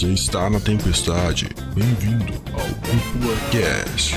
Você 0.00 0.14
está 0.14 0.48
na 0.48 0.58
tempestade. 0.58 1.50
Bem-vindo 1.74 2.32
ao 2.54 2.66
Cúpula 2.80 3.36
Cast. 3.52 4.14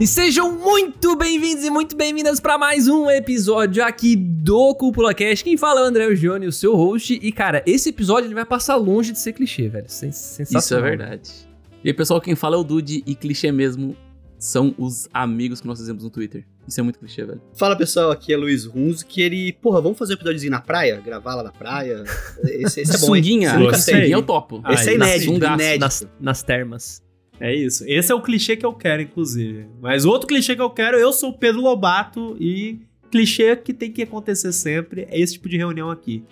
E 0.00 0.06
sejam 0.06 0.58
muito 0.58 1.14
bem-vindos 1.16 1.62
e 1.66 1.68
muito 1.68 1.94
bem-vindas 1.94 2.40
para 2.40 2.56
mais 2.56 2.88
um 2.88 3.10
episódio 3.10 3.84
aqui 3.84 4.16
do 4.16 4.74
Cúpula 4.74 5.12
Cast. 5.12 5.44
Quem 5.44 5.58
fala 5.58 5.80
é 5.80 5.82
o 5.82 5.86
André 5.86 6.16
Gione, 6.16 6.46
o 6.46 6.52
seu 6.52 6.74
host. 6.74 7.20
E, 7.22 7.30
cara, 7.30 7.62
esse 7.66 7.90
episódio 7.90 8.26
ele 8.26 8.34
vai 8.34 8.46
passar 8.46 8.76
longe 8.76 9.12
de 9.12 9.18
ser 9.18 9.34
clichê, 9.34 9.68
velho. 9.68 9.84
Sens 9.90 10.16
sensacional. 10.16 10.60
Isso 10.62 10.74
é 10.76 10.80
verdade. 10.80 11.30
E 11.84 11.88
aí, 11.90 11.92
pessoal, 11.92 12.18
quem 12.18 12.34
fala 12.34 12.56
é 12.56 12.58
o 12.58 12.64
Dude 12.64 13.02
e 13.06 13.14
clichê 13.14 13.52
mesmo 13.52 13.94
são 14.42 14.74
os 14.76 15.08
amigos 15.14 15.60
que 15.60 15.68
nós 15.68 15.78
fazemos 15.78 16.02
no 16.02 16.10
Twitter. 16.10 16.44
Isso 16.66 16.80
é 16.80 16.82
muito 16.82 16.98
clichê, 16.98 17.24
velho. 17.24 17.40
Fala 17.54 17.76
pessoal, 17.76 18.10
aqui 18.10 18.32
é 18.32 18.36
Luiz 18.36 18.64
Runz, 18.64 19.04
que 19.04 19.22
ele, 19.22 19.52
porra, 19.52 19.80
vamos 19.80 19.96
fazer 19.96 20.14
um 20.14 20.16
episódiozinho 20.16 20.50
na 20.50 20.60
praia? 20.60 21.00
Gravar 21.00 21.36
lá 21.36 21.44
na 21.44 21.52
praia? 21.52 22.02
Esse, 22.42 22.80
esse 22.80 22.96
é 22.96 22.98
bom? 22.98 23.06
Sunguinha, 23.06 23.52
sunguinha 23.72 24.16
eu 24.16 24.22
topo. 24.22 24.60
Esse 24.68 24.90
é 24.90 24.94
inédito, 24.94 25.32
sungaço, 25.32 25.54
inédito. 25.54 25.80
Nas, 25.80 26.06
nas 26.20 26.42
termas. 26.42 27.02
É 27.38 27.54
isso. 27.54 27.84
Esse 27.86 28.10
é 28.10 28.14
o 28.16 28.20
clichê 28.20 28.56
que 28.56 28.66
eu 28.66 28.72
quero, 28.72 29.02
inclusive. 29.02 29.66
Mas 29.80 30.04
outro 30.04 30.26
clichê 30.26 30.56
que 30.56 30.62
eu 30.62 30.70
quero, 30.70 30.96
eu 30.96 31.12
sou 31.12 31.30
o 31.30 31.38
Pedro 31.38 31.60
Lobato 31.60 32.36
e 32.40 32.80
clichê 33.12 33.54
que 33.54 33.72
tem 33.72 33.92
que 33.92 34.02
acontecer 34.02 34.52
sempre 34.52 35.06
é 35.08 35.20
esse 35.20 35.34
tipo 35.34 35.48
de 35.48 35.56
reunião 35.56 35.88
aqui. 35.88 36.24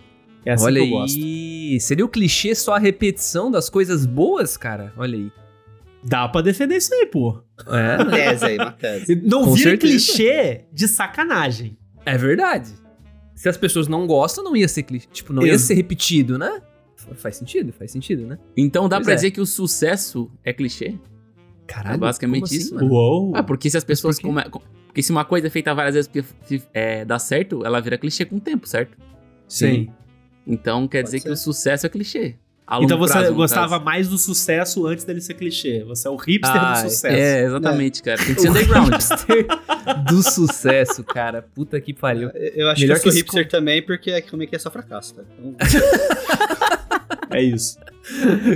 É 0.45 0.53
assim 0.53 0.65
Olha 0.65 0.81
que 0.81 0.87
eu 0.87 0.91
gosto. 0.91 1.17
aí. 1.17 1.79
Seria 1.81 2.05
o 2.05 2.09
clichê 2.09 2.57
só 2.57 2.75
a 2.75 2.79
repetição 2.79 3.53
das 3.53 3.69
coisas 3.71 4.05
boas, 4.05 4.57
cara? 4.57 4.93
Olha 4.97 5.17
aí. 5.17 5.31
Dá 6.03 6.29
pra 6.29 6.41
defender 6.41 6.77
isso 6.77 6.93
aí, 6.95 7.07
pô. 7.07 7.43
É, 7.67 7.97
Uma 8.03 8.11
tese 8.11 8.45
aí, 8.47 8.57
uma 8.57 8.73
tese. 8.73 9.17
Não 9.17 9.45
Com 9.45 9.53
vira 9.55 9.71
certeza. 9.71 9.93
clichê 9.93 10.65
de 10.73 10.89
sacanagem. 10.89 11.77
é 12.07 12.17
verdade. 12.17 12.71
Se 13.35 13.49
as 13.49 13.57
pessoas 13.57 13.89
não 13.89 14.07
gostam, 14.07 14.45
não 14.45 14.55
ia 14.57 14.69
ser 14.69 14.83
clichê. 14.83 15.07
Tipo, 15.13 15.33
não 15.33 15.43
ia 15.47 15.53
Ex- 15.53 15.63
ser 15.63 15.75
repetido, 15.75 16.37
né? 16.39 16.61
Faz 17.15 17.37
sentido, 17.37 17.73
faz 17.73 17.91
sentido, 17.91 18.27
né? 18.27 18.39
Então 18.57 18.89
dá 18.89 18.97
Pois 18.97 19.05
pra 19.07 19.13
é. 19.15 19.17
dizer 19.17 19.31
que 19.31 19.41
o 19.41 19.47
sucesso 19.47 20.31
é 20.45 20.53
clichê? 20.53 20.99
Caralho. 21.67 21.95
É 21.95 21.99
basicamente 21.99 22.45
assim, 22.45 22.57
isso. 22.57 22.75
mano? 22.75 22.89
Uou. 22.91 23.33
Ah, 23.35 23.43
porque 23.43 23.71
se 23.71 23.77
as 23.77 23.85
pessoas... 23.85 24.19
por 24.21 24.29
come- 24.29 24.45
com- 24.51 24.61
Porque 24.87 25.03
se 25.03 25.11
uma 25.11 25.25
coisa 25.25 25.47
é 25.47 25.51
feita 25.51 25.75
várias 25.75 25.95
vezes 25.95 26.09
porque 26.09 26.63
é, 26.75 27.05
dá 27.05 27.19
certo, 27.19 27.65
ela 27.65 27.81
vira 27.81 27.97
clichê 27.97 28.25
com 28.27 28.37
o 28.37 28.41
tempo, 28.41 28.67
certo? 28.69 28.97
Sim. 29.49 29.89
Então 30.47 30.87
quer 30.89 30.99
Pode 30.99 31.07
dizer 31.07 31.19
que 31.19 31.25
ser. 31.25 31.31
o 31.33 31.37
sucesso 31.37 31.87
é 31.87 31.89
clichê. 31.89 32.37
A 32.71 32.77
longo 32.77 32.85
Então 32.87 32.99
você 32.99 33.13
prazo, 33.15 33.35
gostava 33.35 33.69
caso. 33.71 33.85
mais 33.85 34.09
do 34.09 34.17
sucesso 34.17 34.87
antes 34.87 35.05
dele 35.05 35.21
ser 35.21 35.35
clichê. 35.35 35.83
Você 35.89 36.07
é 36.07 36.11
o 36.11 36.17
hipster 36.17 36.57
Ah, 36.57 36.73
do 36.73 36.79
sucesso. 36.89 37.07
É, 37.17 37.45
exatamente, 37.45 38.03
cara. 38.03 38.17
Tem 38.25 38.35
que 38.35 38.41
ser 38.41 38.47
O 38.49 38.51
underground. 38.53 38.93
hipster 38.93 39.47
do 40.09 40.23
sucesso, 40.23 41.03
cara. 41.03 41.43
Puta 41.43 41.81
que 41.81 41.93
pariu. 41.93 42.31
Eu 42.31 42.69
acho 42.71 42.81
Melhor 42.81 43.01
que 43.01 43.09
eu 43.09 43.13
sou 43.13 43.13
que 43.13 43.19
hipster 43.19 43.49
também, 43.49 43.83
porque 43.83 44.11
é 44.13 44.21
como 44.23 44.43
é 44.43 44.47
que 44.47 44.55
é 44.55 44.59
só 44.59 44.71
fracasso, 44.71 45.17
tá? 45.17 45.23
Então, 45.39 45.57
É 47.33 47.41
isso. 47.43 47.79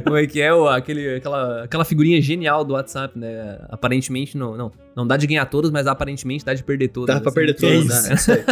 Como 0.02 0.16
é 0.16 0.26
que 0.26 0.40
é 0.40 0.52
o, 0.52 0.66
aquele, 0.68 1.16
aquela, 1.16 1.62
aquela 1.62 1.84
figurinha 1.84 2.20
genial 2.20 2.64
do 2.64 2.74
WhatsApp, 2.74 3.16
né? 3.16 3.58
Aparentemente 3.68 4.36
não, 4.36 4.56
não, 4.56 4.72
não 4.96 5.06
dá 5.06 5.16
de 5.16 5.28
ganhar 5.28 5.46
todas, 5.46 5.70
mas 5.70 5.86
aparentemente 5.86 6.44
dá 6.44 6.54
de 6.54 6.62
perder 6.64 6.88
todas. 6.88 7.14
dá 7.14 7.20
pra 7.20 7.30
assim. 7.30 7.34
perder 7.36 7.54
que 7.54 7.66
é 7.66 7.74
isso. 7.76 8.30
né? 8.32 8.44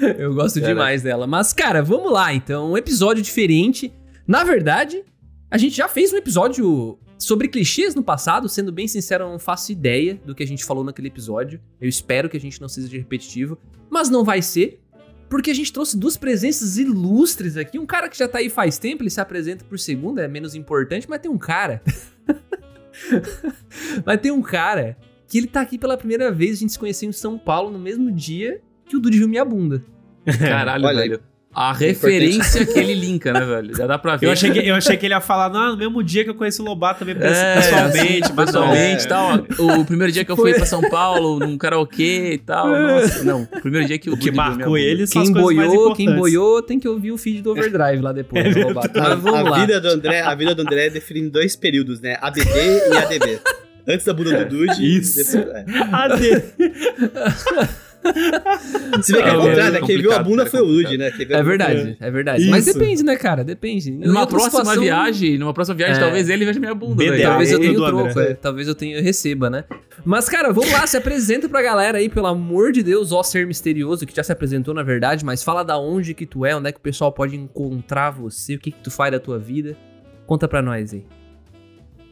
É. 0.00 0.24
Eu 0.24 0.32
gosto 0.34 0.60
demais 0.62 1.02
dela. 1.02 1.26
Mas, 1.26 1.52
cara, 1.52 1.82
vamos 1.82 2.10
lá 2.10 2.32
então. 2.32 2.72
Um 2.72 2.76
episódio 2.78 3.22
diferente. 3.22 3.92
Na 4.26 4.42
verdade, 4.42 5.04
a 5.50 5.56
gente 5.56 5.76
já 5.76 5.88
fez 5.88 6.12
um 6.12 6.16
episódio 6.16 6.98
sobre 7.18 7.48
clichês 7.48 7.94
no 7.94 8.02
passado. 8.02 8.48
Sendo 8.48 8.72
bem 8.72 8.88
sincero, 8.88 9.24
eu 9.24 9.30
não 9.30 9.38
faço 9.38 9.70
ideia 9.70 10.20
do 10.24 10.34
que 10.34 10.42
a 10.42 10.46
gente 10.46 10.64
falou 10.64 10.82
naquele 10.82 11.08
episódio. 11.08 11.60
Eu 11.80 11.88
espero 11.88 12.28
que 12.28 12.36
a 12.36 12.40
gente 12.40 12.60
não 12.60 12.68
seja 12.68 12.96
repetitivo. 12.96 13.58
Mas 13.88 14.10
não 14.10 14.24
vai 14.24 14.42
ser. 14.42 14.80
Porque 15.28 15.50
a 15.50 15.54
gente 15.54 15.72
trouxe 15.72 15.98
duas 15.98 16.16
presenças 16.16 16.78
ilustres 16.78 17.56
aqui. 17.56 17.78
Um 17.78 17.86
cara 17.86 18.08
que 18.08 18.16
já 18.16 18.28
tá 18.28 18.38
aí 18.38 18.48
faz 18.48 18.78
tempo, 18.78 19.02
ele 19.02 19.10
se 19.10 19.20
apresenta 19.20 19.64
por 19.64 19.78
segunda, 19.78 20.22
é 20.22 20.28
menos 20.28 20.54
importante, 20.54 21.08
mas 21.08 21.20
tem 21.20 21.30
um 21.30 21.38
cara. 21.38 21.82
mas 24.06 24.20
tem 24.20 24.30
um 24.30 24.42
cara 24.42 24.96
que 25.26 25.38
ele 25.38 25.48
tá 25.48 25.60
aqui 25.60 25.78
pela 25.78 25.96
primeira 25.96 26.30
vez. 26.30 26.56
A 26.56 26.60
gente 26.60 26.72
se 26.72 26.78
conheceu 26.78 27.08
em 27.08 27.12
São 27.12 27.38
Paulo 27.38 27.70
no 27.70 27.78
mesmo 27.78 28.12
dia 28.12 28.60
que 28.84 28.96
o 28.96 29.00
Dude 29.00 29.18
viu 29.18 29.28
minha 29.28 29.44
bunda. 29.44 29.84
Caralho, 30.38 30.86
Olha 30.86 31.00
velho. 31.00 31.22
A 31.58 31.72
referência 31.72 32.66
que 32.66 32.78
ele 32.78 32.92
linka, 32.94 33.32
né, 33.32 33.40
velho? 33.40 33.74
Já 33.74 33.86
dá 33.86 33.98
pra 33.98 34.16
ver. 34.16 34.26
Eu 34.26 34.32
achei, 34.32 34.50
que, 34.50 34.58
eu 34.58 34.74
achei 34.74 34.94
que 34.94 35.06
ele 35.06 35.14
ia 35.14 35.22
falar, 35.22 35.48
não, 35.48 35.70
no 35.70 35.76
mesmo 35.78 36.02
dia 36.02 36.22
que 36.22 36.28
eu 36.28 36.34
conheci 36.34 36.60
o 36.60 36.64
Lobato 36.66 36.98
também 36.98 37.16
É, 37.18 37.54
pessoalmente, 37.56 38.24
assim, 38.24 38.34
pessoalmente 38.34 39.02
É. 39.02 39.04
e 39.04 39.08
tal. 39.08 39.34
O 39.80 39.84
primeiro 39.86 40.12
dia 40.12 40.22
que 40.22 40.30
eu 40.30 40.36
fui 40.36 40.52
pra 40.52 40.66
São 40.66 40.82
Paulo, 40.82 41.38
num 41.38 41.56
karaokê 41.56 42.32
e 42.34 42.38
tal. 42.38 42.68
Nossa, 42.68 43.24
não. 43.24 43.42
O 43.44 43.60
primeiro 43.62 43.86
dia 43.86 43.98
que 43.98 44.10
o 44.10 44.12
O 44.12 44.18
que 44.18 44.30
marcou 44.30 44.76
ele 44.76 45.06
são 45.06 45.22
as 45.22 45.28
Quem 45.30 45.34
boiou, 45.42 45.94
quem 45.94 46.14
boiou 46.14 46.60
tem 46.62 46.78
que 46.78 46.86
ouvir 46.86 47.12
o 47.12 47.16
feed 47.16 47.40
do 47.40 47.52
Overdrive 47.52 48.02
lá 48.02 48.12
depois. 48.12 48.44
É 48.44 48.50
né, 48.50 48.64
Lobato? 48.64 48.90
Mas 48.94 49.06
A, 49.12 49.14
vamos 49.14 49.40
a 49.40 49.42
lá. 49.42 49.58
vida 49.58 49.80
do 49.80 49.88
André, 49.88 50.20
a 50.20 50.34
vida 50.34 50.54
do 50.54 50.60
André 50.60 50.86
é 50.88 50.90
definida 50.90 51.26
em 51.26 51.30
dois 51.30 51.56
períodos, 51.56 52.02
né? 52.02 52.18
ABD 52.20 52.44
e 52.44 52.96
ADB. 52.98 53.40
Antes 53.88 54.04
da 54.04 54.12
bunda 54.12 54.44
do 54.44 54.56
Dude. 54.66 54.98
Isso. 54.98 55.36
depois- 55.38 55.54
é. 55.56 55.64
Cadê? 55.90 56.44
Se 59.02 59.12
bem 59.12 59.22
que 59.22 59.28
é 59.28 59.32
o 59.36 59.40
contrário, 59.40 59.76
é 59.76 59.80
né? 59.80 59.86
Quem 59.86 59.98
viu 59.98 60.12
a 60.12 60.18
bunda 60.22 60.42
é 60.42 60.46
foi 60.46 60.60
o 60.60 60.64
complicado. 60.66 60.98
né? 60.98 61.12
É 61.30 61.42
verdade, 61.42 61.96
é 62.00 62.10
verdade. 62.10 62.48
Mas 62.48 62.66
Isso. 62.66 62.78
depende, 62.78 63.02
né, 63.02 63.16
cara? 63.16 63.44
Depende. 63.44 63.90
Em 63.90 63.98
Numa 63.98 64.26
próxima 64.26 64.50
situação, 64.60 64.82
viagem, 64.82 65.38
numa 65.38 65.52
próxima 65.54 65.76
viagem, 65.76 65.96
É. 65.96 66.00
talvez 66.00 66.28
ele 66.28 66.44
veja 66.44 66.58
minha 66.60 66.74
bunda, 66.74 66.94
BDA, 66.96 67.10
velho. 67.10 67.22
Talvez 67.22 67.52
eu 67.52 67.60
tenha 67.60 67.72
o 67.72 67.86
troco, 67.86 68.08
André. 68.08 68.30
é. 68.30 68.34
Talvez 68.34 68.68
eu 68.68 68.74
tenha 68.74 68.96
eu 68.98 69.02
receba, 69.02 69.50
né? 69.50 69.64
Mas, 70.04 70.28
cara, 70.28 70.52
vamos 70.52 70.70
lá, 70.72 70.86
se 70.86 70.96
apresenta 70.96 71.48
pra 71.48 71.60
galera 71.62 71.98
aí, 71.98 72.08
pelo 72.08 72.26
amor 72.26 72.72
de 72.72 72.82
Deus, 72.82 73.12
ó 73.12 73.22
ser 73.22 73.46
misterioso, 73.46 74.06
que 74.06 74.14
já 74.14 74.22
se 74.22 74.32
apresentou, 74.32 74.72
na 74.74 74.82
verdade, 74.82 75.24
mas 75.24 75.42
fala 75.42 75.62
da 75.62 75.78
onde 75.78 76.14
que 76.14 76.26
tu 76.26 76.44
é, 76.46 76.54
onde 76.54 76.68
é 76.68 76.72
que 76.72 76.78
o 76.78 76.82
pessoal 76.82 77.10
pode 77.12 77.36
encontrar 77.36 78.10
você, 78.10 78.54
o 78.54 78.58
que 78.58 78.70
que 78.70 78.80
tu 78.80 78.90
faz 78.90 79.10
da 79.12 79.18
tua 79.18 79.38
vida. 79.38 79.76
Conta 80.26 80.46
pra 80.48 80.60
nós 80.62 80.92
aí. 80.92 81.04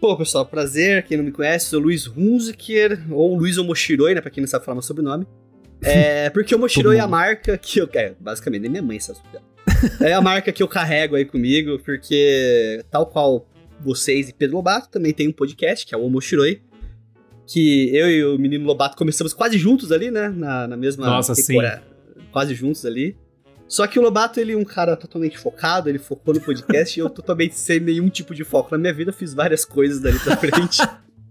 Pô, 0.00 0.16
pessoal, 0.16 0.44
prazer. 0.44 1.03
Quem 1.05 1.16
não 1.16 1.25
me 1.25 1.32
conhece, 1.32 1.66
sou 1.71 1.81
Luiz 1.81 2.06
Hunziker, 2.06 3.00
ou 3.11 3.37
Luiz 3.37 3.56
Omoshiroi, 3.56 4.15
né? 4.15 4.21
Pra 4.21 4.31
quem 4.31 4.43
não 4.43 4.49
sabe 4.49 4.65
falar 4.65 4.75
meu 4.75 4.82
sobrenome. 4.82 5.26
É, 5.82 6.30
porque 6.30 6.54
o 6.54 6.58
Omoshiroi 6.58 6.96
é 6.96 7.00
a 7.00 7.06
marca 7.06 7.58
que 7.58 7.78
eu. 7.78 7.88
É, 7.92 8.14
basicamente, 8.18 8.62
nem 8.62 8.70
minha 8.70 8.82
mãe 8.82 8.98
sabe. 9.00 9.20
É 10.00 10.12
a 10.12 10.20
marca 10.20 10.52
que 10.52 10.62
eu 10.62 10.68
carrego 10.68 11.16
aí 11.16 11.24
comigo, 11.24 11.78
porque, 11.80 12.84
tal 12.90 13.06
qual 13.06 13.46
vocês 13.80 14.28
e 14.28 14.32
Pedro 14.32 14.56
Lobato, 14.56 14.88
também 14.88 15.12
tem 15.12 15.28
um 15.28 15.32
podcast, 15.32 15.86
que 15.86 15.94
é 15.94 15.98
o 15.98 16.02
Omoshiroi. 16.02 16.62
Que 17.46 17.94
eu 17.94 18.10
e 18.10 18.24
o 18.24 18.38
menino 18.38 18.64
Lobato 18.64 18.96
começamos 18.96 19.34
quase 19.34 19.58
juntos 19.58 19.92
ali, 19.92 20.10
né? 20.10 20.30
Na, 20.30 20.66
na 20.66 20.76
mesma. 20.76 21.06
Nossa, 21.06 21.34
temporada. 21.34 21.82
Quase 22.32 22.54
juntos 22.54 22.86
ali. 22.86 23.16
Só 23.66 23.86
que 23.86 23.98
o 23.98 24.02
Lobato, 24.02 24.38
ele 24.38 24.52
é 24.52 24.56
um 24.56 24.64
cara 24.64 24.96
totalmente 24.96 25.38
focado, 25.38 25.88
ele 25.88 25.98
focou 25.98 26.34
no 26.34 26.40
podcast 26.40 26.98
e 26.98 27.02
eu 27.02 27.10
totalmente 27.10 27.54
sem 27.56 27.80
nenhum 27.80 28.08
tipo 28.08 28.34
de 28.34 28.44
foco. 28.44 28.70
Na 28.72 28.78
minha 28.78 28.92
vida 28.92 29.10
eu 29.10 29.14
fiz 29.14 29.34
várias 29.34 29.64
coisas 29.64 30.00
dali 30.00 30.18
pra 30.18 30.36
frente. 30.36 30.78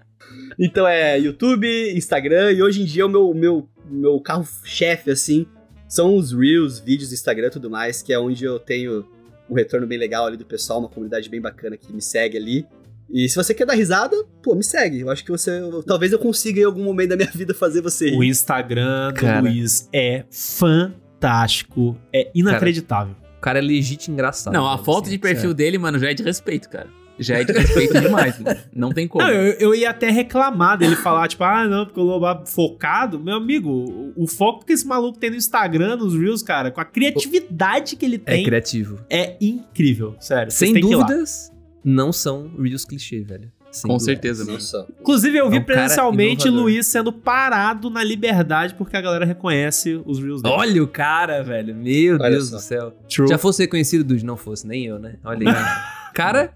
então 0.59 0.87
é 0.87 1.19
YouTube, 1.19 1.67
Instagram 1.95 2.51
e 2.51 2.61
hoje 2.61 2.81
em 2.81 2.85
dia 2.85 3.05
o 3.05 3.09
meu, 3.09 3.33
meu, 3.33 3.69
meu 3.93 4.19
carro-chefe, 4.19 5.11
assim, 5.11 5.45
são 5.87 6.15
os 6.15 6.31
Reels, 6.31 6.79
vídeos 6.79 7.09
do 7.09 7.13
Instagram 7.13 7.47
e 7.47 7.51
tudo 7.51 7.69
mais, 7.69 8.01
que 8.01 8.11
é 8.11 8.19
onde 8.19 8.43
eu 8.43 8.59
tenho 8.59 9.05
um 9.49 9.53
retorno 9.53 9.85
bem 9.85 9.97
legal 9.97 10.25
ali 10.25 10.37
do 10.37 10.45
pessoal, 10.45 10.79
uma 10.79 10.89
comunidade 10.89 11.29
bem 11.29 11.39
bacana 11.39 11.77
que 11.77 11.91
me 11.93 12.01
segue 12.01 12.37
ali. 12.37 12.65
E 13.11 13.29
se 13.29 13.35
você 13.35 13.53
quer 13.53 13.65
dar 13.65 13.75
risada, 13.75 14.15
pô, 14.41 14.55
me 14.55 14.63
segue. 14.63 15.01
Eu 15.01 15.09
acho 15.11 15.23
que 15.23 15.29
você. 15.29 15.51
Talvez 15.85 16.11
eu 16.11 16.17
consiga 16.17 16.61
em 16.61 16.63
algum 16.63 16.83
momento 16.83 17.09
da 17.09 17.15
minha 17.15 17.29
vida 17.35 17.53
fazer 17.53 17.81
você 17.81 18.09
rir. 18.09 18.17
O 18.17 18.23
Instagram 18.23 19.11
do 19.11 19.19
Cara. 19.19 19.41
Luiz 19.41 19.87
é 19.93 20.25
fantástico. 20.31 21.95
É 22.11 22.31
inacreditável. 22.33 23.15
O 23.37 23.41
cara 23.41 23.59
é 23.59 23.61
legítimo 23.61 24.15
engraçado. 24.15 24.53
Não, 24.53 24.67
a 24.67 24.77
foto 24.77 25.03
assim, 25.03 25.11
de 25.11 25.19
perfil 25.19 25.41
sério. 25.41 25.53
dele, 25.53 25.77
mano, 25.77 25.99
já 25.99 26.09
é 26.09 26.13
de 26.13 26.23
respeito, 26.23 26.69
cara. 26.69 26.89
Já 27.19 27.38
é 27.40 27.44
de 27.44 27.53
respeito 27.53 28.00
demais, 28.01 28.40
mano. 28.40 28.59
Não 28.74 28.91
tem 28.91 29.07
como. 29.07 29.24
Não, 29.24 29.31
eu, 29.31 29.53
eu 29.59 29.75
ia 29.75 29.89
até 29.92 30.10
reclamar 30.10 30.77
dele 30.77 30.95
falar, 30.95 31.27
tipo, 31.27 31.44
ah, 31.44 31.68
não, 31.68 31.86
porque 31.86 32.00
o 32.00 32.04
Lobato 32.04 32.50
focado. 32.50 33.19
Meu 33.19 33.36
amigo, 33.36 33.69
o, 33.69 34.24
o 34.24 34.27
foco 34.27 34.65
que 34.65 34.74
esse 34.74 34.86
maluco 34.88 35.19
tem 35.19 35.30
no 35.30 35.36
Instagram, 35.36 35.95
nos 35.98 36.15
Reels, 36.15 36.42
cara, 36.42 36.71
com 36.71 36.81
a 36.81 36.86
criatividade 36.86 37.95
que 37.95 38.06
ele 38.06 38.15
É 38.25 38.31
tem, 38.31 38.44
criativo. 38.44 39.00
é, 39.10 39.38
incrível. 39.39 40.15
Sério. 40.19 40.51
Sem 40.51 40.74
dúvidas, 40.80 41.51
não 41.83 42.12
são 42.12 42.50
Reels 42.60 42.86
clichê, 42.86 43.21
velho. 43.21 43.51
Sem 43.71 43.89
Com 43.89 43.98
dúvidas. 43.98 44.06
certeza, 44.06 44.44
mano. 44.45 44.57
Nossa. 44.57 44.88
Inclusive, 45.01 45.38
eu 45.38 45.50
vi 45.50 45.57
É 45.57 45.59
um 45.59 45.63
presencialmente. 45.63 46.48
Luiz 46.48 46.86
sendo 46.86 47.12
parado 47.12 47.89
na 47.89 48.04
liberdade 48.04 48.75
porque 48.75 48.95
a 48.95 49.01
galera 49.01 49.25
reconhece 49.25 50.00
os 50.06 50.19
Reels 50.19 50.44
dele. 50.44 50.54
Olha 50.56 50.83
o 50.83 50.88
cara, 50.88 51.42
velho. 51.44 51.74
Meu 51.75 52.16
Olha 52.16 52.30
Deus 52.30 52.50
só. 52.50 52.56
do 52.57 52.62
céu. 52.62 52.94
True. 53.09 53.27
Já 53.27 53.38
fosse 53.39 53.63
reconhecido, 53.63 54.04
Dude, 54.04 54.24
não 54.24 54.38
fosse, 54.38 54.68
nem 54.68 54.86
eu, 54.86 55.00
né? 55.00 55.16
Olha 55.24 55.50
aí. 55.50 55.56
cara, 56.13 56.54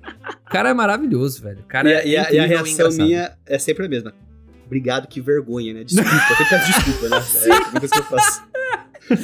cara 0.50 0.69
é 0.69 0.74
maravilhoso, 0.74 1.42
velho. 1.42 1.63
Cara 1.68 1.89
e, 2.06 2.15
é 2.15 2.19
a, 2.19 2.31
e 2.33 2.39
a- 2.39 2.45
e 2.45 2.48
reação 2.48 2.89
minha 2.92 3.38
é 3.45 3.57
sempre 3.59 3.86
a 3.86 3.89
mesma. 3.89 4.13
Obrigado, 4.65 5.07
que 5.07 5.21
vergonha, 5.21 5.74
né? 5.74 5.83
Desculpa, 5.83 6.09
eu 6.12 6.36
sempre 6.36 6.50
peço 6.50 6.65
desculpa, 6.74 7.09
né? 7.09 7.24
É 7.48 7.51
a 7.54 7.80
coisa 7.80 7.88
que 7.94 8.00
eu 8.00 8.04
faço. 8.04 8.44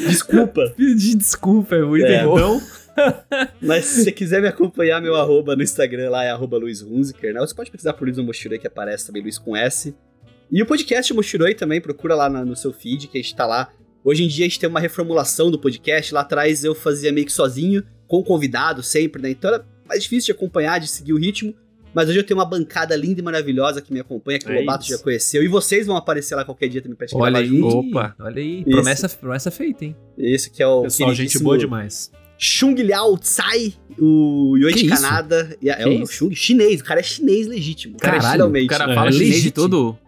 Desculpa. 0.07 0.73
Pedir 0.77 1.15
desculpa, 1.15 1.75
é 1.75 1.81
muito 1.83 2.05
É, 2.05 2.23
bom. 2.23 2.61
Mas 3.61 3.85
se 3.85 4.03
você 4.03 4.11
quiser 4.11 4.41
me 4.41 4.47
acompanhar, 4.47 5.01
meu 5.01 5.15
arroba 5.15 5.55
no 5.55 5.63
Instagram 5.63 6.09
lá 6.09 6.23
é 6.23 6.29
arroba 6.31 6.57
Luiz 6.57 6.81
Hunziker, 6.81 7.33
né? 7.33 7.39
Você 7.41 7.53
pode 7.53 7.69
pesquisar 7.71 7.93
por 7.93 8.05
Luiz 8.05 8.17
Moshiroi, 8.17 8.59
que 8.59 8.67
aparece 8.67 9.05
também, 9.07 9.21
Luiz 9.21 9.37
com 9.37 9.55
S. 9.57 9.95
E 10.51 10.61
o 10.61 10.65
podcast 10.65 11.13
Moshiroi 11.13 11.55
também, 11.55 11.81
procura 11.81 12.15
lá 12.15 12.29
na- 12.29 12.45
no 12.45 12.55
seu 12.55 12.71
feed, 12.71 13.07
que 13.07 13.17
a 13.17 13.21
gente 13.21 13.35
tá 13.35 13.45
lá. 13.45 13.69
Hoje 14.03 14.23
em 14.23 14.27
dia 14.27 14.45
a 14.45 14.47
gente 14.47 14.59
tem 14.59 14.69
uma 14.69 14.79
reformulação 14.79 15.49
do 15.49 15.57
podcast. 15.59 16.13
Lá 16.13 16.21
atrás 16.21 16.63
eu 16.63 16.75
fazia 16.75 17.11
meio 17.11 17.25
que 17.25 17.31
sozinho, 17.33 17.83
com 18.07 18.23
convidado 18.23 18.83
sempre, 18.83 19.21
né? 19.21 19.31
Então 19.31 19.51
era 19.53 19.65
mais 19.87 20.03
difícil 20.03 20.27
de 20.27 20.31
acompanhar, 20.37 20.79
de 20.79 20.87
seguir 20.87 21.13
o 21.13 21.17
ritmo. 21.17 21.53
Mas 21.93 22.09
hoje 22.09 22.17
eu 22.17 22.23
tenho 22.23 22.39
uma 22.39 22.45
bancada 22.45 22.95
linda 22.95 23.19
e 23.19 23.23
maravilhosa 23.23 23.79
que 23.79 23.93
me 23.93 23.99
acompanha, 23.99 24.39
que 24.39 24.49
É 24.49 24.51
o 24.55 24.59
Lobato 24.61 24.83
isso. 24.83 24.97
já 24.97 25.03
conheceu. 25.03 25.43
E 25.43 25.47
vocês 25.47 25.85
vão 25.85 25.95
aparecer 25.95 26.33
lá 26.35 26.43
qualquer 26.43 26.67
dia 26.67 26.81
também 26.81 26.95
pra 26.97 27.05
gente 27.05 27.15
Olha 27.15 27.31
gravar 27.33 27.45
aí, 27.45 27.47
junto. 27.59 27.77
Opa. 27.89 28.15
olha 28.19 28.41
aí. 28.41 28.61
Isso. 28.61 28.69
Promessa, 28.71 29.09
promessa 29.09 29.51
feita, 29.51 29.85
hein? 29.85 29.95
Esse 30.17 30.49
que 30.49 30.63
é 30.63 30.67
o 30.67 30.81
Pessoal, 30.81 31.13
gente 31.13 31.37
boa 31.37 31.55
demais. 31.55 32.11
Chung 32.35 32.73
Liao 32.73 33.15
Tsai, 33.19 33.73
o 33.99 34.57
Yoi 34.57 34.73
Que 34.73 34.79
de 34.79 34.85
isso? 34.87 35.01
Canadá. 35.03 35.49
E 35.61 35.69
é 35.69 35.75
Que 35.75 35.85
o? 35.87 36.07
Chung 36.07 36.33
chinês, 36.35 36.81
o 36.81 36.83
cara 36.83 36.99
é 36.99 37.03
chinês 37.03 37.45
legítimo. 37.45 37.95
Cara, 37.99 38.17
Caralho, 38.19 38.47
o 38.47 38.67
cara 38.67 38.91
É, 38.91 38.95
fala 38.95 39.11
chinês 39.11 39.27
de 39.29 39.35
legítimo. 39.35 39.53
tudo. 39.53 39.99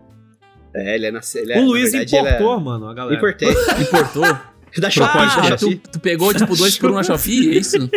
É, 0.73 0.95
ele 0.95 1.05
é 1.05 1.11
nascido. 1.11 1.43
Ele 1.43 1.53
é, 1.53 1.57
o 1.57 1.61
na 1.61 1.67
Luiz 1.67 1.91
verdade, 1.91 2.15
importou, 2.15 2.59
mano, 2.59 2.87
a 2.89 2.91
É... 2.91 2.95
galera. 2.95 3.15
Importei. 3.15 3.49
Importou. 3.79 4.37
Da 4.81 4.89
Shopee, 4.89 5.11
Propósito, 5.11 5.41
da 5.41 5.47
Ah, 5.47 5.57
tu, 5.57 5.59
Shopee. 5.65 5.81
tu 5.91 5.99
pegou, 5.99 6.33
tipo, 6.33 6.55
dois 6.55 6.77
por 6.77 6.91
um 6.91 6.95
na 6.95 7.03
Shopee, 7.03 7.49
é 7.55 7.59
isso? 7.59 7.89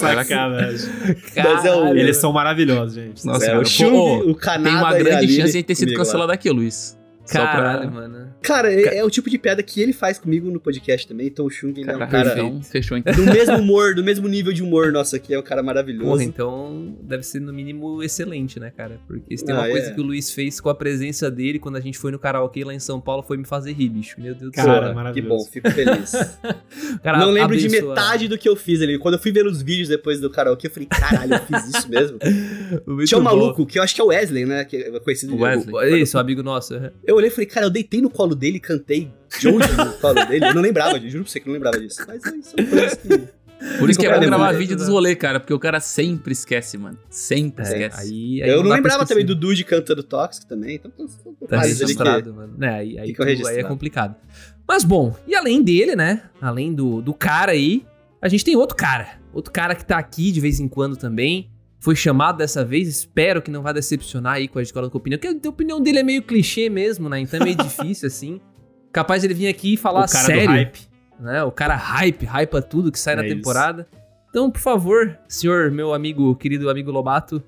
Sacanagem. 0.00 0.90
Mas 1.36 1.64
é 1.64 1.72
o- 1.74 1.88
Eles 1.96 2.16
são 2.16 2.32
maravilhosos, 2.32 2.94
gente. 2.94 3.24
Nossa, 3.26 3.44
É, 3.44 3.48
cara, 3.48 3.60
o 3.60 3.64
Chung, 3.66 4.30
o 4.30 4.34
Canadá 4.34 4.70
Tem 4.70 4.78
uma 4.78 4.92
grande 4.94 5.36
chance 5.36 5.52
de 5.52 5.62
ter 5.62 5.74
sido 5.74 5.94
cancelado 5.94 6.32
aqui, 6.32 6.50
Luiz. 6.50 6.98
Caralho, 7.32 7.80
pra... 7.82 7.90
mano. 7.90 8.34
Cara, 8.42 8.72
é, 8.72 8.98
é 8.98 9.04
o 9.04 9.10
tipo 9.10 9.28
de 9.30 9.38
piada 9.38 9.62
que 9.62 9.80
ele 9.80 9.92
faz 9.92 10.18
comigo 10.18 10.50
no 10.50 10.58
podcast 10.60 11.06
também. 11.06 11.26
Então 11.28 11.44
o 11.46 11.50
Chung, 11.50 11.72
ele 11.76 11.90
é 11.90 11.96
um 11.96 11.98
cara 12.08 12.32
então, 12.32 12.62
fechou 12.62 12.96
então. 12.96 13.14
do 13.14 13.24
mesmo 13.24 13.56
humor, 13.58 13.94
do 13.94 14.02
mesmo 14.02 14.26
nível 14.28 14.52
de 14.52 14.62
humor 14.62 14.90
nosso 14.92 15.14
aqui. 15.16 15.34
É 15.34 15.38
um 15.38 15.42
cara 15.42 15.60
Porra, 15.62 15.74
maravilhoso. 15.74 16.22
então 16.22 16.96
deve 17.02 17.22
ser 17.22 17.40
no 17.40 17.52
mínimo 17.52 18.02
excelente, 18.02 18.58
né, 18.58 18.72
cara? 18.76 18.98
Porque 19.06 19.36
se 19.36 19.44
tem 19.44 19.54
uma 19.54 19.64
Ah, 19.66 19.70
coisa 19.70 19.90
é. 19.90 19.94
que 19.94 20.00
o 20.00 20.04
Luiz 20.04 20.30
fez 20.30 20.60
com 20.60 20.68
a 20.68 20.74
presença 20.74 21.30
dele 21.30 21.58
quando 21.58 21.76
a 21.76 21.80
gente 21.80 21.98
foi 21.98 22.10
no 22.10 22.18
karaokê 22.18 22.64
lá 22.64 22.72
em 22.74 22.78
São 22.80 23.00
Paulo 23.00 23.22
foi 23.22 23.36
me 23.36 23.44
fazer 23.44 23.72
rir, 23.72 23.88
bicho. 23.88 24.20
Meu 24.20 24.34
Deus 24.34 24.50
do 24.50 24.54
Cara, 24.54 24.94
céu. 24.94 25.12
que 25.12 25.22
bom, 25.22 25.38
fico 25.44 25.70
feliz. 25.70 26.14
O 26.94 26.98
cara 27.02 27.18
Não 27.18 27.30
lembro 27.30 27.56
de 27.56 27.66
abençoa- 27.66 27.88
metade 27.94 28.28
do 28.28 28.38
que 28.38 28.48
eu 28.48 28.56
fiz 28.56 28.80
ali. 28.82 28.98
Quando 28.98 29.14
eu 29.14 29.20
fui 29.20 29.32
ver 29.32 29.46
os 29.46 29.60
vídeos 29.62 29.88
depois 29.88 30.20
do 30.20 30.30
karaokê, 30.30 30.66
eu 30.66 30.70
falei, 30.70 30.88
caralho, 30.88 31.34
eu 31.34 31.40
fiz 31.40 31.74
isso 31.74 31.88
mesmo. 31.88 32.18
Muito 32.86 33.08
Tinha 33.08 33.18
um 33.18 33.22
maluco, 33.22 33.66
que 33.66 33.78
eu 33.78 33.82
acho 33.82 33.94
que 33.94 34.00
é 34.00 34.04
o 34.04 34.08
Wesley, 34.08 34.44
né? 34.46 34.64
Que 34.64 34.76
é 34.76 35.00
conhecido 35.00 35.34
de- 35.36 35.42
Wesley. 35.42 36.00
Esse, 36.02 36.16
o 36.16 36.20
amigo 36.20 36.42
nosso. 36.42 36.74
Eu 37.04 37.19
olhei 37.20 37.28
e 37.30 37.32
falei, 37.32 37.46
cara, 37.46 37.66
eu 37.66 37.70
deitei 37.70 38.00
no 38.00 38.10
colo 38.10 38.34
dele 38.34 38.56
e 38.56 38.60
cantei 38.60 39.12
Jones 39.40 39.76
no 39.76 39.92
colo 39.94 40.24
dele. 40.26 40.46
Eu 40.46 40.54
não 40.54 40.62
lembrava 40.62 40.98
disso, 40.98 41.12
juro 41.12 41.24
pra 41.24 41.32
você 41.32 41.40
que 41.40 41.46
eu 41.48 41.50
não 41.50 41.54
lembrava 41.54 41.78
disso. 41.78 42.02
Mas 42.06 42.24
é 42.24 42.36
isso, 42.36 42.54
coisas 42.56 42.94
que. 42.94 43.40
Por 43.78 43.90
isso 43.90 43.98
que 44.00 44.06
é 44.06 44.14
bom 44.18 44.20
gravar 44.24 44.54
é 44.54 44.56
vídeo 44.56 44.74
dos 44.74 44.88
rolê, 44.88 45.14
cara, 45.14 45.38
porque 45.38 45.52
o 45.52 45.58
cara 45.58 45.80
sempre 45.80 46.32
esquece, 46.32 46.78
mano. 46.78 46.98
Sempre 47.10 47.62
É, 47.62 47.68
esquece. 47.68 48.00
aí, 48.00 48.42
aí 48.42 48.48
Eu 48.48 48.56
não 48.62 48.68
pra 48.68 48.76
lembrava 48.76 49.04
também 49.06 49.24
do 49.24 49.34
Dude 49.34 49.64
cantando 49.64 50.02
Tóxico 50.02 50.46
também. 50.46 50.76
Então, 50.76 50.90
Tá 51.46 51.60
que- 51.60 51.66
registrado, 51.68 52.32
mano. 52.32 52.54
Né, 52.56 52.70
aí, 52.72 52.98
aí, 52.98 53.14
aí 53.46 53.58
é 53.58 53.62
complicado. 53.62 54.16
Mas 54.66 54.82
bom, 54.82 55.14
e 55.28 55.34
além 55.34 55.62
dele, 55.62 55.94
né? 55.94 56.22
Além 56.40 56.72
do, 56.72 57.02
do 57.02 57.12
cara 57.12 57.52
aí, 57.52 57.84
a 58.22 58.28
gente 58.28 58.44
tem 58.44 58.56
outro 58.56 58.74
cara. 58.76 59.20
Outro 59.32 59.52
cara 59.52 59.74
que 59.74 59.84
tá 59.84 59.98
aqui 59.98 60.32
de 60.32 60.40
vez 60.40 60.58
em 60.58 60.66
quando 60.66 60.96
também. 60.96 61.50
Foi 61.80 61.96
chamado 61.96 62.36
dessa 62.38 62.62
vez, 62.64 62.86
espero 62.88 63.40
que 63.40 63.50
não 63.50 63.62
vá 63.62 63.72
decepcionar 63.72 64.34
aí 64.34 64.46
com 64.46 64.58
a 64.58 64.62
escola 64.62 64.90
com 64.90 64.98
opinião. 64.98 65.18
Porque 65.18 65.46
a 65.46 65.50
opinião 65.50 65.80
dele 65.80 66.00
é 66.00 66.02
meio 66.02 66.22
clichê 66.22 66.68
mesmo, 66.68 67.08
né? 67.08 67.18
Então 67.20 67.40
é 67.40 67.44
meio 67.44 67.56
difícil, 67.62 68.06
assim. 68.06 68.40
Capaz 68.92 69.24
ele 69.24 69.32
vir 69.34 69.48
aqui 69.48 69.74
e 69.74 69.76
falar 69.76 70.04
o 70.04 70.08
cara 70.08 70.26
sério. 70.26 70.42
do 70.46 70.52
hype. 70.52 70.80
né? 71.18 71.42
O 71.42 71.50
cara 71.50 71.74
hype, 71.76 72.26
hypa 72.26 72.60
tudo 72.60 72.92
que 72.92 72.98
sai 72.98 73.16
na 73.16 73.22
É 73.22 73.26
isso. 73.28 73.36
temporada. 73.36 73.88
Então, 74.28 74.50
por 74.50 74.60
favor, 74.60 75.18
senhor, 75.26 75.70
meu 75.70 75.94
amigo, 75.94 76.36
querido 76.36 76.68
amigo 76.70 76.90
Lobato, 76.90 77.42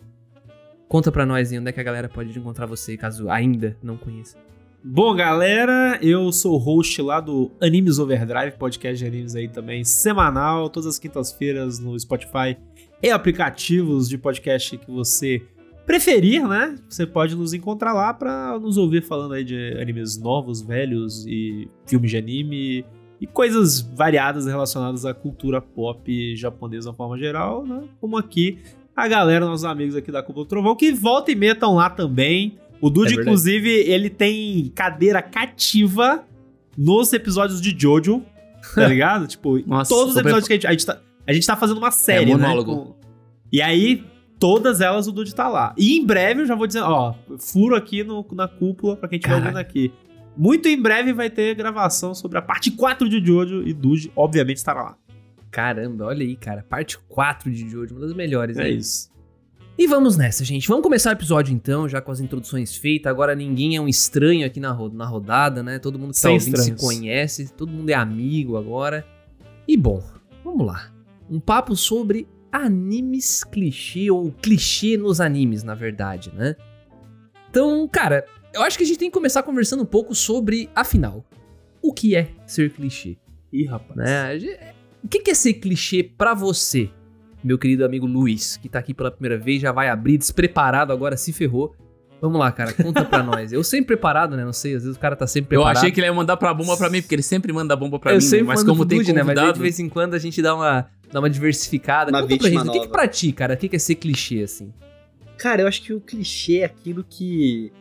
conta 0.89 1.13
pra 1.13 1.25
nós 1.27 1.53
aí 1.53 1.59
onde 1.59 1.69
é 1.69 1.73
que 1.73 1.79
a 1.81 1.83
galera 1.85 2.09
pode 2.09 2.37
encontrar 2.37 2.67
você, 2.67 2.97
caso 2.97 3.29
ainda 3.31 3.77
não 3.83 3.97
conheça. 3.97 4.37
Bom, 4.85 5.15
galera, 5.15 5.97
eu 6.03 6.33
sou 6.33 6.55
o 6.55 6.59
host 6.59 7.01
lá 7.01 7.21
do 7.21 7.53
Animes 7.61 8.01
Overdrive, 8.01 8.57
podcast 8.59 8.99
de 8.99 9.07
animes 9.07 9.37
aí 9.37 9.47
também, 9.47 9.85
semanal, 9.85 10.69
todas 10.69 10.89
as 10.89 10.99
quintas-feiras 10.99 11.79
no 11.79 11.97
Spotify 11.99 12.57
e 13.03 13.11
aplicativos 13.11 14.09
de 14.09 14.17
podcast 14.17 14.79
que 14.79 14.91
você 14.91 15.43
preferir, 15.85 16.47
né? 16.47 16.77
Você 16.89 17.07
pode 17.07 17.35
nos 17.35 17.53
encontrar 17.53 17.93
lá 17.93 18.15
pra 18.15 18.59
nos 18.59 18.77
ouvir 18.77 19.03
falando 19.03 19.35
aí 19.35 19.45
de 19.45 19.77
animes 19.81 20.17
novos, 20.17 20.63
velhos 20.63 21.27
e 21.27 21.69
filmes 21.87 22.11
de 22.11 22.17
anime 22.17 22.85
e 23.21 23.27
coisas 23.27 23.81
variadas 23.81 24.47
relacionadas 24.47 25.05
à 25.05 25.13
cultura 25.13 25.61
pop 25.61 26.37
japonesa 26.37 26.83
de 26.85 26.89
uma 26.89 26.95
forma 26.95 27.19
geral, 27.19 27.67
né? 27.67 27.83
Como 28.01 28.17
aqui 28.17 28.59
a 28.95 29.09
galera, 29.09 29.45
nossos 29.47 29.65
amigos 29.65 29.97
aqui 29.97 30.13
da 30.13 30.23
Cúpula 30.23 30.45
do 30.45 30.49
Trovão, 30.49 30.77
que 30.77 30.93
volta 30.93 31.33
e 31.33 31.35
meia 31.35 31.53
estão 31.53 31.75
lá 31.75 31.89
também. 31.91 32.59
O 32.81 32.91
Dude, 32.91 33.17
É 33.17 33.21
inclusive, 33.21 33.71
ele 33.71 34.11
tem 34.11 34.71
cadeira 34.75 35.23
cativa 35.23 36.25
nos 36.77 37.13
episódios 37.13 37.61
de 37.61 37.75
Jojo, 37.77 38.23
tá 38.75 38.87
ligado? 38.89 39.27
tipo, 39.27 39.59
Nossa, 39.67 39.89
todos 39.89 40.15
os 40.15 40.21
episódios 40.21 40.47
que 40.47 40.53
a 40.53 40.57
gente, 40.57 40.67
a 40.67 40.71
gente 40.73 40.87
tá... 40.87 41.01
A 41.27 41.33
gente 41.33 41.47
tá 41.47 41.57
fazendo 41.57 41.79
uma 41.79 41.91
série, 41.91 42.27
né? 42.27 42.33
monólogo. 42.33 42.77
Com- 42.77 42.95
E 43.53 43.61
aí, 43.63 44.05
todas 44.39 44.81
elas 44.81 45.07
o 45.07 45.13
Dude 45.13 45.35
tá 45.35 45.49
lá. 45.49 45.75
E 45.79 45.99
em 45.99 46.05
breve, 46.07 46.43
eu 46.43 46.47
já 46.47 46.55
vou 46.55 46.67
dizer, 46.67 46.81
ó, 46.83 47.15
furo 47.39 47.77
aqui 47.77 48.03
no- 48.03 48.27
na 48.33 48.49
cúpula 48.49 48.97
pra 48.97 49.09
quem 49.09 49.19
estiver 49.19 49.37
ouvindo 49.37 49.57
aqui. 49.59 49.93
Muito 50.37 50.67
em 50.69 50.81
breve 50.81 51.13
vai 51.13 51.29
ter 51.29 51.55
gravação 51.55 52.15
sobre 52.15 52.39
a 52.39 52.43
parte 52.43 52.71
4 52.71 53.09
de 53.09 53.25
Jojo 53.25 53.63
e 53.67 53.73
Dude, 53.75 54.11
obviamente, 54.17 54.57
estará 54.57 54.83
lá. 54.83 54.97
Caramba, 55.51 56.07
olha 56.07 56.23
aí, 56.25 56.35
cara. 56.37 56.65
Parte 56.69 56.99
4 57.09 57.51
de 57.53 57.69
Jojo, 57.69 57.95
uma 57.95 58.01
das 58.07 58.15
melhores. 58.15 58.57
É 58.57 58.63
né? 58.63 58.71
isso. 58.71 59.11
E 59.79 59.87
vamos 59.87 60.17
nessa, 60.17 60.45
gente. 60.45 60.67
Vamos 60.69 60.83
começar 60.83 61.11
o 61.11 61.13
episódio 61.13 61.53
então, 61.55 61.89
já 61.89 62.01
com 62.01 62.11
as 62.11 62.21
introduções 62.21 62.75
feitas. 62.77 63.11
Agora 63.11 63.35
ninguém 63.35 63.77
é 63.77 63.81
um 63.81 63.89
estranho 63.89 64.47
aqui 64.47 64.61
na, 64.61 64.71
ro- 64.71 64.91
na 64.93 65.05
rodada, 65.07 65.63
né? 65.63 65.79
Todo 65.79 65.99
mundo 65.99 66.13
que 66.15 66.21
tá 66.21 66.31
ouvindo 66.31 66.57
estranhos. 66.57 66.81
se 66.81 66.87
conhece, 66.87 67.53
todo 67.53 67.71
mundo 67.73 67.89
é 67.91 67.95
amigo 67.95 68.57
agora. 68.57 69.05
E 69.67 69.77
bom, 69.77 70.03
vamos 70.45 70.67
lá. 70.67 70.92
Um 71.33 71.41
papo 71.41 71.75
sobre 71.75 72.29
animes 72.53 73.43
clichê, 73.43 74.11
ou 74.11 74.31
clichê 74.31 74.99
nos 74.99 75.19
animes, 75.21 75.63
na 75.63 75.75
verdade, 75.75 76.31
né? 76.35 76.55
Então, 77.49 77.89
cara, 77.91 78.27
eu 78.53 78.63
acho 78.63 78.77
que 78.77 78.85
a 78.85 78.87
gente 78.87 78.99
tem 78.99 79.09
que 79.09 79.15
começar 79.15 79.43
conversando 79.43 79.83
um 79.83 79.87
pouco 79.87 80.15
sobre, 80.15 80.69
afinal, 80.75 81.25
o 81.81 81.93
que 81.93 82.15
é 82.15 82.29
ser 82.47 82.71
clichê? 82.71 83.17
Ih, 83.53 83.65
rapaz. 83.65 83.97
né? 83.97 84.73
O 85.03 85.09
que 85.09 85.31
é 85.31 85.35
ser 85.35 85.55
clichê 85.55 86.03
pra 86.03 86.35
você, 86.35 86.91
meu 87.43 87.59
querido 87.59 87.85
amigo 87.85 88.07
Luiz, 88.07 88.59
que 88.59 88.69
tá 88.69 88.79
aqui 88.79 88.93
pela 88.93 89.11
primeira 89.11 89.39
vez, 89.39 89.61
já 89.63 89.73
vai 89.73 89.89
abrir 89.89 90.19
despreparado 90.19 90.93
agora, 90.93 91.17
se 91.17 91.33
ferrou. 91.33 91.75
Vamos 92.21 92.39
lá, 92.39 92.53
cara, 92.53 92.73
conta 92.73 93.05
pra 93.05 93.21
nós. 93.25 93.53
Eu 93.53 93.65
sempre 93.65 93.89
preparado, 93.97 94.37
né? 94.37 94.45
Não 94.45 94.53
sei, 94.53 94.77
às 94.77 94.85
vezes 94.85 94.97
o 94.97 95.01
cara 95.01 95.17
tá 95.17 95.27
sempre 95.27 95.57
Eu 95.57 95.61
preparado. 95.61 95.79
achei 95.79 95.91
que 95.91 95.99
ele 95.99 96.07
ia 96.07 96.13
mandar 96.13 96.37
pra 96.37 96.55
bomba 96.55 96.77
pra 96.77 96.89
mim, 96.89 97.03
porque 97.03 97.17
ele 97.17 97.23
sempre 97.23 97.53
manda 97.53 97.75
bomba 97.75 97.99
pra 97.99 98.13
eu 98.13 98.19
mim, 98.19 98.31
né? 98.31 98.43
mas 98.45 98.63
como 98.63 98.87
tem 98.87 98.99
Dude, 98.99 99.13
né? 99.13 99.25
Mas 99.25 99.35
convidado... 99.35 99.55
de 99.55 99.61
vez 99.61 99.81
em 99.81 99.89
quando 99.89 100.15
a 100.15 100.19
gente 100.21 100.41
dá 100.41 100.55
uma, 100.55 100.87
dá 101.13 101.19
uma 101.21 101.31
diversificada. 101.31 102.11
Uma 102.11 102.23
conta 102.23 102.37
pra 102.39 102.49
gente, 102.49 102.59
o 102.59 102.65
que 102.65 102.71
que 102.73 102.79
nova. 102.79 102.91
pra 102.91 103.07
ti, 103.09 103.33
cara? 103.33 103.55
O 103.55 103.57
que 103.57 103.69
que 103.69 103.77
é 103.77 103.79
ser 103.79 103.95
clichê, 103.97 104.43
assim? 104.43 104.73
Cara, 105.39 105.63
eu 105.63 105.67
acho 105.69 105.83
que 105.83 105.93
o 105.93 106.01
clichê 106.01 106.59
é 106.59 106.65
aquilo 106.65 107.05
que. 107.09 107.73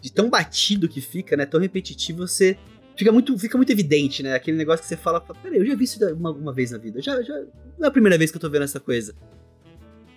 De 0.00 0.10
tão 0.12 0.28
batido 0.28 0.88
que 0.88 1.00
fica, 1.00 1.36
né? 1.36 1.46
Tão 1.46 1.60
repetitivo, 1.60 2.26
você. 2.26 2.56
Fica 2.96 3.10
muito, 3.10 3.38
fica 3.38 3.56
muito 3.56 3.70
evidente, 3.72 4.22
né? 4.22 4.34
Aquele 4.34 4.56
negócio 4.56 4.82
que 4.82 4.88
você 4.88 4.96
fala, 4.96 5.20
peraí, 5.20 5.58
eu 5.58 5.64
já 5.66 5.74
vi 5.74 5.84
isso 5.84 5.98
uma, 6.14 6.30
uma 6.30 6.52
vez 6.52 6.70
na 6.72 6.78
vida. 6.78 7.00
Já, 7.00 7.22
já. 7.22 7.34
Não 7.78 7.84
é 7.84 7.86
a 7.86 7.90
primeira 7.90 8.18
vez 8.18 8.30
que 8.30 8.36
eu 8.36 8.40
tô 8.40 8.50
vendo 8.50 8.62
essa 8.64 8.78
coisa. 8.78 9.14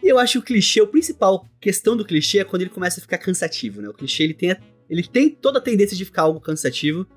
E 0.04 0.08
eu 0.08 0.20
acho 0.20 0.34
que 0.34 0.38
o 0.40 0.42
clichê, 0.44 0.82
o 0.82 0.88
principal 0.88 1.48
questão 1.60 1.96
do 1.96 2.04
clichê 2.06 2.40
é 2.40 2.44
quando 2.44 2.64
ele 2.64 2.70
começa 2.70 3.00
a 3.00 3.02
ficar 3.02 3.18
cansativo, 3.18 3.82
né? 3.82 3.88
O 3.90 3.94
clichê 3.94 4.24
ele 4.24 4.34
tem, 4.34 4.52
a- 4.52 4.58
ele 4.90 5.04
tem 5.08 5.30
toda 5.30 5.58
a 5.60 5.62
tendência 5.62 5.96
de 5.96 6.04
ficar 6.06 6.24
algo 6.24 6.40
cansativo. 6.42 7.08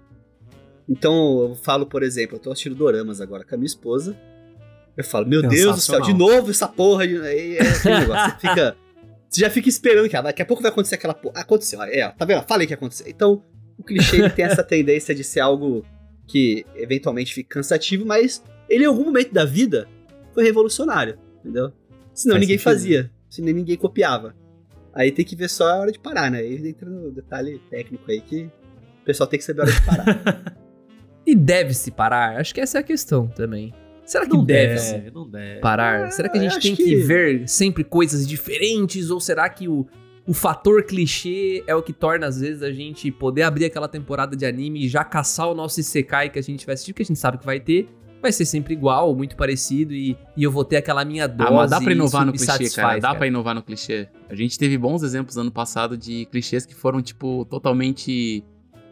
Então, 0.88 1.48
eu 1.50 1.54
falo, 1.54 1.86
por 1.86 2.02
exemplo, 2.02 2.36
eu 2.36 2.40
tô 2.40 2.50
assistindo 2.50 2.74
Doramas 2.74 3.20
agora 3.20 3.44
com 3.44 3.54
a 3.54 3.58
minha 3.58 3.66
esposa. 3.66 4.16
Eu 4.98 5.04
falo, 5.04 5.26
meu 5.26 5.40
Deus 5.42 5.76
do 5.76 5.80
céu, 5.80 6.00
de 6.00 6.12
novo 6.12 6.50
essa 6.50 6.66
porra. 6.66 7.06
de- 7.06 7.16
é 7.16 7.58
negócio. 7.84 8.30
Você 8.32 8.36
fica. 8.48 8.76
Você 9.30 9.40
já 9.42 9.48
fica 9.50 9.68
esperando 9.68 10.08
que 10.08 10.16
ah, 10.16 10.22
daqui 10.22 10.42
a 10.42 10.44
pouco 10.44 10.62
vai 10.62 10.72
acontecer 10.72 10.96
aquela 10.96 11.14
porra. 11.14 11.40
Aconteceu, 11.40 11.80
é, 11.82 12.08
tá 12.10 12.24
vendo? 12.24 12.42
Falei 12.42 12.66
que 12.66 12.72
ia 12.72 12.76
acontecer. 12.76 13.08
Então, 13.08 13.42
o 13.78 13.84
clichê 13.84 14.28
tem 14.30 14.44
essa 14.44 14.64
tendência 14.64 15.14
de 15.14 15.22
ser 15.22 15.40
algo 15.40 15.84
que 16.26 16.66
eventualmente 16.74 17.32
fica 17.32 17.54
cansativo, 17.54 18.04
mas 18.04 18.42
ele 18.68 18.84
em 18.84 18.86
algum 18.86 19.04
momento 19.04 19.32
da 19.32 19.44
vida 19.44 19.86
foi 20.34 20.44
revolucionário, 20.44 21.18
entendeu? 21.40 21.72
Senão 22.12 22.34
Faz 22.34 22.40
ninguém 22.40 22.58
sentido. 22.58 22.62
fazia, 22.64 23.10
senão 23.30 23.52
ninguém 23.52 23.76
copiava. 23.76 24.34
Aí 24.94 25.12
tem 25.12 25.24
que 25.24 25.36
ver 25.36 25.48
só 25.48 25.68
a 25.70 25.76
hora 25.76 25.92
de 25.92 25.98
parar, 26.00 26.30
né? 26.30 26.38
Aí 26.38 26.68
entra 26.68 26.88
no 26.88 27.12
detalhe 27.12 27.60
técnico 27.70 28.10
aí 28.10 28.20
que 28.20 28.44
o 29.02 29.04
pessoal 29.04 29.28
tem 29.28 29.38
que 29.38 29.44
saber 29.44 29.60
a 29.60 29.64
hora 29.64 29.72
de 29.72 29.82
parar. 29.82 30.56
E 31.26 31.34
deve-se 31.34 31.90
parar? 31.90 32.40
Acho 32.40 32.54
que 32.54 32.60
essa 32.62 32.78
é 32.78 32.80
a 32.80 32.82
questão 32.82 33.26
também. 33.28 33.74
Será 34.08 34.24
que 34.26 34.32
Não 34.34 34.42
deve-se? 34.44 34.92
deve, 34.94 35.10
não 35.10 35.28
deve. 35.28 35.60
parar? 35.60 36.06
Ah, 36.06 36.10
será 36.10 36.30
que 36.30 36.38
a 36.38 36.40
gente 36.40 36.58
tem 36.60 36.74
que... 36.74 36.82
que- 36.82 36.96
ver 36.96 37.46
sempre 37.46 37.84
coisas 37.84 38.26
diferentes? 38.26 39.10
Ou 39.10 39.20
será 39.20 39.46
que 39.50 39.68
o, 39.68 39.86
o 40.26 40.32
fator 40.32 40.82
clichê 40.82 41.62
é 41.66 41.74
o 41.74 41.82
que 41.82 41.92
torna, 41.92 42.26
às 42.26 42.40
vezes, 42.40 42.62
a 42.62 42.72
gente 42.72 43.10
poder 43.12 43.42
abrir 43.42 43.66
aquela 43.66 43.86
temporada 43.86 44.34
de 44.34 44.46
anime 44.46 44.86
e 44.86 44.88
já 44.88 45.04
caçar 45.04 45.46
o 45.50 45.54
nosso 45.54 45.78
Isekai 45.78 46.30
que 46.30 46.38
a 46.38 46.42
gente 46.42 46.64
vai 46.64 46.72
assistir, 46.74 46.94
que 46.94 47.02
a 47.02 47.04
gente 47.04 47.18
sabe 47.18 47.36
que 47.36 47.44
vai 47.44 47.60
ter? 47.60 47.86
Vai 48.22 48.32
ser 48.32 48.46
sempre 48.46 48.72
igual, 48.72 49.08
ou 49.10 49.14
muito 49.14 49.36
parecido, 49.36 49.92
e, 49.94 50.16
e 50.36 50.42
eu 50.42 50.50
vou 50.50 50.64
ter 50.64 50.76
aquela 50.78 51.04
minha 51.04 51.28
dose 51.28 51.50
Ah, 51.50 51.52
mas 51.54 51.70
dá 51.70 51.78
pra 51.80 51.92
inovar 51.92 52.24
no 52.26 52.32
clichê, 52.32 52.46
satisfaz, 52.46 52.86
cara. 52.88 53.00
Dá 53.00 53.14
pra 53.14 53.26
inovar 53.26 53.54
no 53.54 53.62
clichê. 53.62 54.08
A 54.28 54.34
gente 54.34 54.58
teve 54.58 54.76
bons 54.78 55.02
exemplos 55.02 55.36
ano 55.36 55.52
passado 55.52 55.96
de 55.98 56.24
clichês 56.26 56.64
que 56.66 56.74
foram, 56.74 57.00
tipo, 57.02 57.44
totalmente 57.44 58.42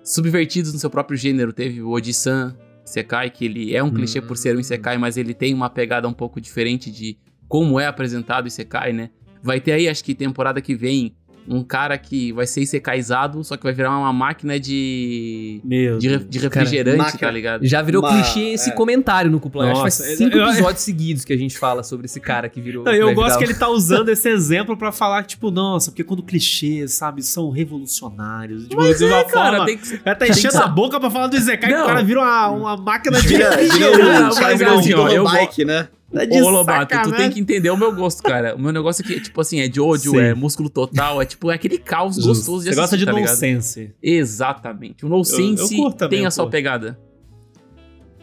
subvertidos 0.05 0.73
no 0.73 0.79
seu 0.79 0.91
próprio 0.91 1.17
gênero. 1.19 1.53
Teve 1.53 1.83
o 1.83 1.89
Oji-san, 1.91 2.57
Sekai, 2.87 3.31
que 3.31 3.45
ele 3.45 3.75
é 3.75 3.83
um 3.83 3.90
clichê 3.90 4.21
por 4.21 4.37
ser 4.37 4.57
um 4.57 4.61
Isekai, 4.61 4.97
mas 4.97 5.16
ele 5.16 5.35
tem 5.35 5.52
uma 5.52 5.69
pegada 5.69 6.09
um 6.09 6.12
pouco 6.12 6.40
diferente 6.40 6.90
de 6.90 7.19
como 7.49 7.78
é 7.81 7.87
apresentado 7.87 8.45
o 8.45 8.49
Isekai, 8.49 8.93
né? 8.93 9.11
Vai 9.43 9.61
ter 9.61 9.73
aí, 9.73 9.88
acho 9.88 10.05
que 10.05 10.14
temporada 10.14 10.61
que 10.61 10.75
vem, 10.75 11.14
um 11.49 11.62
cara 11.62 11.97
que 11.99 12.33
vai 12.33 12.47
ser 12.47 12.61
Isekaizado, 12.62 13.43
só 13.45 13.57
que 13.57 13.65
vai 13.65 13.73
virar 13.73 13.91
uma 13.97 14.12
máquina 14.12 14.59
de. 14.59 15.61
Meu 15.65 15.99
de, 15.99 16.19
de 16.25 16.38
refrigerante, 16.38 16.99
máquina. 16.99 17.19
tá 17.21 17.31
ligado? 17.31 17.67
Já 17.67 17.83
virou 17.83 18.03
Uma- 18.03 18.11
clichê 18.12 18.50
esse 18.53 18.71
é. 18.71 18.73
comentário 18.73 19.31
no 19.31 19.38
Cúpula. 19.41 19.65
Acho 19.67 19.75
que 19.75 19.81
faz 19.81 19.95
cinco 20.17 20.37
eu- 20.37 20.43
eu- 20.43 20.49
episódios 20.53 20.83
seguidos 20.83 21.25
que 21.25 21.33
a 21.33 21.37
gente 21.37 21.57
fala 21.59 21.83
sobre 21.83 22.07
esse 22.07 22.21
cara 22.21 22.49
que 22.49 22.61
virou. 22.61 22.85
Não, 22.85 22.93
eu 22.93 23.15
gosto 23.15 23.26
virar- 23.29 23.38
que 23.38 23.45
ele 23.45 23.55
tá 23.55 23.69
usando 23.71 24.09
esse 24.09 24.29
exemplo 24.29 24.76
pra 24.76 24.91
falar, 24.93 25.25
tipo, 25.25 25.50
nossa, 25.50 25.91
porque 25.91 26.05
quando 26.05 26.23
clichês, 26.23 26.93
sabe, 26.95 27.23
são 27.23 27.50
revolucionários. 27.50 28.65
Tipo, 28.69 28.76
Mas 28.83 28.99
de 28.99 29.05
uma 29.05 29.17
é, 29.19 29.25
cara, 29.25 29.50
forma. 29.59 29.67
tem 29.67 29.79
que 29.79 29.99
cara 29.99 30.17
tá 30.17 30.29
enchendo 30.29 30.59
a 30.59 30.67
boca 30.69 30.99
pra 31.00 31.11
falar 31.11 31.26
do 31.29 31.37
Isekai, 31.37 31.71
que 31.73 31.81
o 31.81 31.87
cara 31.87 32.03
vira 32.03 32.21
uma, 32.21 32.49
uma 32.50 32.76
máquina 32.76 33.21
de 33.21 33.37
refrigerante. 33.37 34.37
cara 34.41 34.53
é 34.53 34.73
o 34.73 35.00
ó, 35.03 35.09
eu 35.09 35.25
bike, 35.25 35.65
né? 35.65 35.88
Tá 36.13 36.25
de 36.25 36.41
Ô, 36.41 36.49
Lobato, 36.51 36.87
tu 36.87 36.95
sacanagem. 36.95 37.17
tem 37.27 37.31
que 37.33 37.41
entender 37.41 37.69
o 37.71 37.77
meu 37.77 37.95
gosto, 37.95 38.23
cara. 38.23 38.55
O 38.55 38.61
meu 38.61 38.73
negócio 38.73 39.05
aqui, 39.05 39.21
tipo 39.21 39.41
assim, 39.41 39.61
é 39.61 39.71
Jojo, 39.71 40.13
Sim. 40.13 40.19
é 40.19 40.35
músculo 40.35 40.71
total, 40.71 41.21
é 41.21 41.25
tipo, 41.27 41.51
é 41.51 41.55
aquele 41.55 41.79
caos 41.79 42.15
Justo. 42.15 42.29
gostoso 42.29 42.65
de 42.65 42.71
Você 42.71 42.77
gosta 42.81 42.97
de 42.97 43.05
tá 43.05 43.13
ligado? 43.13 43.29
nonsense. 43.31 43.93
Exatamente. 44.03 45.05
O 45.05 45.09
nonsense 45.09 45.75
eu 45.75 45.83
curto 45.83 45.99
também, 45.99 46.19
tem 46.19 46.25
eu 46.25 46.29
a 46.29 46.31
sua 46.31 46.49
pegada. 46.49 46.99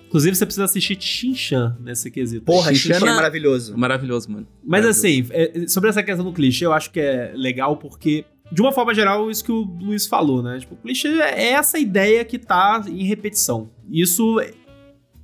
Inclusive, 0.08 0.36
você 0.36 0.46
precisa 0.46 0.66
assistir 0.66 0.96
Shinchan 1.02 1.76
nesse 1.82 2.10
quesito. 2.12 2.46
Porra, 2.46 2.72
Xixi 2.74 2.94
é 2.94 3.00
maravilhoso. 3.00 3.76
Maravilhoso, 3.76 4.32
mano. 4.32 4.48
Mas 4.64 4.86
Maravilhoso. 4.86 5.00
assim, 5.00 5.28
é, 5.32 5.68
sobre 5.68 5.90
essa 5.90 6.04
questão 6.04 6.24
do 6.24 6.32
clichê, 6.32 6.66
eu 6.66 6.72
acho 6.72 6.92
que 6.92 7.00
é 7.00 7.34
legal 7.36 7.78
porque, 7.78 8.24
de 8.52 8.62
uma 8.62 8.72
forma 8.72 8.94
geral, 8.94 9.32
isso 9.32 9.44
que 9.44 9.52
o 9.52 9.62
Luiz 9.82 10.06
falou, 10.06 10.44
né? 10.44 10.60
Tipo, 10.60 10.76
o 10.76 10.78
clichê 10.78 11.08
é 11.08 11.54
essa 11.54 11.80
ideia 11.80 12.24
que 12.24 12.38
tá 12.38 12.84
em 12.88 13.04
repetição. 13.06 13.72
Isso 13.92 14.40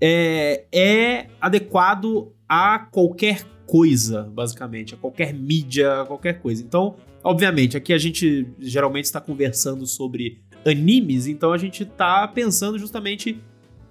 é, 0.02 0.64
é 0.74 1.28
adequado 1.40 2.34
a 2.50 2.80
qualquer 2.80 3.46
coisa, 3.68 4.24
basicamente, 4.24 4.96
a 4.96 4.98
qualquer 4.98 5.32
mídia, 5.32 6.02
a 6.02 6.06
qualquer 6.06 6.42
coisa. 6.42 6.64
Então, 6.64 6.96
obviamente, 7.24 7.78
aqui 7.78 7.94
a 7.94 7.98
gente 8.00 8.48
geralmente 8.58 9.06
está 9.06 9.22
conversando 9.22 9.86
sobre 9.86 10.42
animes, 10.66 11.28
então 11.28 11.54
a 11.54 11.58
gente 11.58 11.86
tá 11.86 12.28
pensando 12.28 12.80
justamente 12.80 13.40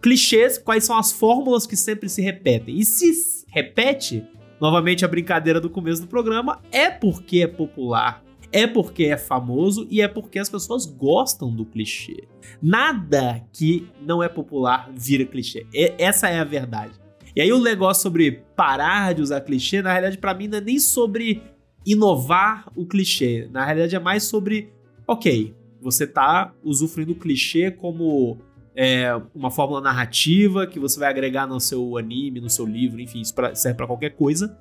clichês, 0.02 0.58
quais 0.58 0.84
são 0.84 0.98
as 0.98 1.12
fórmulas 1.12 1.66
que 1.66 1.76
sempre 1.76 2.08
se 2.08 2.20
repetem. 2.20 2.76
E 2.76 2.84
se 2.84 3.44
repete, 3.48 4.24
novamente 4.60 5.04
a 5.04 5.08
brincadeira 5.08 5.60
do 5.60 5.70
começo 5.70 6.02
do 6.02 6.08
programa, 6.08 6.60
é 6.72 6.90
porque 6.90 7.42
é 7.42 7.46
popular, 7.46 8.24
é 8.50 8.66
porque 8.66 9.04
é 9.04 9.16
famoso 9.16 9.86
e 9.90 10.00
é 10.00 10.08
porque 10.08 10.38
as 10.38 10.48
pessoas 10.48 10.86
gostam 10.86 11.54
do 11.54 11.64
clichê. 11.64 12.24
Nada 12.60 13.44
que 13.52 13.88
não 14.04 14.22
é 14.22 14.28
popular 14.28 14.90
vira 14.94 15.24
clichê. 15.24 15.66
E- 15.72 15.94
essa 15.98 16.28
é 16.28 16.38
a 16.40 16.44
verdade. 16.44 16.92
E 17.38 17.40
aí 17.40 17.52
o 17.52 17.60
negócio 17.62 18.02
sobre 18.02 18.42
parar 18.56 19.14
de 19.14 19.22
usar 19.22 19.40
clichê, 19.42 19.80
na 19.80 19.90
realidade, 19.92 20.18
pra 20.18 20.34
mim, 20.34 20.48
não 20.48 20.58
é 20.58 20.60
nem 20.60 20.76
sobre 20.80 21.40
inovar 21.86 22.68
o 22.74 22.84
clichê. 22.84 23.48
Na 23.52 23.64
realidade, 23.64 23.94
é 23.94 23.98
mais 24.00 24.24
sobre, 24.24 24.72
ok, 25.06 25.54
você 25.80 26.04
tá 26.04 26.52
usufruindo 26.64 27.12
o 27.12 27.14
clichê 27.14 27.70
como 27.70 28.38
é, 28.74 29.12
uma 29.32 29.52
fórmula 29.52 29.80
narrativa 29.80 30.66
que 30.66 30.80
você 30.80 30.98
vai 30.98 31.08
agregar 31.08 31.46
no 31.46 31.60
seu 31.60 31.96
anime, 31.96 32.40
no 32.40 32.50
seu 32.50 32.66
livro, 32.66 33.00
enfim, 33.00 33.20
isso 33.20 33.32
pra- 33.32 33.54
serve 33.54 33.76
pra 33.76 33.86
qualquer 33.86 34.16
coisa. 34.16 34.58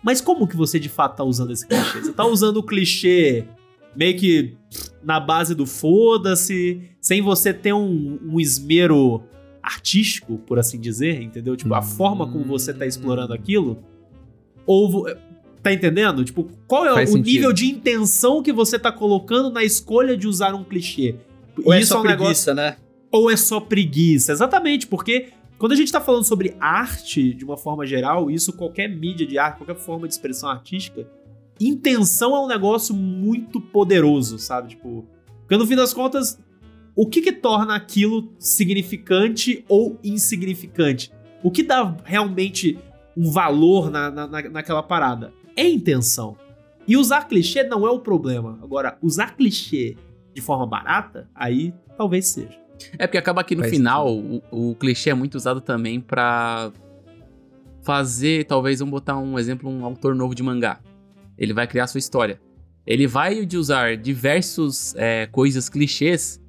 Mas 0.00 0.20
como 0.20 0.46
que 0.46 0.56
você 0.56 0.78
de 0.78 0.88
fato 0.88 1.16
tá 1.16 1.24
usando 1.24 1.50
esse 1.50 1.66
clichê? 1.66 2.02
Você 2.02 2.12
tá 2.12 2.24
usando 2.24 2.58
o 2.58 2.62
clichê 2.62 3.44
meio 3.96 4.16
que 4.16 4.56
na 5.02 5.18
base 5.18 5.56
do 5.56 5.66
foda-se, 5.66 6.88
sem 7.00 7.20
você 7.20 7.52
ter 7.52 7.72
um, 7.72 8.16
um 8.22 8.38
esmero 8.38 9.24
artístico, 9.68 10.38
por 10.38 10.58
assim 10.58 10.80
dizer, 10.80 11.20
entendeu? 11.22 11.56
Tipo, 11.56 11.74
a 11.74 11.82
forma 11.82 12.26
como 12.30 12.44
você 12.44 12.72
tá 12.72 12.86
explorando 12.86 13.32
aquilo. 13.34 13.78
Ou. 14.66 14.90
vo- 14.90 15.06
Tá 15.60 15.72
entendendo? 15.72 16.24
Tipo, 16.24 16.48
qual 16.68 16.86
é 16.86 16.94
Faz 16.94 17.10
o 17.10 17.14
sentido. 17.14 17.26
nível 17.34 17.52
de 17.52 17.66
intenção 17.66 18.40
que 18.44 18.52
você 18.52 18.78
tá 18.78 18.92
colocando 18.92 19.50
na 19.50 19.64
escolha 19.64 20.16
de 20.16 20.28
usar 20.28 20.54
um 20.54 20.62
clichê? 20.62 21.16
Ou 21.64 21.72
é 21.74 21.80
Isso 21.80 21.88
só 21.88 22.00
um 22.00 22.04
negócio 22.04 22.24
preguiça, 22.44 22.54
né? 22.54 22.76
ou 23.10 23.28
é 23.28 23.36
só 23.36 23.58
preguiça? 23.58 24.30
Exatamente, 24.30 24.86
porque 24.86 25.30
quando 25.58 25.72
a 25.72 25.74
gente 25.74 25.90
tá 25.90 26.00
falando 26.00 26.22
sobre 26.22 26.54
arte 26.60 27.34
de 27.34 27.44
uma 27.44 27.56
forma 27.56 27.84
geral, 27.84 28.30
isso 28.30 28.52
qualquer 28.52 28.86
mídia 28.88 29.26
de 29.26 29.36
arte, 29.36 29.58
qualquer 29.58 29.74
forma 29.74 30.06
de 30.06 30.14
expressão 30.14 30.48
artística, 30.48 31.08
intenção 31.60 32.36
é 32.36 32.40
um 32.40 32.46
negócio 32.46 32.94
muito 32.94 33.60
poderoso, 33.60 34.38
sabe? 34.38 34.68
Tipo, 34.70 35.04
porque 35.40 35.56
no 35.56 35.66
fim 35.66 35.74
das 35.74 35.92
contas, 35.92 36.38
o 37.00 37.06
que 37.06 37.22
que 37.22 37.30
torna 37.30 37.76
aquilo 37.76 38.32
significante 38.40 39.64
ou 39.68 39.96
insignificante? 40.02 41.12
O 41.44 41.48
que 41.52 41.62
dá 41.62 41.96
realmente 42.04 42.76
um 43.16 43.30
valor 43.30 43.88
na, 43.88 44.10
na, 44.10 44.26
na- 44.26 44.50
naquela 44.50 44.82
parada? 44.82 45.32
É 45.54 45.64
intenção. 45.64 46.36
E 46.88 46.96
usar 46.96 47.28
clichê 47.28 47.62
não 47.62 47.86
é 47.86 47.90
o 47.90 48.00
problema. 48.00 48.58
Agora, 48.60 48.98
usar 49.00 49.36
clichê 49.36 49.96
de 50.34 50.40
forma 50.40 50.66
barata, 50.66 51.28
aí 51.32 51.72
talvez 51.96 52.26
seja. 52.26 52.58
É 52.98 53.06
porque 53.06 53.18
acaba 53.18 53.44
que 53.44 53.54
no 53.54 53.62
Faz 53.62 53.70
final 53.72 54.12
o, 54.12 54.42
o 54.50 54.74
clichê 54.74 55.10
é 55.10 55.14
muito 55.14 55.36
usado 55.36 55.60
também 55.60 56.00
pra 56.00 56.72
fazer, 57.82 58.44
talvez, 58.46 58.80
vamos 58.80 58.90
botar 58.92 59.16
um 59.18 59.38
exemplo, 59.38 59.70
um 59.70 59.84
autor 59.84 60.16
novo 60.16 60.34
de 60.34 60.42
mangá. 60.42 60.80
Ele 61.38 61.52
vai 61.52 61.68
criar 61.68 61.86
sua 61.86 61.98
história. 61.98 62.40
Ele 62.84 63.06
vai 63.06 63.46
de 63.46 63.56
usar 63.56 63.96
diversos 63.96 64.94
é, 64.96 65.26
coisas 65.26 65.68
clichês 65.68 66.40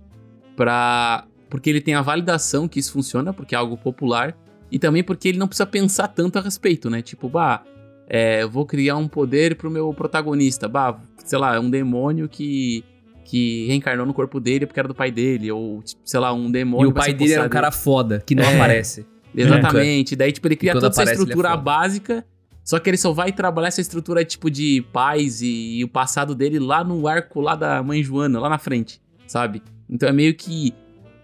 pra. 0.64 1.24
Porque 1.50 1.70
ele 1.70 1.80
tem 1.82 1.96
a 1.96 2.02
validação 2.02 2.68
que 2.68 2.80
isso 2.80 2.92
funciona, 2.92 3.34
porque 3.34 3.56
é 3.56 3.58
algo 3.58 3.76
popular, 3.78 4.38
e 4.70 4.78
também 4.78 5.02
porque 5.04 5.30
ele 5.30 5.38
não 5.40 5.48
precisa 5.48 5.66
pensar 5.66 6.08
tanto 6.10 6.38
a 6.38 6.42
respeito, 6.42 6.90
né? 6.90 7.02
Tipo, 7.02 7.28
bah, 7.30 7.64
é, 8.08 8.46
vou 8.46 8.66
criar 8.66 8.98
um 8.98 9.08
poder 9.08 9.56
pro 9.56 9.72
meu 9.72 9.92
protagonista, 9.94 10.68
bah, 10.68 11.00
sei 11.26 11.40
lá, 11.40 11.56
é 11.56 11.60
um 11.60 11.70
demônio 11.70 12.28
que 12.30 12.84
que 13.26 13.68
reencarnou 13.68 14.08
no 14.08 14.14
corpo 14.14 14.40
dele 14.40 14.66
porque 14.66 14.80
era 14.80 14.88
do 14.88 14.96
pai 14.96 15.12
dele, 15.12 15.52
ou, 15.52 15.84
tipo, 15.84 16.02
sei 16.04 16.20
lá, 16.20 16.34
um 16.34 16.48
E 16.50 16.52
demônio. 16.52 16.90
o 16.90 16.94
vai 16.94 17.04
pai 17.10 17.14
dele 17.14 17.34
era 17.34 17.46
um 17.46 17.50
cara 17.50 17.72
foda, 17.72 18.24
que 18.26 18.34
não 18.34 18.44
É. 18.44 18.56
aparece. 18.56 19.06
Exatamente. 19.36 20.16
Daí, 20.16 20.32
tipo, 20.32 20.48
ele 20.48 20.56
cria 20.56 20.74
toda 20.74 20.88
essa 20.88 21.02
aparece, 21.02 21.12
ele 21.22 21.22
é 21.22 21.24
estrutura 21.26 21.50
foda. 21.52 21.62
básica, 21.62 22.26
só 22.64 22.80
que 22.80 22.90
ele 22.90 22.98
só 22.98 23.12
vai 23.14 23.32
trabalhar 23.32 23.68
essa 23.68 23.82
estrutura, 23.82 24.26
tipo, 24.26 24.50
de 24.50 24.84
paz 24.92 25.42
e, 25.44 25.78
e 25.80 25.84
o 25.84 25.88
passado 25.88 26.34
dele 26.36 26.58
lá 26.60 26.84
no 26.84 27.08
arco 27.08 27.40
lá 27.40 27.56
da 27.56 27.82
mãe 27.84 28.02
Joana, 28.04 28.40
lá 28.40 28.50
na 28.50 28.58
frente, 28.58 29.00
sabe? 29.28 29.62
Então 29.90 30.08
é 30.08 30.12
meio 30.12 30.34
que 30.36 30.74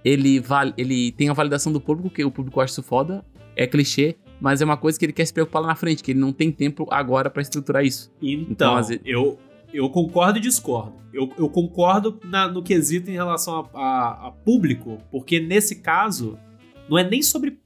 ele, 0.04 0.40
val 0.40 0.72
ele 0.78 1.12
tem 1.14 1.30
a 1.30 1.34
validação 1.34 1.72
do 1.72 1.80
público, 1.82 2.10
que 2.10 2.24
o 2.24 2.32
público 2.32 2.60
acha 2.62 2.72
isso 2.74 2.84
foda, 2.84 3.24
é 3.56 3.66
clichê, 3.66 4.16
mas 4.42 4.62
é 4.62 4.66
uma 4.66 4.78
coisa 4.78 4.98
que 5.00 5.06
ele 5.06 5.14
quer 5.14 5.26
se 5.26 5.34
preocupar 5.34 5.62
lá 5.62 5.70
na 5.70 5.76
frente, 5.76 6.04
que 6.04 6.12
ele 6.12 6.20
não 6.20 6.32
tem 6.34 6.52
tempo 6.52 6.88
agora 6.92 7.30
pra 7.30 7.42
estruturar 7.42 7.84
isso. 7.86 8.12
Então, 8.22 8.80
Então, 8.80 9.00
eu, 9.06 9.40
eu 9.74 9.90
concordo 9.90 10.38
e 10.40 10.42
discordo. 10.42 10.94
Eu, 11.14 11.32
eu 11.38 11.50
concordo 11.50 12.20
na- 12.26 12.48
no 12.48 12.62
quesito 12.62 13.10
em 13.10 13.14
relação 13.14 13.68
a, 13.74 13.80
a- 13.80 14.28
a 14.28 14.32
público, 14.32 14.98
porque 15.10 15.40
nesse 15.40 15.78
caso, 15.78 16.38
não 16.90 16.98
é 16.98 17.10
nem 17.10 17.22
sobre 17.24 17.58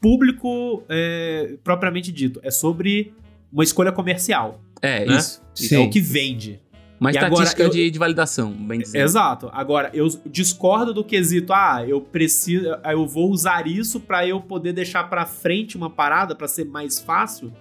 público 0.00 0.82
é, 0.88 1.56
propriamente 1.64 2.12
dito, 2.12 2.40
é 2.42 2.50
sobre 2.50 3.12
uma 3.52 3.64
escolha 3.64 3.92
comercial. 3.92 4.60
É, 4.82 5.04
Né? 5.06 5.16
isso. 5.16 5.42
Sim. 5.54 5.76
É 5.76 5.78
o 5.78 5.88
que 5.90 6.00
vende. 6.00 6.60
Uma 6.98 7.10
E 7.10 7.14
estatística 7.14 7.62
eu- 7.62 7.68
de, 7.70 7.90
de 7.90 7.98
validação, 7.98 8.52
bem 8.52 8.78
dizendo. 8.80 9.02
Exato. 9.02 9.50
Agora, 9.52 9.90
eu 9.92 10.06
discordo 10.26 10.94
do 10.94 11.04
quesito, 11.04 11.52
ah, 11.52 11.84
eu 11.86 12.00
preciso, 12.00 12.66
eu 12.84 13.06
vou 13.06 13.30
usar 13.30 13.66
isso 13.66 14.00
pra 14.00 14.26
eu 14.26 14.40
poder 14.40 14.72
deixar 14.72 15.04
pra 15.04 15.26
frente 15.26 15.76
uma 15.76 15.90
parada 15.90 16.34
pra 16.34 16.48
ser 16.48 16.64
mais 16.64 16.98
fácil. 16.98 17.52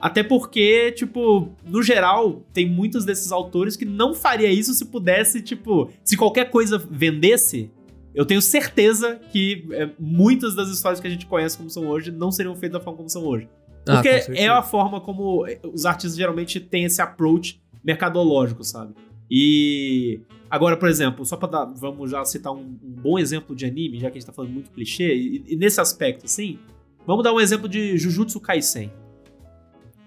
Até 0.00 0.22
porque, 0.22 0.92
tipo, 0.92 1.48
no 1.66 1.82
geral, 1.82 2.42
tem 2.52 2.68
muitos 2.68 3.06
desses 3.06 3.32
autores 3.32 3.74
que 3.74 3.86
não 3.86 4.12
faria 4.12 4.52
isso 4.52 4.74
se 4.74 4.84
pudesse, 4.84 5.40
tipo, 5.40 5.90
se 6.04 6.14
qualquer 6.14 6.50
coisa 6.50 6.76
vendesse, 6.76 7.70
eu 8.14 8.26
tenho 8.26 8.42
certeza 8.42 9.18
que 9.32 9.66
é, 9.72 9.88
muitas 9.98 10.54
das 10.54 10.68
histórias 10.68 11.00
que 11.00 11.06
a 11.06 11.10
gente 11.10 11.24
conhece 11.24 11.56
como 11.56 11.70
são 11.70 11.86
hoje 11.88 12.10
não 12.10 12.30
seriam 12.30 12.54
feitas 12.54 12.78
da 12.78 12.84
forma 12.84 12.98
como 12.98 13.08
são 13.08 13.24
hoje. 13.24 13.48
Ah, 13.88 13.94
Porque 13.94 14.10
certeza. 14.20 14.38
é 14.38 14.48
a 14.48 14.62
forma 14.62 15.00
como 15.00 15.46
os 15.72 15.86
artistas 15.86 16.16
geralmente 16.18 16.60
têm 16.60 16.84
esse 16.84 17.00
approach 17.00 17.60
mercadológico, 17.84 18.64
sabe? 18.64 18.94
E 19.30 20.20
agora, 20.50 20.76
por 20.76 20.88
exemplo, 20.88 21.24
só 21.24 21.36
pra 21.36 21.48
dar, 21.48 21.64
vamos 21.66 22.10
já 22.10 22.24
citar 22.24 22.52
um, 22.52 22.60
um 22.82 22.90
bom 23.02 23.18
exemplo 23.18 23.54
de 23.54 23.64
anime, 23.66 23.98
já 23.98 24.10
que 24.10 24.18
a 24.18 24.20
gente 24.20 24.26
tá 24.26 24.32
falando 24.32 24.52
muito 24.52 24.70
clichê, 24.70 25.14
e, 25.14 25.44
e 25.48 25.56
nesse 25.56 25.80
aspecto, 25.80 26.24
assim, 26.26 26.58
vamos 27.06 27.24
dar 27.24 27.32
um 27.32 27.40
exemplo 27.40 27.68
de 27.68 27.96
Jujutsu 27.98 28.40
Kaisen. 28.40 28.90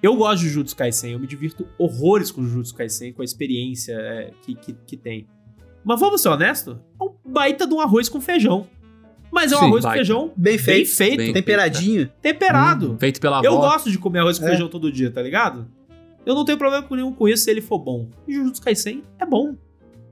Eu 0.02 0.16
gosto 0.16 0.42
de 0.42 0.50
Jujutsu 0.50 0.76
Kaisen, 0.76 1.14
eu 1.14 1.20
me 1.20 1.26
divirto 1.28 1.68
horrores 1.78 2.30
com 2.32 2.44
Jujutsu 2.44 2.76
Kaisen, 2.76 3.14
com 3.14 3.22
a 3.22 3.26
experiência 3.26 3.94
é, 3.94 4.32
que, 4.44 4.56
que, 4.56 4.74
que 4.86 4.96
tem. 4.98 5.28
Mas 5.84 6.00
vamos 6.00 6.22
ser 6.22 6.30
honestos, 6.30 6.78
é 7.00 7.04
um 7.04 7.14
baita 7.32 7.66
de 7.66 7.74
um 7.74 7.80
arroz 7.82 8.08
com 8.08 8.22
feijão. 8.22 8.68
Mas 9.32 9.52
é 9.52 9.56
um 9.56 9.60
Sim, 9.60 9.66
arroz 9.66 9.82
com 9.84 9.90
baita. 9.90 9.98
feijão 9.98 10.28
Bem 10.38 10.56
bem 10.56 10.58
feito, 10.58 10.90
feito, 10.96 11.18
bem- 11.18 11.34
temperadinho. 11.34 12.10
temperado. 12.22 12.96
Feito 13.00 13.20
pela 13.20 13.42
Eu 13.44 13.54
avó. 13.58 13.70
gosto 13.72 13.92
de 13.92 13.98
comer 13.98 14.20
arroz 14.20 14.38
com 14.40 14.46
É. 14.46 14.50
feijão 14.50 14.70
todo 14.70 14.92
dia, 14.92 15.12
tá 15.12 15.22
ligado? 15.22 15.68
Eu 16.28 16.36
não 16.36 16.44
tenho 16.44 16.58
problema 16.58 16.86
nenhum 16.92 17.14
com 17.14 17.28
isso 17.28 17.44
se 17.46 17.50
ele 17.52 17.62
for 17.62 17.80
bom. 17.80 18.10
E 18.28 18.34
Jujutsu 18.34 18.62
Kaisen 18.62 19.04
é 19.18 19.26
bom. 19.26 19.56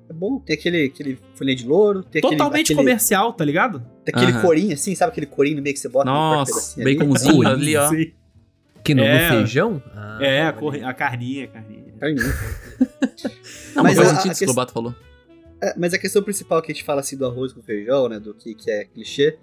É 0.10 0.14
bom, 0.14 0.40
tem 0.40 0.56
aquele, 0.56 0.86
aquele 0.86 1.20
folhinha 1.34 1.56
de 1.58 1.68
louro, 1.68 2.04
Totalmente 2.04 2.68
aquele, 2.68 2.78
comercial, 2.78 3.34
tá 3.34 3.44
ligado? 3.44 3.80
tem 4.06 4.14
aquele 4.16 4.32
Aham. 4.34 4.42
corinho 4.44 4.74
assim, 4.74 4.94
sabe 4.94 5.12
aquele 5.12 5.26
corinho 5.26 5.58
no 5.58 5.64
meio 5.64 5.74
que 5.74 5.80
você 5.80 5.90
bota? 5.90 6.06
no 6.10 6.16
Nossa, 6.16 6.80
ali? 6.80 6.96
baconzinho 6.96 7.36
Corinho, 7.36 7.54
ali, 7.56 7.76
ó. 7.76 7.90
sim. 7.90 8.12
Que 8.84 8.94
no, 8.94 9.02
no 9.02 9.08
É. 9.10 9.30
feijão? 9.30 9.82
Ah, 9.96 10.20
é, 10.22 10.42
a, 10.44 10.50
a 10.50 10.94
carninha, 10.94 11.46
a 11.46 11.48
carninha. 11.48 11.94
Carninha. 12.00 12.34
Não, 13.76 13.84
Mas 13.84 13.96
mas 13.96 13.98
faz 13.98 14.10
a- 14.10 14.16
sentido 14.16 14.16
isso 14.16 14.22
que 14.22 14.28
o 14.28 14.30
questão- 14.30 14.48
Lobato 14.48 14.72
falou. 14.74 14.96
É, 15.62 15.74
mas 15.78 15.94
a 15.94 15.98
questão 15.98 16.22
principal 16.22 16.62
que 16.62 16.72
a 16.72 16.76
gente 16.76 16.84
fala 16.86 17.00
assim 17.02 17.18
do 17.18 17.26
arroz 17.26 17.52
com 17.52 17.62
feijão, 17.64 18.08
né? 18.08 18.20
Do 18.20 18.34
que, 18.34 18.54
que 18.54 18.70
é 18.70 18.86
clichê, 18.86 19.38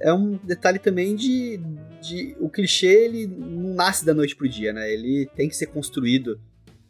é 0.00 0.12
um 0.12 0.38
detalhe 0.44 0.78
também 0.78 1.14
de, 1.16 1.60
de. 2.00 2.36
O 2.40 2.48
clichê, 2.48 2.86
ele 3.04 3.26
não 3.26 3.74
nasce 3.74 4.04
da 4.04 4.14
noite 4.14 4.34
pro 4.36 4.48
dia, 4.48 4.72
né? 4.72 4.92
Ele 4.92 5.28
tem 5.36 5.48
que 5.48 5.56
ser 5.56 5.66
construído 5.66 6.38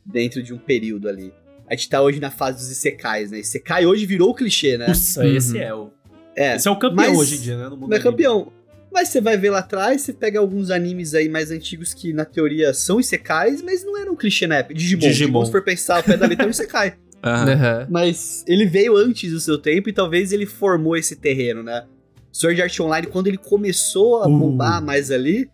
dentro 0.05 0.43
de 0.43 0.53
um 0.55 0.59
período 0.59 1.09
ali. 1.09 1.33
A 1.69 1.75
gente 1.75 1.89
tá 1.89 2.01
hoje 2.01 2.19
na 2.21 2.31
fase 2.31 2.59
dos 2.59 2.71
Isekais, 2.71 3.31
né? 3.31 3.39
Isekai 3.41 3.85
hoje 3.87 4.07
virou 4.07 4.31
o 4.31 4.35
clichê, 4.35 4.79
né? 4.79 4.89
Nossa, 4.89 5.23
Uhum. 5.23 5.37
esse 5.37 5.59
é 5.59 5.75
o. 5.75 5.91
É. 6.37 6.57
Esse 6.57 6.69
é 6.69 6.71
o 6.71 6.79
campeão 6.79 7.09
mas- 7.11 7.19
hoje 7.19 7.37
em 7.37 7.41
dia, 7.41 7.57
né? 7.59 7.65
No 7.69 7.77
mundo 7.77 7.91
Não 7.91 7.97
é 7.97 8.01
campeão. 8.01 8.53
Mas 8.91 9.11
você 9.11 9.21
vai 9.21 9.37
ver 9.37 9.51
lá 9.51 9.59
atrás, 9.59 10.01
você 10.01 10.15
pega 10.15 10.39
alguns 10.39 10.71
animes 10.71 11.13
aí 11.15 11.29
mais 11.29 11.51
antigos 11.51 11.93
que, 11.93 12.11
na 12.15 12.25
teoria, 12.25 12.73
são 12.73 12.99
Isekais, 12.99 13.61
mas 13.61 13.85
não 13.85 13.99
eram 13.99 14.17
clichê 14.17 14.47
na 14.47 14.57
época. 14.57 14.73
Digimon. 14.75 15.01
Digimon. 15.01 15.11
Digimon, 15.13 15.45
se 15.45 15.53
for 15.53 15.63
pensar, 15.63 16.01
o 16.01 16.03
pé 16.05 16.17
da 16.17 16.27
letra 16.27 16.47
é 16.47 16.49
um 16.49 16.51
Isekai. 16.51 16.95
Aham. 17.23 17.87
Mas 17.91 18.45
ele 18.47 18.65
veio 18.65 18.97
antes 18.97 19.31
do 19.31 19.41
seu 19.41 19.59
tempo 19.59 19.91
e 19.91 19.93
talvez 19.93 20.33
ele 20.33 20.47
formou 20.47 20.97
esse 20.97 21.17
terreno, 21.17 21.63
né? 21.63 21.85
Sword 22.33 22.61
Art 22.63 22.81
Online, 22.81 23.07
quando 23.07 23.27
ele 23.27 23.39
começou 23.39 24.23
a 24.23 24.29
Uh. 24.29 24.39
bombar 24.39 24.83
mais 24.85 25.11
ali, 25.11 25.51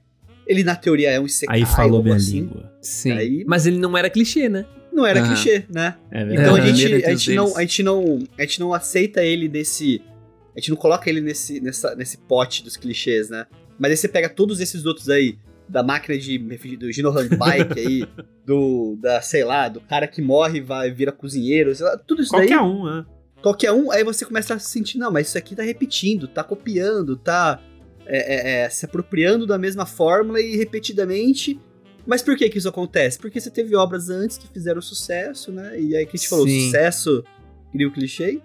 ele 0.47 0.63
na 0.65 0.77
teoria 0.77 1.11
é 1.11 1.19
um 1.21 1.27
Isekai. 1.27 1.61
Aí 1.61 1.67
falou 1.67 2.03
minha 2.03 2.17
assim. 2.17 2.41
língua. 2.41 2.73
Sim. 2.81 3.13
Aí- 3.13 3.45
Mas 3.47 3.67
ele 3.67 3.79
não 3.79 3.97
era 3.97 4.11
clichê, 4.11 4.49
né? 4.49 4.67
Não 4.93 5.05
era 5.07 5.21
Aham. 5.21 5.29
clichê, 5.35 5.65
né? 5.73 5.97
É 6.11 6.21
Então 6.23 6.29
verdade. 6.29 6.49
a, 6.49 6.53
Aham. 6.65 6.75
gente, 6.77 7.05
a, 7.05 7.11
gente 7.11 7.35
não, 7.35 7.57
a, 7.57 7.61
gente 7.63 7.83
não, 7.83 8.19
a 8.39 8.43
gente 8.43 8.61
não 8.61 8.75
aceita 8.75 9.23
ele 9.25 9.49
nesse. 9.49 10.01
A 10.57 10.61
gente 10.61 10.71
não 10.71 10.77
coloca 10.77 11.09
ele 11.11 11.21
nesse, 11.21 11.61
nessa, 11.61 11.97
nesse 11.97 12.17
pote 12.19 12.63
dos 12.63 12.77
clichês, 12.77 13.29
né? 13.29 13.47
Mas 13.79 13.91
aí 13.91 13.97
você 13.97 14.07
pega 14.07 14.29
todos 14.29 14.61
esses 14.61 14.87
outros 14.87 15.09
aí, 15.09 15.37
da 15.69 15.83
máquina 15.83 16.17
de. 16.17 16.39
do 16.77 16.93
Ginohan 16.93 17.27
Bike 17.37 17.81
aí, 17.81 18.07
do. 18.47 18.97
da, 19.01 19.21
sei 19.21 19.43
lá, 19.43 19.69
do 19.69 19.81
cara 19.81 20.07
que 20.07 20.23
morre 20.23 20.59
e 20.59 20.61
vai 20.61 20.93
vira 20.93 21.11
cozinheiro, 21.11 21.75
sei 21.75 21.87
lá, 21.87 21.97
tudo 21.99 22.23
isso 22.23 22.31
daí. 22.31 22.47
Qualquer 22.47 22.61
um, 22.63 22.85
né? 22.85 23.05
Qualquer 23.45 23.73
um, 23.73 23.93
aí 23.93 24.03
você 24.03 24.25
começa 24.25 24.55
a 24.55 24.59
se 24.59 24.71
sentir, 24.71 24.97
não, 24.97 25.13
mas 25.13 25.29
isso 25.29 25.37
aqui 25.37 25.55
tá 25.55 25.63
repetindo, 25.63 26.27
tá 26.27 26.43
copiando, 26.43 27.15
tá 27.15 27.63
é, 28.07 28.63
é, 28.63 28.65
é, 28.65 28.71
se 28.71 28.87
apropriando 28.87 29.47
da 29.47 29.59
mesma 29.59 29.85
fórmula 29.85 30.41
e 30.41 30.57
repetidamente. 30.57 31.61
Mas 32.07 32.23
por 32.23 32.39
que 32.39 32.49
que 32.49 32.57
isso 32.57 32.69
acontece? 32.71 33.19
Porque 33.19 33.39
você 33.39 33.51
teve 33.51 33.77
obras 33.77 34.09
antes 34.09 34.39
que 34.39 34.49
fizeram 34.49 34.81
sucesso, 34.81 35.53
né? 35.53 35.79
E 35.79 35.95
aí 35.95 36.07
que 36.07 36.17
a 36.17 36.19
gente 36.19 36.29
falou, 36.29 36.47
Sim. 36.47 36.65
sucesso 36.65 37.23
cria 37.71 37.87
o 37.87 37.93
clichê. 37.93 38.41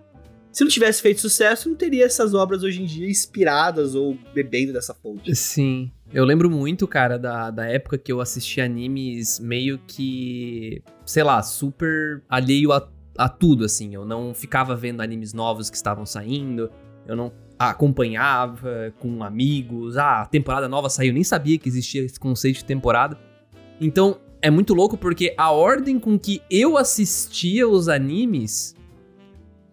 Se 0.51 0.65
não 0.65 0.69
tivesse 0.69 1.01
feito 1.01 1.21
sucesso, 1.21 1.69
não 1.69 1.77
teria 1.77 2.05
essas 2.05 2.33
obras 2.33 2.61
hoje 2.63 2.81
em 2.81 2.85
dia 2.85 3.09
inspiradas 3.09 3.95
ou 3.95 4.17
bebendo 4.33 4.73
dessa 4.73 4.93
fonte. 4.93 5.33
Sim. 5.33 5.91
Eu 6.11 6.25
lembro 6.25 6.49
muito, 6.49 6.85
cara, 6.85 7.17
da, 7.17 7.51
da 7.51 7.65
época 7.67 7.97
que 7.97 8.11
eu 8.11 8.19
assisti 8.19 8.59
animes 8.59 9.39
meio 9.39 9.79
que, 9.87 10.81
sei 11.05 11.23
lá, 11.23 11.41
super 11.41 12.21
alheio 12.27 12.73
a, 12.73 12.89
a 13.19 13.27
tudo, 13.27 13.65
assim. 13.65 13.93
Eu 13.93 14.05
não 14.05 14.33
ficava 14.33 14.75
vendo 14.75 15.01
animes 15.01 15.33
novos 15.33 15.69
que 15.69 15.75
estavam 15.75 16.05
saindo, 16.05 16.71
eu 17.05 17.17
não 17.17 17.33
acompanhava 17.57 18.93
com 18.97 19.21
amigos. 19.21 19.97
Ah, 19.97 20.21
a 20.21 20.25
temporada 20.25 20.69
nova 20.69 20.89
saiu, 20.89 21.09
eu 21.09 21.13
nem 21.13 21.23
sabia 21.23 21.57
que 21.57 21.67
existia 21.67 22.01
esse 22.01 22.17
conceito 22.17 22.59
de 22.59 22.65
temporada. 22.65 23.19
Então, 23.81 24.17
é 24.41 24.49
muito 24.49 24.73
louco 24.73 24.97
porque 24.97 25.35
a 25.37 25.51
ordem 25.51 25.99
com 25.99 26.17
que 26.17 26.41
eu 26.49 26.77
assistia 26.77 27.67
os 27.67 27.89
animes 27.89 28.73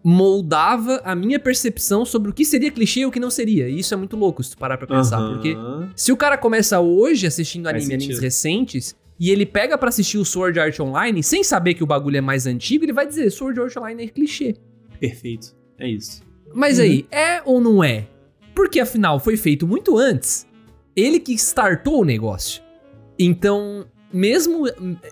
moldava 0.03 1.01
a 1.03 1.15
minha 1.15 1.39
percepção 1.39 2.05
sobre 2.05 2.29
o 2.29 2.33
que 2.33 2.43
seria 2.45 2.71
clichê 2.71 3.01
e 3.01 3.05
o 3.05 3.11
que 3.11 3.19
não 3.19 3.29
seria. 3.29 3.69
E 3.69 3.79
isso 3.79 3.93
é 3.93 3.97
muito 3.97 4.17
louco 4.17 4.43
se 4.43 4.51
tu 4.51 4.57
parar 4.57 4.77
pra 4.77 4.87
pensar, 4.87 5.19
Aham. 5.19 5.33
porque 5.33 5.57
se 5.95 6.11
o 6.11 6.17
cara 6.17 6.37
começa 6.37 6.79
hoje 6.79 7.25
assistindo 7.25 7.67
anime, 7.67 7.93
animes 7.93 8.19
recentes, 8.19 8.95
e 9.19 9.29
ele 9.31 9.45
pega 9.45 9.77
pra 9.77 9.89
assistir 9.89 10.17
o 10.17 10.25
Sword 10.25 10.59
Art 10.59 10.79
Online, 10.79 11.23
sem 11.23 11.43
saber 11.43 11.73
que 11.73 11.83
o 11.83 11.87
bagulho 11.87 12.17
é 12.17 12.21
mais 12.21 12.45
antigo, 12.45 12.85
ele 12.85 12.93
vai 12.93 13.07
dizer, 13.07 13.29
Sword 13.31 13.59
Art 13.59 13.75
Online 13.77 14.03
é 14.03 14.07
clichê. 14.07 14.55
Perfeito. 14.99 15.55
É 15.79 15.87
isso. 15.87 16.21
Mas 16.53 16.77
Uhum. 16.77 16.83
aí, 16.85 17.05
é 17.11 17.41
ou 17.45 17.59
não 17.59 17.83
é? 17.83 18.07
Porque 18.55 18.79
afinal 18.79 19.19
foi 19.19 19.37
feito 19.37 19.67
muito 19.67 19.97
antes. 19.97 20.47
Ele 20.95 21.19
que 21.19 21.33
startou 21.33 22.01
o 22.01 22.05
negócio. 22.05 22.63
Então, 23.19 23.85
mesmo 24.11 24.63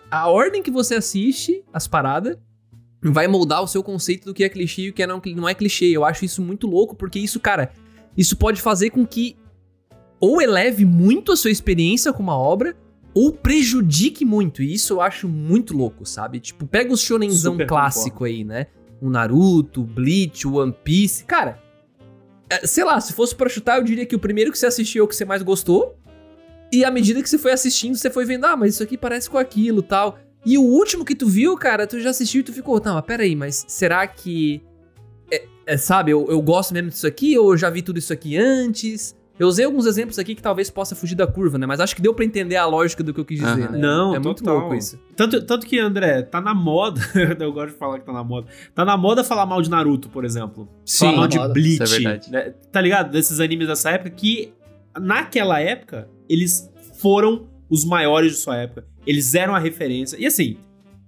a 0.10 0.28
ordem 0.30 0.64
que 0.64 0.72
você 0.72 0.96
assiste 0.96 1.64
as 1.74 1.88
paradas 1.88 2.38
vai 3.04 3.28
moldar 3.28 3.62
o 3.62 3.68
seu 3.68 3.84
conceito 3.84 4.26
do 4.26 4.34
que 4.34 4.44
é 4.44 4.50
clichê 4.50 4.84
e 4.84 4.90
o 4.90 4.94
que 4.94 5.04
é 5.04 5.08
não, 5.08 5.22
não 5.36 5.48
é 5.48 5.54
clichê. 5.54 5.86
Eu 5.86 6.04
acho 6.04 6.26
isso 6.26 6.42
muito 6.42 6.66
louco, 6.66 6.96
porque 6.96 7.20
isso, 7.20 7.40
cara, 7.40 7.72
isso 8.18 8.36
pode 8.36 8.60
fazer 8.62 8.90
com 8.90 9.06
que 9.06 9.36
ou 10.20 10.42
eleve 10.42 10.86
muito 10.86 11.32
a 11.32 11.36
sua 11.36 11.52
experiência 11.52 12.12
com 12.12 12.24
uma 12.24 12.38
obra, 12.38 12.76
ou 13.16 13.32
prejudique 13.32 14.26
muito. 14.26 14.62
E 14.62 14.74
isso 14.74 14.94
eu 14.94 15.02
acho 15.02 15.30
muito 15.30 15.76
louco, 15.76 16.06
sabe? 16.06 16.42
Tipo, 16.42 16.68
pega 16.68 16.94
os 16.94 17.00
shonenzão 17.00 17.54
Super 17.54 17.66
clássico 17.66 18.26
aí, 18.26 18.44
né? 18.44 18.68
O 19.02 19.10
Naruto, 19.10 19.82
o 19.82 19.86
Bleach, 19.86 20.46
o 20.46 20.56
One 20.56 20.76
Piece. 20.84 21.24
Cara, 21.24 21.64
é, 22.50 22.68
sei 22.68 22.84
lá, 22.84 23.00
se 23.00 23.14
fosse 23.14 23.34
pra 23.34 23.48
chutar, 23.48 23.78
eu 23.78 23.84
diria 23.84 24.06
que 24.06 24.16
o 24.16 24.20
primeiro 24.20 24.52
que 24.52 24.60
você 24.60 24.66
assistiu 24.66 25.02
é 25.02 25.06
o 25.06 25.08
que 25.08 25.16
você 25.16 25.24
mais 25.24 25.42
gostou. 25.42 25.98
E 26.72 26.84
à 26.84 26.92
medida 26.92 27.24
que 27.24 27.30
você 27.30 27.38
foi 27.38 27.54
assistindo, 27.54 27.96
você 27.96 28.10
foi 28.10 28.26
vendo, 28.26 28.46
ah, 28.46 28.58
mas 28.58 28.74
isso 28.74 28.84
aqui 28.84 28.98
parece 28.98 29.30
com 29.30 29.38
aquilo 29.38 29.82
tal. 29.82 30.20
E 30.46 30.58
o 30.58 30.62
último 30.62 31.06
que 31.06 31.16
tu 31.16 31.28
viu, 31.28 31.56
cara, 31.56 31.88
tu 31.88 32.00
já 32.02 32.10
assistiu 32.10 32.42
e 32.42 32.44
tu 32.44 32.52
ficou, 32.52 32.80
tá, 32.82 32.94
mas 32.94 33.06
peraí, 33.06 33.36
mas 33.36 33.64
será 33.68 34.06
que. 34.06 34.62
É, 35.32 35.46
é, 35.66 35.78
sabe, 35.78 36.12
eu, 36.12 36.28
eu 36.30 36.42
gosto 36.42 36.74
mesmo 36.74 36.90
disso 36.90 37.08
aqui, 37.08 37.38
ou 37.38 37.54
eu 37.54 37.58
já 37.58 37.70
vi 37.70 37.82
tudo 37.82 37.98
isso 37.98 38.12
aqui 38.12 38.38
antes? 38.38 39.16
Eu 39.38 39.48
usei 39.48 39.66
alguns 39.66 39.86
exemplos 39.86 40.18
aqui 40.18 40.34
que 40.34 40.42
talvez 40.42 40.70
possa 40.70 40.96
fugir 40.96 41.16
da 41.16 41.28
curva, 41.28 41.58
né? 41.58 41.66
Mas 41.66 41.80
acho 41.82 41.94
que 41.96 42.02
deu 42.02 42.14
pra 42.14 42.24
entender 42.24 42.56
a 42.56 42.66
lógica 42.66 43.04
do 43.04 43.14
que 43.14 43.20
eu 43.20 43.26
quis 43.26 43.40
dizer, 43.40 43.64
Aham. 43.64 43.72
né? 43.72 43.78
Não, 43.78 44.16
é 44.16 44.20
muito 44.20 44.38
total. 44.44 44.60
louco 44.60 44.76
isso. 44.76 44.98
Tanto, 45.16 45.42
tanto 45.46 45.66
que, 45.68 45.78
André, 45.78 46.22
tá 46.22 46.40
na 46.40 46.54
moda. 46.54 47.02
eu 47.40 47.52
gosto 47.52 47.74
de 47.74 47.78
falar 47.78 48.00
que 48.00 48.06
tá 48.06 48.14
na 48.14 48.24
moda. 48.24 48.48
Tá 48.74 48.86
na 48.86 48.96
moda 48.96 49.24
falar 49.24 49.46
mal 49.46 49.62
de 49.62 49.70
Naruto, 49.70 50.08
por 50.10 50.24
exemplo. 50.24 50.70
Sim, 50.86 51.08
falar 51.08 51.18
mal 51.18 51.28
de 51.28 51.38
moda. 51.38 51.54
Bleach. 51.54 51.84
Isso 51.84 51.96
é 51.96 52.00
verdade. 52.00 52.32
né? 52.32 52.54
Tá 52.72 52.80
ligado? 52.80 53.12
Desses 53.12 53.40
animes 53.42 53.68
dessa 53.68 53.90
época 53.92 54.10
que, 54.12 54.54
naquela 55.00 55.60
época, 55.60 56.08
eles 56.30 56.72
foram 57.00 57.48
os 57.70 57.84
maiores 57.84 58.32
de 58.34 58.38
sua 58.38 58.56
época. 58.58 58.86
Eles 59.06 59.36
eram 59.36 59.54
a 59.54 59.60
referência. 59.60 60.18
E 60.18 60.26
assim, 60.26 60.58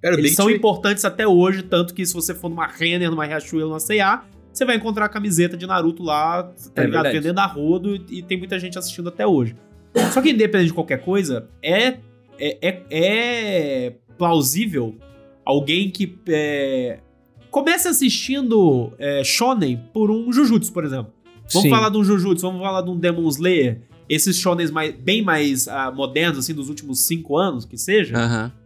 Cara, 0.01 0.15
eles 0.15 0.25
Bleach- 0.25 0.35
são 0.35 0.49
importantes 0.49 1.05
até 1.05 1.25
hoje, 1.27 1.63
tanto 1.63 1.93
que 1.93 2.05
se 2.05 2.13
você 2.13 2.33
for 2.35 2.49
numa 2.49 2.67
Renner, 2.67 3.09
numa 3.09 3.25
Riachuelo, 3.25 3.69
numa 3.69 3.79
C&A, 3.79 4.23
você 4.57 4.65
vai 4.65 4.75
encontrar 4.75 5.05
a 5.05 5.09
camiseta 5.09 5.55
de 5.55 5.67
Naruto 5.67 6.03
lá, 6.03 6.43
tá 6.43 6.81
É 6.81 6.85
ligado? 6.85 7.03
verdade. 7.03 7.19
Vendendo 7.19 7.39
a 7.39 7.45
rodo 7.45 7.95
e, 8.09 8.21
tem 8.23 8.37
muita 8.37 8.59
gente 8.59 8.77
assistindo 8.77 9.09
até 9.09 9.25
hoje. 9.25 9.55
Só 10.11 10.21
que 10.21 10.31
independente 10.31 10.67
de 10.67 10.73
qualquer 10.73 11.03
coisa, 11.03 11.47
é, 11.61 11.97
é, 12.39 12.57
é, 12.61 12.83
é 12.89 13.93
plausível 14.17 14.95
alguém 15.45 15.89
que 15.89 16.17
é, 16.27 16.99
comece 17.49 17.87
assistindo 17.87 18.91
é, 18.97 19.23
Shonen 19.23 19.77
por 19.93 20.11
um 20.11 20.31
Jujutsu, 20.31 20.73
por 20.73 20.83
exemplo. 20.83 21.13
Vamos 21.51 21.63
Sim. 21.63 21.69
falar 21.69 21.89
de 21.89 21.97
um 21.97 22.03
Jujutsu, 22.03 22.41
vamos 22.47 22.61
falar 22.61 22.81
de 22.81 22.89
um 22.89 22.97
Demon 22.97 23.27
Slayer, 23.29 23.81
esses 24.09 24.37
shonens 24.37 24.71
mais, 24.71 24.93
bem 24.93 25.21
mais 25.21 25.67
ah, 25.67 25.91
modernos, 25.91 26.39
assim, 26.39 26.53
dos 26.53 26.67
últimos 26.67 26.99
cinco 27.01 27.37
anos, 27.37 27.63
que 27.63 27.77
seja. 27.77 28.13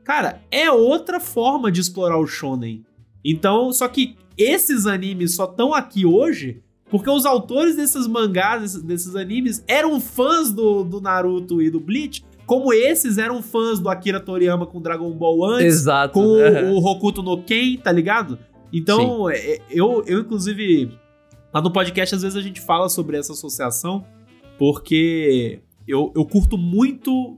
Cara, 0.03 0.41
é 0.49 0.69
outra 0.71 1.19
forma 1.19 1.71
de 1.71 1.81
explorar 1.81 2.17
o 2.17 2.25
shonen. 2.25 2.83
Então, 3.23 3.71
só 3.71 3.87
que 3.87 4.15
esses 4.37 4.85
animes 4.85 5.35
só 5.35 5.45
estão 5.45 5.73
aqui 5.73 6.05
hoje 6.05 6.61
porque 6.89 7.09
os 7.09 7.25
autores 7.25 7.77
desses 7.77 8.05
mangás, 8.05 8.61
desses, 8.61 8.81
desses 8.83 9.15
animes, 9.15 9.63
eram 9.65 9.99
fãs 10.01 10.51
do, 10.51 10.83
do 10.83 10.99
Naruto 10.99 11.61
e 11.61 11.69
do 11.69 11.79
Bleach, 11.79 12.21
como 12.45 12.73
esses 12.73 13.17
eram 13.17 13.41
fãs 13.41 13.79
do 13.79 13.87
Akira 13.87 14.19
Toriyama 14.19 14.67
com 14.67 14.81
Dragon 14.81 15.09
Ball 15.11 15.45
antes, 15.45 15.67
Exato. 15.67 16.13
com 16.15 16.35
Aham. 16.35 16.71
o 16.71 16.85
Hokuto 16.85 17.23
no 17.23 17.41
Ken, 17.41 17.77
tá 17.77 17.93
ligado? 17.93 18.37
Então, 18.73 19.29
é- 19.29 19.59
eu, 19.69 20.03
eu, 20.05 20.19
inclusive, 20.19 20.91
lá 21.53 21.61
no 21.61 21.71
podcast, 21.71 22.13
às 22.15 22.23
vezes 22.23 22.37
a 22.37 22.41
gente 22.41 22.59
fala 22.59 22.89
sobre 22.89 23.17
essa 23.17 23.31
associação, 23.31 24.05
porque 24.57 25.61
eu, 25.87 26.11
eu 26.13 26.25
curto 26.25 26.57
muito 26.57 27.37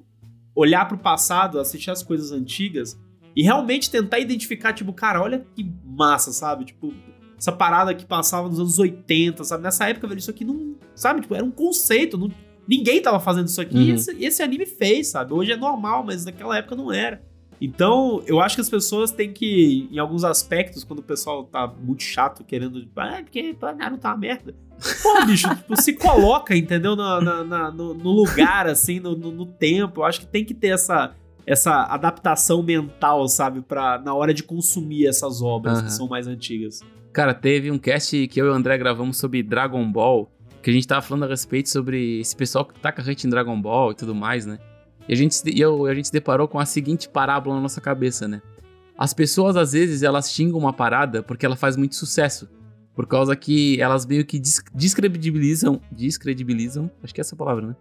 olhar 0.56 0.88
pro 0.88 0.98
passado, 0.98 1.60
assistir 1.60 1.92
as 1.92 2.02
coisas 2.02 2.32
antigas 2.32 3.00
e 3.36 3.42
realmente 3.44 3.90
tentar 3.90 4.20
identificar, 4.20 4.74
tipo, 4.74 4.94
cara, 4.94 5.22
olha 5.22 5.46
que 5.56 5.70
massa, 5.86 6.32
sabe? 6.32 6.66
Tipo, 6.66 6.94
essa 7.38 7.52
parada 7.52 7.94
que 7.94 8.06
passava 8.06 8.48
nos 8.48 8.60
anos 8.60 8.80
80, 8.80 9.44
sabe? 9.44 9.64
Nessa 9.64 9.88
época, 9.90 10.08
velho, 10.08 10.20
isso 10.20 10.30
aqui 10.32 10.46
não. 10.46 10.76
Sabe? 10.96 11.22
Tipo, 11.22 11.36
era 11.36 11.44
um 11.44 11.52
conceito. 11.52 12.18
Não, 12.18 12.30
ninguém 12.68 13.02
tava 13.02 13.20
fazendo 13.20 13.48
isso 13.48 13.60
aqui 13.60 13.78
e 13.78 13.90
Uhum. 13.90 13.96
esse, 13.96 14.24
esse 14.24 14.44
anime 14.44 14.66
fez, 14.66 15.08
sabe? 15.08 15.34
Hoje 15.34 15.52
é 15.52 15.58
normal, 15.58 16.04
mas 16.04 16.24
naquela 16.26 16.58
época 16.58 16.76
não 16.76 16.92
era. 16.92 17.22
Então, 17.62 18.22
eu 18.28 18.42
acho 18.42 18.56
que 18.56 18.62
as 18.62 18.70
pessoas 18.70 19.12
têm 19.12 19.32
que, 19.32 19.88
em 19.92 19.98
alguns 19.98 20.24
aspectos, 20.24 20.84
quando 20.84 21.00
o 21.00 21.04
pessoal 21.04 21.46
tá 21.46 21.66
muito 21.68 22.04
chato 22.04 22.44
querendo. 22.44 22.82
tipo, 22.82 23.00
Ah, 23.00 23.22
porque 23.24 23.56
Naruto 23.78 24.02
tá 24.02 24.10
uma 24.12 24.18
merda. 24.18 24.54
Pô, 25.02 25.26
bicho, 25.26 25.48
tipo, 25.56 25.82
se 25.82 25.94
coloca, 25.94 26.56
entendeu? 26.58 26.96
Na, 26.96 27.22
na- 27.22 27.44
na- 27.44 27.72
no, 27.72 27.94
no 27.94 28.12
lugar, 28.12 28.68
assim, 28.68 29.00
no, 29.00 29.16
no, 29.16 29.32
no 29.32 29.46
tempo. 29.46 30.02
Eu 30.02 30.06
acho 30.06 30.20
que 30.20 30.28
tem 30.28 30.44
que 30.44 30.54
ter 30.54 30.70
essa, 30.70 31.16
essa 31.46 31.84
adaptação 31.84 32.62
mental, 32.64 33.28
sabe? 33.28 33.62
Pra, 33.62 34.00
na 34.00 34.14
hora 34.14 34.34
de 34.34 34.44
consumir 34.44 35.08
essas 35.08 35.42
obras 35.42 35.78
Aham. 35.80 35.86
que 35.86 35.92
são 35.94 36.08
mais 36.08 36.28
antigas. 36.28 36.80
Cara, 37.12 37.34
teve 37.34 37.70
um 37.70 37.78
cast 37.78 38.28
que 38.28 38.42
eu 38.42 38.48
e 38.48 38.50
o 38.50 38.54
André 38.54 38.78
gravamos 38.78 39.18
sobre 39.18 39.44
Dragon 39.44 39.90
Ball, 39.92 40.32
que 40.62 40.70
a 40.70 40.74
gente 40.74 40.88
tava 40.88 41.02
falando 41.02 41.24
a 41.24 41.28
respeito 41.28 41.70
sobre 41.70 42.20
esse 42.20 42.36
pessoal 42.36 42.66
que 42.66 42.80
taca 42.80 43.02
hate 43.02 43.28
em 43.28 43.30
Dragon 43.30 43.60
Ball 43.62 43.92
e 43.92 43.96
tudo 43.96 44.16
mais, 44.16 44.46
né? 44.46 44.58
E 45.08 45.14
a 45.14 45.16
gente, 45.16 45.36
se- 45.36 45.50
e 45.52 45.60
eu- 45.60 45.86
a 45.86 45.94
gente 45.94 46.06
se 46.08 46.14
deparou 46.14 46.48
com 46.48 46.58
a 46.60 46.66
seguinte 46.66 47.10
parábola 47.10 47.56
na 47.56 47.62
nossa 47.62 47.82
cabeça, 47.82 48.28
né? 48.28 48.42
As 48.98 49.14
pessoas, 49.14 49.58
às 49.58 49.74
vezes, 49.74 50.02
elas 50.02 50.32
xingam 50.32 50.58
uma 50.58 50.72
parada 50.72 51.22
porque 51.22 51.46
ela 51.46 51.56
faz 51.56 51.76
muito 51.76 51.96
sucesso. 51.96 52.48
Por 52.96 53.08
causa 53.08 53.36
que 53.36 53.82
elas 53.82 54.06
meio 54.06 54.24
que 54.24 54.40
descredibilizam. 54.74 55.82
Descredibilizam. 55.92 56.90
Acho 57.04 57.14
que 57.14 57.20
é 57.20 57.24
essa 57.24 57.36
a 57.36 57.38
palavra, 57.38 57.68
né? 57.68 57.76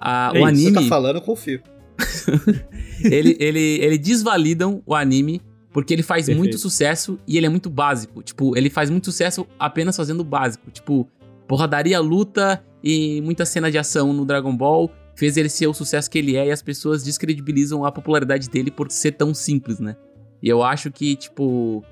Ah, 0.00 0.32
É 0.34 0.38
o 0.42 0.48
isso, 0.48 0.60
Você 0.60 0.66
anime. 0.68 0.82
tá 0.82 0.88
falando, 0.88 1.16
eu 1.16 1.22
confio. 1.22 1.60
ele, 3.04 3.36
ele, 3.38 3.78
ele 3.80 3.98
desvalidam 3.98 4.82
o 4.86 4.94
anime 4.94 5.40
porque 5.72 5.94
ele 5.94 6.02
faz 6.02 6.26
Perfeito. 6.26 6.38
muito 6.38 6.58
sucesso 6.58 7.18
e 7.26 7.36
ele 7.36 7.46
é 7.46 7.48
muito 7.48 7.70
básico. 7.70 8.22
Tipo, 8.22 8.56
ele 8.56 8.68
faz 8.68 8.90
muito 8.90 9.04
sucesso 9.04 9.46
apenas 9.58 9.96
fazendo 9.96 10.20
o 10.20 10.24
básico. 10.24 10.70
Tipo, 10.70 11.08
porradaria, 11.46 12.00
luta 12.00 12.64
e 12.82 13.20
muita 13.22 13.44
cena 13.44 13.70
de 13.70 13.78
ação 13.78 14.12
no 14.12 14.24
Dragon 14.24 14.56
Ball 14.56 14.90
fez 15.14 15.36
ele 15.36 15.48
ser 15.48 15.66
o 15.66 15.74
sucesso 15.74 16.10
que 16.10 16.18
ele 16.18 16.36
é 16.36 16.46
e 16.46 16.50
as 16.50 16.62
pessoas 16.62 17.02
descredibilizam 17.04 17.84
a 17.84 17.92
popularidade 17.92 18.48
dele 18.48 18.70
por 18.70 18.90
ser 18.90 19.12
tão 19.12 19.34
simples, 19.34 19.78
né? 19.78 19.96
E 20.42 20.48
eu 20.48 20.62
acho 20.62 20.90
que, 20.90 21.14
tipo, 21.14 21.84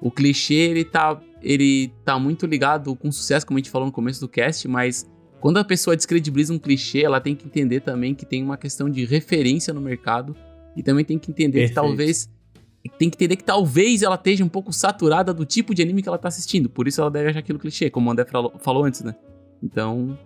o 0.00 0.10
clichê, 0.10 0.54
ele 0.54 0.84
tá, 0.84 1.18
ele 1.42 1.92
tá 2.04 2.18
muito 2.18 2.44
ligado 2.46 2.94
com 2.94 3.08
o 3.08 3.12
sucesso, 3.12 3.46
como 3.46 3.56
a 3.56 3.60
gente 3.60 3.70
falou 3.70 3.86
no 3.86 3.92
começo 3.92 4.20
do 4.20 4.28
cast, 4.28 4.68
mas 4.68 5.06
quando 5.44 5.58
a 5.58 5.64
pessoa 5.64 5.94
descredibiliza 5.94 6.54
um 6.54 6.58
clichê, 6.58 7.02
ela 7.02 7.20
tem 7.20 7.36
que 7.36 7.44
entender 7.44 7.80
também 7.80 8.14
que 8.14 8.24
tem 8.24 8.42
uma 8.42 8.56
questão 8.56 8.88
de 8.88 9.04
referência 9.04 9.74
no 9.74 9.80
mercado 9.82 10.34
e 10.74 10.82
também 10.82 11.04
tem 11.04 11.18
que 11.18 11.30
entender 11.30 11.58
Perfeito. 11.58 11.68
que 11.68 11.74
talvez 11.74 12.30
tem 12.98 13.10
que 13.10 13.16
entender 13.18 13.36
que 13.36 13.44
talvez 13.44 14.02
ela 14.02 14.14
esteja 14.14 14.42
um 14.42 14.48
pouco 14.48 14.72
saturada 14.72 15.34
do 15.34 15.44
tipo 15.44 15.74
de 15.74 15.82
anime 15.82 16.00
que 16.00 16.08
ela 16.08 16.16
tá 16.16 16.28
assistindo, 16.28 16.70
por 16.70 16.88
isso 16.88 16.98
ela 16.98 17.10
deve 17.10 17.28
achar 17.28 17.40
aquilo 17.40 17.58
clichê, 17.58 17.90
como 17.90 18.08
o 18.08 18.12
André 18.12 18.24
falou, 18.24 18.54
falou 18.58 18.84
antes, 18.84 19.02
né? 19.02 19.14
Então, 19.62 20.18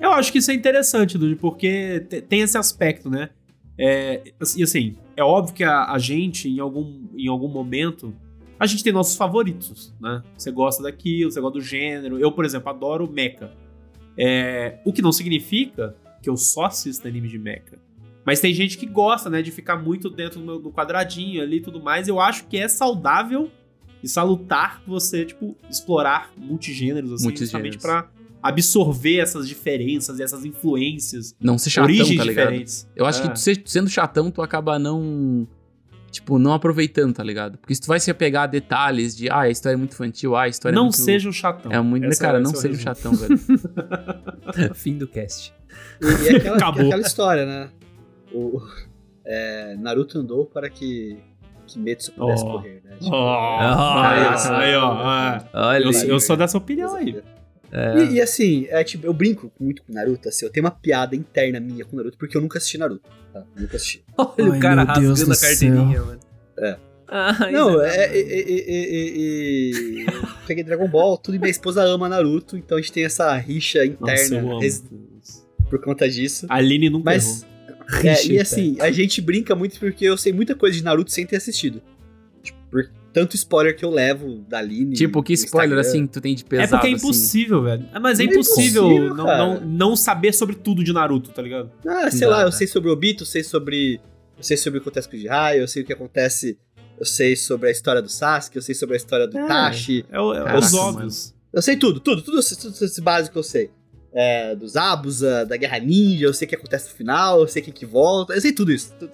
Eu 0.00 0.10
acho 0.10 0.32
que 0.32 0.38
isso 0.38 0.50
é 0.50 0.54
interessante, 0.54 1.16
Dude, 1.16 1.36
porque 1.36 2.00
te- 2.10 2.22
tem 2.22 2.40
esse 2.40 2.58
aspecto, 2.58 3.08
né? 3.08 3.30
É, 3.78 4.20
e 4.56 4.64
assim, 4.64 4.96
é 5.16 5.22
óbvio 5.22 5.54
que 5.54 5.62
a, 5.62 5.92
a 5.92 5.98
gente, 6.00 6.48
em 6.48 6.58
algum, 6.58 7.06
em 7.16 7.28
algum 7.28 7.46
momento, 7.48 8.12
a 8.58 8.66
gente 8.66 8.82
tem 8.84 8.92
nossos 8.92 9.16
favoritos, 9.16 9.92
né? 10.00 10.22
Você 10.36 10.50
gosta 10.50 10.82
daquilo, 10.82 11.30
você 11.30 11.40
gosta 11.40 11.58
do 11.58 11.64
gênero. 11.64 12.18
Eu, 12.18 12.30
por 12.32 12.44
exemplo, 12.44 12.68
adoro 12.70 13.10
mecha. 13.10 13.50
É, 14.16 14.78
o 14.84 14.92
que 14.92 15.02
não 15.02 15.12
significa 15.12 15.96
que 16.22 16.30
eu 16.30 16.36
só 16.36 16.66
assisto 16.66 17.06
anime 17.06 17.28
de 17.28 17.38
mecha. 17.38 17.78
Mas 18.24 18.40
tem 18.40 18.54
gente 18.54 18.78
que 18.78 18.86
gosta, 18.86 19.28
né, 19.28 19.42
de 19.42 19.50
ficar 19.50 19.76
muito 19.76 20.08
dentro 20.08 20.40
do, 20.40 20.46
meu- 20.46 20.58
do 20.58 20.70
quadradinho 20.70 21.42
ali 21.42 21.56
e 21.58 21.60
tudo 21.60 21.82
mais. 21.82 22.08
Eu 22.08 22.18
acho 22.20 22.46
que 22.46 22.56
é 22.56 22.66
saudável 22.68 23.50
e 24.02 24.08
salutar 24.08 24.82
você, 24.86 25.24
tipo, 25.26 25.56
explorar 25.68 26.30
multigêneros, 26.36 27.12
assim, 27.12 27.24
Multigêneros. 27.24 27.74
justamente 27.74 27.78
pra 27.78 28.08
absorver 28.42 29.18
essas 29.18 29.48
diferenças 29.48 30.18
e 30.18 30.22
essas 30.22 30.44
influências, 30.44 31.34
não 31.40 31.56
ser 31.58 31.70
chatão, 31.70 31.84
origens 31.90 32.16
tá 32.18 32.24
ligado? 32.24 32.44
diferentes. 32.46 32.88
Eu 32.94 33.04
acho 33.06 33.22
É. 33.22 33.28
que 33.28 33.40
se- 33.40 33.62
sendo 33.66 33.88
chatão, 33.90 34.30
tu 34.30 34.40
acaba 34.42 34.78
não. 34.78 35.46
Tipo, 36.14 36.38
não 36.38 36.52
aproveitando, 36.52 37.12
tá 37.14 37.22
ligado? 37.24 37.58
Porque 37.58 37.74
se 37.74 37.80
tu 37.80 37.86
vai 37.88 37.98
se 38.00 38.10
apegar 38.10 38.44
a 38.44 38.46
detalhes 38.46 39.16
de, 39.16 39.28
ah, 39.28 39.40
a 39.40 39.50
história 39.50 39.74
é 39.74 39.76
muito 39.78 39.92
infantil, 39.92 40.36
ah, 40.36 40.42
a 40.42 40.48
história 40.48 40.74
é 40.74 40.76
não 40.76 40.84
muito. 40.84 40.96
seja 40.96 41.28
um 41.28 41.32
chatão. 41.32 41.72
É 41.72 41.80
muito. 41.80 42.06
Essa- 42.06 42.20
cara, 42.22 42.38
não 42.40 42.52
esse 42.52 42.54
é 42.54 42.58
o 42.58 42.62
seja 42.74 42.74
um 42.78 42.82
chatão, 42.82 43.12
velho. 43.14 43.38
Fim 44.74 44.96
do 44.96 45.06
cast. 45.08 45.52
E, 46.00 46.06
e 46.32 46.36
aquela, 46.36 46.56
Acabou. 46.56 46.86
aquela 46.86 47.02
história, 47.02 47.44
né? 47.44 47.68
O, 48.32 48.60
é, 49.24 49.76
Naruto 49.78 50.18
andou 50.18 50.44
para 50.46 50.68
que 50.70 51.18
Kimetsu 51.66 52.12
pudesse 52.12 52.44
Oh. 52.44 52.52
correr, 52.52 52.80
né? 52.84 52.96
Tipo, 53.00 53.14
Ah, 53.16 54.10
aí, 54.10 54.24
ó, 54.26 54.34
isso. 54.34 54.52
aí, 54.52 54.74
ó. 54.76 55.40
Olha 55.68 55.84
Eu, 55.84 56.08
eu 56.08 56.20
sou 56.20 56.36
dessa 56.36 56.56
opinião 56.58 56.94
aí. 56.94 57.22
É. 57.74 57.96
E, 58.04 58.12
e 58.14 58.20
assim, 58.20 58.66
é, 58.70 58.84
tipo, 58.84 59.04
eu 59.04 59.12
brinco 59.12 59.52
muito 59.58 59.82
com 59.82 59.92
Naruto, 59.92 60.28
assim, 60.28 60.46
eu 60.46 60.50
tenho 60.52 60.64
uma 60.64 60.70
piada 60.70 61.16
interna 61.16 61.58
minha 61.58 61.84
com 61.84 61.96
Naruto, 61.96 62.16
porque 62.16 62.36
eu 62.36 62.40
nunca 62.40 62.58
assisti 62.58 62.78
Naruto, 62.78 63.02
tá? 63.32 63.44
Eu 63.56 63.62
nunca 63.62 63.76
assisti. 63.76 64.04
Olha 64.16 64.52
Ai, 64.52 64.58
o 64.58 64.60
cara 64.60 64.84
rasgando 64.84 65.32
a 65.32 65.36
carteirinha, 65.36 66.00
mano. 66.02 66.20
É. 66.58 66.76
Ah, 67.08 67.50
Não, 67.50 67.70
isso 67.72 67.80
é, 67.82 68.04
é, 68.06 68.18
é, 68.18 68.40
é, 68.40 68.60
é, 68.70 70.02
é- 70.02 70.16
eu 70.16 70.22
peguei 70.46 70.64
Dragon 70.64 70.88
Ball, 70.88 71.18
tudo 71.18 71.34
e 71.34 71.38
minha 71.38 71.50
esposa 71.50 71.82
ama 71.84 72.08
Naruto, 72.08 72.56
então 72.56 72.78
a 72.78 72.80
gente 72.80 72.92
tem 72.92 73.04
essa 73.04 73.34
rixa 73.36 73.80
Nossa, 74.00 74.24
interna 74.24 74.38
amo. 74.40 74.58
res- 74.60 74.84
por 75.68 75.80
conta 75.80 76.08
disso. 76.08 76.46
A 76.48 76.56
Aline 76.56 76.88
nunca 76.88 77.04
Mas, 77.06 77.42
errou. 77.42 77.54
é, 78.04 78.12
Rixa 78.14 78.32
e 78.32 78.38
assim, 78.38 78.76
a 78.80 78.90
gente 78.90 79.20
brinca 79.20 79.54
muito 79.54 79.78
porque 79.78 80.04
eu 80.04 80.16
sei 80.16 80.32
muita 80.32 80.54
coisa 80.54 80.76
de 80.76 80.82
Naruto 80.84 81.10
sem 81.10 81.26
ter 81.26 81.36
assistido. 81.36 81.82
Tanto 83.14 83.36
spoiler 83.36 83.74
que 83.76 83.84
eu 83.84 83.90
levo 83.90 84.44
da 84.48 84.58
Aline. 84.58 84.94
tipo, 84.94 85.22
que 85.22 85.32
spoiler 85.34 85.78
Instagram. 85.78 85.80
assim 86.00 86.06
tu 86.06 86.20
tem 86.20 86.34
de 86.34 86.42
É 86.44 86.46
pesado 86.46 86.70
porque 86.72 86.88
é 86.88 86.90
assim? 86.94 87.06
impossível, 87.06 87.62
velho. 87.62 87.88
É, 87.94 87.98
Mas 88.00 88.18
é 88.18 88.24
é 88.24 88.26
impossível, 88.26 88.84
impossível, 88.90 89.14
não, 89.14 89.24
não, 89.26 89.60
não 89.60 89.96
saber 89.96 90.34
sobre 90.34 90.56
tudo 90.56 90.82
de 90.84 90.92
Naruto, 90.92 91.30
tá 91.30 91.40
ligado? 91.40 91.70
Ah, 91.86 92.10
sei 92.10 92.22
Não 92.22 92.30
lá, 92.30 92.40
eu 92.42 92.46
né? 92.46 92.52
sei 92.52 92.66
sobre 92.66 92.90
o 92.90 92.92
Obito, 92.92 93.22
eu 93.22 93.26
sei 93.26 93.42
sobre. 93.44 94.00
Eu 94.36 94.42
sei 94.42 94.56
sobre 94.56 94.78
o 94.78 94.82
que 94.82 94.88
acontece 94.88 95.08
com 95.08 95.16
o 95.16 95.18
Jiraiya, 95.18 95.60
eu 95.60 95.68
sei 95.68 95.82
o 95.82 95.86
que 95.86 95.92
acontece. 95.92 96.58
Eu 96.98 97.06
sei 97.06 97.34
sobre 97.36 97.68
a 97.68 97.72
história 97.72 98.02
do 98.02 98.08
Sasuke, 98.08 98.56
eu 98.56 98.62
sei 98.62 98.74
sobre 98.74 98.94
a 98.94 98.96
história 98.96 99.26
do 99.26 99.38
É. 99.38 99.44
Itachi. 99.44 100.04
É, 100.10 100.16
é 100.16 100.58
os 100.58 100.74
óbvios. 100.74 101.32
Eu 101.52 101.62
sei 101.62 101.76
tudo, 101.76 102.00
tudo, 102.00 102.20
tudo, 102.20 102.40
tudo, 102.42 102.72
tudo 102.72 102.84
esse 102.84 103.00
básico 103.00 103.38
eu 103.38 103.42
sei. 103.44 103.70
É, 104.12 104.54
dos 104.56 104.76
Abusa, 104.76 105.44
da 105.46 105.56
Guerra 105.56 105.78
Ninja, 105.78 106.26
eu 106.26 106.34
sei 106.34 106.46
o 106.46 106.48
que 106.48 106.54
acontece 106.56 106.88
no 106.90 106.96
final, 106.96 107.40
eu 107.40 107.48
sei 107.48 107.62
quem 107.62 107.72
que 107.72 107.86
volta, 107.86 108.34
eu 108.34 108.40
sei 108.40 108.52
tudo 108.52 108.72
isso. 108.72 108.92
Tudo, 108.98 109.12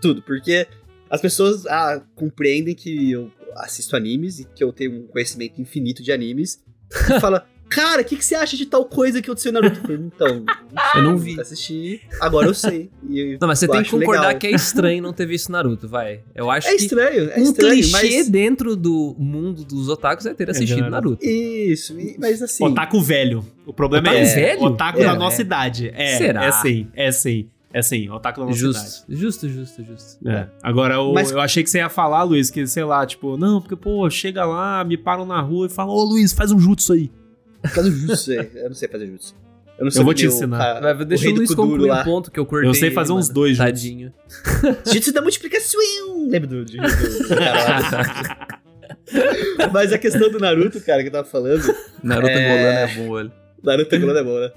tudo, 0.00 0.22
porque 0.22 0.66
as 1.12 1.20
pessoas 1.20 1.66
ah, 1.66 2.02
compreendem 2.14 2.74
que 2.74 3.10
eu 3.12 3.30
assisto 3.56 3.94
animes 3.94 4.40
e 4.40 4.44
que 4.44 4.64
eu 4.64 4.72
tenho 4.72 4.92
um 5.04 5.06
conhecimento 5.06 5.60
infinito 5.60 6.02
de 6.02 6.10
animes. 6.10 6.62
E 6.90 7.20
fala, 7.20 7.46
cara, 7.68 8.00
o 8.00 8.04
que, 8.04 8.16
que 8.16 8.24
você 8.24 8.34
acha 8.34 8.56
de 8.56 8.64
tal 8.66 8.84
coisa 8.86 9.20
que 9.20 9.28
aconteceu 9.28 9.50
em 9.50 9.52
Naruto? 9.54 9.76
Eu 9.78 9.82
falei, 9.82 9.96
então, 9.98 10.44
Eu 10.94 11.02
não 11.02 11.18
vi. 11.18 11.38
assisti, 11.38 12.00
agora 12.18 12.46
eu 12.46 12.54
sei. 12.54 12.90
E 13.10 13.36
Não, 13.38 13.46
mas 13.46 13.58
você 13.58 13.66
eu 13.66 13.70
tem 13.70 13.82
que 13.82 13.90
concordar 13.90 14.28
legal. 14.28 14.38
que 14.40 14.46
é 14.46 14.50
estranho 14.52 15.02
não 15.02 15.12
ter 15.12 15.26
visto 15.26 15.52
Naruto, 15.52 15.86
vai. 15.86 16.22
Eu 16.34 16.50
acho 16.50 16.66
É 16.68 16.76
que 16.76 16.82
estranho, 16.82 17.30
é 17.30 17.38
um 17.38 17.42
estranho, 17.42 17.74
clichê 17.74 18.16
mas... 18.18 18.28
dentro 18.30 18.74
do 18.74 19.14
mundo 19.18 19.64
dos 19.66 19.88
otakus 19.90 20.24
é 20.24 20.32
ter 20.34 20.48
assistido 20.48 20.76
verdade. 20.80 20.92
Naruto. 21.04 21.24
Isso, 21.26 21.98
e- 22.00 22.16
mas 22.18 22.40
assim... 22.40 22.64
Otaku 22.64 23.00
velho. 23.02 23.44
O 23.66 23.72
problema 23.74 24.08
Otaku 24.08 24.18
é 24.26 24.34
velho? 24.34 24.62
Otaku 24.62 25.00
É, 25.00 25.04
da 25.04 25.14
nossa 25.14 25.42
idade. 25.42 25.90
É, 25.94 26.16
Será? 26.16 26.44
é 26.46 26.52
sim, 26.52 26.88
é 26.94 27.12
sim. 27.12 27.48
É 27.74 27.80
sim, 27.82 28.10
otaku 28.10 28.40
da 28.40 28.46
nossa 28.46 28.58
idade. 28.58 28.84
Justo, 28.84 29.06
justo, 29.08 29.48
justo, 29.48 29.84
justo. 29.84 30.28
É. 30.28 30.46
Agora, 30.62 31.00
o- 31.00 31.14
Mas- 31.14 31.30
eu 31.30 31.40
achei 31.40 31.62
que 31.62 31.70
você 31.70 31.78
ia 31.78 31.88
falar, 31.88 32.22
Luiz, 32.22 32.50
que 32.50 32.66
sei 32.66 32.84
lá, 32.84 33.06
tipo, 33.06 33.36
não, 33.36 33.60
porque, 33.60 33.76
pô, 33.76 34.08
chega 34.10 34.44
lá, 34.44 34.84
me 34.84 34.96
param 34.98 35.24
na 35.24 35.40
rua 35.40 35.66
e 35.66 35.70
falam, 35.70 35.94
ô 35.94 36.02
Luiz, 36.04 36.32
faz 36.32 36.52
um 36.52 36.58
jutsu 36.58 36.92
aí. 36.92 37.10
Fazer 37.74 37.90
jutsu, 37.90 38.32
é. 38.32 38.50
eu 38.56 38.68
não 38.68 38.74
sei 38.74 38.88
fazer 38.88 39.06
jutsu. 39.06 39.34
Eu, 39.78 39.84
não 39.86 39.90
sei 39.90 40.00
Eu 40.00 40.04
vou 40.04 40.12
te 40.14 40.26
o 40.26 40.28
ensinar. 40.28 40.58
cara- 40.58 40.92
Vai, 40.94 41.04
deixa 41.06 41.28
o 41.28 41.32
do 41.32 41.36
Luiz 41.38 41.54
concluir 41.54 41.88
lá. 41.88 42.02
o 42.02 42.04
ponto 42.04 42.30
que 42.30 42.38
eu 42.38 42.44
cortei. 42.44 42.68
Eu 42.68 42.74
sei 42.74 42.90
fazer 42.90 43.12
uns 43.12 43.28
mano. 43.28 43.34
dois 43.34 43.56
juntos. 43.56 43.72
Tadinho. 43.72 44.12
Jutsu 44.92 45.12
da 45.12 45.22
multiplicação! 45.22 45.80
Lembra 46.28 46.46
do, 46.48 46.64
do, 46.64 46.72
do 46.72 46.78
cara? 47.28 48.58
Mas 49.72 49.92
a 49.92 49.98
questão 49.98 50.30
do 50.30 50.38
Naruto, 50.38 50.80
cara, 50.82 51.02
que 51.02 51.08
eu 51.08 51.12
tava 51.12 51.26
falando, 51.26 51.62
Naruto 52.02 52.28
É. 52.28 52.48
Golano 52.48 52.78
é 52.78 52.94
bom, 52.96 53.14
velho. 53.16 53.32
Naruto 53.62 53.98
Golano 54.00 54.18
é 54.18 54.24
bom, 54.24 54.40
né? 54.40 54.52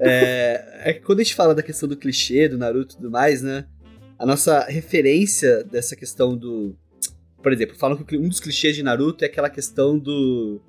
É, 0.00 0.90
é 0.90 0.92
que 0.92 1.00
quando 1.00 1.20
a 1.20 1.22
gente 1.22 1.34
fala 1.34 1.54
da 1.54 1.62
questão 1.62 1.88
do 1.88 1.96
clichê, 1.96 2.48
do 2.48 2.58
Naruto 2.58 2.94
e 2.94 2.96
tudo 2.96 3.10
mais, 3.10 3.42
né? 3.42 3.64
A 4.18 4.24
nossa 4.24 4.64
referência 4.64 5.62
dessa 5.64 5.94
questão 5.94 6.36
do. 6.36 6.74
Por 7.42 7.52
exemplo, 7.52 7.76
falam 7.76 7.96
que 7.98 8.16
um 8.16 8.28
dos 8.28 8.40
clichês 8.40 8.74
de 8.74 8.82
Naruto 8.82 9.24
é 9.24 9.26
aquela 9.26 9.50
questão 9.50 9.98
do. 9.98 10.60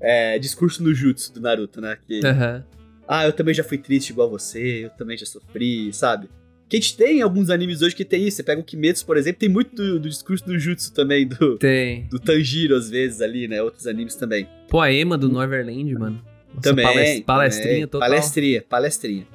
é, 0.00 0.38
discurso 0.38 0.82
no 0.82 0.92
jutsu 0.94 1.32
do 1.32 1.40
Naruto, 1.40 1.80
né? 1.80 1.96
Que, 2.06 2.20
Aham. 2.24 2.64
ah, 3.08 3.26
eu 3.26 3.32
também 3.32 3.54
já 3.54 3.64
fui 3.64 3.78
triste 3.78 4.10
igual 4.10 4.28
você, 4.28 4.84
eu 4.84 4.90
também 4.90 5.16
já 5.16 5.26
sofri, 5.26 5.92
sabe? 5.92 6.28
Que 6.68 6.76
a 6.76 6.80
gente 6.80 6.96
tem 6.96 7.22
alguns 7.22 7.48
animes 7.48 7.80
hoje 7.80 7.94
que 7.94 8.04
tem 8.04 8.26
isso. 8.26 8.38
Você 8.38 8.42
pega 8.42 8.60
o 8.60 8.64
Kimetsu, 8.64 9.06
por 9.06 9.16
exemplo, 9.16 9.38
tem 9.38 9.48
muito 9.48 9.74
do, 9.76 10.00
do 10.00 10.08
discurso 10.08 10.44
do 10.44 10.58
jutsu 10.58 10.92
também, 10.92 11.26
do, 11.28 11.56
Tem. 11.58 12.08
do 12.08 12.18
Tanjiro, 12.18 12.74
às 12.74 12.90
vezes, 12.90 13.20
ali, 13.20 13.46
né? 13.46 13.62
Outros 13.62 13.86
animes 13.86 14.16
também. 14.16 14.48
Poema 14.68 15.16
do 15.16 15.28
Neverland, 15.28 15.94
mano. 15.94 16.20
Também. 16.62 16.84
palest- 16.84 17.24
palestrinha 17.24 17.68
também. 17.68 17.86
total. 17.88 18.08
Palestrinha, 18.08 18.62
palestrinha. 18.68 19.26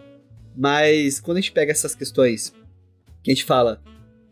Mas 0.56 1.20
quando 1.20 1.38
a 1.38 1.42
gente 1.42 1.52
pega 1.52 1.72
essas 1.72 1.96
questões 1.96 2.54
que 3.24 3.32
a 3.32 3.34
gente 3.34 3.46
fala, 3.46 3.82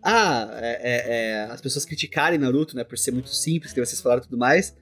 ah, 0.04 0.50
é, 0.62 0.80
é, 0.82 1.14
é, 1.16 1.42
as 1.52 1.62
pessoas 1.62 1.86
criticarem 1.86 2.40
Naruto, 2.40 2.76
né, 2.76 2.84
por 2.84 2.98
ser 2.98 3.12
muito 3.12 3.30
simples, 3.30 3.72
que 3.74 3.84
vocês 3.84 4.02
falaram 4.02 4.22
e 4.22 4.26
tudo 4.26 4.38
mais, 4.38 4.76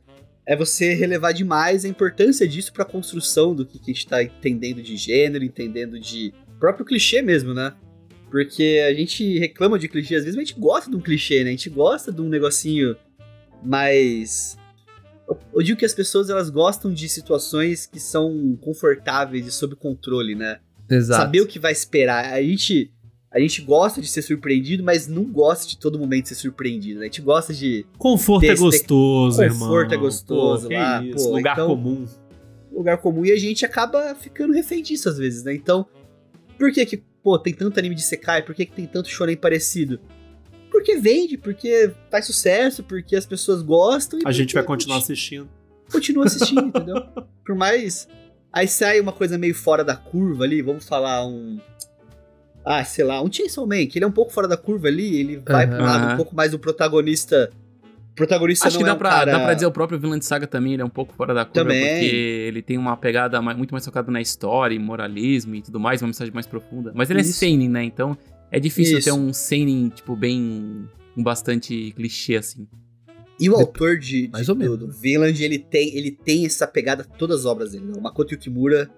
é 0.45 0.55
você 0.55 0.93
relevar 0.93 1.33
demais 1.33 1.83
a 1.83 1.87
importância 1.87 2.47
disso 2.47 2.71
pra 2.71 2.85
construção 2.85 3.53
do 3.53 3.65
que, 3.65 3.77
que 3.79 3.91
a 3.91 3.93
gente 3.93 4.07
tá 4.07 4.23
entendendo 4.23 4.81
de 4.81 4.95
gênero, 4.95 5.43
entendendo 5.43 5.99
de 5.99 6.33
próprio 6.59 6.85
clichê 6.85 7.21
mesmo, 7.21 7.53
né? 7.53 7.73
Porque 8.31 8.83
a 8.87 8.93
gente 8.93 9.37
reclama 9.39 9.77
de 9.77 9.87
clichê 9.87 10.15
às 10.15 10.23
vezes, 10.23 10.35
mas 10.35 10.43
a 10.43 10.47
gente 10.47 10.59
gosta 10.59 10.89
de 10.89 10.95
um 10.95 11.01
clichê, 11.01 11.43
né? 11.43 11.49
A 11.49 11.51
gente 11.51 11.69
gosta 11.69 12.11
de 12.11 12.21
um 12.21 12.29
negocinho 12.29 12.95
mais 13.63 14.57
eu- 15.53 15.61
digo 15.61 15.77
que 15.79 15.85
as 15.85 15.93
pessoas 15.93 16.29
elas 16.29 16.49
gostam 16.49 16.93
de 16.93 17.07
situações 17.09 17.85
que 17.85 17.99
são 17.99 18.57
confortáveis 18.61 19.45
e 19.47 19.51
sob 19.51 19.75
controle, 19.75 20.35
né? 20.35 20.59
Exato. 20.89 21.21
Saber 21.21 21.41
o 21.41 21.47
que 21.47 21.59
vai 21.59 21.71
esperar. 21.71 22.33
A 22.33 22.41
gente, 22.41 22.91
a 23.31 23.39
gente 23.39 23.61
gosta 23.61 23.99
de 24.01 24.07
ser 24.07 24.21
surpreendido, 24.21 24.83
mas 24.83 25.07
não 25.07 25.23
gosta 25.25 25.67
de 25.67 25.77
todo 25.77 25.99
momento 25.99 26.27
ser 26.29 26.35
surpreendido. 26.35 26.99
né? 26.99 27.05
A 27.05 27.09
gente 27.09 27.21
gosta 27.21 27.53
de 27.53 27.85
Conforto 27.97 28.41
Ter 28.45 28.53
é 28.53 28.55
gostoso, 28.55 29.41
irmão. 29.43 29.59
Conforto 29.67 29.93
é 29.93 29.97
gostoso 29.97 30.67
Pô, 30.69 30.73
lá, 30.73 31.03
pô, 31.13 31.35
lugar 31.35 31.53
então- 31.53 31.67
comum. 31.67 32.05
lugar 32.71 32.97
comum 32.99 33.25
e 33.25 33.31
a 33.31 33.37
gente 33.37 33.65
acaba 33.65 34.15
ficando 34.15 34.53
refém 34.53 34.81
disso 34.83 35.09
às 35.09 35.17
vezes, 35.17 35.43
né? 35.43 35.53
Então, 35.53 35.85
por 36.57 36.71
que 36.71 36.85
que 36.85 37.03
pô, 37.23 37.37
tem 37.37 37.53
tanto 37.53 37.77
anime 37.77 37.95
de 37.95 38.03
Sekai, 38.03 38.41
por 38.43 38.55
que, 38.55 38.65
que 38.65 38.71
tem 38.71 38.85
tanto 38.85 39.09
shonen 39.09 39.35
parecido? 39.35 39.99
Porque 40.77 40.95
vende, 40.97 41.37
porque 41.39 41.91
faz 42.11 42.25
sucesso, 42.27 42.83
porque 42.83 43.15
as 43.15 43.25
pessoas 43.25 43.63
gostam. 43.63 44.19
e 44.19 44.23
A 44.25 44.31
gente 44.31 44.53
vai 44.53 44.61
continuar 44.63 44.97
assistindo. 44.97 45.49
continua 45.91 46.25
assistindo, 46.25 46.61
entendeu? 46.69 47.01
Por 47.43 47.55
mais. 47.55 48.07
Aí 48.53 48.67
sai 48.67 48.99
uma 48.99 49.11
coisa 49.11 49.37
meio 49.39 49.55
fora 49.55 49.83
da 49.83 49.95
curva 49.95 50.43
ali, 50.43 50.61
vamos 50.61 50.87
falar 50.87 51.25
um. 51.25 51.59
Ah, 52.63 52.83
sei 52.83 53.03
lá, 53.05 53.21
um 53.23 53.31
Chainsaw 53.31 53.65
Man, 53.65 53.87
que 53.87 53.97
ele 53.97 54.05
é 54.05 54.07
um 54.07 54.11
pouco 54.11 54.31
fora 54.31 54.47
da 54.47 54.55
curva 54.55 54.87
ali, 54.87 55.19
ele 55.19 55.37
vai 55.37 55.65
pro 55.65 55.81
lado 55.83 56.13
um 56.13 56.15
pouco 56.17 56.35
mais 56.35 56.51
do 56.51 56.59
protagonista. 56.59 57.49
Protagonista 58.15 58.67
Acho 58.67 58.77
não 58.77 58.83
que 58.83 58.89
é 58.89 58.91
dá, 58.91 58.95
um 58.95 58.97
pra, 58.97 59.09
cara... 59.09 59.31
dá 59.31 59.39
pra 59.39 59.53
dizer 59.53 59.65
o 59.67 59.71
próprio 59.71 59.99
Vinland 59.99 60.23
Saga 60.25 60.45
também, 60.47 60.73
ele 60.73 60.81
é 60.81 60.85
um 60.85 60.89
pouco 60.89 61.13
fora 61.13 61.33
da 61.35 61.43
curva, 61.45 61.61
Também. 61.69 61.99
porque 61.99 62.15
ele 62.15 62.61
tem 62.63 62.77
uma 62.77 62.97
pegada 62.97 63.41
mais- 63.41 63.55
muito 63.57 63.71
mais 63.71 63.85
focada 63.85 64.11
na 64.11 64.19
história, 64.21 64.79
moralismo 64.79 65.53
e 65.55 65.61
tudo 65.61 65.79
mais, 65.79 66.01
uma 66.01 66.07
mensagem 66.07 66.33
mais 66.33 66.47
profunda. 66.47 66.91
Mas 66.95 67.09
ele 67.11 67.21
Isso. 67.21 67.29
é 67.31 67.33
seinen, 67.33 67.69
né? 67.69 67.83
Então 67.83 68.17
é 68.51 68.59
difícil 68.59 68.97
Isso. 68.99 69.05
ter 69.05 69.11
um 69.13 69.31
seinen, 69.33 69.89
tipo, 69.89 70.15
bem... 70.15 70.87
com 71.15 71.23
bastante 71.23 71.91
clichê, 71.95 72.35
assim. 72.37 72.67
E 73.39 73.49
o 73.49 73.55
autor 73.55 73.97
de, 73.99 74.23
de- 74.23 74.29
Mais 74.29 74.49
ou 74.49 74.55
menos, 74.55 74.77
do 74.79 74.87
né? 74.87 74.93
Vinland, 74.99 75.43
ele 75.43 75.59
tem, 75.59 75.95
ele 75.95 76.11
tem 76.11 76.45
essa 76.45 76.65
pegada 76.65 77.05
em 77.07 77.17
todas 77.17 77.41
as 77.41 77.45
obras 77.45 77.71
dele. 77.71 77.85
Né? 77.85 77.93
O 77.95 78.01
Makoto 78.01 78.33
Yukimura, 78.33 78.89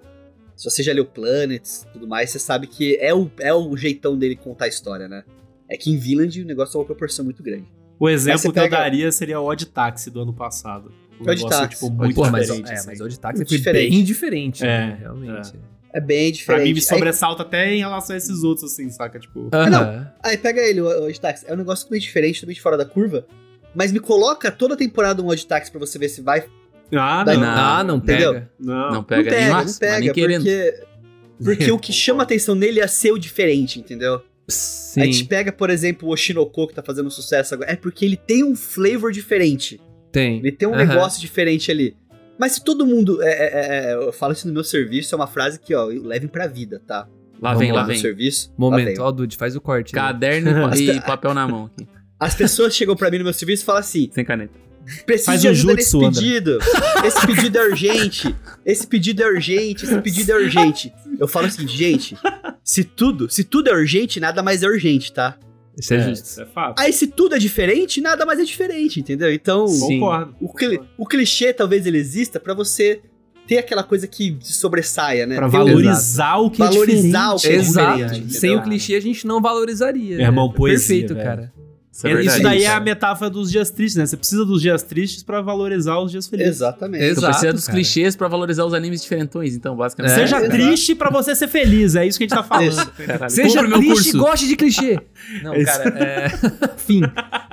se 0.56 0.64
você 0.70 0.82
já 0.82 0.94
leu 0.94 1.06
Planets 1.06 1.86
e 1.90 1.94
tudo 1.94 2.08
mais, 2.08 2.30
você 2.30 2.40
sabe 2.40 2.68
que 2.68 2.96
é 3.02 3.14
o, 3.14 3.30
é 3.40 3.54
o 3.54 3.76
jeitão 3.76 4.18
dele 4.18 4.36
contar 4.38 4.66
a 4.66 4.68
história, 4.70 5.08
né? 5.10 5.24
É 5.70 5.76
que 5.78 5.92
em 5.92 5.98
Vinland 5.98 6.42
o 6.42 6.46
negócio 6.46 6.78
é 6.78 6.80
uma 6.80 6.86
proporção 6.86 7.26
muito 7.26 7.44
grande. 7.44 7.66
O 8.00 8.08
exemplo 8.10 8.40
você 8.40 8.52
que 8.52 8.60
eu 8.60 8.64
pega- 8.64 8.78
daria 8.78 9.12
seria 9.12 9.42
o 9.42 9.46
Odd 9.46 9.66
Taxi 9.68 10.10
do 10.10 10.22
ano 10.22 10.34
passado. 10.34 10.90
Um 11.20 11.24
Odd 11.24 11.36
negócio, 11.36 11.50
Taxi. 11.60 11.76
tipo, 11.82 11.92
muito 11.94 12.16
Pô, 12.16 12.30
mas, 12.30 12.48
diferente. 12.48 12.70
é, 12.70 12.74
assim. 12.76 12.88
mas 12.88 13.02
o 13.02 13.10
de 13.10 13.20
táxi 13.20 13.38
Muito 13.40 13.50
foi 13.50 13.58
diferente. 13.58 13.90
bem 13.92 14.04
diferente, 14.06 14.64
É, 14.64 14.68
né? 14.68 14.98
Realmente. 15.02 15.50
É 15.54 15.79
bem 16.00 16.30
Pra 16.32 16.38
diferente. 16.38 16.64
mim, 16.66 16.74
me 16.74 16.80
Aí- 16.80 16.86
sobressalta 16.86 17.44
até 17.44 17.74
em 17.74 17.80
relação 17.80 18.14
a 18.14 18.18
esses 18.18 18.44
outros, 18.44 18.72
assim, 18.74 18.90
saca? 18.90 19.18
Tipo, 19.20 19.50
Aham. 19.54 20.12
Aí 20.22 20.38
pega 20.38 20.62
ele, 20.62 20.82
o 20.82 21.20
Taxi. 21.20 21.46
É 21.48 21.54
um 21.54 21.58
negócio 21.58 21.86
totalmente 21.86 22.04
diferente, 22.04 22.36
totalmente 22.42 22.62
fora 22.62 22.78
da 22.78 22.86
curva. 22.86 23.26
Mas 23.74 23.92
me 23.92 24.00
coloca 24.00 24.52
toda 24.52 24.74
a 24.74 24.78
temporada 24.78 25.22
um 25.22 25.28
Odd 25.30 25.46
Taxi 25.48 25.72
pra 25.72 25.80
você 25.80 25.98
ver 25.98 26.10
se 26.10 26.22
vai. 26.22 26.44
ah, 26.96 27.24
não. 27.26 27.44
Ah, 27.44 27.84
não 27.84 27.98
Entendeu? 27.98 28.34
pega. 28.34 28.50
Não. 28.60 28.92
Não 28.92 29.04
pega, 29.04 29.24
não 29.24 29.30
pega, 29.30 29.48
não 29.64 29.74
pega, 29.74 29.94
mas 29.94 30.02
nem 30.04 30.14
querendo. 30.14 30.44
porque. 30.44 30.84
Porque 31.44 31.72
o 31.72 31.80
que 31.80 31.94
chama 31.94 32.24
atenção 32.24 32.54
nele 32.56 32.80
é 32.82 32.88
ser 32.88 33.12
o 33.12 33.18
diferente, 33.18 33.80
entendeu? 33.80 34.22
Sim. 34.48 35.02
A 35.02 35.06
gente 35.06 35.24
pega, 35.26 35.52
por 35.52 35.70
exemplo, 35.70 36.10
o 36.10 36.12
Oshinoko, 36.12 36.68
que 36.68 36.74
tá 36.74 36.82
fazendo 36.82 37.10
sucesso 37.12 37.54
agora. 37.54 37.72
É 37.72 37.76
porque 37.76 38.04
ele 38.04 38.18
tem 38.18 38.44
um 38.44 38.56
flavor 38.56 39.12
diferente. 39.12 39.80
Tem. 40.12 40.40
Ele 40.40 40.52
tem 40.52 40.68
um 40.68 40.76
negócio 40.76 41.22
diferente 41.22 41.70
ali. 41.72 41.96
Mas 42.40 42.54
se 42.54 42.64
todo 42.64 42.86
mundo. 42.86 43.22
é, 43.22 43.28
é, 43.28 43.92
é, 43.92 43.94
eu 43.96 44.14
falo 44.14 44.32
isso 44.34 44.48
no 44.48 44.54
meu 44.54 44.64
serviço, 44.64 45.14
é 45.14 45.18
uma 45.18 45.28
frase 45.28 45.60
que, 45.60 45.76
ó, 45.76 45.86
levem 45.86 46.28
pra 46.30 46.48
vida, 46.48 46.82
tá? 46.88 47.08
Lá 47.42 47.50
Vamos 47.54 47.60
vem, 47.60 47.72
lá 47.72 47.82
no 47.82 47.88
vem. 47.88 48.00
serviço. 48.00 48.50
lá 48.50 48.56
Momento, 48.58 48.88
vem. 48.88 49.00
ó, 49.02 49.12
Dude, 49.12 49.36
faz 49.38 49.56
o 49.56 49.62
corte. 49.62 49.92
Caderno 49.94 50.50
e, 50.76 50.90
e 50.98 51.02
papel 51.02 51.34
na 51.34 51.48
mão 51.48 51.66
aqui, 51.66 51.88
As 52.20 52.34
pessoas 52.36 52.76
chegam 52.76 52.96
pra 52.96 53.10
mim 53.12 53.18
no 53.20 53.24
meu 53.26 53.34
serviço 53.34 53.64
e 53.64 53.66
falam 53.66 53.80
assim: 53.82 54.10
sem 54.14 54.26
caneta. 54.26 54.54
preciso 55.06 55.26
Faz 55.28 55.42
de 55.42 55.48
um 55.48 55.52
ajuda 55.52 55.74
jutsu, 55.82 55.98
nesse 56.00 56.08
André. 56.08 56.22
pedido. 56.22 56.60
Esse 57.06 57.28
pedido 57.28 57.58
é 57.58 57.64
urgente. 57.68 58.36
Esse 58.66 58.88
pedido 58.88 59.22
é 59.24 59.28
urgente. 59.28 59.86
Esse 59.86 60.02
pedido 60.02 60.32
é 60.32 60.36
urgente. 60.36 60.94
Eu 61.18 61.28
falo 61.30 61.48
o 61.48 61.52
seguinte, 61.52 61.78
gente. 61.78 62.18
Se 62.64 62.84
tudo, 62.84 63.30
se 63.30 63.44
tudo 63.46 63.70
é 63.70 63.74
urgente, 63.74 64.20
nada 64.20 64.44
mais 64.44 64.64
é 64.64 64.68
urgente, 64.68 65.14
tá? 65.14 65.38
Isso 65.78 65.94
é, 65.94 65.98
É, 65.98 66.10
justo. 66.10 66.26
isso 66.26 66.42
é 66.42 66.46
fato. 66.46 66.80
Aí 66.80 66.92
se 66.94 67.08
tudo 67.08 67.36
é 67.36 67.40
diferente, 67.40 68.02
nada 68.02 68.26
mais 68.26 68.40
é 68.40 68.44
diferente, 68.44 69.00
entendeu? 69.00 69.32
Então, 69.34 69.68
Sim. 69.68 70.00
Concordo. 70.00 70.36
o, 70.42 70.54
cli- 70.54 70.80
o 70.98 71.06
clichê 71.06 71.54
talvez 71.54 71.86
ele 71.86 71.98
exista 71.98 72.40
pra 72.40 72.54
você 72.54 73.02
ter 73.48 73.58
aquela 73.58 73.84
coisa 73.84 74.06
que 74.08 74.38
sobressaia, 74.42 75.26
né? 75.26 75.36
Pra 75.36 75.48
o- 75.48 75.50
valorizar 75.50 76.38
o 76.38 76.52
que 76.52 76.60
Valorizar 76.60 77.32
é 77.32 77.34
o 77.34 77.36
diferente. 77.36 77.42
que 77.42 77.48
é 77.48 77.56
Exato. 77.70 77.98
diferente, 78.04 78.34
Sem 78.34 78.56
o 78.56 78.62
clichê 78.62 78.96
a 78.96 79.00
gente 79.02 79.26
não 79.26 79.42
valorizaria. 79.42 80.18
Meu 80.18 80.26
irmão, 80.26 80.48
né? 80.50 80.54
poesia, 80.56 80.88
Perfeito, 80.88 81.14
velho. 81.16 81.26
cara. 81.26 81.54
Isso 82.08 82.18
é 82.18 82.22
Isso 82.24 82.42
daí 82.42 82.64
é 82.64 82.68
a 82.70 82.80
metáfora 82.80 83.30
dos 83.30 83.52
dias 83.52 83.70
tristes, 83.70 83.96
né? 83.98 84.06
Você 84.06 84.16
precisa 84.18 84.46
dos 84.46 84.62
dias 84.62 84.84
tristes 84.84 85.24
pra 85.24 85.42
valorizar 85.42 85.98
os 86.00 86.12
dias 86.12 86.28
felizes. 86.28 86.56
Exatamente. 86.58 87.04
Exato. 87.04 87.22
Tu 87.28 87.30
precisa 87.32 87.54
dos 87.54 87.66
cara. 87.66 87.76
clichês 87.78 88.16
pra 88.16 88.28
valorizar 88.28 88.66
os 88.66 88.74
animes 88.74 89.02
diferentões, 89.02 89.56
então, 89.56 89.76
basicamente. 89.76 90.12
É, 90.14 90.16
Seja 90.16 90.38
exato. 90.38 90.52
triste 90.52 90.96
pra 90.96 91.10
você 91.10 91.36
ser 91.36 91.48
feliz, 91.48 91.96
é 91.96 92.06
isso 92.06 92.18
que 92.18 92.24
a 92.24 92.28
gente 92.28 92.38
tá 92.38 92.44
falando. 92.44 92.92
Caralho. 92.92 93.30
Seja 93.32 93.68
triste 93.68 94.10
e 94.10 94.18
goste 94.18 94.48
de 94.48 94.56
clichê. 94.56 95.00
Não, 95.44 95.54
É 95.54 95.62
isso. 95.62 95.72
cara, 95.84 95.90
é... 96.00 96.30
Fim. 96.78 97.02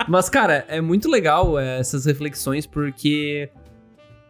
Mas, 0.09 0.28
cara, 0.28 0.64
é 0.68 0.80
muito 0.80 1.09
legal 1.11 1.59
é, 1.59 1.78
essas 1.80 2.04
reflexões 2.04 2.66
porque 2.66 3.48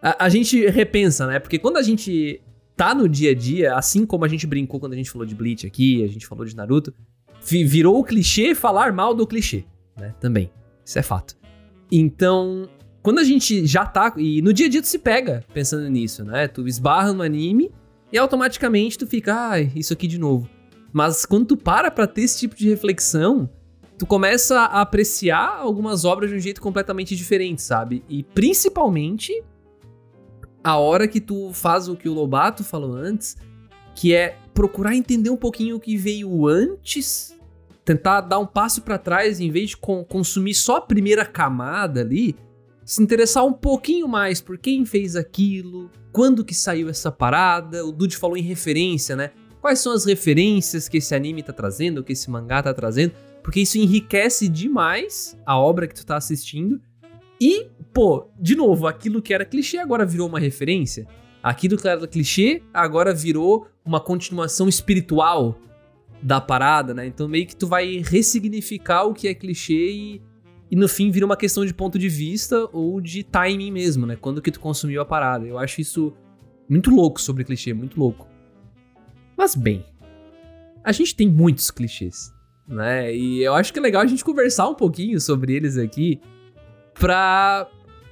a, 0.03 0.25
a 0.25 0.29
gente 0.29 0.67
repensa, 0.69 1.27
né? 1.27 1.39
Porque 1.39 1.59
quando 1.59 1.77
a 1.77 1.83
gente 1.83 2.41
tá 2.77 2.95
no 2.95 3.09
dia 3.09 3.31
a 3.31 3.35
dia, 3.35 3.75
assim 3.75 4.05
como 4.05 4.25
a 4.25 4.29
gente 4.29 4.47
brincou 4.47 4.79
quando 4.79 4.93
a 4.93 4.97
gente 4.97 5.11
falou 5.11 5.27
de 5.27 5.35
Bleach 5.35 5.67
aqui, 5.67 6.05
a 6.05 6.09
gente 6.09 6.27
falou 6.27 6.45
de 6.45 6.55
Naruto, 6.55 6.93
vi- 7.45 7.65
virou 7.65 7.99
o 7.99 8.05
clichê 8.05 8.55
falar 8.55 8.93
mal 8.93 9.15
do 9.15 9.27
clichê, 9.27 9.65
né? 9.97 10.15
Também. 10.21 10.51
Isso 10.85 10.99
é 10.99 11.03
fato. 11.03 11.37
Então, 11.91 12.69
quando 13.03 13.19
a 13.19 13.25
gente 13.25 13.67
já 13.67 13.87
tá. 13.87 14.13
E 14.17 14.43
no 14.43 14.53
dia 14.53 14.67
a 14.67 14.69
dia 14.69 14.83
tu 14.83 14.89
se 14.89 14.99
pega 14.99 15.45
pensando 15.55 15.89
nisso, 15.89 16.25
né? 16.25 16.49
Tu 16.49 16.67
esbarra 16.67 17.13
no 17.13 17.23
anime 17.23 17.71
e 18.13 18.19
automaticamente 18.19 18.99
tu 18.99 19.07
fica, 19.07 19.35
ai, 19.35 19.73
isso 19.75 19.93
aqui 19.93 20.07
de 20.07 20.19
novo. 20.19 20.49
Mas 20.93 21.27
quando 21.27 21.47
tu 21.47 21.57
para 21.57 21.91
pra 21.91 22.07
ter 22.07 22.23
esse 22.23 22.39
tipo 22.39 22.57
de 22.57 22.69
reflexão, 22.69 23.49
tu 23.99 24.07
começa 24.07 24.61
a 24.61 24.81
apreciar 24.81 25.59
algumas 25.59 26.05
obras 26.05 26.31
de 26.31 26.37
um 26.37 26.41
jeito 26.41 26.61
completamente 26.61 27.15
diferente, 27.15 27.63
sabe? 27.63 28.03
E 28.09 28.23
principalmente 28.23 29.43
a 30.65 30.77
hora 30.77 31.07
que 31.07 31.21
tu 31.21 31.53
faz 31.53 31.89
o 31.89 31.95
que 31.95 32.09
o 32.09 32.13
Lobato 32.13 32.65
falou 32.65 32.95
antes, 32.95 33.37
que 33.95 34.13
é 34.13 34.37
procurar 34.53 34.97
entender 34.97 35.31
um 35.31 35.37
pouquinho 35.37 35.77
o 35.77 35.81
que 35.81 35.97
veio 35.97 36.47
antes, 36.49 37.36
tentar 37.87 38.21
dar 38.21 38.41
um 38.41 38.47
passo 38.47 38.83
pra 38.83 38.99
trás 38.99 39.39
em 39.39 39.49
vez 39.49 39.71
de 39.71 39.77
con- 39.77 40.05
consumir 40.05 40.55
só 40.55 40.79
a 40.79 40.81
primeira 40.81 41.25
camada 41.25 42.01
ali, 42.01 42.35
se 42.85 43.01
interessar 43.01 43.47
um 43.47 43.53
pouquinho 43.53 44.09
mais 44.09 44.41
por 44.41 44.59
quem 44.59 44.85
fez 44.85 45.15
aquilo, 45.15 45.89
quando 46.13 46.45
que 46.45 46.53
saiu 46.53 46.89
essa 46.89 47.13
parada, 47.13 47.87
o 47.87 47.93
Dude 47.93 48.17
falou 48.17 48.37
em 48.37 48.43
referência, 48.43 49.15
né? 49.15 49.31
Quais 49.61 49.79
são 49.79 49.93
as 49.93 50.05
referências 50.05 50.89
que 50.89 50.97
esse 50.97 51.15
anime 51.15 51.45
tá 51.45 51.53
trazendo, 51.53 52.03
que 52.03 52.13
esse 52.13 52.29
mangá 52.29 52.61
tá 52.61 52.75
trazendo, 52.75 53.13
porque 53.43 53.61
isso 53.61 53.79
enriquece 53.79 54.49
demais 54.49 55.39
a 55.47 55.57
obra 55.57 55.87
que 55.87 55.95
tu 55.95 56.05
tá 56.05 56.17
assistindo. 56.17 56.81
E, 57.41 57.69
pô, 57.93 58.29
de 58.39 58.57
novo, 58.57 58.89
aquilo 58.89 59.23
que 59.23 59.33
era 59.33 59.45
clichê 59.45 59.79
agora 59.79 60.05
virou 60.05 60.29
uma 60.29 60.41
referência. 60.41 61.07
Aquilo 61.41 61.77
que 61.77 61.87
era 61.87 62.07
clichê 62.09 62.63
agora 62.75 63.15
virou 63.15 63.69
uma 63.85 64.01
continuação 64.01 64.69
espiritual 64.69 65.57
da 66.23 66.41
parada, 66.41 66.95
né? 66.95 67.07
Então 67.07 67.29
meio 67.29 67.47
que 67.47 67.57
tu 67.57 67.67
vai 67.67 68.03
ressignificar 68.05 69.05
o 69.05 69.15
que 69.15 69.29
é 69.29 69.35
clichê 69.35 69.91
e, 69.91 70.23
e 70.71 70.77
no 70.77 70.89
fim 70.89 71.11
vira 71.11 71.27
uma 71.27 71.37
questão 71.37 71.65
de 71.65 71.75
ponto 71.75 71.99
de 71.99 72.09
vista 72.09 72.69
ou 72.73 73.01
de 73.01 73.23
timing 73.23 73.71
mesmo, 73.71 74.07
né? 74.07 74.17
Quando 74.17 74.43
que 74.43 74.51
tu 74.51 74.61
consumiu 74.61 75.01
a 75.01 75.05
parada. 75.05 75.47
Eu 75.47 75.59
acho 75.59 75.81
isso 75.81 76.13
muito 76.69 76.91
louco 76.91 77.21
sobre 77.21 77.45
clichê, 77.45 77.73
muito 77.73 77.99
louco. 77.99 78.27
Mas 79.37 79.55
bem, 79.55 79.85
a 80.83 80.93
gente 80.93 81.15
tem 81.15 81.29
muitos 81.29 81.71
clichês, 81.71 82.33
né? 82.67 83.15
E 83.15 83.43
eu 83.43 83.55
acho 83.55 83.73
que 83.73 83.79
é 83.79 83.83
legal 83.83 84.03
a 84.03 84.07
gente 84.07 84.25
conversar 84.25 84.69
um 84.69 84.75
pouquinho 84.75 85.21
sobre 85.21 85.55
eles 85.55 85.77
aqui 85.77 86.21
pra, 86.95 87.69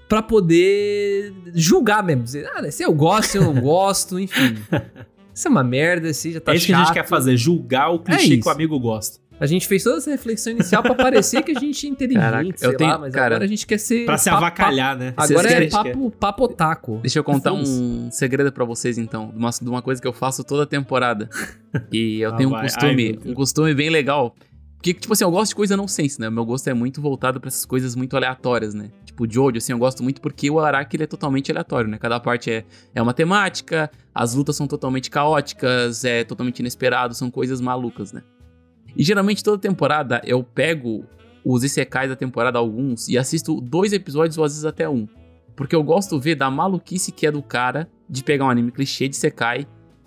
pra 0.08 0.22
poder 0.22 1.32
julgar 1.54 2.02
mesmo. 2.02 2.22
Dizer, 2.22 2.50
ah, 2.54 2.70
se 2.70 2.82
eu 2.82 2.92
gosto, 2.92 3.30
se 3.30 3.38
eu 3.38 3.44
não 3.44 3.60
gosto, 3.60 4.18
enfim. 4.18 4.56
Isso 5.34 5.48
é 5.48 5.50
uma 5.50 5.64
merda, 5.64 6.12
se 6.14 6.32
já 6.32 6.40
tá 6.40 6.52
é 6.52 6.56
isso 6.56 6.66
que 6.66 6.72
a 6.72 6.76
gente 6.78 6.86
chato. 6.86 6.94
quer 6.94 7.06
fazer, 7.06 7.36
julgar 7.36 7.90
o 7.90 7.98
clichê 7.98 8.34
isso. 8.34 8.42
que 8.42 8.48
o 8.48 8.52
amigo 8.52 8.78
gosta. 8.78 9.18
A 9.40 9.46
gente 9.46 9.66
fez 9.66 9.82
toda 9.82 9.96
essa 9.96 10.10
reflexão 10.12 10.52
inicial 10.52 10.80
pra 10.80 10.94
parecer 10.94 11.42
que 11.42 11.50
a 11.50 11.58
gente 11.58 11.84
é 11.84 11.90
inteligente, 11.90 12.22
Caraca, 12.22 12.48
eu 12.62 12.70
lá, 12.70 12.76
tenho- 12.78 13.00
mas 13.00 13.12
cara, 13.12 13.26
agora 13.34 13.44
a 13.44 13.48
gente 13.48 13.66
quer 13.66 13.78
ser... 13.78 14.06
Pra 14.06 14.16
se 14.16 14.30
papo- 14.30 14.44
avacalhar, 14.44 14.96
né? 14.96 15.12
Agora 15.16 15.48
Vocês 15.48 15.74
é 15.74 15.76
papo, 15.76 16.10
papo 16.12 16.44
otaku. 16.44 16.98
Deixa 17.02 17.18
eu 17.18 17.24
contar 17.24 17.52
um 17.52 18.08
segredo 18.12 18.52
pra 18.52 18.64
vocês, 18.64 18.96
então. 18.96 19.30
De 19.30 19.36
uma, 19.36 19.50
de 19.50 19.68
uma 19.68 19.82
coisa 19.82 20.00
que 20.00 20.06
eu 20.06 20.12
faço 20.12 20.44
toda 20.44 20.64
temporada. 20.64 21.28
E 21.90 22.20
eu 22.20 22.30
Ah, 22.32 22.36
tenho 22.36 22.48
um 22.48 22.52
vai. 22.52 22.60
Ai, 22.62 22.68
costume, 22.68 23.12
Deus. 23.14 23.26
um 23.26 23.34
costume 23.34 23.74
bem 23.74 23.90
legal. 23.90 24.36
Porque, 24.76 24.94
tipo 24.94 25.12
assim, 25.12 25.24
eu 25.24 25.30
gosto 25.32 25.48
de 25.48 25.56
coisa 25.56 25.76
não 25.76 25.88
sense, 25.88 26.20
né? 26.20 26.30
Meu 26.30 26.44
gosto 26.44 26.68
é 26.68 26.74
muito 26.74 27.00
voltado 27.02 27.40
pra 27.40 27.48
essas 27.48 27.64
coisas 27.64 27.96
muito 27.96 28.16
aleatórias, 28.16 28.72
né? 28.72 28.90
Tipo, 29.14 29.31
Jojo, 29.31 29.59
assim, 29.59 29.72
eu 29.72 29.79
gosto 29.79 30.03
muito 30.03 30.20
porque 30.20 30.50
o 30.50 30.59
Araki, 30.59 30.96
ele 30.96 31.05
é 31.05 31.07
totalmente 31.07 31.50
aleatório, 31.53 31.88
né? 31.88 31.98
Cada 31.98 32.18
parte 32.18 32.50
é, 32.50 32.64
é 32.92 33.00
uma 33.00 33.14
temática, 33.14 33.88
as 34.12 34.35
lutas 34.35 34.57
são 34.57 34.66
totalmente 34.66 35.09
caóticas, 35.09 36.05
é 36.05 36.24
totalmente 36.24 36.59
inesperado, 36.59 37.14
são 37.14 37.31
coisas 37.31 37.61
malucas, 37.61 38.12
né? 38.12 38.22
E 38.96 39.05
geralmente 39.05 39.44
toda 39.44 39.57
temporada 39.57 40.20
eu 40.24 40.42
pego 40.42 41.05
os 41.44 41.62
Isekais 41.62 42.09
da 42.09 42.16
temporada, 42.16 42.59
alguns, 42.59 43.09
e 43.09 43.16
assisto 43.16 43.61
dois 43.61 43.92
episódios 43.92 44.37
ou 44.37 44.42
às 44.42 44.53
vezes 44.53 44.64
até 44.64 44.88
um. 44.88 45.07
Porque 45.55 45.77
eu 45.77 45.83
gosto 45.85 46.16
de 46.16 46.24
ver 46.24 46.35
da 46.35 46.50
maluquice 46.50 47.12
que 47.12 47.24
é 47.24 47.31
do 47.31 47.42
cara 47.42 47.88
de 48.11 48.24
pegar 48.24 48.46
um 48.46 48.50
anime 48.50 48.72
clichê 48.72 49.07
de 49.07 49.14
Sekai 49.14 49.64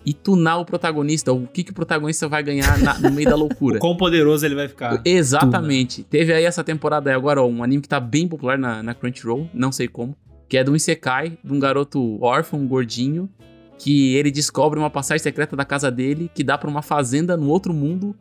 e 0.10 0.14
tunar 0.14 0.58
o 0.58 0.64
protagonista, 0.64 1.34
o 1.34 1.46
que, 1.46 1.66
que 1.66 1.72
o 1.72 1.74
protagonista 1.74 2.30
vai 2.30 2.42
ganhar 2.42 2.80
na- 2.80 2.98
no 2.98 3.12
meio 3.12 3.30
da 3.30 3.36
loucura. 3.36 3.78
Quão 3.80 3.98
poderoso 3.98 4.46
ele 4.46 4.56
vai 4.56 4.70
ficar. 4.70 5.02
Exatamente. 5.04 6.02
Teve 6.04 6.32
aí 6.34 6.46
essa 6.46 6.64
temporada 6.64 7.10
aí 7.10 7.16
agora, 7.16 7.42
ó, 7.42 7.46
um 7.46 7.62
anime 7.62 7.82
que 7.82 7.90
tá 7.90 8.00
bem 8.00 8.26
popular 8.26 8.58
na, 8.58 8.82
na 8.82 8.94
Crunchyroll, 8.94 9.50
não 9.54 9.70
sei 9.70 9.90
como, 9.90 10.16
que 10.48 10.58
é 10.58 10.64
de 10.64 10.70
um 10.72 10.76
Isekai, 10.78 11.38
de 11.44 11.52
um 11.52 11.60
garoto 11.60 12.24
órfão, 12.24 12.66
gordinho, 12.66 13.30
que 13.78 14.16
ele 14.16 14.32
descobre 14.32 14.80
uma 14.80 14.90
passagem 14.90 15.22
secreta 15.22 15.58
da 15.58 15.66
casa 15.66 15.92
dele 15.92 16.32
que 16.34 16.42
dá 16.42 16.58
pra 16.58 16.70
uma 16.70 16.82
fazenda 16.82 17.36
no 17.36 17.50
outro 17.50 17.74
mundo 17.74 18.16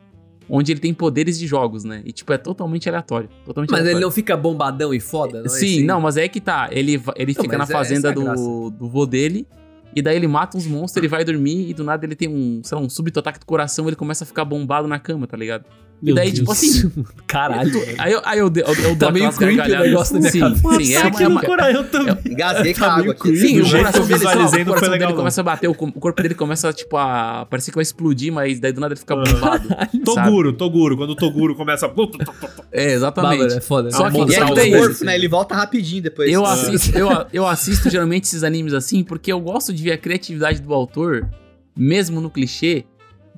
onde 0.50 0.72
ele 0.72 0.80
tem 0.80 0.92
poderes 0.92 1.38
de 1.38 1.46
jogos, 1.46 1.84
né? 1.84 2.02
E 2.04 2.10
tipo, 2.12 2.32
é 2.32 2.38
totalmente 2.38 2.88
aleatório. 2.88 3.28
Totalmente 3.44 3.70
Mas 3.70 3.80
ele 3.80 3.88
aleatório. 3.90 4.06
não 4.06 4.12
fica 4.12 4.36
bombadão 4.36 4.92
e 4.92 4.98
foda, 5.00 5.38
não 5.38 5.46
é 5.46 5.48
Sim, 5.48 5.66
assim? 5.78 5.84
não, 5.84 6.00
mas 6.00 6.16
é 6.16 6.26
que 6.28 6.40
tá. 6.40 6.68
Ele, 6.72 7.00
ele 7.16 7.32
Não, 7.36 7.42
fica 7.42 7.56
na 7.58 7.64
é- 7.64 7.66
fazenda 7.66 8.10
é 8.10 8.12
do, 8.12 8.70
do 8.70 8.88
vô 8.88 9.06
dele. 9.06 9.46
E 9.96 10.02
daí 10.02 10.14
ele 10.14 10.28
mata 10.28 10.58
uns 10.58 10.66
monstros, 10.66 10.98
ele 10.98 11.08
vai 11.08 11.24
dormir 11.24 11.70
e 11.70 11.72
do 11.72 11.82
nada 11.82 12.04
ele 12.04 12.14
tem 12.14 12.28
um, 12.28 12.60
sei 12.62 12.76
lá, 12.76 12.84
um 12.84 12.88
súbito 12.88 13.18
ataque 13.18 13.40
do 13.40 13.46
coração, 13.46 13.86
ele 13.86 13.96
começa 13.96 14.24
a 14.24 14.26
ficar 14.26 14.44
bombado 14.44 14.86
na 14.86 14.98
cama, 14.98 15.26
tá 15.26 15.38
ligado? 15.38 15.64
Meu 16.02 16.12
e 16.12 16.14
daí, 16.16 16.26
Deus. 16.32 16.38
tipo 16.40 16.52
assim. 16.52 16.92
Caralho. 17.26 17.72
Aí 17.98 18.12
eu, 18.12 18.20
aí 18.24 18.38
eu, 18.38 18.52
eu, 18.54 18.74
eu 18.74 18.74
dou 18.94 18.96
Tá 18.96 19.10
meio 19.10 19.32
creepy 19.32 19.54
o 19.54 19.56
gargalhadas. 19.56 19.88
negócio 19.88 20.14
na 20.14 20.20
minha 20.20 20.30
sim, 20.32 20.40
cabeça. 20.40 20.84
sim, 20.84 20.94
é 20.94 20.98
uma, 21.06 21.22
é 21.22 21.28
uma, 21.28 21.70
eu 21.70 21.84
também. 21.90 22.16
Engasguei 22.32 22.74
com 22.74 22.84
a 22.84 22.88
Tá 22.88 22.94
água 22.96 23.12
aqui. 23.12 23.36
Sim, 23.36 23.60
o 23.60 23.70
coração 23.70 24.06
dele, 24.06 24.24
lá, 24.24 24.30
o 24.32 24.34
coração 24.66 24.90
legal, 24.90 25.08
dele 25.08 25.12
começa 25.18 25.40
a 25.40 25.44
bater, 25.44 25.68
o, 25.68 25.74
co- 25.74 25.86
o 25.86 25.92
corpo 26.00 26.22
dele 26.22 26.34
começa, 26.34 26.72
tipo, 26.72 26.96
a. 26.96 27.46
Parecer 27.48 27.70
que 27.70 27.76
vai 27.76 27.82
explodir, 27.82 28.32
mas 28.32 28.60
daí 28.60 28.72
do 28.72 28.80
nada 28.80 28.92
ele 28.94 29.00
fica 29.00 29.16
bombado. 29.16 29.68
Toguro, 30.04 30.52
Toguro. 30.52 30.96
Quando 30.96 31.10
o 31.10 31.16
Toguro 31.16 31.54
começa. 31.54 31.90
É, 32.72 32.92
exatamente. 32.92 33.38
Bárbaro, 33.38 33.58
é 33.58 33.60
foda. 33.60 33.90
Só 33.90 34.06
É 34.08 34.10
que- 34.10 34.20
é 34.34 34.38
Só 34.38 34.46
que 34.46 34.54
daí- 34.54 34.70
corpo, 34.78 35.04
né? 35.04 35.14
Ele 35.14 35.28
volta 35.28 35.54
rapidinho 35.54 36.02
depois. 36.02 36.30
Eu 36.30 36.44
Ah. 36.44 36.52
assisto, 36.52 36.96
eu, 36.98 37.08
eu 37.32 37.46
assisto 37.46 37.88
geralmente 37.90 38.24
esses 38.24 38.42
animes 38.44 38.74
assim 38.74 39.02
porque 39.02 39.32
eu 39.32 39.40
gosto 39.40 39.72
de 39.72 39.82
ver 39.82 39.92
a 39.92 39.98
criatividade 39.98 40.60
do 40.60 40.72
autor, 40.74 41.26
mesmo 41.76 42.20
no 42.20 42.30
clichê, 42.30 42.84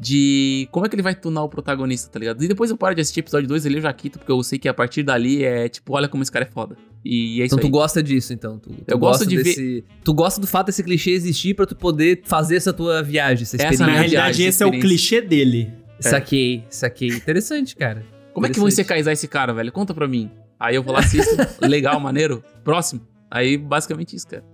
de 0.00 0.68
como 0.70 0.86
é 0.86 0.88
que 0.88 0.94
ele 0.94 1.02
vai 1.02 1.14
tunar 1.14 1.42
o 1.42 1.48
protagonista, 1.48 2.08
tá 2.10 2.18
ligado? 2.18 2.42
E 2.42 2.46
depois 2.48 2.70
eu 2.70 2.76
paro 2.76 2.94
de 2.94 3.00
assistir 3.00 3.20
episódio 3.20 3.48
2 3.48 3.66
ali 3.66 3.76
eu 3.76 3.80
já 3.82 3.92
quito, 3.92 4.18
porque 4.18 4.30
eu 4.30 4.42
sei 4.42 4.58
que 4.58 4.68
a 4.68 4.74
partir 4.74 5.02
dali 5.02 5.42
é 5.44 5.68
tipo, 5.68 5.92
olha 5.94 6.06
como 6.08 6.22
esse 6.22 6.30
cara 6.30 6.44
é 6.44 6.48
foda. 6.50 6.76
E 7.04 7.40
é 7.40 7.46
isso 7.46 7.54
Então 7.54 7.58
tu 7.58 7.66
aí. 7.66 7.70
gosta 7.70 8.02
disso, 8.02 8.32
então. 8.32 8.58
Tu, 8.58 8.70
tu 8.70 8.84
Eu 8.86 8.98
gosto 8.98 9.26
de 9.26 9.36
ver- 9.36 9.42
desse, 9.44 9.84
Tu 10.04 10.14
gosta 10.14 10.40
do 10.40 10.46
fato 10.46 10.66
desse 10.66 10.82
clichê 10.82 11.10
existir 11.12 11.54
pra 11.54 11.66
tu 11.66 11.74
poder 11.74 12.20
fazer 12.24 12.56
essa 12.56 12.72
tua 12.72 13.02
viagem, 13.02 13.42
essa 13.42 13.56
Essa 13.56 13.64
experiência. 13.64 13.86
Na 13.86 13.92
minha 13.92 14.00
realidade, 14.02 14.36
viagem, 14.36 14.46
esse 14.46 14.62
é 14.62 14.66
o 14.66 14.70
clichê 14.70 15.20
dele. 15.20 15.72
Saquei, 16.00 16.64
saquei. 16.70 17.08
Interessante, 17.08 17.74
cara. 17.74 18.04
Como 18.32 18.46
é 18.46 18.50
que 18.50 18.56
vão 18.58 18.66
Interessante. 18.68 18.86
secaizar 18.86 19.12
esse 19.12 19.26
cara, 19.26 19.52
velho? 19.52 19.72
Conta 19.72 19.92
pra 19.94 20.06
mim. 20.06 20.30
Aí 20.60 20.74
eu 20.76 20.82
vou 20.82 20.92
lá, 20.92 21.00
assisto, 21.00 21.34
legal, 21.66 21.98
maneiro, 21.98 22.42
próximo. 22.62 23.00
Aí 23.30 23.56
basicamente 23.56 24.14
isso, 24.14 24.26
cara. 24.28 24.44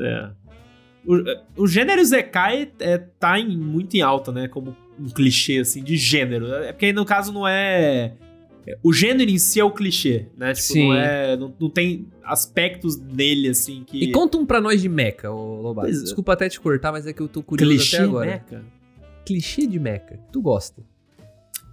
É. 0.00 0.30
O, 1.06 1.62
o 1.64 1.66
gênero 1.66 2.04
Zekai 2.04 2.70
é, 2.78 2.98
tá 2.98 3.38
em- 3.38 3.56
muito 3.56 3.94
em 3.96 4.00
alta, 4.02 4.30
né? 4.30 4.46
Como 4.48 4.76
um 4.98 5.08
clichê, 5.08 5.58
assim, 5.58 5.82
de 5.82 5.96
gênero. 5.96 6.52
É 6.54 6.72
porque 6.72 6.86
aí, 6.86 6.92
no 6.92 7.04
caso, 7.04 7.32
não 7.32 7.46
é... 7.48 8.12
é- 8.66 8.78
O 8.82 8.92
gênero 8.92 9.30
em 9.30 9.38
si 9.38 9.58
é 9.58 9.64
o 9.64 9.70
clichê, 9.70 10.26
né? 10.36 10.52
Tipo, 10.54 10.66
Sim. 10.68 10.88
não 10.88 10.94
é... 10.94 11.36
Não, 11.36 11.52
não 11.58 11.68
tem 11.70 12.06
aspectos 12.22 12.96
nele, 13.00 13.48
assim, 13.48 13.82
que... 13.84 13.98
E 14.04 14.12
conta 14.12 14.38
um 14.38 14.46
pra 14.46 14.60
nós 14.60 14.80
de 14.80 14.88
mecha, 14.88 15.30
ô 15.30 15.60
Lobato. 15.60 15.88
Pois 15.88 15.98
é. 16.00 16.02
Desculpa 16.04 16.32
até 16.34 16.48
te 16.48 16.60
cortar, 16.60 16.92
mas 16.92 17.06
é 17.06 17.12
que 17.12 17.20
eu 17.20 17.28
tô 17.28 17.42
curioso 17.42 17.70
clichê, 17.74 17.96
até 17.96 18.04
agora. 18.04 18.38
cara? 18.48 18.64
Clichê 19.26 19.66
de 19.66 19.78
mecha. 19.80 20.18
Tu 20.30 20.40
gosta? 20.40 20.82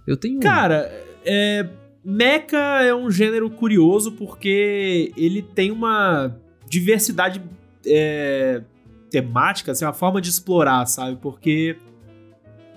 Eu 0.06 0.16
tenho 0.16 0.38
um. 0.38 0.40
Cara, 0.40 0.90
é, 1.24 1.66
Mecha 2.04 2.56
é 2.82 2.94
um 2.94 3.10
gênero 3.10 3.48
curioso 3.50 4.12
porque 4.12 5.12
ele 5.16 5.42
tem 5.42 5.70
uma 5.70 6.34
diversidade 6.68 7.42
é, 7.86 8.62
temática, 9.10 9.72
assim, 9.72 9.84
uma 9.84 9.92
forma 9.92 10.20
de 10.20 10.28
explorar, 10.30 10.86
sabe? 10.86 11.16
Porque 11.20 11.76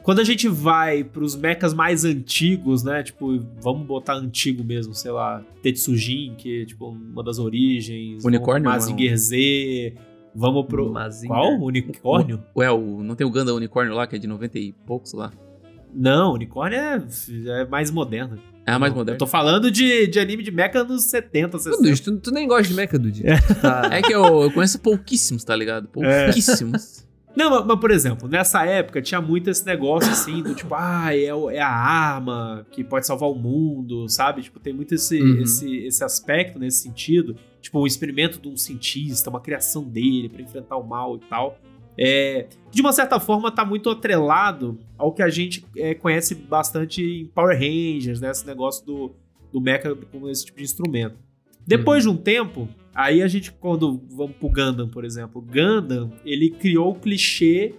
quando 0.04 0.19
a 0.19 0.24
gente 0.24 0.48
vai 0.50 1.04
pros 1.04 1.36
mechas 1.36 1.74
mais 1.74 2.04
antigos, 2.04 2.84
né? 2.84 3.02
Tipo, 3.04 3.39
vamos 3.62 3.88
botar 3.88 4.15
antigo 4.15 4.63
mesmo, 4.63 4.93
sei 4.93 5.12
lá, 5.12 5.41
Tetsujin, 5.62 6.36
que 6.38 6.62
é 6.62 6.65
tipo 6.65 6.89
uma 6.89 7.24
das 7.24 7.39
origens. 7.39 8.24
Unicórnio, 8.24 8.69
vamos 8.69 8.86
pro 8.86 8.91
Mazinger 8.93 9.17
Z. 9.17 9.96
Vamos 10.36 10.65
pro. 10.65 10.91
Mazinger. 10.91 11.36
Qual? 11.36 11.62
Unicórnio? 11.62 12.43
Ué, 12.56 12.72
o, 12.72 13.04
não 13.04 13.15
tem 13.15 13.26
o 13.26 13.30
Gundam 13.30 13.56
Unicórnio 13.56 13.93
lá, 13.93 14.06
que 14.06 14.15
é 14.15 14.19
de 14.19 14.28
90 14.28 14.60
e 14.60 14.74
poucos 14.86 15.13
lá? 15.13 15.32
Não, 15.93 16.34
unicórnio 16.34 16.78
é, 16.78 17.04
é 17.62 17.65
mais 17.65 17.91
moderno. 17.91 18.39
É 18.65 18.71
a 18.71 18.80
mais 18.80 18.93
moderna. 18.93 19.15
Eu 19.15 19.19
tô 19.19 19.28
falando 19.28 19.69
de, 19.69 20.08
de 20.08 20.19
anime 20.19 20.41
de 20.43 20.52
mecha 20.52 20.84
nos 20.84 21.04
70, 21.06 21.58
Ô, 21.58 21.60
60. 21.60 21.84
Dude, 21.84 22.02
tu, 22.02 22.17
tu 22.17 22.32
nem 22.32 22.47
gosta 22.47 22.67
de 22.67 22.73
mecha, 22.73 22.97
Dude. 22.97 23.23
Tá. 23.62 23.89
É 23.91 24.02
que 24.02 24.13
eu, 24.13 24.43
eu 24.43 24.52
conheço 24.52 24.80
pouquíssimos, 24.80 25.43
tá 25.43 25.56
ligado? 25.56 25.88
Pouquíssimos. 25.88 27.04
Não, 27.36 27.49
mas, 27.49 27.65
mas, 27.65 27.80
por 27.80 27.89
exemplo, 27.89 28.30
nessa 28.30 28.63
época 28.63 29.02
tinha 29.02 29.19
muito 29.19 29.49
esse 29.49 29.65
negócio 29.65 30.12
assim, 30.12 30.43
do 30.43 30.54
tipo, 30.54 30.76
ah, 30.76 31.08
é, 31.15 31.26
é 31.56 31.60
a 31.62 31.67
arma 31.67 32.63
que 32.69 32.84
pode 32.84 33.08
salvar 33.08 33.28
o 33.28 33.34
mundo, 33.34 34.08
sabe? 34.08 34.43
Tipo, 34.43 34.60
tem 34.60 34.71
muito 34.71 34.93
esse, 34.93 35.19
Uhum. 35.19 35.41
esse, 35.41 35.78
esse 35.78 36.04
aspecto 36.04 36.60
nesse 36.60 36.84
sentido. 36.84 37.36
Tipo, 37.60 37.82
um 37.82 37.88
experimento 37.88 38.39
de 38.39 38.47
um 38.47 38.56
cientista, 38.56 39.32
uma 39.32 39.41
criação 39.41 39.84
dele 39.84 40.30
pra 40.30 40.43
enfrentar 40.43 40.78
o 40.78 40.84
mal 40.84 41.15
e 41.15 41.19
tal. 41.28 41.58
É, 41.98 42.48
de 42.72 42.82
uma 42.82 42.92
certa 42.92 43.20
forma, 43.20 43.52
tá 43.52 43.64
muito 43.64 43.90
atrelado 43.90 44.80
ao 44.98 45.14
que 45.14 45.22
a 45.22 45.30
gente 45.30 45.66
é, 45.78 45.94
conhece 45.94 46.34
bastante 46.36 47.04
em 47.04 47.26
Power 47.28 47.58
Rangers, 47.58 48.20
né? 48.20 48.32
Esse 48.32 48.46
negócio 48.46 48.86
do, 48.86 49.16
do 49.52 49.62
mecha 49.62 49.96
com 49.96 50.30
esse 50.30 50.46
tipo 50.46 50.58
de 50.58 50.64
instrumento. 50.64 51.16
Depois 51.66 52.04
de 52.04 52.10
um 52.10 52.18
tempo, 52.18 52.68
aí 52.94 53.22
a 53.22 53.28
gente, 53.28 53.52
quando 53.52 54.02
vamos 54.10 54.36
pro 54.36 54.50
Gundam, 54.50 54.90
por 54.90 55.06
exemplo, 55.06 55.42
Gundam, 55.42 56.12
ele 56.26 56.50
criou 56.50 56.92
o 56.92 56.96
clichê 56.96 57.76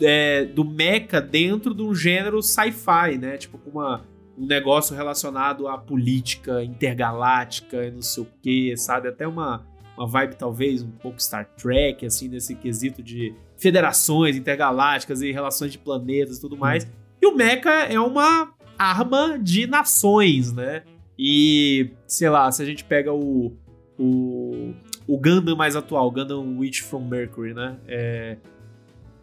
é, 0.00 0.44
do 0.44 0.64
mecha 0.64 1.20
dentro 1.20 1.74
de 1.74 1.82
um 1.82 1.94
gênero 1.94 2.42
sci-fi, 2.42 3.18
né? 3.18 3.36
Tipo, 3.36 3.58
com 3.58 3.70
uma, 3.70 4.04
um 4.38 4.46
negócio 4.46 4.94
relacionado 4.94 5.66
à 5.66 5.78
política 5.78 6.62
intergaláctica 6.62 7.84
e 7.84 7.90
não 7.90 8.02
sei 8.02 8.22
o 8.22 8.26
que, 8.42 8.76
sabe? 8.76 9.08
Até 9.08 9.26
uma, 9.26 9.66
uma 9.96 10.06
vibe, 10.06 10.34
talvez, 10.36 10.82
um 10.82 10.90
pouco 10.90 11.20
Star 11.22 11.46
Trek, 11.56 12.04
assim, 12.04 12.28
nesse 12.28 12.54
quesito 12.54 13.02
de 13.02 13.34
federações 13.56 14.36
intergalácticas 14.36 15.22
e 15.22 15.32
relações 15.32 15.72
de 15.72 15.78
planetas 15.78 16.38
e 16.38 16.40
tudo 16.40 16.56
mais. 16.56 16.86
E 17.20 17.26
o 17.26 17.34
mecha 17.34 17.70
é 17.70 17.98
uma 17.98 18.52
arma 18.78 19.38
de 19.38 19.66
nações, 19.66 20.52
né? 20.52 20.82
E, 21.18 21.90
sei 22.06 22.28
lá, 22.28 22.50
se 22.52 22.62
a 22.62 22.66
gente 22.66 22.84
pega 22.84 23.12
o, 23.12 23.52
o, 23.98 24.74
o 25.06 25.16
Gundam 25.18 25.56
mais 25.56 25.74
atual, 25.74 26.10
Gundam 26.10 26.58
Witch 26.58 26.82
from 26.82 27.00
Mercury, 27.08 27.54
né? 27.54 27.78
É, 27.88 28.36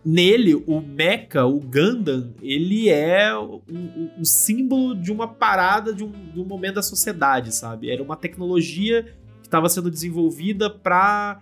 nele, 0.03 0.55
o 0.55 0.81
Mecha, 0.81 1.45
o 1.45 1.59
Gundam, 1.59 2.33
ele 2.41 2.89
é 2.89 3.37
um, 3.37 3.61
um- 3.69 4.09
um 4.19 4.25
símbolo 4.25 4.95
de 4.95 5.11
uma 5.11 5.27
parada 5.27 5.93
de 5.93 6.03
um, 6.03 6.11
de 6.11 6.39
um 6.41 6.45
momento 6.45 6.75
da 6.75 6.81
sociedade, 6.81 7.53
sabe? 7.53 7.89
Era 7.91 8.01
uma 8.03 8.15
tecnologia 8.17 9.05
estava 9.53 9.69
sendo 9.69 9.91
desenvolvida 9.91 10.67
para 10.69 11.41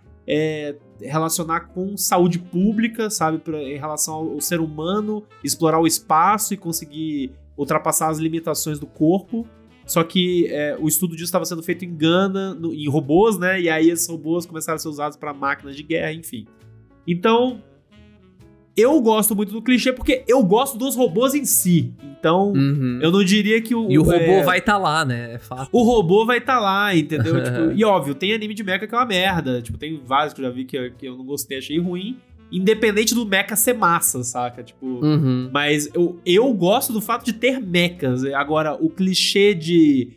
relacionar 1.00 1.62
com 1.74 1.96
saúde 1.98 2.38
pública, 2.40 3.10
sabe? 3.10 3.40
Pra, 3.40 3.58
em 3.62 3.78
relação 3.78 4.14
ao, 4.14 4.32
ao 4.34 4.42
ser 4.42 4.60
humano, 4.60 5.24
explorar 5.44 5.80
o 5.80 5.88
espaço 5.88 6.54
e 6.54 6.58
conseguir 6.58 7.32
ultrapassar 7.58 8.10
as 8.10 8.18
limitações 8.20 8.80
do 8.80 8.86
corpo. 8.86 9.48
Só 9.86 10.04
que 10.04 10.48
é, 10.50 10.78
o 10.80 10.88
estudo 10.88 11.14
disso 11.14 11.26
estava 11.26 11.44
sendo 11.46 11.64
feito 11.64 11.84
em 11.84 11.96
Gana, 11.96 12.54
no- 12.54 12.74
em 12.74 12.88
robôs, 12.88 13.38
né? 13.38 13.60
E 13.60 13.70
aí 13.70 13.90
esses 13.90 14.08
robôs 14.08 14.46
começaram 14.46 14.76
a 14.76 14.80
ser 14.80 14.88
usados 14.90 15.18
para 15.18 15.34
máquinas 15.34 15.76
de 15.76 15.84
guerra, 15.84 16.14
enfim. 16.14 16.46
Então, 17.08 17.62
eu 18.78 19.00
gosto 19.02 19.36
muito 19.36 19.52
do 19.52 19.62
clichê 19.62 19.92
porque 19.94 20.24
eu 20.28 20.44
gosto 20.44 20.78
dos 20.78 20.96
robôs 20.96 21.34
em 21.34 21.46
si. 21.46 21.94
Então, 22.20 22.54
Uhum. 22.54 23.00
eu 23.02 23.12
não 23.12 23.24
diria 23.24 23.62
que 23.62 23.74
o. 23.76 23.90
E 23.92 23.98
o 23.98 24.04
robô 24.04 24.16
é, 24.18 24.44
vai 24.44 24.60
estar 24.60 24.74
tá 24.74 24.78
lá, 24.78 25.04
né? 25.04 25.34
É 25.34 25.38
fato. 25.40 25.70
o 25.72 25.84
robô 25.84 26.26
vai 26.26 26.38
estar 26.38 26.60
lá, 26.60 26.96
entendeu? 26.96 27.34
Tipo, 27.44 27.72
e 27.76 27.84
óbvio, 27.84 28.14
tem 28.16 28.34
anime 28.34 28.54
de 28.54 28.64
mecha 28.64 28.86
que 28.88 28.94
é 28.94 28.98
uma 28.98 29.06
merda. 29.06 29.62
Tipo, 29.62 29.78
tem 29.78 30.00
vários 30.06 30.34
que 30.34 30.42
eu 30.42 30.46
já 30.46 30.52
vi 30.52 30.66
que, 30.66 30.78
eu- 30.78 30.92
que 30.94 31.06
eu 31.08 31.18
não 31.18 31.26
gostei, 31.26 31.58
achei 31.58 31.80
ruim. 31.80 32.18
Independente 32.52 33.16
do 33.16 33.26
mecha 33.26 33.56
ser 33.56 33.74
massa, 33.74 34.24
saca? 34.24 34.62
Tipo. 34.62 34.86
Uhum. 34.86 35.50
Mas 35.54 35.90
eu, 35.94 36.20
eu 36.26 36.54
gosto 36.54 36.92
do 36.92 37.00
fato 37.02 37.24
de 37.26 37.34
ter 37.34 37.60
mechas. 37.62 38.24
Agora, 38.26 38.74
o 38.74 38.90
clichê 38.90 39.54
de. 39.54 40.10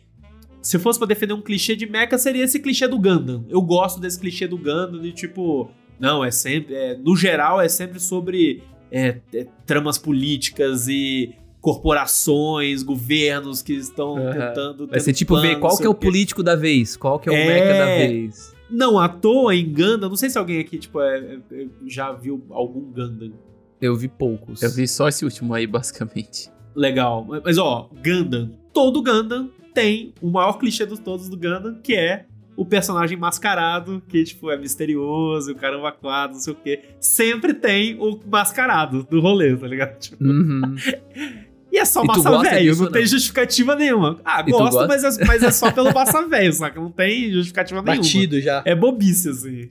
Se 0.61 0.77
fosse 0.79 0.97
pra 0.99 1.07
defender 1.07 1.33
um 1.33 1.41
clichê 1.41 1.75
de 1.75 1.85
mecha, 1.89 2.17
seria 2.17 2.43
esse 2.43 2.59
clichê 2.59 2.87
do 2.87 2.97
Gundam. 2.99 3.45
Eu 3.49 3.61
gosto 3.61 3.99
desse 4.01 4.19
clichê 4.19 4.47
do 4.47 4.57
Gundam 4.57 4.99
de 5.01 5.11
tipo. 5.13 5.69
Não, 5.99 6.23
é 6.23 6.31
sempre. 6.31 6.73
é, 6.75 6.97
no 6.97 7.15
geral, 7.15 7.59
é 7.61 7.67
sempre 7.69 7.99
sobre 7.99 8.63
é, 8.91 9.17
é, 9.33 9.47
tramas 9.65 9.97
políticas 9.97 10.87
e 10.87 11.33
corporações, 11.61 12.83
governos 12.83 13.61
que 13.61 13.73
estão 13.73 14.17
Aham. 14.17 14.31
tentando. 14.31 14.87
Vai 14.87 14.99
ser 14.99 15.13
tipo 15.13 15.39
ver 15.39 15.59
qual 15.59 15.77
que 15.77 15.85
é 15.85 15.89
o 15.89 15.95
quê. 15.95 16.05
político 16.07 16.43
da 16.43 16.55
vez, 16.55 16.97
qual 16.97 17.19
que 17.19 17.29
é 17.29 17.31
o 17.31 17.35
É. 17.35 17.45
mecha 17.47 17.77
da 17.79 17.85
vez. 17.85 18.55
Não, 18.69 18.99
à 18.99 19.07
toa 19.07 19.55
em 19.55 19.65
Gundam, 19.71 20.09
não 20.09 20.15
sei 20.15 20.29
se 20.29 20.37
alguém 20.37 20.59
aqui, 20.59 20.77
tipo, 20.79 20.99
é- 20.99 21.39
é- 21.51 21.67
já 21.87 22.11
viu 22.11 22.43
algum 22.49 22.81
Gundam. 22.91 23.31
Eu 23.79 23.95
vi 23.95 24.07
poucos. 24.07 24.61
Eu 24.63 24.71
vi 24.71 24.87
só 24.87 25.07
esse 25.07 25.23
último 25.23 25.53
aí, 25.53 25.67
basicamente. 25.67 26.49
Legal. 26.75 27.23
Mas, 27.27 27.41
mas, 27.43 27.57
ó, 27.57 27.89
Gundam. 28.03 28.51
Todo 28.73 29.01
Gundam 29.03 29.49
tem 29.73 30.13
o 30.21 30.29
maior 30.31 30.53
clichê 30.57 30.85
de 30.85 30.99
todos 30.99 31.29
do 31.29 31.37
Gundam, 31.37 31.79
que 31.83 31.93
é 31.95 32.25
o 32.57 32.65
personagem 32.65 33.17
mascarado, 33.17 34.01
que, 34.07 34.23
tipo, 34.23 34.49
é 34.49 34.57
misterioso, 34.57 35.51
o 35.51 35.55
caramba 35.55 35.91
quadro, 35.91 36.35
não 36.35 36.41
sei 36.41 36.53
o 36.53 36.55
quê. 36.55 36.81
Sempre 36.99 37.53
tem 37.53 37.97
o 37.99 38.19
mascarado 38.25 39.03
do 39.09 39.19
rolê, 39.19 39.55
tá 39.55 39.67
ligado? 39.67 39.97
Tipo, 39.99 40.23
Uhum. 40.23 40.75
e 41.71 41.77
é 41.77 41.83
só 41.85 42.03
massa 42.03 42.41
velho, 42.41 42.75
não 42.77 42.85
ou 42.85 42.91
tem 42.91 43.01
não? 43.01 43.07
justificativa 43.09 43.75
nenhuma. 43.75 44.19
Ah, 44.23 44.43
E 44.47 44.51
gosto, 44.51 44.87
mas 44.87 45.03
é, 45.03 45.25
mas 45.25 45.43
é 45.43 45.51
só 45.51 45.71
pelo 45.71 45.91
massa 45.93 46.25
velho, 46.27 46.53
saca? 46.53 46.79
Não 46.79 46.89
tem 46.91 47.31
justificativa 47.31 47.81
nenhuma. 47.81 48.01
Batido 48.01 48.39
já. 48.39 48.61
É 48.65 48.73
bobice, 48.73 49.29
assim. 49.29 49.67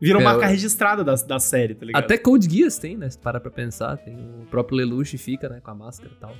Virou 0.00 0.20
É, 0.20 0.24
marca 0.24 0.46
eu- 0.46 0.50
registrada 0.50 1.04
da, 1.04 1.14
da 1.14 1.38
série, 1.38 1.74
tá 1.74 1.84
ligado? 1.86 2.02
Até 2.02 2.16
Code 2.18 2.48
Geass 2.50 2.78
tem, 2.78 2.96
né? 2.96 3.08
Se 3.10 3.18
parar 3.18 3.38
pra 3.40 3.50
pensar. 3.52 3.96
Tem 3.98 4.14
o 4.16 4.46
próprio 4.50 4.78
Lelouch 4.78 5.16
fica, 5.18 5.48
né? 5.48 5.60
Com 5.62 5.70
a 5.70 5.74
máscara 5.74 6.10
e 6.12 6.18
tal. 6.20 6.34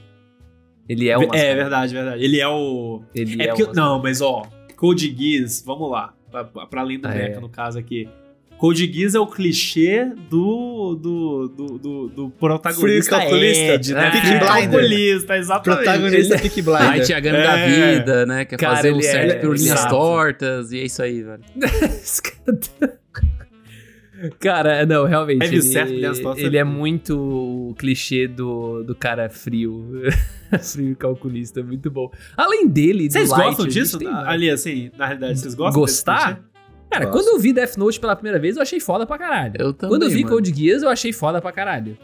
Ele 0.89 1.09
é 1.09 1.17
o 1.17 1.23
É, 1.23 1.27
mascarado. 1.27 1.55
verdade, 1.57 1.95
verdade. 1.95 2.25
Ele 2.25 2.41
é 2.41 2.49
o. 2.49 3.03
Ele 3.15 3.41
É 3.41 3.45
é, 3.45 3.49
porque, 3.51 3.63
o 3.63 3.67
mascarado. 3.67 3.95
não, 3.97 4.03
mas 4.03 4.21
ó, 4.21 4.43
Code 4.83 5.15
Geass, 5.17 5.63
vamos 5.65 5.89
lá. 5.89 6.13
Pra, 6.29 6.45
pra 6.45 6.81
além 6.81 6.99
do 6.99 7.07
Ah, 7.07 7.13
Mecha, 7.13 7.39
é. 7.39 7.41
no 7.41 7.49
caso 7.49 7.79
aqui. 7.79 8.09
Code 8.59 8.93
Geass 8.93 9.15
é 9.15 9.21
o 9.21 9.27
clichê 9.29 10.07
do, 10.29 10.97
do, 10.97 11.49
do, 11.49 11.79
do, 11.79 12.09
do 12.09 12.31
protagonista 12.31 13.15
Frio 13.17 13.29
calculista. 13.31 13.75
Ed, 13.75 13.95
né? 13.95 14.07
É, 14.07 14.11
Peaky 14.11 14.27
Blinder. 14.27 14.49
calculista, 14.49 15.37
exatamente. 15.37 15.85
Protagonista 15.85 16.39
Peak 16.39 16.63
Blinder. 16.63 16.83
Light 16.87 17.13
Yagami 17.13 17.39
da 17.39 17.59
É. 17.61 17.95
vida, 17.99 18.27
né? 18.27 18.45
Quer 18.45 18.57
Cara, 18.57 18.77
fazer 18.77 18.93
o 18.93 18.99
é- 18.99 19.03
certo 19.03 19.41
por 19.47 19.57
linhas 19.57 19.79
exato. 19.79 19.95
tortas, 19.95 20.73
e 20.73 20.81
é 20.81 20.85
isso 20.85 21.01
aí, 21.01 21.23
velho. 21.23 21.43
Cara 24.39 24.85
não, 24.87 25.05
realmente. 25.05 25.41
Teve 25.41 25.57
Ele, 25.57 25.63
certo, 25.63 25.93
né, 25.93 26.11
ele 26.37 26.57
é 26.57 26.65
muito 26.65 27.19
o 27.19 27.75
clichê 27.77 28.27
do, 28.29 28.83
do 28.85 28.95
cara 28.95 29.29
frio. 29.29 30.03
frio 30.63 30.93
e 30.93 30.95
calculista, 30.95 31.63
muito 31.63 31.91
bom. 31.91 32.11
Além 32.37 32.69
dele, 32.69 33.11
Vocês 33.11 33.31
Light, 33.31 33.45
gostam 33.47 33.65
gente 33.65 33.75
disso? 33.75 33.99
tem 33.99 34.09
Ali, 34.09 34.51
assim, 34.51 34.91
na 34.97 35.07
realidade, 35.07 35.39
vocês 35.41 35.55
gostam 35.55 35.81
Gostar? 35.81 36.45
Cara, 36.91 37.07
Gosto. 37.07 37.17
quando 37.25 37.29
eu 37.37 37.41
vi 37.41 37.53
Death 37.55 37.77
Note 37.79 37.99
pela 37.99 38.15
primeira 38.15 38.39
vez, 38.39 38.57
eu 38.57 38.63
achei 38.63 38.79
foda 38.79 39.07
pra 39.07 39.17
caralho. 39.17 39.55
Eu 39.59 39.73
também, 39.73 39.91
quando 39.97 40.03
eu 40.03 40.11
vi 40.11 40.25
mano. 40.25 40.37
Code 40.37 40.53
Geass, 40.55 40.83
eu 40.83 40.91
achei 40.91 41.13
foda 41.13 41.41
pra 41.41 41.51
caralho. 41.51 41.97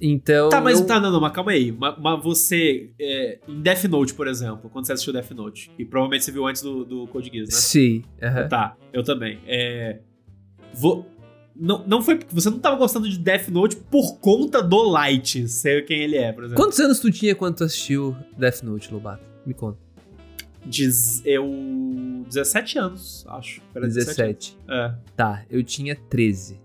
Então. 0.00 0.48
Tá, 0.48 0.60
mas 0.60 0.80
eu... 0.80 0.86
tá, 0.86 0.98
não, 0.98 1.12
não, 1.12 1.20
mas 1.20 1.30
calma 1.32 1.52
aí. 1.52 1.70
Mas, 1.70 1.94
mas 1.96 2.22
você, 2.24 2.90
é, 3.00 3.38
em 3.46 3.60
Death 3.62 3.84
Note, 3.84 4.14
por 4.14 4.26
exemplo, 4.26 4.68
quando 4.68 4.84
você 4.84 4.94
assistiu 4.94 5.12
Death 5.12 5.30
Note, 5.30 5.70
que 5.76 5.84
provavelmente 5.84 6.24
você 6.24 6.32
viu 6.32 6.44
antes 6.44 6.60
do, 6.60 6.84
do 6.84 7.06
Code 7.06 7.30
Geass, 7.32 7.50
né? 7.50 7.54
Sim. 7.56 8.02
aham. 8.20 8.48
Tá, 8.48 8.76
eu 8.92 9.04
também. 9.04 9.38
É, 9.46 10.00
vo- 10.74 11.06
não, 11.54 11.84
não 11.86 12.02
foi 12.02 12.16
porque 12.16 12.34
você 12.34 12.48
não 12.50 12.58
tava 12.58 12.76
gostando 12.76 13.08
de 13.08 13.18
Death 13.18 13.48
Note 13.48 13.76
por 13.76 14.18
conta 14.18 14.62
do 14.62 14.82
Light, 14.82 15.48
ser 15.48 15.84
quem 15.84 16.00
ele 16.00 16.16
é, 16.16 16.32
por 16.32 16.44
exemplo. 16.44 16.62
Quantos 16.62 16.78
anos 16.80 16.98
tu 16.98 17.10
tinha 17.10 17.34
quando 17.34 17.56
tu 17.56 17.64
assistiu 17.64 18.16
Death 18.36 18.62
Note, 18.62 18.92
Lobato? 18.92 19.24
Me 19.44 19.54
conta. 19.54 19.78
Diz, 20.64 21.22
eu. 21.24 21.44
17 22.28 22.78
anos, 22.78 23.24
acho. 23.28 23.60
Era 23.74 23.86
17. 23.86 24.56
É. 24.68 24.94
Tá, 25.16 25.44
eu 25.50 25.62
tinha 25.62 25.94
13. 25.94 26.60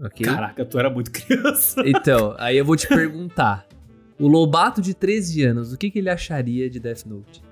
Ok? 0.00 0.26
Caraca, 0.26 0.64
tu 0.64 0.78
era 0.78 0.90
muito 0.90 1.10
criança. 1.12 1.82
Então, 1.86 2.34
aí 2.38 2.56
eu 2.56 2.64
vou 2.64 2.76
te 2.76 2.88
perguntar. 2.88 3.66
O 4.18 4.28
Lobato 4.28 4.80
de 4.80 4.94
13 4.94 5.42
anos, 5.42 5.72
o 5.72 5.78
que, 5.78 5.90
que 5.90 5.98
ele 5.98 6.10
acharia 6.10 6.70
de 6.70 6.78
Death 6.78 7.04
Note? 7.04 7.42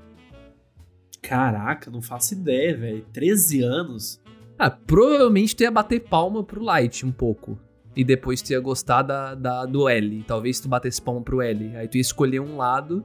Caraca, 1.21 1.91
não 1.91 2.03
faço 2.03 2.35
ideia, 2.35 2.77
velho. 2.77 3.05
13 3.13 3.63
anos? 3.63 4.21
Ah, 4.67 4.71
provavelmente 4.71 5.57
tu 5.57 5.63
ia 5.63 5.71
bater 5.71 6.01
palma 6.01 6.43
pro 6.45 6.63
Light 6.63 7.05
um 7.05 7.13
pouco. 7.13 7.59
E 7.97 8.03
depois 8.05 8.41
tu 8.41 8.51
ia 8.53 8.61
gostar 8.61 9.03
da, 9.03 9.35
da- 9.35 9.67
do 9.67 9.89
L. 9.89 10.25
Talvez 10.27 10.59
tu 10.61 10.69
batesse 10.69 11.01
palma 11.03 11.21
pro 11.21 11.43
L. 11.43 11.77
Aí 11.77 11.87
tu 11.89 11.97
ia 11.97 12.01
escolher 12.01 12.41
um 12.41 12.57
lado 12.57 13.05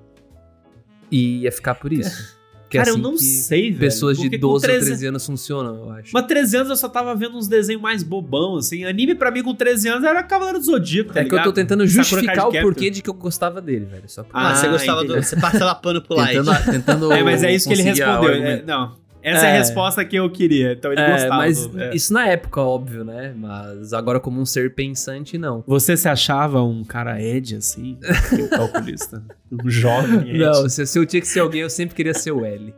e 1.12 1.39
ia 1.43 1.51
ficar 1.51 1.76
por 1.76 1.91
isso. 1.91 2.38
Que 2.70 2.78
é 2.78 2.82
Cara, 2.82 2.91
assim 2.91 2.99
eu 2.99 3.03
não 3.03 3.14
que 3.16 3.24
sei, 3.24 3.70
velho. 3.70 3.80
Pessoas 3.80 4.18
de 4.18 4.24
porque 4.24 4.39
com 4.39 4.47
12 4.49 4.66
ou 4.66 4.70
13 4.72 4.86
13 4.88 5.05
anos 5.08 5.26
funcionam, 5.26 5.76
eu 5.86 5.91
acho. 5.91 6.10
Mas 6.14 6.26
13 6.26 6.58
anos 6.58 6.70
eu 6.72 6.76
só 6.76 6.89
tava 6.89 7.16
vendo 7.16 7.38
uns 7.38 7.47
desenhos 7.47 7.82
mais 7.82 8.03
bobão, 8.03 8.58
assim. 8.58 8.84
Anime 8.84 9.16
pra 9.16 9.32
mim 9.32 9.41
com 9.41 9.55
13 9.55 9.88
anos 9.88 10.03
era 10.03 10.22
Cavaleiro 10.22 10.60
do 10.60 10.66
Zodíaco, 10.66 11.14
tá 11.14 11.22
é 11.22 11.24
que 11.24 11.28
eu 11.28 11.30
tô 11.30 11.36
ligado? 11.38 11.53
tentando 11.53 11.88
justificar 11.88 12.49
o 12.49 12.51
porquê 12.51 12.89
de 12.89 13.01
que 13.01 13.10
eu 13.10 13.14
gostava 13.14 13.62
dele, 13.62 13.86
velho. 13.86 14.03
Só 14.08 14.22
por... 14.22 14.32
Ah, 14.34 14.53
você 14.53 14.66
Ah, 14.68 14.70
gostava 14.72 15.01
entendi. 15.05 15.16
do. 15.18 15.24
Você 15.24 15.36
passava 15.38 15.76
pano 15.76 16.01
pro 16.01 16.18
Light. 16.20 16.34
Tentando, 16.39 16.66
tentando 16.74 17.14
É, 17.14 17.24
mas 17.24 17.41
é 17.41 17.55
isso 17.55 17.70
que 17.70 17.74
ele 17.74 17.84
respondeu. 17.84 18.34
É, 18.34 18.62
não, 18.64 18.97
essa 19.28 19.45
é. 19.45 19.51
a 19.51 19.55
É. 19.55 19.57
resposta 19.59 20.03
que 20.05 20.15
eu 20.15 20.30
queria. 20.30 20.73
Então 20.73 20.91
ele 20.91 21.01
É, 21.01 21.11
gostava. 21.11 21.36
mas 21.38 21.69
é. 21.75 21.95
isso 21.95 22.13
na 22.13 22.28
época, 22.28 22.61
óbvio, 22.61 23.03
né? 23.03 23.34
Mas 23.38 23.93
agora 23.93 24.19
como 24.19 24.39
um 24.41 24.45
ser 24.45 24.73
pensante, 24.75 25.38
não. 25.38 25.63
Você 25.67 25.95
se 25.97 26.07
achava 26.09 26.61
um 26.63 26.84
cara 26.84 27.21
Ed, 27.21 27.55
assim? 27.55 27.97
Calculista. 28.49 29.23
Um 29.51 29.69
jovem 29.69 30.30
Ed. 30.32 30.39
Não, 30.39 30.67
se, 30.69 30.86
se 30.86 30.97
eu 30.99 31.05
tinha 31.05 31.21
que 31.21 31.28
ser 31.28 31.39
alguém, 31.41 31.61
eu 31.61 31.69
sempre 31.69 31.95
queria 31.95 32.13
ser 32.13 32.32
o 32.32 32.45
L. 32.45 32.73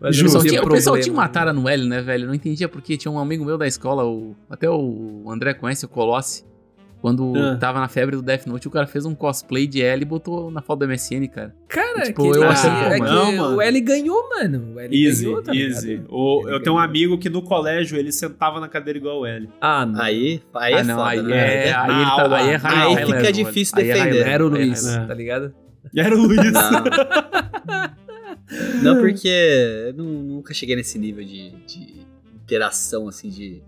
Mas 0.00 0.16
O 0.16 0.20
eu 0.20 0.24
não 0.24 0.32
pessoal, 0.32 0.44
tinha 0.44 0.62
o 0.62 0.68
pessoal 0.68 1.00
tinha 1.00 1.12
uma 1.12 1.28
tara 1.28 1.52
no 1.52 1.68
L, 1.68 1.88
né, 1.88 2.02
velho? 2.02 2.26
Não 2.26 2.34
entendia 2.34 2.68
porque 2.68 2.96
tinha 2.96 3.10
um 3.10 3.18
amigo 3.18 3.44
meu 3.44 3.56
da 3.56 3.66
escola, 3.66 4.04
o, 4.04 4.36
até 4.50 4.68
o 4.68 5.24
André 5.30 5.54
conhece, 5.54 5.84
o 5.86 5.88
Colossi. 5.88 6.44
Quando 7.00 7.34
Ah. 7.36 7.56
tava 7.56 7.78
na 7.78 7.88
febre 7.88 8.16
do 8.16 8.22
Death 8.22 8.46
Note, 8.46 8.66
o 8.66 8.70
cara 8.70 8.86
fez 8.86 9.04
um 9.04 9.14
cosplay 9.14 9.66
de 9.66 9.82
L 9.82 10.02
e 10.02 10.04
botou 10.04 10.50
na 10.50 10.60
foto 10.62 10.80
do 10.80 10.84
MSN, 10.86 11.28
cara. 11.28 11.54
Cara, 11.68 12.02
Tipo, 12.02 12.32
que 12.32 12.38
eu 12.38 12.42
é 12.42 12.46
achei, 12.48 12.70
que- 12.70 12.76
é 12.76 12.94
que 12.94 13.00
não, 13.00 13.32
mano. 13.36 13.56
o 13.56 13.60
L 13.62 13.80
ganhou, 13.80 14.28
mano. 14.30 14.74
O 14.74 14.80
L 14.80 15.04
Easy, 15.06 15.24
ganhou, 15.26 15.42
tá 15.42 15.54
easy. 15.54 15.88
ligado? 15.88 16.06
O- 16.10 16.42
Ele 16.46 16.56
eu 16.56 16.62
tenho 16.62 16.76
um 16.76 16.78
amigo 16.78 17.18
que 17.18 17.28
no 17.30 17.42
colégio 17.42 17.96
ele 17.98 18.10
sentava 18.10 18.58
na 18.60 18.68
cadeira 18.68 18.98
igual 18.98 19.20
o 19.20 19.26
L. 19.26 19.48
Ah, 19.60 19.86
não. 19.86 20.00
Aí, 20.00 20.42
aí 20.54 20.74
é 20.74 20.80
ah, 20.80 20.84
não, 20.84 20.96
foda, 20.96 21.10
aí, 21.10 21.22
né? 21.22 21.36
é, 21.68 21.74
aí, 21.74 21.90
ele 21.90 22.04
Na 22.04 22.16
tá, 22.16 22.22
aula. 22.22 22.36
aí 22.38 22.48
é 22.48 22.50
Aí 22.52 22.56
high, 22.56 22.94
high 22.94 23.06
fica 23.06 23.18
level, 23.18 23.32
difícil. 23.32 23.78
Aí 23.78 23.90
é 23.90 23.94
defender. 23.94 24.12
level, 24.14 24.32
Era 24.32 24.46
o 24.46 24.54
aí 24.54 24.62
é 24.62 24.64
Luiz, 24.64 24.82
tá 25.06 25.14
ligado? 25.14 25.54
E 25.94 26.00
era 26.00 26.14
o 26.14 26.18
Luiz. 26.18 26.52
Não, 26.52 26.70
não 28.82 28.98
porque 29.00 29.28
eu 29.28 29.94
nu- 29.94 30.22
nunca 30.22 30.54
cheguei 30.54 30.76
nesse 30.76 30.98
nível 30.98 31.24
de, 31.24 31.50
de 31.66 31.95
interação, 32.46 33.08
assim, 33.08 33.28
de. 33.28 33.60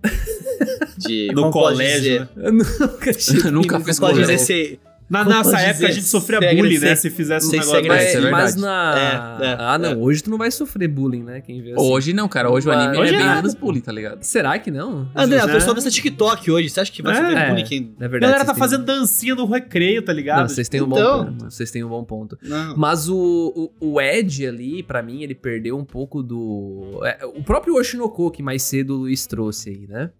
de 0.96 1.26
No 1.34 1.50
colégio, 1.50 2.00
dizer? 2.00 2.20
né? 2.20 2.28
Eu 2.46 2.52
nunca 2.52 3.12
cheguei 3.12 3.50
Nunca 3.50 3.80
fiz 3.80 3.98
Pode 3.98 4.12
colégio. 4.14 4.36
dizer 4.36 4.38
se. 4.46 4.80
Na 5.08 5.24
Como 5.24 5.34
nossa 5.36 5.58
época 5.58 5.68
a 5.68 5.72
dizer? 5.72 5.92
gente 5.92 6.06
sofria 6.06 6.38
bullying, 6.38 6.78
né? 6.80 6.94
Se 6.94 7.08
fizesse 7.08 7.46
um 7.46 7.50
negócio 7.52 7.78
Isso 7.80 7.92
é 7.92 7.98
desse. 7.98 8.30
mas 8.30 8.56
na. 8.56 9.38
É, 9.40 9.46
é, 9.46 9.56
ah, 9.58 9.78
não. 9.78 9.90
é. 9.92 9.96
Hoje 9.96 10.22
tu 10.22 10.28
não 10.28 10.36
vai 10.36 10.50
sofrer 10.50 10.86
bullying, 10.86 11.22
né? 11.22 11.40
Quem 11.40 11.62
vê 11.62 11.72
assim. 11.72 11.80
Hoje 11.82 12.12
não, 12.12 12.28
cara. 12.28 12.50
Hoje 12.50 12.68
o 12.68 12.72
anime 12.72 12.98
Hoje 12.98 13.14
é 13.14 13.16
bem 13.16 13.24
nada, 13.26 13.36
menos 13.36 13.54
bullying, 13.54 13.80
tá 13.80 13.90
ligado? 13.90 14.22
Será 14.22 14.58
que 14.58 14.70
não? 14.70 15.08
André, 15.14 15.40
a 15.40 15.46
né? 15.46 15.52
pessoa 15.54 15.74
dança 15.74 15.90
TikTok 15.90 16.50
hoje. 16.50 16.68
Você 16.68 16.80
acha 16.80 16.92
que 16.92 17.00
vai 17.02 17.14
É. 17.14 17.16
sofrer 17.24 17.48
bullying 17.48 17.64
quem. 17.64 17.94
Na 17.98 18.04
A 18.04 18.08
verdade. 18.08 18.30
galera 18.32 18.44
tá 18.44 18.52
têm- 18.52 18.58
fazendo 18.60 18.84
dancinha 18.84 19.34
no 19.34 19.46
recreio, 19.46 20.02
tá 20.02 20.12
ligado? 20.12 20.40
Não, 20.40 20.48
vocês 20.48 20.68
têm 20.68 20.82
um 20.82 20.86
Então. 20.86 21.24
bom 21.24 21.32
ponto. 21.32 21.44
Vocês 21.50 21.70
têm 21.70 21.84
um 21.84 21.88
bom 21.88 22.04
ponto. 22.04 22.38
Não. 22.42 22.76
Mas 22.76 23.08
o, 23.08 23.72
o, 23.80 23.92
o 23.94 24.00
Ed 24.02 24.46
ali, 24.46 24.82
pra 24.82 25.02
mim, 25.02 25.22
ele 25.22 25.34
perdeu 25.34 25.78
um 25.78 25.84
pouco 25.86 26.22
do. 26.22 27.00
é, 27.04 27.24
o 27.24 27.42
próprio 27.42 27.76
Oshinoko 27.76 28.30
que 28.30 28.42
mais 28.42 28.62
cedo 28.62 28.94
o 28.94 28.98
Luiz 28.98 29.26
trouxe 29.26 29.70
aí, 29.70 29.86
né? 29.88 30.10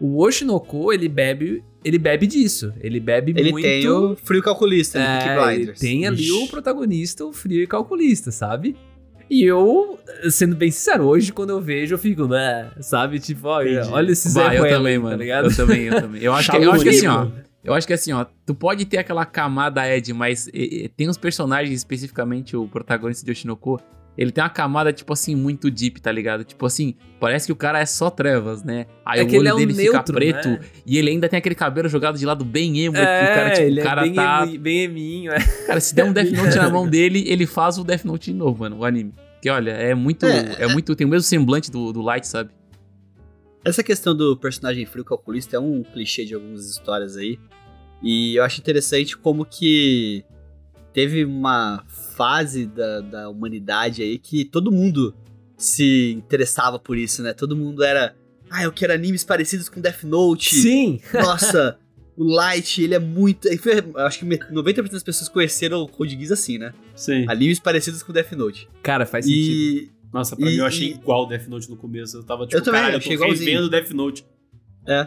O 0.00 0.22
Oshinoko, 0.22 0.90
ele 0.90 1.06
bebe. 1.08 1.62
Ele 1.84 1.98
bebe 1.98 2.26
disso. 2.26 2.72
Ele 2.80 3.00
bebe 3.00 3.32
Ele 3.36 3.50
muito. 3.50 3.64
tem 3.64 3.88
o 3.88 4.16
frio 4.16 4.42
calculista 4.42 4.98
Peaky 4.98 5.28
É, 5.28 5.32
ele 5.32 5.56
Blinders. 5.56 5.78
tem 5.80 6.06
ali 6.06 6.22
Ixi. 6.22 6.32
o 6.32 6.48
protagonista, 6.48 7.24
o 7.24 7.32
frio 7.32 7.62
e 7.62 7.66
calculista, 7.66 8.30
sabe? 8.30 8.76
E 9.30 9.44
eu, 9.44 9.98
sendo 10.30 10.54
bem 10.54 10.70
sincero, 10.70 11.04
hoje 11.04 11.32
quando 11.32 11.50
eu 11.50 11.60
vejo, 11.60 11.94
eu 11.94 11.98
fico, 11.98 12.26
né? 12.28 12.70
Sabe? 12.80 13.18
Tipo, 13.18 13.48
olha, 13.48 13.86
olha 13.90 14.12
esse 14.12 14.28
Zé 14.28 14.44
Bah, 14.44 14.54
eu 14.54 14.68
também, 14.68 14.96
tá 14.98 15.02
mano. 15.04 15.16
ligado? 15.16 15.48
Eu 15.50 15.56
também, 15.56 15.82
eu 15.84 16.00
também. 16.00 16.22
Eu 16.22 16.32
acho, 16.34 16.50
que, 16.50 16.56
eu 16.58 16.70
acho 16.72 16.82
que 16.82 16.88
assim, 16.90 17.06
ó. 17.06 17.28
Eu 17.64 17.72
acho 17.74 17.86
que 17.86 17.92
assim, 17.92 18.12
ó, 18.12 18.26
tu 18.44 18.54
pode 18.54 18.84
ter 18.84 18.98
aquela 18.98 19.24
camada 19.24 19.88
Ed, 19.88 20.12
mas 20.12 20.48
eh, 20.48 20.84
eh, 20.84 20.90
tem 20.96 21.08
uns 21.08 21.16
personagens, 21.16 21.74
especificamente 21.78 22.56
o 22.56 22.66
protagonista 22.68 23.24
de 23.24 23.30
Oshinoko, 23.30 23.80
ele 24.16 24.30
tem 24.30 24.44
uma 24.44 24.50
camada, 24.50 24.92
tipo 24.92 25.12
assim, 25.12 25.34
muito 25.34 25.70
deep, 25.70 26.00
tá 26.00 26.12
ligado? 26.12 26.44
Tipo 26.44 26.66
assim, 26.66 26.94
parece 27.18 27.46
que 27.46 27.52
o 27.52 27.56
cara 27.56 27.80
é 27.80 27.86
só 27.86 28.10
trevas, 28.10 28.62
né? 28.62 28.86
Aí 29.04 29.20
É 29.20 29.24
o 29.24 29.38
olho 29.38 29.48
é 29.48 29.54
um 29.54 29.56
dele 29.56 29.74
fica 29.74 29.92
neutro, 29.92 30.14
preto 30.14 30.48
né? 30.48 30.60
e 30.86 30.98
ele 30.98 31.10
ainda 31.10 31.28
tem 31.28 31.38
aquele 31.38 31.54
cabelo 31.54 31.88
jogado 31.88 32.18
de 32.18 32.26
lado 32.26 32.44
bem 32.44 32.78
emo, 32.80 32.94
que 32.94 33.00
o 33.00 33.02
É, 33.02 33.34
cara, 33.34 33.50
tipo, 33.50 33.80
o 33.80 33.82
cara 33.82 34.00
é 34.00 34.04
bem, 34.04 34.14
tá... 34.14 34.46
bem 34.46 34.82
eminho, 34.82 35.32
é. 35.32 35.40
Cara, 35.66 35.80
se 35.80 35.94
der 35.94 36.04
um 36.04 36.12
Death 36.14 36.30
Note 36.30 36.56
na 36.56 36.68
mão 36.68 36.86
dele, 36.86 37.24
ele 37.26 37.46
faz 37.46 37.78
o 37.78 37.84
Death 37.84 38.04
Note 38.04 38.30
de 38.30 38.36
novo, 38.36 38.60
mano, 38.60 38.78
o 38.78 38.84
anime. 38.84 39.14
Que 39.40 39.48
olha, 39.48 39.70
é 39.70 39.94
muito, 39.94 40.26
É, 40.26 40.56
é, 40.60 40.68
muito, 40.68 40.94
tem 40.94 41.06
o 41.06 41.10
mesmo 41.10 41.24
semblante 41.24 41.70
do, 41.70 41.92
do 41.92 42.02
Light, 42.02 42.26
sabe? 42.26 42.50
Essa 43.64 43.82
questão 43.82 44.14
do 44.14 44.36
personagem 44.36 44.84
frio 44.84 45.04
calculista 45.04 45.56
é 45.56 45.60
um 45.60 45.82
clichê 45.82 46.24
de 46.24 46.34
algumas 46.34 46.68
histórias 46.68 47.16
aí. 47.16 47.38
E 48.02 48.36
eu 48.36 48.44
acho 48.44 48.60
interessante 48.60 49.16
como 49.16 49.44
que 49.44 50.24
teve 50.92 51.24
uma 51.24 51.82
fase 52.22 52.66
da, 52.66 53.00
da 53.00 53.28
humanidade 53.28 54.00
aí 54.02 54.16
que 54.16 54.44
todo 54.44 54.70
mundo 54.70 55.12
se 55.56 56.12
interessava 56.12 56.78
por 56.78 56.96
isso, 56.96 57.20
né? 57.22 57.32
Todo 57.32 57.56
mundo 57.56 57.82
era. 57.82 58.14
Ah, 58.50 58.62
eu 58.62 58.70
quero 58.72 58.92
animes 58.92 59.24
parecidos 59.24 59.68
com 59.68 59.80
Death 59.80 60.04
Note. 60.04 60.54
Sim! 60.54 61.00
Nossa, 61.14 61.78
o 62.16 62.22
Light, 62.24 62.80
ele 62.82 62.94
é 62.94 62.98
muito. 62.98 63.48
eu 63.48 64.06
acho 64.06 64.18
que 64.20 64.24
90% 64.26 64.90
das 64.92 65.02
pessoas 65.02 65.28
conheceram 65.28 65.82
o 65.82 65.88
Code 65.88 66.16
Geass 66.16 66.32
assim, 66.32 66.58
né? 66.58 66.72
Sim. 66.94 67.24
Animes 67.28 67.58
parecidos 67.58 68.02
com 68.02 68.12
Death 68.12 68.32
Note. 68.32 68.68
Cara, 68.82 69.04
faz 69.04 69.24
sentido. 69.24 69.50
E. 69.52 69.90
Nossa, 70.12 70.36
pra 70.36 70.46
E- 70.46 70.50
mim 70.52 70.56
eu 70.58 70.66
achei 70.66 70.90
igual 70.90 71.26
Death 71.26 71.48
Note 71.48 71.68
no 71.70 71.76
começo. 71.76 72.18
Eu 72.18 72.22
tava 72.22 72.46
tipo, 72.46 72.58
Eu 72.58 72.62
também, 72.62 72.80
caralho, 72.82 72.94
eu 72.94 72.98
achei 72.98 73.16
tô 73.16 73.24
revendo 73.24 73.68
Death 73.70 73.90
Note. 73.90 74.24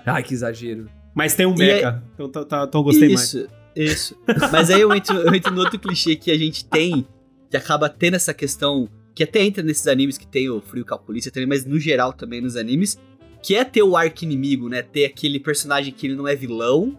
Ai, 0.05 0.23
que 0.23 0.33
exagero. 0.33 0.89
Mas 1.13 1.33
tem 1.35 1.45
um 1.45 1.55
mecha, 1.55 2.03
então, 2.13 2.29
tá, 2.29 2.43
tá, 2.43 2.65
então 2.67 2.81
eu 2.81 2.83
gostei 2.85 3.07
mais. 3.07 3.35
Isso. 3.75 4.15
Mas 4.51 4.69
aí 4.69 4.81
eu 4.81 4.93
entro, 4.93 5.15
eu 5.17 5.33
entro 5.33 5.53
no 5.53 5.61
outro 5.61 5.79
clichê 5.79 6.15
que 6.15 6.31
a 6.31 6.37
gente 6.37 6.65
tem, 6.65 7.05
que 7.49 7.57
acaba 7.57 7.89
tendo 7.89 8.15
essa 8.15 8.33
questão, 8.33 8.89
que 9.13 9.23
até 9.23 9.41
entra 9.43 9.61
nesses 9.63 9.87
animes 9.87 10.17
que 10.17 10.27
tem 10.27 10.49
o 10.49 10.61
frio 10.61 10.85
calculista 10.85 11.29
também, 11.31 11.47
mas 11.47 11.65
no 11.65 11.79
geral 11.79 12.13
também 12.13 12.41
nos 12.41 12.55
animes, 12.55 12.97
que 13.43 13.55
é 13.55 13.63
ter 13.63 13.83
o 13.83 13.95
arco 13.95 14.23
inimigo, 14.23 14.67
né? 14.69 14.81
Ter 14.81 15.05
aquele 15.05 15.39
personagem 15.39 15.93
que 15.93 16.07
ele 16.07 16.15
não 16.15 16.27
é 16.27 16.35
vilão, 16.35 16.97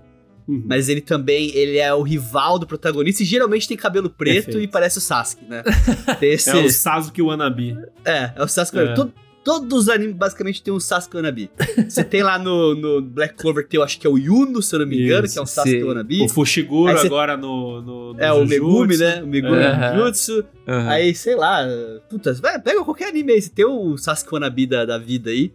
Uhum. 0.49 0.63
mas 0.65 0.89
ele 0.89 1.01
também 1.01 1.51
ele 1.57 1.77
é 1.79 1.93
o 1.93 2.03
rival 2.03 2.57
do 2.57 2.69
protagonista 2.69 3.21
e 3.21 3.27
geralmente 3.27 3.67
tem 3.67 3.77
cabelo 3.77 4.09
preto 4.09 4.45
Perfeito. 4.45 4.61
e 4.61 4.69
parece 4.69 4.99
o 4.99 5.01
Sasuke, 5.01 5.45
né? 5.45 5.65
Esse, 6.23 6.51
É 6.51 6.55
o 6.57 6.71
Sasuke 6.71 7.21
Wannabe. 7.21 7.77
é, 8.05 8.31
é 8.37 8.43
o 8.45 8.47
Sasuke. 8.47 8.79
É. 8.79 8.95
Todo, 8.95 9.13
todos 9.47 9.83
os 9.85 9.89
animes 9.89 10.17
basicamente 10.17 10.61
tem 10.61 10.75
um 10.75 10.81
Sasuke 10.81 11.15
Wannabe. 11.17 11.49
Você 11.89 12.03
tem 12.03 12.21
lá 12.21 12.37
no, 12.37 12.75
no 12.75 13.01
Black 13.01 13.37
Clover, 13.37 13.65
tem, 13.69 13.79
eu 13.79 13.85
acho 13.85 13.97
que 14.01 14.05
é 14.05 14.11
o 14.11 14.19
Yuno, 14.19 14.61
se 14.61 14.75
eu 14.75 14.81
não 14.81 14.87
me 14.89 15.01
engano, 15.05 15.25
Isso, 15.25 15.35
que 15.35 15.39
é 15.39 15.43
um 15.43 15.47
Sasuke 15.47 15.71
sei. 15.71 15.85
Wannabe. 15.85 16.23
O 16.25 16.29
Fushiguro 16.29 16.99
cê- 16.99 17.07
agora 17.07 17.37
no, 17.37 17.81
no, 17.81 18.13
no 18.15 18.21
É, 18.21 18.33
o 18.33 18.45
Jujutsu. 18.45 18.49
Megumi, 18.49 18.97
né? 18.97 19.23
O 19.23 19.27
Megumi 19.29 19.57
É. 19.57 19.93
no 19.95 20.05
Jutsu. 20.07 20.45
Aí, 20.67 21.15
sei 21.15 21.37
lá, 21.37 21.65
putas, 22.11 22.41
vai, 22.41 22.61
pega 22.61 22.83
qualquer 22.85 23.09
anime 23.11 23.35
aí, 23.35 23.41
você 23.41 23.51
tem 23.51 23.65
o 23.65 23.97
Sasuke 23.97 24.35
Wannabe 24.35 24.67
da, 24.67 24.85
da 24.85 24.99
vida 24.99 25.31
aí. 25.31 25.53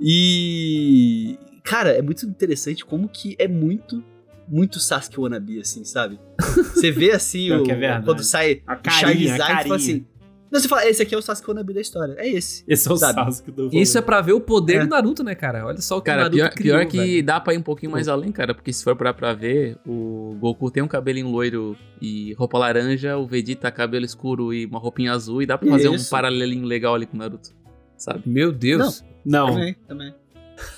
E. 0.00 1.38
Cara, 1.62 1.90
é 1.90 2.00
muito 2.02 2.24
interessante 2.26 2.84
como 2.84 3.08
que 3.08 3.36
é 3.38 3.46
muito, 3.48 4.02
muito 4.48 4.80
Sasuke 4.80 5.20
Wannabe, 5.20 5.60
assim, 5.60 5.84
sabe? 5.84 6.18
Você 6.74 6.90
vê 6.90 7.10
assim, 7.12 7.50
o, 7.52 7.62
que 7.62 7.72
é 7.72 7.74
verdade. 7.74 8.04
quando 8.04 8.22
sai 8.22 8.62
A 8.66 8.74
o 8.74 8.76
carinha, 8.78 8.88
a 8.88 8.92
Charizard 9.38 9.60
e 9.60 9.62
fala 9.62 9.76
assim. 9.76 10.06
Não, 10.54 10.60
você 10.60 10.68
fala, 10.68 10.86
esse 10.88 11.02
aqui 11.02 11.12
é 11.14 11.18
o 11.18 11.20
Sasuke 11.20 11.50
Wannabe 11.50 11.74
da 11.74 11.80
história. 11.80 12.14
É 12.16 12.28
esse. 12.28 12.62
Esse 12.68 12.88
é 12.88 12.92
o 12.92 12.96
sabe? 12.96 13.14
Sasuke 13.24 13.50
do 13.50 13.68
Isso 13.72 13.98
é 13.98 14.00
pra 14.00 14.20
ver 14.20 14.34
o 14.34 14.40
poder 14.40 14.76
É. 14.76 14.80
do 14.84 14.88
Naruto, 14.88 15.24
né, 15.24 15.34
cara? 15.34 15.66
Olha 15.66 15.80
só 15.80 15.96
o 15.96 16.00
que 16.00 16.04
o 16.08 16.12
Cara, 16.12 16.22
Naruto 16.22 16.36
pior, 16.36 16.50
criou, 16.50 16.78
pior 16.78 16.86
que 16.88 16.96
velho. 16.98 17.24
dá 17.26 17.40
pra 17.40 17.54
ir 17.54 17.58
um 17.58 17.62
pouquinho 17.62 17.90
mais 17.90 18.06
além, 18.06 18.30
cara, 18.30 18.54
porque 18.54 18.72
se 18.72 18.84
for 18.84 18.94
pra, 18.94 19.12
pra 19.12 19.32
ver, 19.34 19.76
o 19.84 20.36
Goku 20.38 20.70
tem 20.70 20.80
um 20.80 20.86
cabelinho 20.86 21.28
loiro 21.28 21.76
e 22.00 22.32
roupa 22.34 22.56
laranja, 22.56 23.16
o 23.16 23.26
Vegeta 23.26 23.68
cabelo 23.72 24.04
escuro 24.04 24.54
e 24.54 24.64
uma 24.64 24.78
roupinha 24.78 25.12
azul, 25.12 25.42
e 25.42 25.46
dá 25.46 25.58
pra 25.58 25.68
fazer 25.68 25.88
um 25.88 25.96
Isso. 25.96 26.08
paralelinho 26.08 26.64
legal 26.64 26.94
ali 26.94 27.06
com 27.06 27.16
o 27.16 27.18
Naruto, 27.18 27.50
sabe? 27.96 28.22
Meu 28.24 28.52
Deus. 28.52 29.02
Não, 29.24 29.48
Também, 29.48 29.74
também. 29.88 30.14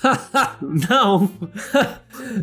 não. 0.61 1.29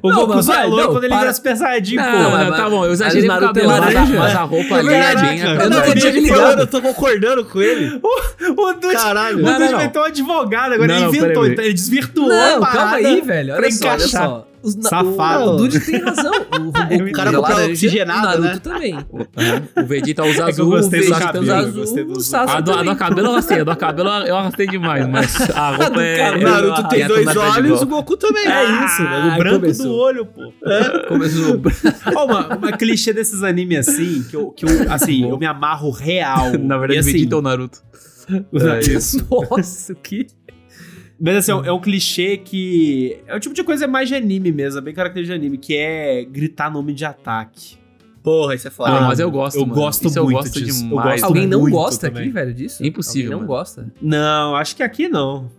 O 0.03 0.11
Não, 0.11 0.27
Goku 0.27 0.53
é 0.53 0.69
não, 0.69 0.87
quando 0.87 1.05
ele 1.05 1.09
para- 1.09 1.19
vira 1.21 1.33
Super 1.35 1.57
Saiyajin, 1.57 1.97
Não, 1.97 2.05
pô. 2.05 2.11
não, 2.19 2.31
mas- 2.31 2.57
tá 2.57 2.71
bom, 2.71 2.85
eu 2.85 2.93
exagerei 2.93 3.29
o 3.29 3.33
é 3.33 3.41
cabelo, 3.41 3.67
mas, 3.69 3.77
a- 3.79 3.85
laranja. 3.87 4.19
mas 4.19 4.35
a 4.37 4.43
roupa 4.43 4.75
ali 4.77 4.95
é 4.95 5.17
bem... 5.17 5.41
eu 5.41 5.71
não 5.71 5.83
tinha 5.83 5.97
tinha 5.97 6.13
ligado. 6.13 6.61
eu 6.61 6.67
tô 6.67 6.81
concordando 6.81 7.45
com 7.45 7.61
ele. 7.61 8.01
O 8.57 8.73
Dude, 8.75 8.95
Caralho. 8.95 9.39
o 9.39 9.43
Dude 9.43 9.73
não, 9.73 9.79
meteu 9.79 10.03
um 10.03 10.05
advogado, 10.05 10.73
agora 10.75 10.87
Não, 10.89 10.95
ele 10.97 11.05
inventou, 11.17 11.47
então 11.47 11.65
ele 11.65 11.73
desvirtuou 11.75 12.29
Não, 12.29 12.37
a 12.37 12.51
calma 12.61 12.67
parada 12.67 12.97
aí, 13.09 13.21
velho. 13.21 13.55
pra 13.55 13.63
Olha 13.63 13.73
só, 13.73 13.89
olha 13.89 13.99
só. 14.09 14.47
Os, 14.65 14.75
Safado. 14.89 15.51
O, 15.51 15.55
o 15.55 15.57
Dude 15.59 15.81
tem 15.81 16.01
razão. 16.01 16.33
O, 16.33 16.57
o 16.69 16.73
Goku 16.73 16.95
O 17.09 17.13
cara 17.13 17.31
é 17.31 17.33
comprou 17.35 17.43
laranja, 17.43 17.73
oxigenado, 17.73 18.39
o 18.39 18.45
Naruto 18.45 18.69
né? 18.71 18.75
também. 18.75 18.99
O 19.77 19.87
Vegeta 19.87 20.25
usa 20.25 20.43
É 20.43 20.49
azul, 20.49 20.75
o 20.75 20.89
Vegeta 20.89 21.19
cabelo, 21.19 21.43
usa 21.45 21.53
eu 21.53 21.59
azul. 21.59 21.81
gostei 21.81 22.05
do- 22.05 22.13
o 22.13 22.21
Sasuke 22.21 22.57
A 22.57 22.61
do, 22.61 22.73
a 22.73 22.83
do 22.83 22.97
cabelo 22.97 23.27
eu 23.29 23.33
arrastei, 23.33 23.61
a 23.61 23.65
do 23.65 23.77
cabelo 23.77 24.09
eu 24.09 24.37
arrastei 24.37 24.67
demais, 24.67 25.07
mas 25.09 25.37
a 25.55 25.73
do 25.73 25.83
roupa 25.83 26.03
é... 26.03 26.17
cabelo. 26.31 26.47
O 26.47 26.51
Naruto 26.51 26.89
tem 26.89 27.03
é 27.03 27.09
dois 27.09 27.27
na 27.27 27.41
olhos, 27.41 27.83
o 27.83 27.87
Goku 27.87 28.17
também. 28.17 28.47
É 28.47 28.65
isso, 28.87 29.03
velho. 29.03 29.27
O 29.27 29.31
Ah, 29.31 29.37
branco 29.39 29.61
começou. 29.61 29.87
do 29.87 29.95
olho, 29.95 30.27
pô. 30.27 30.53
Começou. 31.09 31.61
Ó, 32.17 32.25
uma, 32.25 32.57
uma 32.57 32.73
clichê 32.73 33.13
desses 33.13 33.43
animes 33.43 33.89
assim, 33.89 34.23
que 34.31 34.37
eu, 34.37 34.51
que 34.51 34.65
eu 34.65 34.93
assim, 34.93 35.29
eu 35.29 35.39
me 35.39 35.47
amarro 35.47 35.91
real. 35.91 36.53
Na 36.59 36.79
verdade, 36.79 36.95
E, 36.95 36.97
o 36.97 37.01
assim, 37.01 37.13
Vegeta 37.13 37.35
é 37.35 37.39
o 37.39 37.43
Naruto. 37.43 37.79
isso. 38.81 39.27
Nossa, 39.51 39.93
o 39.93 39.97
que? 39.97 40.27
Mas 41.21 41.37
assim, 41.37 41.53
é 41.53 41.55
um- 41.55 41.65
é 41.65 41.73
um 41.73 41.81
clichê 41.81 42.37
que. 42.37 43.19
É 43.27 43.37
um 43.37 43.39
tipo 43.41 43.55
de 43.55 43.63
coisa 43.63 43.87
mais 43.87 44.09
de 44.09 44.15
anime 44.15 44.51
mesmo, 44.53 44.79
é 44.79 44.83
bem 44.83 44.93
característico 44.95 45.39
de 45.39 45.45
anime, 45.47 45.59
que 45.59 45.77
é 45.77 46.25
gritar 46.25 46.71
nome 46.71 46.93
de 46.93 47.05
ataque. 47.05 47.77
Porra, 48.23 48.55
isso 48.55 48.67
é 48.67 48.71
foda. 48.71 48.91
Ah, 48.91 49.01
mas 49.03 49.21
eu 49.21 49.31
gosto, 49.31 49.57
eu 49.57 49.63
mano. 49.67 49.75
gosto 49.75 50.09
Isso 50.09 50.19
eu 50.19 50.25
muito 50.25 50.37
gosto 50.39 50.61
disso. 50.63 50.83
Eu 50.85 50.89
demais. 50.89 51.21
gosto 51.21 51.25
Alguém 51.25 51.47
não 51.47 51.61
muito 51.61 51.75
gosta 51.75 52.09
também. 52.09 52.23
aqui, 52.25 52.33
velho, 52.33 52.55
disso? 52.55 52.85
Impossível, 52.85 53.33
Alguém 53.33 53.33
não 53.33 53.39
mano. 53.47 53.49
gosta. 53.49 53.93
Não, 54.01 54.57
acho 54.57 54.75
que 54.75 54.83
aqui 54.83 55.09
não. 55.09 55.51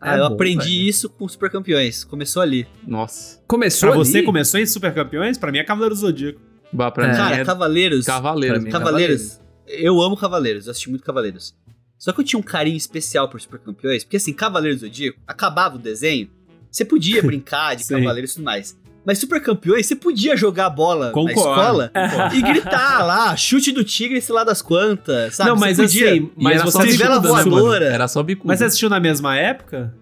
Ah, 0.00 0.16
eu 0.16 0.24
É 0.24 0.28
bom, 0.28 0.34
aprendi 0.34 0.64
velho. 0.78 0.88
isso 0.88 1.10
com 1.10 1.28
Super 1.28 1.50
Campeões. 1.50 2.04
Começou 2.04 2.40
ali. 2.40 2.66
Nossa. 2.86 3.40
Começou 3.46 3.90
Pra 3.90 3.98
você 3.98 4.18
ali? 4.18 4.26
começou 4.26 4.58
em 4.58 4.64
Super 4.64 4.94
Campeões? 4.94 5.36
Pra 5.36 5.52
mim 5.52 5.58
é 5.58 5.64
Cavaleiro 5.64 5.94
do 5.94 6.00
Zodíaco. 6.00 6.40
Bah, 6.72 6.90
pra 6.90 7.08
É. 7.12 7.16
Cara, 7.16 7.36
é 7.36 7.44
Cavaleiros. 7.44 8.06
Cavaleiro. 8.06 8.54
pra 8.54 8.64
mim. 8.64 8.70
Cavaleiros. 8.70 9.40
Eu 9.66 10.00
amo 10.00 10.16
Cavaleiros, 10.16 10.66
eu 10.66 10.70
assisti 10.70 10.88
muito 10.88 11.04
Cavaleiros. 11.04 11.54
Só 11.98 12.12
que 12.12 12.20
eu 12.20 12.24
tinha 12.24 12.38
um 12.38 12.42
carinho 12.42 12.76
especial 12.76 13.28
por 13.28 13.40
Super 13.40 13.58
Campeões, 13.58 14.04
porque 14.04 14.16
assim, 14.18 14.32
Cavaleiros 14.32 14.80
do 14.80 14.86
Zodíaco, 14.86 15.18
acabava 15.26 15.76
o 15.76 15.78
desenho, 15.78 16.30
você 16.70 16.84
podia 16.84 17.20
brincar 17.24 17.74
de. 17.74 17.84
Cavaleiros 17.86 18.30
e 18.32 18.34
tudo 18.36 18.44
mais. 18.44 18.78
Mas 19.04 19.18
Super 19.18 19.40
Campeões, 19.42 19.86
você 19.86 19.96
podia 19.96 20.36
jogar 20.36 20.68
bola 20.70 21.10
Concordo. 21.12 21.90
na 21.94 22.10
escola 22.10 22.30
e 22.34 22.42
gritar 22.42 23.02
lá, 23.04 23.34
chute 23.36 23.72
do 23.72 23.82
tigre, 23.82 24.20
sei 24.20 24.34
lá 24.34 24.44
das 24.44 24.60
quantas, 24.60 25.34
sabe? 25.36 25.48
não, 25.50 25.56
Você 25.56 25.60
mas 25.64 25.76
podia- 25.78 26.10
assim, 26.12 26.30
mas 26.36 26.54
era 26.56 26.64
você 26.64 26.72
só 26.72 26.84
bicuda, 26.84 27.20
voadora. 27.20 27.84
Era 27.86 28.06
só 28.08 28.22
bicuda. 28.22 28.48
mas 28.48 28.58
você 28.58 28.64
assistiu 28.66 28.90
na 28.90 29.00
mesma 29.00 29.34
época? 29.36 29.94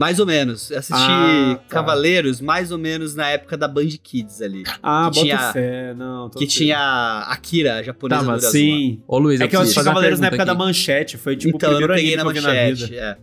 Mais 0.00 0.18
ou 0.18 0.24
menos. 0.24 0.70
Eu 0.70 0.78
assisti 0.78 0.94
Ah, 0.98 1.56
tá. 1.56 1.62
Cavaleiros 1.68 2.40
mais 2.40 2.72
ou 2.72 2.78
menos 2.78 3.14
na 3.14 3.28
época 3.28 3.54
da 3.56 3.68
Band 3.68 3.88
Kids 4.02 4.40
ali. 4.40 4.62
Ah, 4.82 5.10
Que 5.12 5.16
bota 5.16 5.20
tinha- 5.20 5.52
fé, 5.52 5.94
não. 5.94 6.30
tô 6.30 6.38
Que 6.38 6.46
tinha 6.46 6.78
a 6.78 7.32
Akira, 7.32 7.74
a 7.76 7.82
japonesa 7.82 8.24
Tá. 8.24 8.40
Sim. 8.40 9.02
Ô, 9.06 9.18
Luiz, 9.18 9.40
É 9.40 9.46
que 9.46 9.54
eu 9.54 9.60
assisti 9.60 9.84
Cavaleiros 9.84 10.18
na 10.18 10.28
época 10.28 10.38
pergunta 10.38 10.56
da 10.58 10.64
aqui. 10.64 10.68
manchete. 10.68 11.18
Foi 11.18 11.36
tipo 11.36 11.56
então, 11.56 11.70
o 11.70 11.74
eu 11.74 11.80
não 11.80 11.86
primeiro 11.88 12.02
peguei 12.02 12.16
na 12.16 12.22
eu 12.22 12.28
vi 12.34 12.40
na 12.40 12.48
manchete. 12.48 12.84
vida. 12.92 12.96
É. 12.96 13.16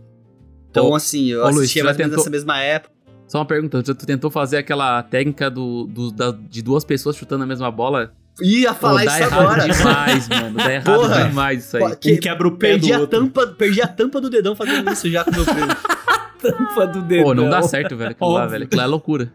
Então, 0.70 0.86
Ô, 0.90 0.94
assim, 0.94 1.26
eu 1.26 1.40
ô, 1.40 1.46
Luiz, 1.48 1.58
assistia 1.62 1.82
você 1.82 1.86
mais 1.86 1.96
já 1.96 2.02
ou 2.04 2.08
menos 2.08 2.10
tentou- 2.12 2.24
nessa 2.24 2.30
mesma 2.30 2.60
época. 2.60 2.94
Só 3.26 3.38
uma 3.38 3.44
pergunta, 3.44 3.82
tu 3.82 3.94
tu 3.94 4.06
tentou 4.06 4.30
fazer 4.30 4.58
aquela 4.58 5.02
técnica 5.02 5.50
do, 5.50 5.84
do- 5.86 6.12
da- 6.12 6.30
de 6.48 6.62
duas 6.62 6.84
pessoas 6.84 7.16
chutando 7.16 7.42
a 7.42 7.46
mesma 7.46 7.70
bola? 7.70 8.12
Ia 8.40 8.72
falar 8.72 9.00
Pô, 9.00 9.06
dá 9.06 9.14
isso 9.20 9.22
errado 9.24 9.42
agora. 9.42 9.68
demais, 9.68 10.28
mano. 10.30 10.56
Dá 10.56 10.72
errado 10.72 10.84
Porra. 11.00 11.24
demais 11.24 11.64
isso 11.64 11.76
aí. 11.76 11.96
Que- 11.96 12.12
Um 12.14 12.16
quebra 12.18 12.46
o 12.46 12.52
pé 12.52 12.68
Perdi 12.68 12.88
do 12.88 12.94
a, 12.94 12.98
outro. 13.00 13.18
tampa, 13.20 13.46
perdi 13.48 13.82
a 13.82 13.88
tampa 13.88 14.20
do 14.20 14.30
dedão 14.30 14.54
fazendo 14.54 14.88
isso 14.92 15.10
já 15.10 15.24
com 15.24 15.32
meu 15.32 15.44
primo. 15.44 15.66
Tampa 16.40 16.86
do 16.86 17.02
dedo. 17.02 17.24
Pô, 17.24 17.34
não 17.34 17.48
dá 17.48 17.62
certo, 17.62 17.96
velho. 17.96 18.10
Aquilo 18.12 18.30
lá, 18.32 18.46
velho. 18.46 18.64
Aquilo 18.64 18.78
lá 18.78 18.84
é 18.84 18.88
loucura. 18.90 19.32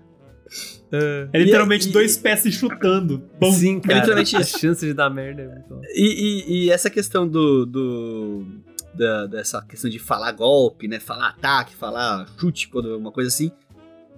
É 1.33 1.39
literalmente 1.39 1.87
E- 1.87 1.89
e- 1.89 1.93
dois 1.93 2.15
pés 2.17 2.41
se 2.41 2.51
chutando. 2.51 3.23
Bom, 3.39 3.51
Sim, 3.51 3.79
cara. 3.79 3.95
literalmente 3.95 4.35
A 4.35 4.43
chance 4.43 4.85
de 4.85 4.93
dar 4.93 5.09
merda 5.09 5.41
é. 5.41 5.81
E, 5.95 6.05
e- 6.05 6.65
e 6.65 6.69
essa 6.69 6.89
questão 6.89 7.27
do. 7.27 7.65
do 7.65 8.45
da- 8.93 9.25
dessa 9.25 9.59
questão 9.63 9.89
de 9.89 9.97
falar 9.97 10.31
golpe, 10.33 10.87
né? 10.87 10.99
Falar 10.99 11.29
ataque, 11.29 11.73
falar 11.75 12.27
chute, 12.39 12.69
quando 12.69 12.95
uma 12.95 13.11
coisa 13.11 13.27
assim. 13.29 13.51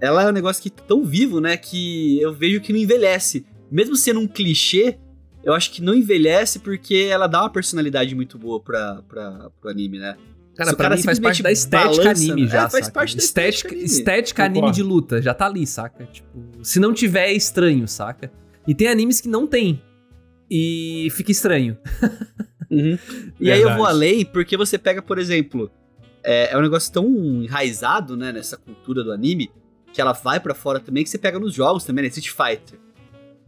Ela 0.01 0.23
é 0.23 0.27
um 0.27 0.33
negócio 0.33 0.61
que 0.61 0.69
tá 0.69 0.83
tão 0.85 1.05
vivo, 1.05 1.39
né? 1.39 1.55
Que 1.55 2.19
eu 2.19 2.33
vejo 2.33 2.59
que 2.59 2.73
não 2.73 2.79
envelhece. 2.79 3.45
Mesmo 3.71 3.95
sendo 3.95 4.19
um 4.19 4.27
clichê, 4.27 4.97
eu 5.45 5.53
acho 5.53 5.71
que 5.71 5.81
não 5.81 5.95
envelhece 5.95 6.59
porque 6.59 7.07
ela 7.09 7.27
dá 7.27 7.39
uma 7.43 7.49
personalidade 7.49 8.13
muito 8.13 8.37
boa 8.37 8.59
pra, 8.59 9.01
pra, 9.07 9.49
pro 9.61 9.69
anime, 9.69 9.97
né? 9.97 10.17
Cara, 10.55 10.69
Se 10.69 10.75
pra 10.75 10.85
cara 10.85 10.95
mim 10.95 11.03
faz 11.03 11.19
parte 11.19 11.43
da 11.43 11.51
estética 11.51 12.03
balança, 12.03 12.09
anime 12.11 12.41
né? 12.43 12.47
já, 12.47 12.63
É, 12.65 12.69
faz 12.69 12.85
saca? 12.85 12.91
parte 12.91 13.17
da 13.17 13.23
estética, 13.23 13.67
estética 13.67 13.73
anime. 13.75 13.85
estética 13.85 14.45
anime 14.45 14.71
de 14.71 14.83
luta, 14.83 15.21
já 15.21 15.33
tá 15.33 15.45
ali, 15.47 15.67
saca? 15.67 16.05
Tipo, 16.05 16.29
se 16.63 16.79
não 16.79 16.93
tiver, 16.93 17.27
é 17.29 17.33
estranho, 17.33 17.87
saca? 17.87 18.31
E 18.67 18.73
tem 18.73 18.87
animes 18.87 19.19
que 19.19 19.27
não 19.27 19.45
tem. 19.45 19.81
E 20.49 21.07
fica 21.11 21.31
estranho. 21.31 21.77
Uhum. 22.71 22.97
E 23.39 23.51
aí 23.51 23.61
eu 23.61 23.75
vou 23.75 23.85
além 23.85 24.23
porque 24.25 24.55
você 24.57 24.77
pega, 24.77 25.01
por 25.01 25.17
exemplo, 25.19 25.69
é, 26.23 26.53
é 26.53 26.57
um 26.57 26.61
negócio 26.61 26.91
tão 26.91 27.05
enraizado, 27.43 28.15
né, 28.17 28.31
nessa 28.31 28.55
cultura 28.57 29.03
do 29.03 29.11
anime, 29.11 29.51
que 29.93 29.99
ela 30.01 30.13
vai 30.13 30.39
pra 30.39 30.53
fora 30.55 30.79
também, 30.79 31.03
que 31.03 31.09
você 31.09 31.17
pega 31.17 31.37
nos 31.37 31.53
jogos 31.53 31.83
também, 31.83 32.03
né, 32.03 32.07
Street 32.09 32.29
Fighter. 32.29 32.79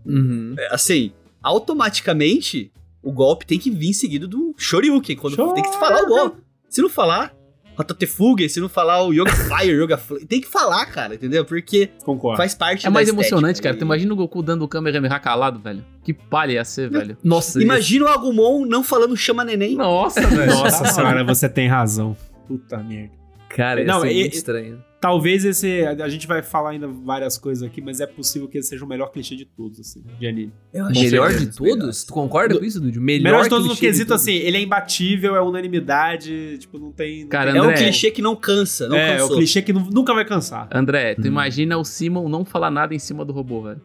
Uhum. 0.05 0.55
É, 0.57 0.73
assim, 0.73 1.11
automaticamente, 1.41 2.71
o 3.01 3.11
golpe 3.11 3.45
tem 3.45 3.59
que 3.59 3.69
vir 3.71 3.93
seguido 3.93 4.27
do 4.27 4.53
Shoryuken, 4.57 5.15
quando 5.15 5.53
tem 5.53 5.63
que 5.63 5.73
falar 5.77 6.03
o 6.03 6.07
golpe. 6.07 6.41
Se 6.69 6.81
não 6.81 6.89
falar, 6.89 7.33
Hatatefuge, 7.77 8.49
se 8.49 8.59
não 8.59 8.67
falar 8.67 9.03
o 9.03 9.13
Yoga 9.13 9.31
Fire, 9.31 9.71
Yoga 9.79 9.97
Flame, 9.97 10.25
tem 10.25 10.41
que 10.41 10.47
falar, 10.47 10.85
cara, 10.87 11.13
entendeu? 11.15 11.45
Porque 11.45 11.91
concordo. 12.03 12.37
faz 12.37 12.55
parte 12.55 12.87
É 12.87 12.89
mais 12.89 13.07
emocionante, 13.07 13.61
cara. 13.61 13.75
e- 13.75 13.79
Tu 13.79 13.83
imagina 13.83 14.11
o 14.13 14.15
Goku 14.15 14.41
dando 14.41 14.63
o 14.63 14.67
Kamehameha 14.67 15.19
calado, 15.19 15.59
velho. 15.59 15.85
Que 16.03 16.11
palha 16.13 16.53
ia 16.53 16.65
ser, 16.65 16.89
velho. 16.89 17.15
Nossa, 17.23 17.61
Imagina 17.61 18.05
o 18.05 18.07
Agumon 18.07 18.65
não 18.65 18.83
falando 18.83 19.15
chama 19.15 19.43
neném. 19.45 19.75
Nossa, 19.75 20.21
velho. 20.25 20.51
Nossa 20.55 20.85
senhora, 20.85 21.23
você 21.23 21.47
tem 21.47 21.67
razão. 21.67 22.17
Puta 22.47 22.77
merda. 22.79 23.11
cara, 23.49 23.83
Não, 23.85 24.01
ser 24.01 24.11
e- 24.11 24.19
muito 24.21 24.33
estranho. 24.33 24.83
Talvez 24.99 25.45
esse. 25.45 25.85
A 25.85 26.09
gente 26.09 26.25
vai 26.25 26.41
falar 26.41 26.71
ainda 26.71 26.87
várias 26.87 27.37
coisas 27.37 27.61
aqui, 27.61 27.79
mas 27.81 27.99
é 27.99 28.07
possível 28.07 28.47
que 28.47 28.57
esse 28.57 28.69
seja 28.69 28.83
o 28.83 28.87
melhor 28.87 29.11
clichê 29.11 29.35
de 29.35 29.45
todos, 29.45 29.79
assim, 29.79 30.03
de 30.19 30.25
anime. 30.25 30.51
Melhor 30.73 31.31
de 31.33 31.45
dos 31.45 31.55
todos? 31.55 32.03
Tu 32.03 32.11
concorda 32.13 32.55
Do- 32.55 32.59
com 32.61 32.65
isso, 32.65 32.81
Dude? 32.81 32.99
Melhor, 32.99 33.23
Melhor 33.23 33.43
de 33.43 33.49
todos 33.49 33.67
no 33.67 33.75
quesito, 33.75 34.07
todos. 34.07 34.23
assim, 34.23 34.33
ele 34.33 34.57
é 34.57 34.61
imbatível, 34.61 35.35
é 35.35 35.41
unanimidade, 35.41 36.57
tipo, 36.57 36.79
não 36.79 36.91
tem. 36.91 37.21
não 37.21 37.29
Cara, 37.29 37.51
tem- 37.51 37.59
É 37.59 37.63
um 37.63 37.65
André. 37.65 37.77
clichê 37.83 38.09
que 38.09 38.23
não 38.23 38.35
cansa, 38.35 38.87
não 38.89 38.97
é, 38.97 39.11
é 39.11 39.15
o 39.15 39.19
cansou. 39.19 39.37
clichê 39.37 39.61
que 39.61 39.71
nu- 39.71 39.87
nunca 39.91 40.15
vai 40.15 40.25
cansar. 40.25 40.67
André, 40.73 41.13
tu 41.13 41.21
Hum. 41.21 41.27
imagina 41.27 41.77
o 41.77 41.83
Simon 41.85 42.27
não 42.27 42.43
falar 42.43 42.71
nada 42.71 42.95
em 42.95 42.99
cima 42.99 43.23
do 43.23 43.31
robô, 43.31 43.61
velho. 43.61 43.81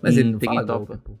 Mas 0.00 0.16
ele 0.16 0.28
Hum, 0.28 0.32
não 0.32 0.38
tem 0.38 0.46
fala 0.48 0.60
quem 0.60 0.66
topa. 0.68 1.00
pô. 1.04 1.12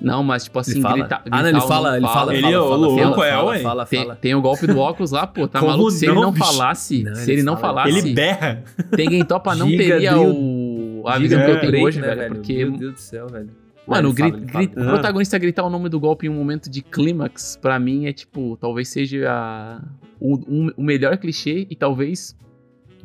Não, 0.00 0.22
mas 0.22 0.44
tipo 0.44 0.58
assim, 0.58 0.72
Ele 0.72 0.80
fala? 0.82 0.96
grita, 0.98 1.22
ah, 1.30 1.30
não, 1.42 1.48
ele 1.48 1.52
gritar 1.52 1.68
fala, 1.68 1.96
ele 1.96 2.06
fala, 2.06 2.32
Ele, 2.34 2.42
fala, 2.42 2.58
ô, 2.58 2.62
fala, 2.68 2.76
louco, 2.76 2.98
fala, 3.00 3.26
é, 3.26 3.30
fala, 3.32 3.50
ué. 3.50 3.58
fala, 3.60 3.86
Tem, 3.86 4.00
fala. 4.02 4.16
tem 4.16 4.34
o 4.34 4.40
golpe 4.42 4.66
do 4.66 4.78
óculos 4.78 5.10
lá, 5.12 5.26
pô, 5.26 5.48
tá 5.48 5.60
Como 5.60 5.70
maluco? 5.70 5.90
Se 5.92 6.04
ele 6.06 6.14
não, 6.14 6.32
falasse, 6.34 7.04
se 7.14 7.32
ele 7.32 7.42
não 7.42 7.56
fala, 7.56 7.82
falasse, 7.84 7.98
Ele 7.98 8.14
berra. 8.14 8.62
tem 8.94 9.08
quem 9.08 9.24
topa 9.24 9.54
não 9.54 9.68
teria 9.68 10.18
o... 10.18 11.04
a 11.06 11.18
Giga 11.18 11.44
que 11.44 11.50
eu 11.50 11.60
tenho 11.60 11.84
hoje, 11.84 12.00
né, 12.00 12.14
velho, 12.14 12.34
porque... 12.34 12.64
Meu 12.66 12.76
Deus 12.78 12.94
do 12.94 13.00
céu, 13.00 13.26
velho. 13.28 13.50
Mano, 13.86 14.12
gri- 14.12 14.30
gri- 14.30 14.70
o 14.76 14.84
protagonista 14.84 15.38
gritar 15.38 15.62
o 15.64 15.70
nome 15.70 15.88
do 15.88 16.00
golpe 16.00 16.26
em 16.26 16.30
um 16.30 16.34
momento 16.34 16.68
de 16.70 16.82
clímax, 16.82 17.58
pra 17.60 17.78
mim, 17.78 18.06
é 18.06 18.12
tipo, 18.12 18.56
talvez 18.60 18.88
seja 18.88 19.30
a- 19.30 19.82
o, 20.20 20.36
um- 20.48 20.70
o 20.76 20.82
melhor 20.82 21.16
clichê 21.18 21.66
e 21.70 21.76
talvez 21.76 22.34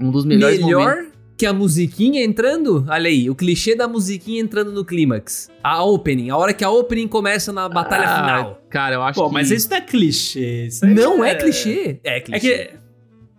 um 0.01 0.09
dos 0.09 0.23
melhores 0.25 0.59
momentos. 0.59 1.09
Que 1.39 1.45
a 1.45 1.53
musiquinha 1.53 2.21
entrando? 2.21 2.83
Olha 2.89 3.07
aí, 3.07 3.29
o 3.29 3.33
clichê 3.33 3.73
da 3.73 3.87
musiquinha 3.87 4.41
entrando 4.41 4.73
no 4.73 4.83
clímax. 4.83 5.49
A 5.63 5.81
opening, 5.85 6.29
a 6.29 6.35
hora 6.35 6.53
que 6.53 6.65
a 6.65 6.69
opening 6.69 7.07
começa 7.07 7.53
na 7.53 7.69
batalha 7.69 8.03
Ah, 8.09 8.15
final. 8.19 8.61
Cara, 8.69 8.95
eu 8.95 9.01
acho 9.01 9.17
Pô, 9.17 9.27
que... 9.29 9.33
mas 9.35 9.49
isso 9.49 9.69
não 9.69 9.77
é 9.77 9.81
clichê. 9.81 10.65
Isso 10.65 10.83
aí 10.85 10.93
Não 10.93 11.23
é 11.23 11.35
clichê? 11.35 11.97
É 12.03 12.17
É 12.17 12.19
clichê. 12.19 12.39
que. 12.41 12.79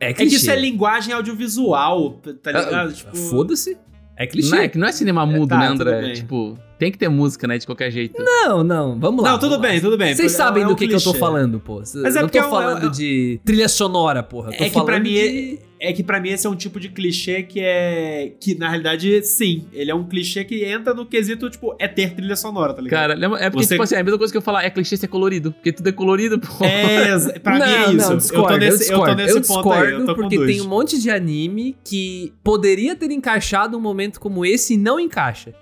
É 0.00 0.10
É 0.10 0.14
que 0.14 0.22
isso 0.24 0.50
é 0.50 0.56
linguagem 0.58 1.12
audiovisual, 1.12 2.12
tá 2.42 2.50
Ah, 2.54 2.60
ligado? 2.62 2.92
Tipo, 2.94 3.14
Foda-se. 3.14 3.76
É 4.16 4.26
clichê. 4.26 4.50
Não 4.50 4.58
é, 4.62 4.68
que 4.68 4.78
não 4.78 4.86
é 4.88 4.92
cinema 4.92 5.26
mudo, 5.26 5.50
tá, 5.50 5.58
né, 5.58 5.66
André? 5.66 6.00
bem. 6.00 6.12
Tipo, 6.14 6.58
tem 6.78 6.90
que 6.90 6.96
ter 6.96 7.10
música, 7.10 7.46
né, 7.46 7.58
de 7.58 7.66
qualquer 7.66 7.90
jeito. 7.90 8.22
Não, 8.22 8.64
não, 8.64 8.98
vamos 8.98 9.22
lá. 9.22 9.32
Não, 9.32 9.38
tudo 9.38 9.50
vamos 9.50 9.64
lá. 9.66 9.70
bem, 9.72 9.80
tudo 9.82 9.98
bem. 9.98 10.14
Vocês 10.14 10.32
É- 10.32 10.36
sabem 10.38 10.62
é 10.62 10.66
do 10.66 10.72
um 10.72 10.74
que, 10.74 10.88
que 10.88 10.94
eu 10.94 11.02
tô 11.02 11.12
falando, 11.12 11.60
pô. 11.60 11.76
Mas 11.80 11.94
eu 11.94 12.06
é 12.06 12.22
não 12.22 12.28
tô 12.30 12.38
é 12.38 12.46
um- 12.46 12.50
falando 12.50 12.84
é 12.84 12.88
um- 12.88 12.90
de 12.90 13.38
trilha 13.44 13.68
sonora, 13.68 14.22
porra. 14.22 14.48
Eu 14.52 14.56
tô 14.56 14.64
É 14.64 14.68
que 14.68 14.72
pra 14.72 14.84
falando 14.84 15.02
mim 15.02 15.10
de... 15.10 15.58
é 15.82 15.92
que 15.94 16.02
para 16.04 16.20
mim 16.20 16.28
esse 16.28 16.46
é 16.46 16.50
um 16.50 16.54
tipo 16.54 16.78
de 16.78 16.90
clichê 16.90 17.42
que 17.42 17.58
é 17.60 18.32
que 18.38 18.54
na 18.54 18.68
realidade 18.68 19.22
sim, 19.24 19.66
ele 19.72 19.90
é 19.90 19.94
um 19.94 20.04
clichê 20.06 20.44
que 20.44 20.62
entra 20.64 20.92
no 20.92 21.06
quesito 21.06 21.48
tipo 21.48 21.74
é 21.78 21.88
ter 21.88 22.14
trilha 22.14 22.36
sonora, 22.36 22.74
tá 22.74 22.82
ligado? 22.82 23.00
Cara, 23.00 23.14
lembra- 23.14 23.38
é 23.40 23.48
porque, 23.48 23.64
Você- 23.66 23.74
tipo 23.74 23.82
assim, 23.82 23.94
é 23.94 24.00
a 24.00 24.04
mesma 24.04 24.18
coisa 24.18 24.30
que 24.32 24.36
eu 24.36 24.42
falar, 24.42 24.62
é 24.62 24.68
clichê 24.70 24.96
ser 24.96 25.08
colorido. 25.08 25.52
Porque 25.52 25.72
tudo 25.72 25.88
é 25.88 25.92
colorido, 25.92 26.38
pô. 26.38 26.64
É, 26.64 27.38
pra 27.38 27.58
não, 27.58 27.66
mim 27.66 27.72
é 27.72 27.92
isso. 27.94 28.10
Não, 28.10 28.16
discordo, 28.18 28.52
eu 28.54 28.58
tô 28.58 28.64
nesse, 28.64 28.72
eu 28.74 28.78
discordo, 28.78 29.10
eu 29.10 29.16
tô 29.16 29.22
nesse 29.22 29.36
eu 29.36 29.42
ponto 29.56 29.72
aí, 29.72 29.78
eu 29.78 29.84
discordo 29.84 30.06
tô 30.06 30.14
com 30.14 30.20
porque 30.22 30.36
dois. 30.36 30.50
tem 30.56 30.60
um 30.60 30.68
monte 30.68 31.00
de 31.00 31.10
anime 31.10 31.76
que 31.82 32.32
poderia 32.44 32.94
ter 32.94 33.10
encaixado 33.10 33.76
um 33.76 33.80
momento 33.80 34.20
como 34.20 34.44
esse 34.44 34.74
e 34.74 34.76
não 34.76 35.00
encaixa. 35.00 35.54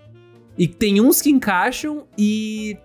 E 0.59 0.67
tem 0.67 1.01
uns 1.01 1.23
que 1.23 1.31
encaixam 1.31 2.07
e 2.19 2.77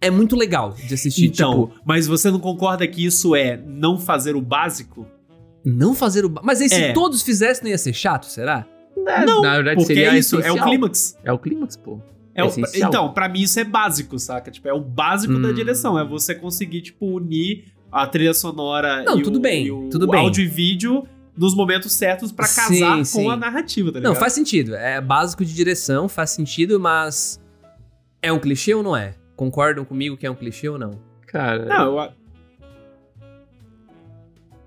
é 0.00 0.10
muito 0.10 0.34
legal 0.34 0.74
de 0.86 0.92
assistir. 0.94 1.26
Então, 1.26 1.68
tipo, 1.68 1.80
mas 1.84 2.06
você 2.08 2.30
não 2.30 2.40
concorda 2.40 2.86
que 2.88 3.04
isso 3.04 3.36
é 3.36 3.56
não 3.64 3.96
fazer 3.98 4.34
o 4.34 4.40
básico? 4.40 5.06
Não 5.68 5.94
fazer 5.94 6.24
o... 6.24 6.32
Mas 6.42 6.60
aí 6.60 6.68
se 6.68 6.74
É. 6.76 6.92
todos 6.92 7.22
fizessem, 7.22 7.64
não 7.64 7.70
ia 7.70 7.78
ser 7.78 7.92
chato, 7.92 8.26
será? 8.26 8.66
não, 9.26 9.42
Na 9.42 9.54
verdade, 9.56 9.76
porque 9.76 9.94
seria 9.94 10.14
é 10.14 10.18
isso, 10.18 10.36
é 10.36 10.38
o 10.38 10.40
essencial. 10.40 10.68
clímax. 10.68 11.18
É 11.24 11.32
o 11.32 11.38
clímax, 11.38 11.76
pô. 11.76 12.00
É 12.34 12.42
o- 12.44 12.46
essencial. 12.48 12.88
então, 12.88 13.12
pra 13.12 13.28
mim 13.28 13.40
isso 13.42 13.58
é 13.60 13.64
básico, 13.64 14.18
saca? 14.18 14.50
Tipo, 14.50 14.68
é 14.68 14.72
o 14.72 14.80
básico 14.80 15.38
da 15.38 15.48
Hum. 15.48 15.54
direção, 15.54 15.98
é 15.98 16.04
você 16.04 16.34
conseguir 16.34 16.82
tipo 16.82 17.06
unir 17.06 17.66
a 17.90 18.06
trilha 18.06 18.34
sonora 18.34 19.02
Não, 19.04 19.18
e 19.18 19.22
tudo 19.22 19.36
o, 19.38 19.40
bem, 19.40 19.66
e 19.66 19.70
o 19.72 19.88
tudo 19.90 20.06
bem. 20.06 20.20
áudio 20.20 20.44
e 20.44 20.46
vídeo 20.46 21.04
nos 21.36 21.54
momentos 21.54 21.92
certos 21.92 22.30
pra 22.32 22.46
Sim, 22.46 22.80
casar 22.80 23.04
sim. 23.04 23.22
com 23.24 23.30
a 23.30 23.36
narrativa, 23.36 23.92
tá 23.92 23.98
ligado? 23.98 24.12
Não, 24.12 24.18
faz 24.20 24.32
sentido. 24.32 24.74
É 24.74 25.00
básico 25.00 25.44
de 25.44 25.54
direção, 25.54 26.08
faz 26.08 26.30
sentido, 26.30 26.78
mas... 26.80 27.40
É 28.20 28.32
um 28.32 28.38
clichê 28.40 28.74
ou 28.74 28.82
não 28.82 28.96
é? 28.96 29.14
Concordam 29.36 29.84
comigo 29.84 30.16
que 30.16 30.26
é 30.26 30.30
um 30.30 30.34
clichê 30.34 30.68
ou 30.68 30.76
não? 30.78 30.90
Cara, 31.28 31.64
Não, 31.66 31.98
eu, 32.00 32.12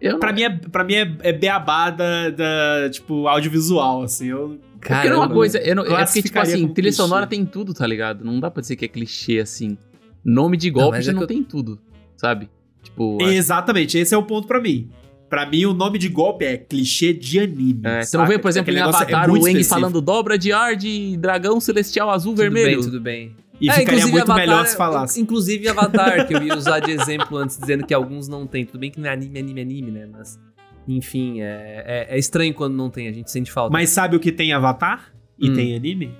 eu 0.01 0.13
não... 0.13 0.19
pra 0.19 0.33
mim, 0.33 0.43
é, 0.43 0.49
pra 0.49 0.83
mim 0.83 0.93
é, 0.95 1.17
é 1.21 1.31
beabá 1.33 1.89
da, 1.89 2.29
da, 2.29 2.89
tipo, 2.91 3.27
audiovisual, 3.27 4.03
assim. 4.03 4.27
Eu, 4.27 4.59
Porque 4.79 5.09
não 5.09 5.15
é 5.15 5.17
uma 5.17 5.29
coisa. 5.29 5.59
Eu 5.59 5.75
não, 5.75 5.83
é 5.85 6.05
porque, 6.05 6.21
tipo 6.23 6.39
assim, 6.39 6.55
trilha 6.67 6.73
clichê. 6.73 6.91
sonora 6.93 7.27
tem 7.27 7.45
tudo, 7.45 7.73
tá 7.73 7.85
ligado? 7.85 8.25
Não 8.25 8.39
dá 8.39 8.49
pra 8.51 8.61
dizer 8.61 8.75
que 8.75 8.85
é 8.85 8.87
clichê 8.87 9.39
assim. 9.39 9.77
Nome 10.25 10.57
de 10.57 10.69
Não, 10.71 10.79
golpe 10.81 10.97
mas 10.97 11.05
já 11.05 11.11
é 11.11 11.15
não 11.15 11.21
eu- 11.21 11.27
tem 11.27 11.43
tudo, 11.43 11.79
sabe? 12.17 12.49
Tipo. 12.83 13.17
Exatamente, 13.21 13.97
esse 13.97 14.13
é 14.13 14.17
o 14.17 14.23
ponto 14.23 14.47
pra 14.47 14.59
mim. 14.59 14.89
Pra 15.29 15.45
mim, 15.49 15.65
o 15.65 15.73
nome 15.73 15.97
de 15.97 16.09
golpe 16.09 16.43
é 16.43 16.57
clichê 16.57 17.13
de 17.13 17.39
anime. 17.39 17.79
É, 17.85 18.03
você 18.03 18.17
não 18.17 18.27
vê, 18.27 18.37
por 18.37 18.49
exemplo, 18.49 18.65
Aquele 18.65 18.77
em 18.77 18.81
negócio 18.81 19.01
Avatar, 19.03 19.29
muito 19.29 19.43
o 19.45 19.47
específico. 19.47 19.79
falando 19.79 20.01
dobra 20.01 20.37
de 20.37 20.51
ar 20.51 20.75
de 20.75 21.15
dragão 21.17 21.59
celestial 21.61 22.09
azul 22.09 22.33
Tudo 22.33 22.41
vermelho. 22.41 22.75
bem, 22.81 22.81
tudo 22.81 22.99
bem. 22.99 23.35
E 23.61 23.69
É, 23.69 23.73
ficaria 23.73 23.83
inclusive, 23.99 24.11
muito 24.11 24.31
Avatar- 24.31 24.47
melhor 24.47 24.65
se 24.65 24.75
falasse. 24.75 25.21
Inclusive 25.21 25.67
Avatar, 25.69 26.25
que 26.27 26.33
eu 26.33 26.41
ia 26.41 26.55
usar 26.57 26.79
de 26.79 26.91
exemplo 26.91 27.37
antes, 27.37 27.57
dizendo 27.59 27.85
que 27.85 27.93
alguns 27.93 28.27
não 28.27 28.47
tem. 28.47 28.65
Tudo 28.65 28.79
bem 28.79 28.89
que 28.89 28.99
não 28.99 29.07
é 29.07 29.13
anime, 29.13 29.39
anime, 29.39 29.61
anime, 29.61 29.91
né? 29.91 30.09
Mas, 30.11 30.39
enfim, 30.87 31.41
é, 31.41 32.07
é, 32.09 32.15
é 32.15 32.17
estranho 32.17 32.53
quando 32.53 32.73
não 32.75 32.89
tem, 32.89 33.07
a 33.07 33.11
gente 33.11 33.29
sente 33.29 33.51
falta. 33.51 33.71
Mas 33.71 33.89
sabe 33.91 34.15
o 34.15 34.19
que 34.19 34.31
tem 34.31 34.51
Avatar? 34.51 35.13
E 35.39 35.49
Hum. 35.49 35.53
tem 35.53 35.75
anime? 35.75 36.11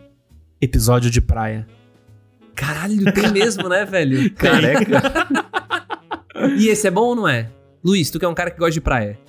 Episódio 0.62 1.10
de 1.10 1.20
praia. 1.20 1.66
Caralho, 2.54 3.12
tem 3.12 3.32
mesmo, 3.32 3.68
né, 3.68 3.86
velho? 3.86 4.32
Careca. 4.36 5.02
E 6.58 6.70
esse 6.70 6.88
é 6.88 6.92
bom 6.92 7.02
ou 7.10 7.16
não 7.16 7.28
é? 7.28 7.50
Luiz, 7.84 8.10
tu 8.10 8.18
que 8.18 8.26
é 8.26 8.28
um 8.28 8.34
cara 8.34 8.50
que 8.50 8.58
gosta 8.58 8.72
de 8.72 8.82
praia. 8.82 9.20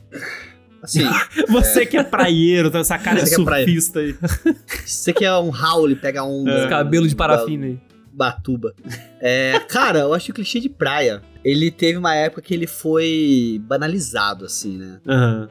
Assim, 0.83 1.05
Você 1.51 1.85
que 1.85 1.97
é 1.97 2.03
praieiro, 2.03 2.71
tem 2.71 2.81
essa 2.81 2.99
cara 2.99 3.21
de 3.23 3.29
Você 3.29 3.37
que 3.37 3.43
é 3.43 3.45
praia. 3.45 3.65
surfista 3.67 4.01
aí. 4.01 4.15
você 4.87 5.13
que 5.13 5.25
é 5.25 5.37
um 5.37 5.51
Howl, 5.55 5.95
pega 5.97 6.25
um. 6.25 6.45
Os 6.45 6.67
cabelos 6.67 7.11
de 7.11 7.17
parafina 7.17 7.67
aí. 7.67 7.79
Batuba. 8.13 8.75
É, 9.21 9.59
cara, 9.69 10.01
eu 10.01 10.15
acho 10.15 10.27
que 10.27 10.31
o 10.33 10.35
clichê 10.35 10.61
de 10.61 10.69
praia, 10.69 11.23
ele 11.45 11.71
teve 11.71 11.99
uma 11.99 12.15
época 12.15 12.43
que 12.43 12.53
ele 12.53 12.67
foi 12.67 13.61
banalizado, 13.65 14.45
assim, 14.45 14.77
né? 14.77 15.01
Aham. 15.07 15.49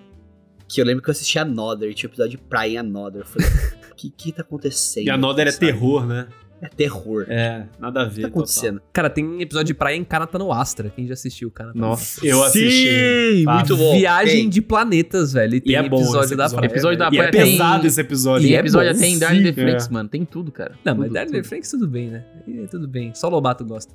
Que 0.68 0.80
eu 0.80 0.86
lembro 0.86 1.04
que 1.04 1.10
eu 1.10 1.12
assisti 1.12 1.38
Another, 1.38 1.90
e 1.90 1.94
tinha 1.94 2.10
um 2.10 2.12
episódio 2.12 2.32
de 2.32 2.38
praia 2.38 2.74
em 2.74 2.78
Another. 2.78 3.22
Eu 3.22 3.26
falei, 3.26 3.48
o 3.92 3.96
que 3.96 4.10
que 4.10 4.32
tá 4.32 4.42
acontecendo? 4.42 5.08
E 5.08 5.10
a 5.10 5.18
Nodder 5.18 5.48
é 5.48 5.52
terror, 5.52 6.06
né? 6.06 6.28
É 6.62 6.68
terror. 6.68 7.26
O 7.28 7.32
É, 7.32 7.68
nada 7.80 8.02
a 8.02 8.06
ver. 8.06 8.16
que 8.16 8.22
tá 8.22 8.28
acontecendo? 8.28 8.82
Cara, 8.94 9.10
tem 9.10 9.42
episódio 9.42 9.68
de 9.68 9.74
praia 9.74 9.96
em 9.96 10.04
Kanata 10.04 10.38
no 10.38 10.52
Astra. 10.54 10.92
Quem 10.96 11.08
já 11.08 11.14
assistiu 11.14 11.50
Kanata 11.50 11.76
no 11.78 11.82
Nossa. 11.88 12.24
Eu 12.26 12.44
assisti. 12.44 13.38
Sim, 13.38 13.46
muito 13.46 13.76
bom. 13.76 13.98
Viagem 13.98 14.42
Tem. 14.42 14.50
de 14.50 14.62
planetas, 14.62 15.34
velho. 15.34 15.56
E 15.56 15.62
tem 15.62 15.76
é 15.76 15.90
bom 15.90 15.98
episódio 15.98 16.26
esse 16.26 16.36
da 16.36 16.44
episódio. 16.44 16.58
praia. 16.58 16.72
Episódio 16.72 17.00
da 17.00 17.10
velho. 17.10 17.16
E 17.16 17.26
é 17.26 17.30
praia 17.30 17.44
tem- 17.46 17.52
pesado 17.58 17.88
esse 17.88 18.02
episódio. 18.02 18.48
E 18.48 18.54
é 18.56 18.60
episódio 18.60 18.92
bom, 18.92 18.98
até 18.98 19.08
em 19.08 19.18
Dark 19.20 19.34
the 19.42 19.54
Franks, 19.54 19.88
é. 19.88 19.92
mano. 19.92 20.10
Tem 20.10 20.24
tudo, 20.26 20.52
cara. 20.52 20.76
Não, 20.86 20.94
mas 20.96 21.06
Tudo, 21.08 21.14
Daryl 21.16 21.32
tudo. 21.34 21.44
Franks 21.46 21.70
tudo 21.72 21.88
bem, 21.88 22.08
né? 22.10 22.24
Aí, 22.48 22.68
tudo 22.68 22.88
bem. 22.88 23.12
Só 23.16 23.28
Lobato 23.28 23.66
gosta. 23.66 23.94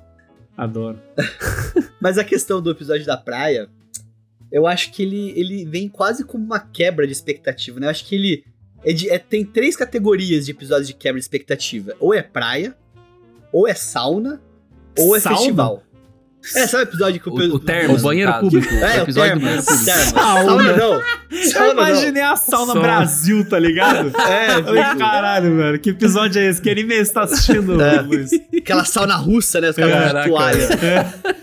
Adoro. 0.57 0.99
Mas 2.01 2.17
a 2.17 2.23
questão 2.23 2.61
do 2.61 2.71
episódio 2.71 3.05
da 3.05 3.15
praia, 3.15 3.69
eu 4.51 4.65
acho 4.65 4.91
que 4.91 5.03
ele, 5.03 5.31
ele 5.35 5.65
vem 5.65 5.87
quase 5.87 6.23
como 6.25 6.43
uma 6.43 6.59
quebra 6.59 7.05
de 7.05 7.13
expectativa, 7.13 7.79
né? 7.79 7.85
Eu 7.87 7.91
acho 7.91 8.05
que 8.05 8.15
ele 8.15 8.43
é 8.83 8.93
de- 8.93 9.09
é- 9.09 9.19
tem 9.19 9.43
três 9.45 9.75
categorias 9.75 10.45
de 10.45 10.51
episódios 10.51 10.87
de 10.87 10.93
quebra 10.93 11.19
de 11.19 11.23
expectativa. 11.25 11.93
Ou 11.99 12.13
é 12.13 12.21
praia, 12.21 12.75
ou 13.51 13.67
é 13.67 13.73
sauna, 13.73 14.41
ou 14.97 15.15
é 15.15 15.19
Sauna? 15.19 15.37
festival. 15.37 15.83
É, 16.55 16.65
sabe 16.65 16.83
o 16.83 16.87
episódio 16.87 17.19
que 17.19 17.29
O- 17.29 17.55
o 17.55 17.59
termo. 17.59 17.95
O 17.95 17.99
banheiro 17.99 18.31
caso. 18.31 18.43
público. 18.49 18.73
É, 18.73 18.77
o 18.77 18.99
o 18.99 19.01
episódio 19.03 19.13
do 19.13 19.13
termo. 19.15 19.41
banheiro 19.41 19.63
público. 19.65 19.85
termo. 19.85 20.11
Sauna. 20.11 20.43
Sauna 20.45 20.77
não. 20.77 20.93
Eu 20.93 21.43
Sauna 21.51 21.65
não. 21.65 21.71
imaginei 21.73 22.21
a 22.23 22.35
sauna 22.37 22.65
Sauna. 22.67 22.81
Brasil, 22.81 23.49
tá 23.49 23.59
ligado? 23.59 24.11
É, 24.17 24.63
Falei, 24.63 24.83
tipo, 24.83 24.97
caralho, 24.97 25.51
mano, 25.55 25.79
que 25.79 25.89
episódio 25.89 26.39
é 26.39 26.45
esse? 26.45 26.61
Que 26.61 26.69
anime 26.69 27.03
você 27.03 27.11
tá 27.11 27.23
assistindo, 27.23 27.81
É. 27.81 27.99
Luiz? 28.01 28.29
aquela 28.55 28.85
sauna 28.85 29.15
russa, 29.15 29.59
né? 29.59 29.71
Os 29.71 29.75
caras 29.75 29.93
Caraca. 29.93 30.21
de 30.23 30.29
toalha. 30.29 30.67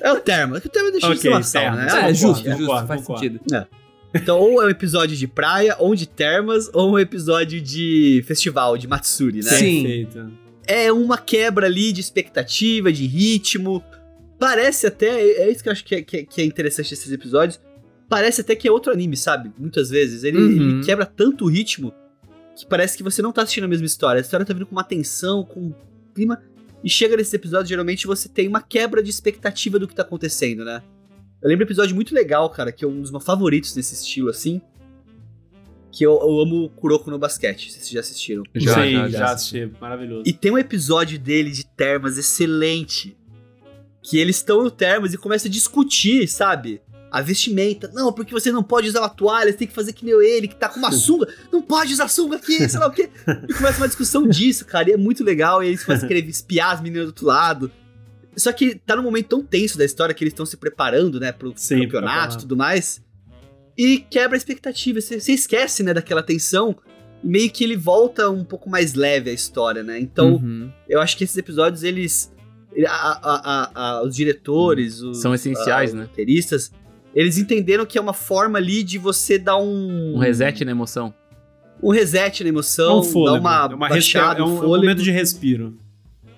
É 0.00 0.12
o 0.12 0.20
termo. 0.20 0.56
É 0.56 0.60
que 0.60 0.66
o 0.68 0.70
termo 0.70 0.90
deixa 0.90 1.14
de 1.14 1.20
ser 1.20 1.28
uma 1.28 1.42
sauna, 1.42 1.70
termo. 1.70 1.76
né? 1.76 1.86
É, 1.86 1.90
concordo, 1.90 2.14
justo, 2.14 2.44
justo. 2.44 2.60
concordo, 2.60 2.86
faz 2.88 3.00
concordo. 3.00 3.22
sentido. 3.24 3.66
Então, 4.14 4.38
ou 4.38 4.62
é 4.62 4.66
um 4.66 4.70
episódio 4.70 5.16
de 5.16 5.26
praia, 5.26 5.74
ou 5.78 5.94
de 5.94 6.06
termas, 6.06 6.70
ou 6.72 6.92
um 6.92 6.98
episódio 6.98 7.60
de 7.60 8.22
festival, 8.26 8.78
de 8.78 8.86
Matsuri, 8.86 9.42
né? 9.42 9.50
Sim. 9.50 9.82
Perfeito. 9.82 10.44
é 10.66 10.90
uma 10.92 11.18
quebra 11.18 11.66
ali 11.66 11.92
de 11.92 12.00
expectativa, 12.00 12.90
de 12.92 13.06
ritmo. 13.06 13.82
Parece 14.38 14.86
até, 14.86 15.08
é 15.20 15.50
isso 15.50 15.62
que 15.62 15.68
eu 15.68 15.72
acho 15.72 15.84
que 15.84 15.94
é, 15.94 16.02
que 16.02 16.16
é- 16.18 16.24
que 16.24 16.40
é 16.40 16.44
interessante 16.44 16.90
desses 16.90 17.10
episódios. 17.12 17.60
Parece 18.08 18.40
até 18.40 18.54
que 18.56 18.66
é 18.68 18.72
outro 18.72 18.92
anime, 18.92 19.16
sabe? 19.16 19.50
Muitas 19.58 19.90
vezes. 19.90 20.24
Ele, 20.24 20.38
Uhum. 20.38 20.50
ele 20.76 20.84
quebra 20.84 21.04
tanto 21.04 21.44
o 21.44 21.48
ritmo 21.48 21.92
que 22.56 22.64
parece 22.66 22.96
que 22.96 23.02
você 23.02 23.20
não 23.20 23.32
tá 23.32 23.42
assistindo 23.42 23.64
a 23.64 23.68
mesma 23.68 23.84
história. 23.86 24.20
A 24.20 24.22
história 24.22 24.46
tá 24.46 24.54
vindo 24.54 24.64
com 24.66 24.72
uma 24.74 24.84
tensão, 24.84 25.44
com 25.44 25.60
um 25.60 25.74
clima. 26.14 26.40
E 26.82 26.88
chega 26.88 27.16
nesses 27.16 27.32
episódios, 27.34 27.68
geralmente 27.68 28.06
você 28.06 28.28
tem 28.28 28.46
uma 28.46 28.60
quebra 28.62 29.02
de 29.02 29.10
expectativa 29.10 29.78
do 29.78 29.88
que 29.88 29.94
tá 29.94 30.02
acontecendo, 30.02 30.64
né? 30.64 30.82
Eu 31.44 31.50
lembro 31.50 31.66
um 31.66 31.68
episódio 31.68 31.94
muito 31.94 32.14
legal, 32.14 32.48
cara, 32.48 32.72
que 32.72 32.86
é 32.86 32.88
um 32.88 33.02
dos 33.02 33.10
meus 33.10 33.22
favoritos 33.22 33.76
nesse 33.76 33.92
estilo, 33.92 34.30
assim. 34.30 34.62
Que 35.92 36.04
eu, 36.04 36.12
eu 36.12 36.40
amo 36.40 36.70
Kuroko 36.70 37.10
no 37.10 37.18
basquete. 37.18 37.70
Vocês 37.70 37.90
já 37.90 38.00
assistiram? 38.00 38.42
Já, 38.54 38.74
Sim, 38.82 38.92
já, 38.92 39.08
já, 39.08 39.18
já. 39.18 39.32
assisti. 39.32 39.70
Maravilhoso. 39.78 40.22
E 40.24 40.32
tem 40.32 40.50
um 40.50 40.56
episódio 40.56 41.18
dele 41.18 41.50
de 41.50 41.66
termas 41.66 42.16
excelente. 42.16 43.14
Que 44.02 44.18
eles 44.18 44.36
estão 44.36 44.64
no 44.64 44.70
termas 44.70 45.12
e 45.12 45.18
começam 45.18 45.50
a 45.50 45.52
discutir, 45.52 46.26
sabe? 46.28 46.80
A 47.10 47.20
vestimenta. 47.20 47.90
Não, 47.92 48.10
porque 48.10 48.32
você 48.32 48.50
não 48.50 48.62
pode 48.62 48.88
usar 48.88 49.00
uma 49.00 49.10
toalha, 49.10 49.52
você 49.52 49.58
tem 49.58 49.68
que 49.68 49.74
fazer 49.74 49.92
que 49.92 50.06
nem 50.06 50.14
ele, 50.14 50.48
que 50.48 50.56
tá 50.56 50.70
com 50.70 50.78
uma 50.78 50.92
sunga. 50.92 51.28
Não 51.52 51.60
pode 51.60 51.92
usar 51.92 52.08
sunga 52.08 52.36
aqui, 52.36 52.66
sei 52.66 52.80
lá 52.80 52.88
o 52.88 52.90
quê. 52.90 53.10
E 53.46 53.52
começa 53.52 53.76
uma 53.76 53.86
discussão 53.86 54.26
disso, 54.26 54.64
cara. 54.64 54.88
E 54.88 54.94
é 54.94 54.96
muito 54.96 55.22
legal. 55.22 55.62
E 55.62 55.68
eles 55.68 55.84
começam 55.84 56.06
a 56.06 56.08
querer 56.08 56.26
espiar 56.26 56.72
as 56.72 56.80
meninas 56.80 57.04
do 57.04 57.08
outro 57.08 57.26
lado. 57.26 57.70
Só 58.36 58.52
que 58.52 58.74
tá 58.74 58.96
num 58.96 59.02
momento 59.02 59.28
tão 59.28 59.42
tenso 59.42 59.78
da 59.78 59.84
história 59.84 60.14
que 60.14 60.22
eles 60.24 60.32
estão 60.32 60.44
se 60.46 60.56
preparando, 60.56 61.20
né, 61.20 61.32
pro 61.32 61.52
Sim, 61.56 61.82
campeonato 61.82 62.36
e 62.36 62.38
tudo 62.40 62.56
mais. 62.56 63.02
E 63.76 63.98
quebra 63.98 64.36
a 64.36 64.38
expectativa. 64.38 65.00
Você, 65.00 65.20
você 65.20 65.32
esquece, 65.32 65.82
né, 65.82 65.92
daquela 65.94 66.22
tensão. 66.22 66.76
E 67.22 67.26
meio 67.28 67.50
que 67.50 67.64
ele 67.64 67.76
volta 67.76 68.28
um 68.30 68.44
pouco 68.44 68.68
mais 68.68 68.94
leve 68.94 69.30
a 69.30 69.32
história, 69.32 69.82
né? 69.82 69.98
Então, 69.98 70.34
Uhum. 70.34 70.70
eu 70.88 71.00
acho 71.00 71.16
que 71.16 71.24
esses 71.24 71.36
episódios, 71.36 71.82
eles. 71.82 72.32
a- 72.88 72.90
a- 72.90 73.42
a- 73.44 73.70
a- 73.98 74.02
os 74.02 74.16
diretores, 74.16 75.00
os. 75.00 75.22
São 75.22 75.32
essenciais, 75.32 75.92
a- 75.94 75.96
né? 75.96 76.02
Os 76.02 76.08
roteiristas, 76.08 76.72
eles 77.14 77.38
entenderam 77.38 77.86
que 77.86 77.96
é 77.96 78.00
uma 78.00 78.12
forma 78.12 78.58
ali 78.58 78.82
de 78.82 78.98
você 78.98 79.38
dar 79.38 79.56
um. 79.58 80.16
Um 80.16 80.18
reset 80.18 80.64
na 80.64 80.72
emoção. 80.72 81.14
Um 81.80 81.90
reset 81.92 82.42
na 82.42 82.48
É 82.48 82.50
emoção, 82.50 82.98
um 82.98 83.02
fôlego. 83.04 83.34
dar 83.36 83.40
uma, 83.40 83.62
é 83.72 83.76
uma 83.76 83.88
baixada 83.88 84.40
é 84.40 84.42
um, 84.42 84.46
é 84.48 84.52
um 84.52 84.56
fôlego. 84.56 84.76
momento 84.86 85.02
de 85.04 85.10
respiro. 85.12 85.78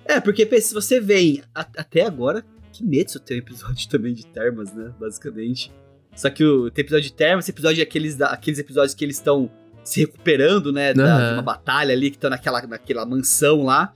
É, 0.07 0.19
porque 0.19 0.45
se 0.61 0.73
você 0.73 0.99
vem 0.99 1.41
a- 1.53 1.67
até 1.77 2.05
agora, 2.05 2.43
Kimetsu 2.71 3.19
tem 3.19 3.37
um 3.37 3.39
episódio 3.39 3.87
também 3.89 4.13
de 4.13 4.25
termas, 4.25 4.73
né? 4.73 4.91
Basicamente. 4.99 5.71
Só 6.15 6.29
que 6.29 6.43
o, 6.43 6.71
tem 6.71 6.81
episódio 6.83 7.03
de 7.09 7.13
termas, 7.13 7.45
esse 7.45 7.51
episódio 7.51 7.81
é 7.81 7.83
aqueles, 7.83 8.19
aqueles 8.21 8.59
episódios 8.59 8.93
que 8.95 9.03
eles 9.05 9.17
estão 9.17 9.51
se 9.83 9.99
recuperando, 10.01 10.71
né? 10.71 10.93
Da, 10.93 11.03
Aham. 11.15 11.27
de 11.27 11.33
uma 11.35 11.41
batalha 11.43 11.93
ali, 11.93 12.09
que 12.09 12.17
estão 12.17 12.29
naquela, 12.29 12.61
naquela 12.65 13.05
mansão 13.05 13.63
lá. 13.63 13.93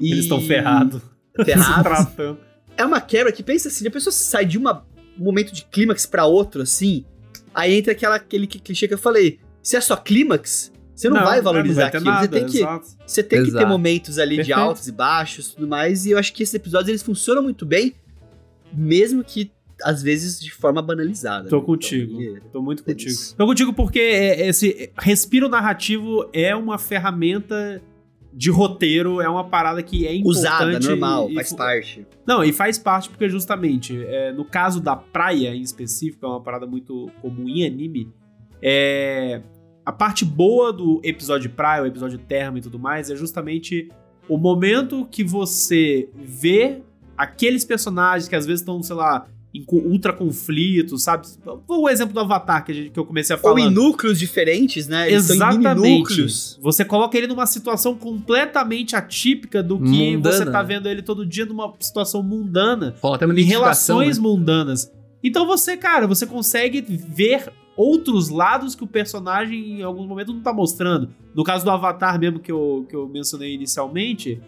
E- 0.00 0.10
Eles 0.12 0.24
estão 0.24 0.40
ferrados. 0.40 1.02
Ferrados. 1.44 2.36
é 2.76 2.84
uma 2.84 3.00
quebra 3.00 3.32
que 3.32 3.42
pensa 3.42 3.68
assim, 3.68 3.86
a 3.86 3.90
pessoa 3.90 4.12
sai 4.12 4.44
de 4.44 4.58
uma- 4.58 4.86
um 5.18 5.24
momento 5.24 5.52
de 5.52 5.64
clímax 5.64 6.06
pra 6.06 6.24
outro, 6.26 6.62
assim, 6.62 7.04
Aí 7.54 7.74
entra 7.74 7.92
aquela, 7.92 8.14
aquele 8.16 8.46
clichê 8.46 8.88
que 8.88 8.94
eu 8.94 8.98
falei. 8.98 9.38
Se 9.62 9.76
é 9.76 9.80
só 9.82 9.94
clímax, 9.94 10.71
você 10.94 11.08
não, 11.08 11.22
vai 11.24 11.40
valorizar 11.40 11.90
ter 11.90 11.98
aquilo. 11.98 12.14
você 12.14 12.28
tem 12.28 12.46
que, 12.46 12.58
exato. 12.58 12.86
você 13.06 13.22
tem 13.22 13.44
que 13.44 13.52
ter 13.52 13.66
momentos 13.66 14.18
ali 14.18 14.36
de 14.36 14.36
Perfeito. 14.36 14.58
altos 14.60 14.88
e 14.88 14.92
baixos 14.92 15.48
e 15.48 15.54
tudo 15.54 15.66
mais. 15.68 16.06
E 16.06 16.10
eu 16.10 16.18
acho 16.18 16.32
que 16.32 16.42
esses 16.42 16.54
episódios 16.54 16.88
eles 16.88 17.02
funcionam 17.02 17.42
muito 17.42 17.64
bem, 17.66 17.94
mesmo 18.72 19.24
que 19.24 19.50
às 19.82 20.02
vezes 20.02 20.38
de 20.40 20.52
forma 20.52 20.80
banalizada. 20.80 21.48
Tô 21.48 21.58
né? 21.58 21.64
contigo. 21.66 22.20
Então, 22.22 22.50
Tô 22.52 22.62
muito 22.62 22.84
contigo. 22.84 23.10
Isso. 23.10 23.34
Tô 23.36 23.46
contigo 23.46 23.72
porque 23.72 23.98
é- 23.98 24.46
esse 24.48 24.92
respiro 24.98 25.48
narrativo 25.48 26.28
é 26.32 26.54
uma 26.54 26.78
ferramenta 26.78 27.82
de 28.34 28.50
roteiro, 28.50 29.20
é 29.20 29.28
uma 29.28 29.44
parada 29.44 29.82
que 29.82 30.06
é 30.06 30.14
importante. 30.14 30.38
usada, 30.38 30.80
normal, 30.80 31.30
e- 31.30 31.34
faz 31.34 31.50
e- 31.50 31.56
parte. 31.56 32.06
Não, 32.26 32.42
e 32.44 32.52
faz 32.52 32.78
parte 32.78 33.10
porque 33.10 33.28
justamente, 33.28 34.02
é, 34.06 34.32
no 34.32 34.44
caso 34.44 34.80
da 34.80 34.96
praia 34.96 35.54
em 35.54 35.60
específico, 35.60 36.24
é 36.24 36.28
uma 36.28 36.40
parada 36.40 36.66
muito 36.66 37.10
comum 37.20 37.46
em 37.48 37.66
anime, 37.66 38.10
é, 38.62 39.42
a 39.84 39.92
parte 39.92 40.24
boa 40.24 40.72
do 40.72 41.00
episódio 41.02 41.50
praia, 41.50 41.82
o 41.82 41.86
episódio 41.86 42.18
termo 42.18 42.58
e 42.58 42.60
tudo 42.60 42.78
mais, 42.78 43.10
é 43.10 43.16
justamente 43.16 43.88
o 44.28 44.36
momento 44.36 45.06
que 45.10 45.24
você 45.24 46.08
vê 46.14 46.80
aqueles 47.16 47.64
personagens 47.64 48.28
que 48.28 48.36
às 48.36 48.46
vezes 48.46 48.60
estão, 48.60 48.82
sei 48.82 48.96
lá, 48.96 49.26
em 49.54 49.66
ultra 49.70 50.14
conflitos, 50.14 51.02
sabe? 51.02 51.26
O 51.68 51.86
exemplo 51.88 52.14
do 52.14 52.20
Avatar 52.20 52.64
que, 52.64 52.72
a 52.72 52.74
gente- 52.74 52.90
que 52.90 52.98
eu 52.98 53.04
comecei 53.04 53.36
a 53.36 53.38
falar. 53.38 53.52
Ou 53.52 53.58
em 53.58 53.70
núcleos 53.70 54.18
diferentes, 54.18 54.88
né? 54.88 55.10
Eles 55.10 55.28
Exatamente. 55.28 55.98
núcleos. 55.98 56.58
Você 56.62 56.84
coloca 56.86 57.18
ele 57.18 57.26
numa 57.26 57.44
situação 57.44 57.94
completamente 57.94 58.96
atípica 58.96 59.62
do 59.62 59.78
que 59.78 60.12
Mundana. 60.16 60.36
você 60.36 60.50
tá 60.50 60.62
vendo 60.62 60.88
ele 60.88 61.02
todo 61.02 61.26
dia 61.26 61.44
numa 61.44 61.70
situação 61.80 62.22
mundana 62.22 62.94
Fala 63.00 63.16
até 63.16 63.26
uma 63.26 63.38
em 63.38 63.42
relações 63.44 64.16
né? 64.16 64.22
mundanas. 64.22 64.90
Então 65.22 65.46
você, 65.46 65.76
cara, 65.76 66.06
você 66.06 66.26
consegue 66.26 66.80
ver 66.80 67.52
outros 67.76 68.28
lados 68.28 68.74
que 68.74 68.84
o 68.84 68.86
personagem 68.86 69.80
em 69.80 69.82
algum 69.82 70.06
momento 70.06 70.32
não 70.32 70.40
tá 70.40 70.52
mostrando. 70.52 71.10
No 71.34 71.44
caso 71.44 71.64
do 71.64 71.70
Avatar 71.70 72.18
mesmo 72.18 72.38
que 72.38 72.52
eu, 72.52 72.86
que 72.88 72.94
eu 72.94 73.08
mencionei 73.08 73.54
inicialmente, 73.54 74.40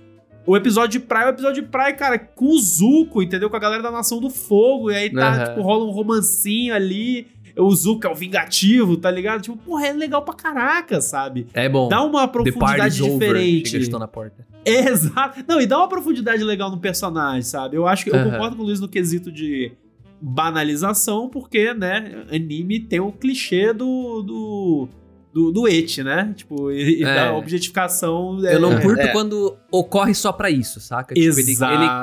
o 0.47 0.57
episódio 0.57 1.01
de 1.01 1.07
praia 1.07 1.25
é 1.25 1.29
o 1.29 1.31
episódio 1.31 1.63
de 1.63 1.69
praia, 1.69 1.95
cara, 1.95 2.19
com 2.19 2.47
o 2.47 2.59
Zuko, 2.59 3.23
entendeu? 3.23 3.49
Com 3.49 3.57
a 3.57 3.61
galera 3.61 3.83
da 3.83 3.91
Nação 3.91 4.21
do 4.21 4.29
Fogo. 4.29 4.91
E 4.91 4.95
aí 4.95 5.11
tá, 5.11 5.33
Aham. 5.33 5.45
tipo, 5.47 5.63
rola 5.63 5.85
um 5.85 5.91
romancinho 5.91 6.75
ali. 6.75 7.27
O 7.57 7.73
Zuko 7.75 8.07
é 8.07 8.11
o 8.11 8.15
vingativo, 8.15 8.97
tá 8.97 9.11
ligado? 9.11 9.41
Tipo, 9.43 9.57
porra, 9.57 9.87
é 9.87 9.93
legal 9.93 10.23
pra 10.23 10.35
caraca, 10.35 11.01
sabe? 11.01 11.47
É 11.55 11.69
bom. 11.69 11.89
Dá 11.89 12.03
uma 12.03 12.27
profundidade 12.27 13.03
over. 13.03 13.13
diferente. 13.19 13.77
Estou 13.79 13.99
na 14.01 14.09
porta. 14.09 14.45
Exato. 14.65 15.45
Não, 15.47 15.61
e 15.61 15.67
dá 15.67 15.79
uma 15.79 15.89
profundidade 15.89 16.43
legal 16.43 16.71
no 16.71 16.79
personagem, 16.79 17.43
sabe? 17.43 17.77
Eu 17.77 17.87
acho 17.87 18.05
que 18.05 18.11
eu 18.11 18.25
concordo 18.25 18.57
com 18.57 18.63
o 18.63 18.67
Luiz 18.67 18.81
no 18.81 18.89
quesito 18.89 19.31
de 19.31 19.73
banalização, 20.21 21.29
porque, 21.29 21.73
né, 21.75 22.25
anime 22.33 22.81
tem 22.81 23.01
o 23.01 23.13
clichê 23.13 23.73
do. 23.73 24.23
do. 24.23 24.89
do, 25.33 25.51
do 25.51 25.67
et, 25.69 25.99
né? 26.05 26.33
Tipo, 26.37 26.71
e, 26.71 27.03
É. 27.03 27.15
da 27.15 27.35
objetificação. 27.37 28.39
Eu 28.45 28.61
não 28.61 28.75
é, 28.75 28.81
curto 28.81 29.01
É. 29.01 29.09
quando 29.09 29.57
ocorre 29.71 30.15
só 30.15 30.33
pra 30.33 30.49
isso, 30.49 30.79
saca? 30.81 31.13
Tipo, 31.15 31.41
ele, 31.41 31.57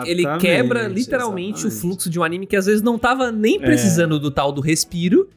ele, 0.06 0.22
ele 0.28 0.38
quebra 0.38 0.88
literalmente 0.88 1.64
o 1.64 1.68
exatamente. 1.68 1.82
fluxo 1.82 2.10
de 2.10 2.20
um 2.20 2.24
anime 2.24 2.46
que 2.46 2.58
às 2.58 2.66
vezes 2.66 2.82
não 2.82 3.00
tava 3.00 3.32
nem 3.32 3.58
precisando 3.60 4.20
do 4.20 4.30
tal 4.30 4.52
do 4.52 4.60
respiro. 4.60 5.30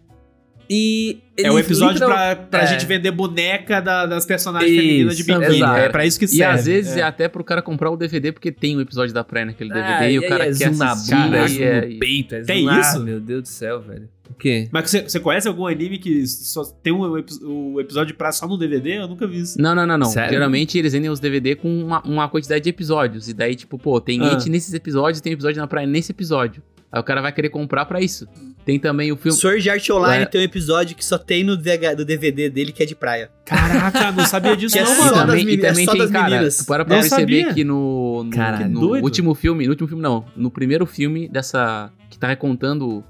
E. 0.68 1.18
É 1.36 1.50
o 1.50 1.58
episódio 1.58 1.94
literal- 1.94 2.16
pra, 2.16 2.36
pra 2.36 2.62
é. 2.62 2.66
gente 2.68 2.86
vender 2.86 3.10
boneca 3.10 3.80
da- 3.80 4.06
das 4.06 4.24
personagens 4.24 4.70
Isso, 4.70 4.80
femininas 4.80 5.16
de 5.16 5.24
biquíni. 5.24 5.56
exato. 5.56 5.78
É 5.80 5.88
pra 5.88 6.06
isso 6.06 6.16
que 6.18 6.26
E 6.26 6.28
serve. 6.28 6.44
às 6.58 6.66
vezes 6.66 6.96
é. 6.96 7.00
é. 7.00 7.02
até 7.02 7.26
pro 7.28 7.42
cara 7.42 7.60
comprar 7.60 7.90
o 7.90 7.96
DVD, 7.96 8.30
porque 8.30 8.52
tem 8.52 8.76
o 8.76 8.80
episódio 8.80 9.12
da 9.12 9.24
praia 9.24 9.46
naquele 9.46 9.70
DVD 9.70 9.92
Ah, 9.92 10.10
e 10.10 10.18
o 10.20 10.28
cara 10.28 10.44
é 10.44 10.52
quer 10.54 10.72
zoom 10.72 10.76
na 10.76 10.94
bunda, 10.94 11.38
é 11.38 11.48
e 11.48 11.62
é- 11.62 11.86
no 11.86 11.98
peito, 11.98 12.34
é 12.36 12.42
Tem 12.42 12.64
zoom- 12.64 12.80
isso? 12.80 12.96
Ah, 12.96 13.00
meu 13.00 13.18
Deus 13.20 13.42
do 13.42 13.48
céu, 13.48 13.80
velho. 13.80 14.08
O 14.30 14.34
quê? 14.34 14.68
Mas 14.72 14.88
você, 14.90 15.02
você 15.02 15.18
conhece 15.18 15.48
algum 15.48 15.66
anime 15.66 15.98
que 15.98 16.24
só 16.26 16.62
tem 16.64 16.92
um, 16.92 17.00
o 17.42 17.80
episódio 17.80 18.08
de 18.12 18.14
praia 18.14 18.32
só 18.32 18.46
no 18.46 18.56
DVD? 18.56 18.98
Eu 18.98 19.08
nunca 19.08 19.26
vi 19.26 19.40
isso. 19.40 19.60
Não, 19.60 19.74
não, 19.74 19.84
não, 19.86 19.98
não. 19.98 20.06
Sério? 20.06 20.30
Geralmente 20.30 20.78
eles 20.78 20.92
vendem 20.92 21.10
os 21.10 21.18
DVD 21.20 21.56
com 21.56 21.68
uma, 21.68 22.00
uma 22.02 22.28
quantidade 22.28 22.62
de 22.62 22.70
episódios. 22.70 23.28
E 23.28 23.34
daí, 23.34 23.54
tipo, 23.56 23.76
pô, 23.76 24.00
tem 24.00 24.20
Ah. 24.22 24.30
It 24.34 24.48
nesses 24.48 24.72
episódios, 24.72 25.20
tem 25.20 25.32
episódio 25.32 25.60
na 25.60 25.66
praia 25.66 25.86
nesse 25.86 26.12
episódio. 26.12 26.62
Aí 26.94 27.00
o 27.00 27.02
cara 27.02 27.20
vai 27.20 27.32
querer 27.32 27.48
comprar 27.48 27.86
pra 27.86 28.00
isso. 28.00 28.24
Tem 28.64 28.78
também 28.78 29.10
o 29.10 29.16
filme. 29.16 29.36
Sword 29.36 29.68
Art 29.68 29.90
Online 29.90 30.22
É. 30.22 30.26
tem 30.26 30.40
um 30.40 30.44
episódio 30.44 30.94
que 30.96 31.04
só 31.04 31.18
tem 31.18 31.42
no 31.42 31.56
DVD 31.56 32.48
dele 32.48 32.70
que 32.70 32.84
é 32.84 32.86
de 32.86 32.94
praia. 32.94 33.28
Caraca, 33.44 34.12
não 34.12 34.24
sabia 34.24 34.54
disso 34.56 34.74
Que 34.74 34.78
é 34.78 34.84
não, 34.84 34.92
E 34.92 34.94
só 34.94 35.02
mano. 35.02 35.16
das 35.16 35.26
também, 35.26 35.48
e 35.48 35.54
é 35.54 35.68
também 35.68 35.84
só 35.86 35.90
tem, 35.90 36.00
das 36.00 36.10
cara, 36.12 36.30
meninas. 36.30 36.56
tu 36.58 36.66
para 36.66 36.84
pra 36.84 36.94
Não 36.94 37.00
perceber 37.02 37.40
sabia. 37.40 37.52
que 37.54 37.64
no, 37.64 38.22
no, 38.22 38.30
Caralho. 38.30 38.68
no 38.70 38.80
Doido. 38.80 39.02
último 39.04 39.34
filme, 39.34 39.64
no 39.64 39.70
último 39.70 39.88
filme 39.88 40.02
não, 40.02 40.24
no 40.36 40.52
primeiro 40.52 40.86
filme 40.86 41.28
dessa, 41.28 41.90
que 42.08 42.16
tá 42.16 42.28
recontando 42.28 43.04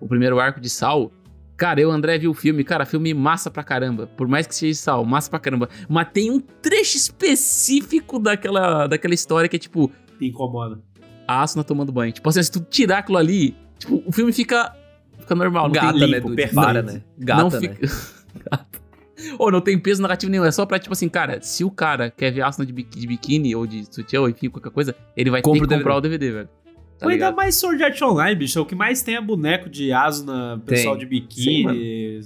o 0.00 0.08
primeiro 0.08 0.40
arco 0.40 0.60
de 0.60 0.68
Sal, 0.68 1.12
cara, 1.56 1.80
eu, 1.80 1.92
André, 1.92 2.18
vi 2.18 2.26
o 2.26 2.34
filme, 2.34 2.64
cara, 2.64 2.84
filme 2.84 3.14
massa 3.14 3.50
pra 3.52 3.62
caramba, 3.62 4.08
por 4.08 4.26
mais 4.26 4.48
que 4.48 4.54
seja 4.54 4.72
de 4.72 4.78
Sal, 4.78 5.04
massa 5.04 5.30
pra 5.30 5.38
caramba, 5.38 5.68
mas 5.88 6.08
tem 6.12 6.28
um 6.30 6.40
trecho 6.40 6.96
específico 6.96 8.18
daquela, 8.18 8.86
daquela 8.88 9.14
história 9.14 9.48
que 9.48 9.56
é 9.56 9.58
tipo, 9.58 9.90
Me 10.20 10.28
incomoda. 10.28 10.80
A 11.28 11.42
Asuna 11.42 11.62
tomando 11.62 11.92
banho, 11.92 12.10
tipo 12.10 12.26
assim, 12.28 12.42
se 12.42 12.50
tu 12.50 12.60
tirar 12.60 12.98
aquilo 12.98 13.18
ali, 13.18 13.54
tipo, 13.78 14.02
o 14.06 14.10
filme 14.10 14.32
fica, 14.32 14.74
fica 15.20 15.34
normal, 15.34 15.66
não 15.66 15.72
Gata, 15.72 15.92
tem 15.92 16.00
né, 16.00 16.06
limpo, 16.06 16.28
Dude? 16.28 16.36
perfeito. 16.36 16.54
Para, 16.64 16.82
né? 16.82 17.02
Gata, 17.18 17.42
não 17.42 17.50
né? 17.50 17.60
fica. 17.60 17.86
Gata. 18.50 18.78
Ou 19.38 19.50
não 19.50 19.60
tem 19.60 19.78
peso 19.78 20.00
narrativo 20.00 20.30
nenhum, 20.30 20.44
é 20.44 20.50
só 20.50 20.64
pra, 20.64 20.78
tipo 20.78 20.92
assim, 20.92 21.08
cara, 21.08 21.40
se 21.42 21.64
o 21.64 21.70
cara 21.70 22.10
quer 22.10 22.30
ver 22.32 22.42
Asuna 22.42 22.64
de, 22.64 22.72
biqui- 22.72 22.98
de 23.00 23.06
biquíni 23.06 23.54
ou 23.54 23.66
de 23.66 23.84
sutiã, 23.94 24.20
ou 24.22 24.28
enfim, 24.28 24.48
qualquer 24.48 24.70
coisa, 24.70 24.94
ele 25.16 25.28
vai 25.30 25.42
Compra 25.42 25.60
ter 25.60 25.64
o 25.66 25.68
que 25.68 25.74
comprar 25.76 25.96
o 25.96 26.00
DVD, 26.00 26.30
velho. 26.32 26.48
Tá 26.98 27.06
Ou 27.06 27.12
ainda 27.12 27.30
mais 27.30 27.54
Sword 27.56 27.82
Art 27.84 28.00
Online, 28.02 28.34
bicho. 28.34 28.60
O 28.60 28.64
que 28.66 28.74
mais 28.74 29.02
tem 29.02 29.14
é 29.16 29.20
boneco 29.20 29.68
de 29.70 29.92
Asuna, 29.92 30.60
pessoal 30.66 30.96
Tem. 30.96 31.04
de 31.04 31.10
biquíni. 31.10 32.20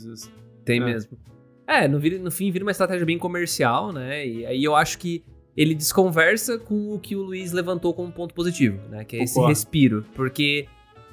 Tem 0.64 0.80
É. 0.80 0.84
mesmo. 0.84 1.18
É, 1.66 1.86
no, 1.88 1.98
no 1.98 2.30
fim 2.30 2.50
vira 2.50 2.64
uma 2.64 2.70
estratégia 2.70 3.05
bem 3.05 3.18
comercial, 3.18 3.92
né? 3.92 4.26
E 4.26 4.46
aí 4.46 4.64
eu 4.64 4.74
acho 4.76 4.98
que 4.98 5.22
ele 5.57 5.74
desconversa 5.74 6.59
com 6.59 6.94
o 6.94 6.98
que 6.98 7.14
o 7.14 7.22
Luiz 7.22 7.53
levantou 7.53 7.92
como 7.92 8.11
ponto 8.11 8.34
positivo, 8.34 8.80
né? 8.88 9.05
Que 9.05 9.16
é 9.16 9.22
esse 9.24 9.34
Concordo. 9.34 9.50
respiro. 9.50 10.05
Porque 10.14 10.66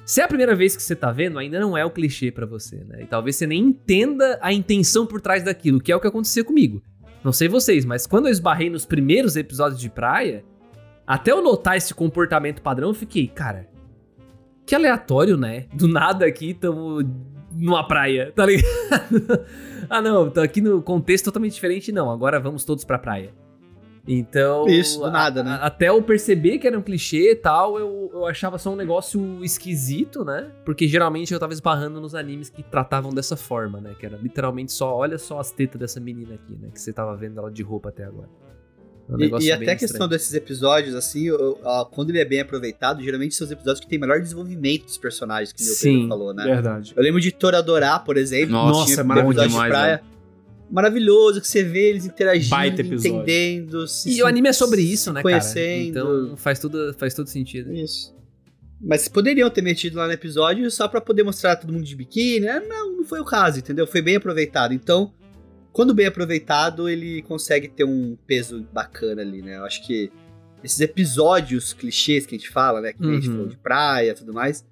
se 0.04 0.20
é 0.20 0.24
a 0.24 0.28
primeira 0.28 0.54
vez 0.54 0.74
que 0.74 0.82
você 0.82 0.96
tá 0.96 1.12
vendo, 1.12 1.38
ainda 1.38 1.60
não 1.60 1.76
é 1.76 1.84
o 1.84 1.90
clichê 1.90 2.30
pra 2.30 2.46
você, 2.46 2.76
né? 2.84 3.02
E 3.02 3.06
talvez 3.06 3.36
você 3.36 3.46
nem 3.46 3.60
entenda 3.62 4.38
a 4.40 4.52
intenção 4.52 5.06
por 5.06 5.20
trás 5.20 5.44
daquilo, 5.44 5.80
que 5.80 5.92
é 5.92 5.96
o 5.96 6.00
que 6.00 6.06
aconteceu 6.06 6.44
comigo. 6.44 6.82
Não 7.22 7.32
sei 7.32 7.48
vocês, 7.48 7.84
mas 7.84 8.06
quando 8.06 8.26
eu 8.26 8.32
esbarrei 8.32 8.70
nos 8.70 8.86
primeiros 8.86 9.36
episódios 9.36 9.78
de 9.78 9.90
praia, 9.90 10.42
até 11.06 11.32
eu 11.32 11.42
notar 11.42 11.76
esse 11.76 11.92
comportamento 11.92 12.62
padrão, 12.62 12.88
eu 12.88 12.94
fiquei, 12.94 13.28
cara, 13.28 13.68
que 14.64 14.74
aleatório, 14.74 15.36
né? 15.36 15.66
Do 15.74 15.86
nada 15.86 16.24
aqui 16.24 16.54
tamo 16.54 17.02
numa 17.52 17.86
praia, 17.86 18.32
tá 18.34 18.46
ligado? 18.46 19.44
ah, 19.90 20.00
não, 20.00 20.30
tô 20.30 20.40
aqui 20.40 20.60
no 20.60 20.80
contexto 20.80 21.26
totalmente 21.26 21.52
diferente, 21.52 21.92
não. 21.92 22.10
Agora 22.10 22.40
vamos 22.40 22.64
todos 22.64 22.84
pra 22.84 22.98
praia. 22.98 23.34
Então. 24.06 24.66
Isso, 24.66 24.98
do 25.00 25.10
nada, 25.10 25.42
né? 25.42 25.50
a- 25.52 25.66
até 25.66 25.88
eu 25.88 26.02
perceber 26.02 26.58
que 26.58 26.66
era 26.66 26.78
um 26.78 26.82
clichê 26.82 27.32
e 27.32 27.36
tal, 27.36 27.78
eu, 27.78 28.10
eu 28.12 28.26
achava 28.26 28.58
só 28.58 28.70
um 28.72 28.76
negócio 28.76 29.44
esquisito, 29.44 30.24
né? 30.24 30.50
Porque 30.64 30.88
geralmente 30.88 31.32
eu 31.32 31.38
tava 31.38 31.52
esbarrando 31.52 32.00
nos 32.00 32.14
animes 32.14 32.48
que 32.48 32.62
tratavam 32.62 33.12
dessa 33.12 33.36
forma, 33.36 33.80
né? 33.80 33.94
Que 33.98 34.06
era 34.06 34.16
literalmente 34.16 34.72
só, 34.72 34.94
olha 34.96 35.18
só 35.18 35.38
as 35.38 35.50
tetas 35.50 35.78
dessa 35.80 36.00
menina 36.00 36.34
aqui, 36.34 36.52
né? 36.60 36.68
Que 36.72 36.80
você 36.80 36.92
tava 36.92 37.14
vendo 37.16 37.38
ela 37.38 37.50
de 37.50 37.62
roupa 37.62 37.90
até 37.90 38.04
agora. 38.04 38.28
É 39.08 39.12
um 39.14 39.20
E, 39.40 39.46
e 39.46 39.52
até 39.52 39.64
a 39.72 39.76
questão 39.76 39.86
estranho. 39.86 40.08
desses 40.10 40.32
episódios, 40.34 40.94
assim, 40.94 41.24
eu- 41.26 41.58
ah, 41.64 41.84
quando 41.90 42.10
ele 42.10 42.20
é 42.20 42.24
bem 42.24 42.40
aproveitado, 42.40 43.02
geralmente 43.02 43.34
são 43.34 43.44
os 43.44 43.50
episódios 43.50 43.80
que 43.80 43.88
tem 43.88 43.98
melhor 43.98 44.20
desenvolvimento 44.20 44.84
dos 44.84 44.96
personagens, 44.98 45.52
que 45.52 45.62
o. 45.64 45.66
Pedro 45.82 46.08
falou, 46.08 46.32
né? 46.32 46.44
Verdade. 46.44 46.92
Eu 46.96 47.02
lembro 47.02 47.20
de 47.20 47.32
Toradorá, 47.32 47.98
por 47.98 48.16
exemplo. 48.16 48.52
Nossa, 48.52 48.80
que 48.80 48.86
tinha 48.92 49.00
é 49.00 49.02
maravilhoso 49.04 49.40
de 49.42 49.48
demais, 49.48 49.70
praia. 49.72 50.02
Maravilhoso, 50.70 51.40
que 51.40 51.48
você 51.48 51.62
vê 51.64 51.88
eles 51.90 52.04
interagindo, 52.06 52.56
entendendo. 52.80 53.86
se- 53.88 54.10
E 54.10 54.22
o 54.22 54.26
anime 54.26 54.48
é 54.48 54.52
sobre 54.52 54.80
isso, 54.82 55.12
né, 55.12 55.22
conhecendo. 55.22 55.94
cara? 55.94 56.06
Então 56.06 56.36
faz 56.36 56.58
tudo, 56.58 56.94
faz 56.98 57.12
todo 57.14 57.26
sentido. 57.28 57.72
Isso. 57.72 58.14
Mas 58.80 59.08
poderiam 59.08 59.50
ter 59.50 59.62
metido 59.62 59.96
lá 59.96 60.06
no 60.06 60.12
episódio 60.12 60.70
só 60.70 60.88
pra 60.88 61.00
poder 61.00 61.22
mostrar 61.22 61.56
todo 61.56 61.72
mundo 61.72 61.84
de 61.84 61.94
biquíni. 61.96 62.40
né? 62.46 62.60
Não, 62.66 62.96
não 62.98 63.04
foi 63.04 63.20
o 63.20 63.24
caso, 63.24 63.58
entendeu? 63.58 63.86
Foi 63.86 64.00
bem 64.00 64.16
aproveitado. 64.16 64.72
Então, 64.72 65.12
quando 65.72 65.92
bem 65.92 66.06
aproveitado, 66.06 66.88
ele 66.88 67.20
consegue 67.22 67.68
ter 67.68 67.84
um 67.84 68.16
peso 68.26 68.66
bacana 68.72 69.20
ali, 69.22 69.42
né? 69.42 69.56
Eu 69.58 69.64
acho 69.64 69.86
que 69.86 70.10
esses 70.64 70.80
episódios 70.80 71.72
clichês 71.74 72.24
que 72.26 72.34
a 72.34 72.38
gente 72.38 72.48
fala, 72.50 72.80
né? 72.80 72.92
Que 72.92 73.04
a 73.04 73.12
gente 73.12 73.28
Uhum. 73.28 73.34
falou 73.34 73.48
de 73.48 73.56
praia 73.58 74.10
e 74.12 74.14
tudo 74.14 74.32
mais, 74.32 74.64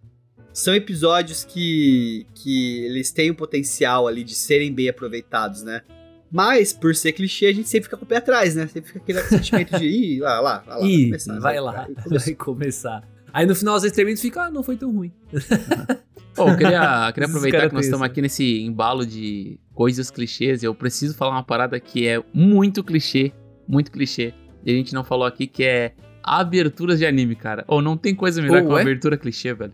são 0.58 0.74
episódios 0.74 1.44
que, 1.44 2.26
que 2.34 2.84
eles 2.84 3.12
têm 3.12 3.30
o 3.30 3.34
potencial 3.34 4.08
ali 4.08 4.24
de 4.24 4.34
serem 4.34 4.72
bem 4.72 4.88
aproveitados, 4.88 5.62
né? 5.62 5.82
Mas, 6.30 6.72
por 6.72 6.94
ser 6.96 7.12
clichê, 7.12 7.46
a 7.46 7.52
gente 7.52 7.68
sempre 7.68 7.84
fica 7.84 7.96
com 7.96 8.04
o 8.04 8.08
pé 8.08 8.16
atrás, 8.16 8.54
né? 8.56 8.66
Sempre 8.66 8.88
fica 8.92 8.98
aquele 8.98 9.22
sentimento 9.22 9.78
de, 9.78 9.86
ih, 10.16 10.20
lá, 10.20 10.40
lá, 10.40 10.64
lá, 10.66 10.76
lá 10.78 10.86
Ih, 10.86 11.04
começar, 11.06 11.38
vai 11.38 11.60
lá, 11.60 11.86
Aí 11.86 11.94
começou. 12.02 12.18
vai 12.26 12.34
começar. 12.34 13.08
Aí 13.32 13.46
no 13.46 13.54
final 13.54 13.76
às 13.76 13.82
vezes 13.82 13.94
termina 13.94 14.18
e 14.18 14.20
fica, 14.20 14.42
ah, 14.42 14.50
não 14.50 14.62
foi 14.64 14.76
tão 14.76 14.90
ruim. 14.92 15.12
Pô, 16.34 16.48
eu 16.48 16.56
queria, 16.56 17.12
queria 17.12 17.28
aproveitar 17.28 17.68
que 17.68 17.74
nós 17.74 17.84
estamos 17.84 18.04
aqui 18.04 18.20
nesse 18.20 18.60
embalo 18.62 19.06
de 19.06 19.58
coisas 19.74 20.10
clichês 20.10 20.62
e 20.62 20.66
eu 20.66 20.74
preciso 20.74 21.14
falar 21.14 21.32
uma 21.32 21.42
parada 21.44 21.78
que 21.78 22.06
é 22.06 22.22
muito 22.34 22.82
clichê, 22.82 23.32
muito 23.66 23.90
clichê, 23.92 24.34
e 24.64 24.72
a 24.72 24.74
gente 24.74 24.92
não 24.92 25.04
falou 25.04 25.26
aqui, 25.26 25.46
que 25.46 25.62
é 25.64 25.94
aberturas 26.22 26.98
de 26.98 27.06
anime, 27.06 27.34
cara. 27.36 27.64
Ou 27.68 27.80
não 27.80 27.96
tem 27.96 28.14
coisa 28.14 28.42
melhor 28.42 28.58
Oh, 28.58 28.62
que 28.62 28.68
uma 28.68 28.78
é? 28.80 28.82
abertura 28.82 29.16
clichê, 29.16 29.54
velho. 29.54 29.72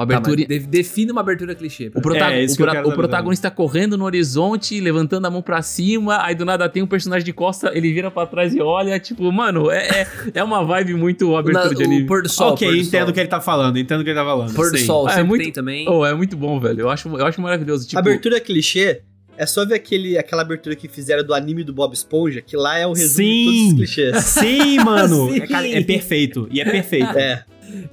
Uma 0.00 0.06
Tá, 0.06 0.16
abertura. 0.16 0.46
de- 0.46 0.58
define 0.66 1.12
uma 1.12 1.20
abertura 1.20 1.54
clichê. 1.54 1.90
O, 1.94 2.00
prota- 2.00 2.32
É, 2.32 2.42
isso 2.44 2.54
o 2.54 2.66
pro- 2.66 2.88
o 2.88 2.92
protagonista 2.92 3.50
correndo 3.50 3.96
no 3.98 4.04
horizonte, 4.04 4.80
levantando 4.80 5.26
a 5.26 5.30
mão 5.30 5.42
pra 5.42 5.62
cima, 5.62 6.22
aí 6.24 6.34
do 6.34 6.44
nada 6.44 6.68
tem 6.68 6.82
um 6.82 6.86
personagem 6.86 7.24
de 7.24 7.32
costa, 7.32 7.70
ele 7.74 7.92
vira 7.92 8.10
pra 8.10 8.26
trás 8.26 8.54
e 8.54 8.60
olha, 8.60 8.98
tipo, 8.98 9.30
mano, 9.32 9.70
é, 9.70 9.86
é, 10.02 10.06
é 10.34 10.44
uma 10.44 10.64
vibe 10.64 10.94
muito 10.94 11.34
abertura 11.36 11.68
Na- 11.70 11.74
de 11.74 11.84
anime. 11.84 12.02
o 12.04 12.06
pôr 12.06 12.22
do 12.22 12.28
sol. 12.28 12.52
ok, 12.52 12.68
do 12.68 12.76
entendo 12.76 13.08
o 13.08 13.12
que 13.12 13.20
ele 13.20 13.28
tá 13.28 13.40
falando, 13.40 13.78
entendo 13.78 14.00
o 14.00 14.04
que 14.04 14.10
ele 14.10 14.18
tá 14.18 14.24
falando. 14.24 14.54
Pôr 14.54 14.70
do 14.70 14.78
sim. 14.78 14.84
sol, 14.86 15.06
Ah, 15.08 15.20
é 15.20 15.22
muito- 15.22 15.42
tem 15.42 15.52
também. 15.52 15.88
Oh, 15.88 16.04
é 16.06 16.14
muito 16.14 16.36
bom, 16.36 16.58
velho. 16.60 16.80
Eu 16.80 16.90
acho, 16.90 17.08
eu 17.08 17.26
acho 17.26 17.40
maravilhoso. 17.40 17.86
Tipo, 17.86 17.98
abertura 17.98 18.40
clichê 18.40 19.02
é 19.36 19.46
só 19.46 19.64
ver 19.64 19.74
aquele, 19.74 20.18
aquela 20.18 20.42
abertura 20.42 20.76
que 20.76 20.86
fizeram 20.86 21.24
do 21.24 21.32
anime 21.32 21.64
do 21.64 21.72
Bob 21.72 21.94
Esponja, 21.94 22.40
que 22.42 22.56
lá 22.56 22.76
é 22.78 22.86
o 22.86 22.92
resumo 22.92 23.26
de 23.26 23.44
todos 23.44 23.58
Sim. 23.58 23.68
os 23.68 23.74
clichês. 23.74 24.24
Sim, 24.24 24.78
mano. 24.80 25.28
Sim. 25.32 25.40
É, 25.40 25.46
cara, 25.46 25.68
é 25.68 25.82
perfeito. 25.82 26.48
E 26.50 26.60
é 26.60 26.64
perfeito. 26.64 27.18
É. 27.18 27.44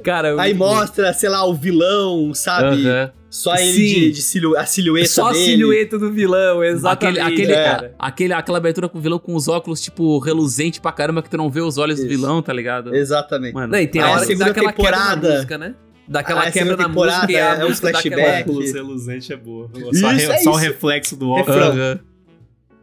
Cara, 0.04 0.30
eu- 0.30 0.40
Aí 0.40 0.54
mostra, 0.54 1.12
sei 1.14 1.30
lá, 1.30 1.46
o 1.46 1.54
vilão, 1.54 2.34
sabe? 2.34 2.88
aham. 2.88 3.12
Só 3.30 3.54
ele 3.56 3.74
Sim. 3.74 3.84
de, 4.00 4.12
de 4.14 4.22
silhu 4.22 4.56
a 4.58 4.66
silhueta 4.66 5.10
Só 5.10 5.28
a 5.28 5.34
dele. 5.34 5.44
silhueta 5.46 6.00
do 6.00 6.10
vilão, 6.12 6.64
exatamente. 6.64 7.20
Aquele, 7.20 7.44
aquele, 7.44 7.54
cara. 7.54 7.96
aquele, 8.00 8.34
aquela 8.34 8.58
abertura 8.58 8.88
com 8.88 8.98
o 8.98 9.02
vilão 9.02 9.20
com 9.20 9.36
os 9.36 9.50
óculos, 9.50 9.82
tipo, 9.82 10.18
reluzente 10.20 10.80
pra 10.80 10.94
caramba, 10.94 11.22
que 11.22 11.30
tu 11.30 11.36
não 11.38 11.50
vê 11.50 11.60
os 11.60 11.78
olhos 11.78 12.00
Isso. 12.00 12.08
do 12.08 12.10
vilão, 12.10 12.42
tá 12.42 12.54
ligado? 12.54 12.96
Exatamente. 12.96 13.54
Mano, 13.54 13.76
e 13.76 13.86
tem 13.86 14.02
Aí 14.02 14.08
a 14.08 14.12
a 14.12 14.16
hora 14.18 14.26
que 14.26 14.36
dá 14.36 14.46
aquela 14.48 14.72
quebra 14.72 14.92
na 14.92 14.98
temporada- 15.02 15.34
música, 15.36 15.58
né? 15.58 15.76
Daquela 16.08 16.42
Aí 16.44 16.48
a 16.48 16.52
quebra 16.54 16.78
na 16.78 16.88
música 16.88 17.24
e 17.26 17.28
temporada 17.28 17.62
a 17.64 17.68
é 17.68 17.70
um 17.70 17.76
flashback. 17.76 18.50
Óculos 18.50 18.74
reluzente 18.74 19.34
é 19.34 19.36
boa. 19.36 19.70
Só, 19.74 19.90
Isso, 19.92 20.08
re- 20.08 20.24
é 20.34 20.38
só 20.38 20.52
o 20.52 20.56
reflexo 20.56 21.16
do 21.18 21.30
óculos. 21.30 21.58
Aham. 21.62 22.00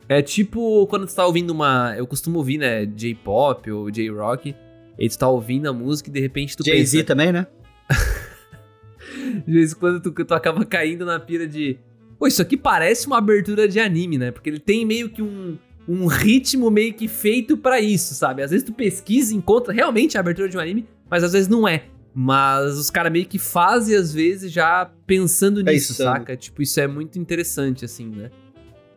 É 0.07 0.21
tipo 0.21 0.87
quando 0.89 1.07
tu 1.07 1.15
tá 1.15 1.25
ouvindo 1.25 1.49
uma. 1.51 1.95
Eu 1.97 2.07
costumo 2.07 2.37
ouvir, 2.37 2.59
né? 2.59 2.85
J-pop 2.85 3.71
ou 3.73 3.91
J-rock. 3.91 4.55
E 4.99 5.09
tu 5.09 5.19
tá 5.19 5.29
ouvindo 5.29 5.69
a 5.69 5.73
música 5.73 6.09
e 6.09 6.13
de 6.13 6.21
repente 6.21 6.57
tu 6.57 6.65
Jay-Z 6.65 6.99
pensa. 6.99 7.07
também, 7.07 7.33
né? 7.33 7.47
De 9.47 9.53
vez 9.53 9.73
em 9.73 9.77
quando 9.77 10.01
tu, 10.01 10.13
tu 10.25 10.35
acaba 10.35 10.65
caindo 10.65 11.05
na 11.05 11.19
pira 11.19 11.47
de. 11.47 11.79
Pô, 12.19 12.27
isso 12.27 12.41
aqui 12.41 12.57
parece 12.57 13.07
uma 13.07 13.19
abertura 13.19 13.67
de 13.69 13.81
anime, 13.81 14.19
né? 14.19 14.31
Porque 14.31 14.49
ele 14.49 14.61
tem 14.61 14.85
meio 14.85 15.09
que 15.11 15.21
um, 15.21 15.59
um 15.89 16.07
ritmo 16.07 16.71
meio 16.71 16.95
que 16.95 17.09
feito 17.09 17.57
pra 17.57 17.81
isso, 17.81 18.15
sabe? 18.15 18.43
Às 18.43 18.51
vezes 18.51 18.65
tu 18.65 18.73
pesquisa 18.73 19.35
e 19.35 19.37
encontra 19.37 19.73
realmente 19.73 20.17
a 20.17 20.21
abertura 20.21 20.49
de 20.49 20.57
um 20.57 20.61
anime, 20.61 20.87
mas 21.11 21.25
às 21.25 21.33
vezes 21.33 21.49
não 21.49 21.67
é. 21.67 21.85
Mas 22.15 22.79
os 22.79 22.91
caras 22.91 23.11
meio 23.11 23.27
que 23.27 23.39
fazem, 23.41 23.97
às 23.97 24.15
vezes, 24.15 24.53
já 24.53 24.89
pensando 25.05 25.63
nisso, 25.63 25.95
saca? 25.95 26.37
Tipo, 26.37 26.63
isso 26.63 26.79
é 26.79 26.87
muito 26.87 27.19
interessante, 27.19 27.85
assim, 27.85 28.09
né? 28.09 28.31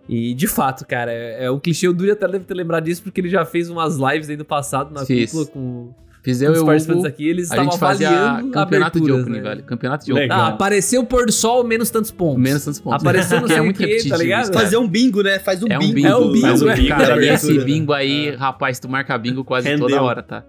E, 0.07 0.33
de 0.33 0.47
fato, 0.47 0.85
cara, 0.85 1.11
é, 1.11 1.45
é 1.45 1.51
um 1.51 1.59
clichê. 1.59 1.87
O 1.87 1.93
Duri 1.93 2.11
até 2.11 2.27
deve 2.27 2.45
ter 2.45 2.53
lembrado 2.53 2.85
disso, 2.85 3.03
porque 3.03 3.19
ele 3.21 3.29
já 3.29 3.43
fez 3.45 3.69
umas 3.69 3.97
lives 3.97 4.29
aí 4.29 4.37
no 4.37 4.45
passado, 4.45 4.93
na 4.93 5.05
Fiz. 5.05 5.31
cúpula, 5.31 5.45
com, 5.47 5.93
Fiz 6.23 6.39
com 6.39 6.45
eu 6.45 6.51
os 6.53 6.63
participantes 6.63 7.03
Hugo, 7.03 7.07
aqui. 7.13 7.27
Eles 7.27 7.51
a 7.51 7.55
estavam 7.55 7.71
gente 7.71 7.79
fazia 7.79 8.09
avaliando 8.09 8.51
campeonato 8.51 9.01
de 9.01 9.11
opening, 9.11 9.37
né? 9.37 9.41
velho. 9.41 9.63
Campeonato 9.63 10.05
de 10.05 10.11
opening. 10.13 10.29
Ah, 10.31 10.47
apareceu 10.47 11.01
o 11.01 11.05
pôr 11.05 11.25
do 11.25 11.31
sol, 11.31 11.63
menos 11.63 11.89
tantos 11.89 12.11
pontos. 12.11 12.41
Menos 12.41 12.63
tantos 12.65 12.79
pontos. 12.79 13.01
Apareceu 13.01 13.37
não 13.41 13.47
Que 13.47 13.53
sei 13.53 13.57
é 13.57 13.61
muito 13.61 13.77
quê, 13.77 13.97
tá 14.09 14.17
ligado? 14.17 14.53
Fazer 14.53 14.77
um 14.77 14.87
bingo, 14.87 15.21
né? 15.21 15.39
Faz 15.39 15.61
um 15.61 15.67
É 15.69 15.77
um 15.77 15.79
bingo. 15.79 15.93
bingo. 15.93 16.07
É 16.07 16.15
um 16.15 16.31
bingo, 16.31 16.47
Faz 16.47 16.61
um 16.61 16.69
é. 16.69 16.75
bingo, 16.75 16.89
Cara, 16.89 17.25
e 17.25 17.29
esse 17.29 17.59
bingo 17.59 17.93
aí, 17.93 18.35
rapaz, 18.35 18.79
tu 18.79 18.89
marca 18.89 19.17
bingo 19.17 19.43
quase 19.43 19.67
Rendeu. 19.67 19.87
toda 19.87 20.01
hora, 20.01 20.23
tá? 20.23 20.43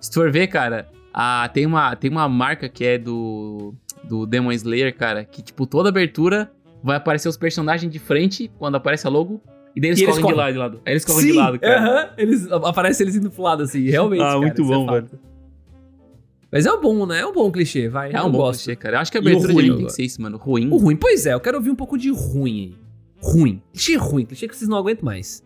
Se 0.00 0.10
tu 0.10 0.14
for 0.14 0.30
ver, 0.30 0.46
cara, 0.46 0.88
ah, 1.12 1.48
tem, 1.52 1.66
uma, 1.66 1.94
tem 1.94 2.10
uma 2.10 2.28
marca 2.28 2.68
que 2.68 2.84
é 2.84 2.96
do, 2.96 3.74
do 4.04 4.26
Demon 4.26 4.52
Slayer, 4.52 4.96
cara, 4.96 5.24
que, 5.24 5.42
tipo, 5.42 5.66
toda 5.66 5.88
abertura 5.88 6.50
vai 6.82 6.96
aparecer 6.96 7.28
os 7.28 7.36
personagens 7.36 7.90
de 7.92 7.98
frente 7.98 8.50
quando 8.58 8.74
aparece 8.76 9.06
a 9.06 9.10
logo, 9.10 9.40
e 9.76 9.80
daí 9.80 9.90
eles 9.90 10.00
E 10.00 10.04
eles 10.04 10.14
correm 10.14 10.16
de 10.16 10.22
correm. 10.22 10.36
lado, 10.38 10.52
de 10.52 10.58
lado. 10.58 10.80
Aí 10.86 10.92
eles 10.92 11.04
correm 11.04 11.20
Sim, 11.22 11.26
de 11.32 11.32
lado, 11.32 11.58
cara. 11.60 11.78
aham, 11.80 12.10
eles, 12.18 12.50
aparece 12.50 13.02
eles 13.02 13.14
indo 13.16 13.30
pro 13.30 13.42
lado, 13.42 13.62
assim, 13.62 13.84
realmente. 13.90 14.20
Ah, 14.22 14.26
cara, 14.26 14.38
muito 14.40 14.62
isso 14.62 14.70
bom, 14.70 14.86
fato. 14.86 15.18
Mas 16.52 16.66
é 16.66 16.72
um 16.72 16.80
bom, 16.80 17.06
né? 17.06 17.20
É 17.20 17.26
um 17.26 17.32
bom 17.32 17.48
clichê, 17.52 17.88
vai. 17.88 18.12
É 18.12 18.20
um 18.20 18.30
bom 18.30 18.38
gosto. 18.38 18.64
clichê, 18.64 18.74
cara. 18.76 18.96
Eu 18.96 19.00
acho 19.00 19.12
que 19.12 19.18
a 19.18 19.20
abertura 19.20 19.48
de 19.48 19.54
ruim? 19.54 19.62
anime 19.64 19.76
tem 19.78 19.86
que 19.86 19.92
ser 19.92 20.02
isso, 20.02 20.20
mano. 20.20 20.36
Ruim. 20.36 20.68
O 20.68 20.78
ruim, 20.78 20.96
pois 20.96 21.24
é, 21.24 21.32
eu 21.34 21.38
quero 21.40 21.58
ouvir 21.58 21.70
um 21.70 21.76
pouco 21.76 21.96
de 21.96 22.10
ruim 22.10 22.60
aí. 22.60 22.74
Ruim. 23.22 23.62
Clichê 23.72 23.94
ruim, 23.96 24.24
clichê 24.24 24.48
que 24.48 24.56
vocês 24.56 24.68
não 24.68 24.76
aguentam 24.76 25.04
mais. 25.04 25.44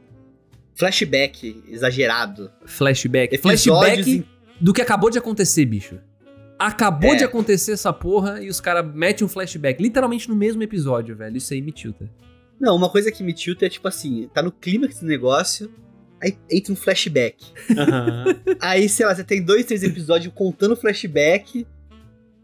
Flashback 0.74 1.62
exagerado. 1.68 2.50
Flashback. 2.64 3.34
Episódios 3.34 3.64
Flashback 3.64 4.10
em- 4.10 4.24
do 4.60 4.72
que 4.72 4.80
acabou 4.80 5.10
de 5.10 5.18
acontecer, 5.18 5.64
bicho. 5.66 5.98
Acabou 6.66 7.12
É. 7.14 7.16
de 7.16 7.24
acontecer 7.24 7.72
essa 7.72 7.92
porra 7.92 8.42
e 8.42 8.48
os 8.48 8.60
caras 8.60 8.84
metem 8.94 9.24
um 9.24 9.28
flashback. 9.28 9.82
Literalmente 9.82 10.28
no 10.28 10.34
mesmo 10.36 10.62
episódio, 10.62 11.14
velho. 11.16 11.36
Isso 11.36 11.52
aí 11.52 11.60
me 11.60 11.72
tilta. 11.72 12.08
Não, 12.60 12.74
uma 12.76 12.88
coisa 12.88 13.10
que 13.12 13.22
me 13.22 13.32
tilta 13.32 13.66
é 13.66 13.68
tipo 13.68 13.86
assim, 13.88 14.28
tá 14.32 14.42
no 14.42 14.50
clímax 14.52 15.00
do 15.00 15.06
negócio, 15.06 15.70
aí 16.22 16.36
entra 16.50 16.72
um 16.72 16.76
flashback. 16.76 17.44
Aham. 17.76 18.24
Aí, 18.60 18.88
sei 18.88 19.04
lá, 19.04 19.14
você 19.14 19.24
tem 19.24 19.42
dois, 19.42 19.66
três 19.66 19.82
episódios 19.82 20.32
contando 20.34 20.76
flashback. 20.76 21.66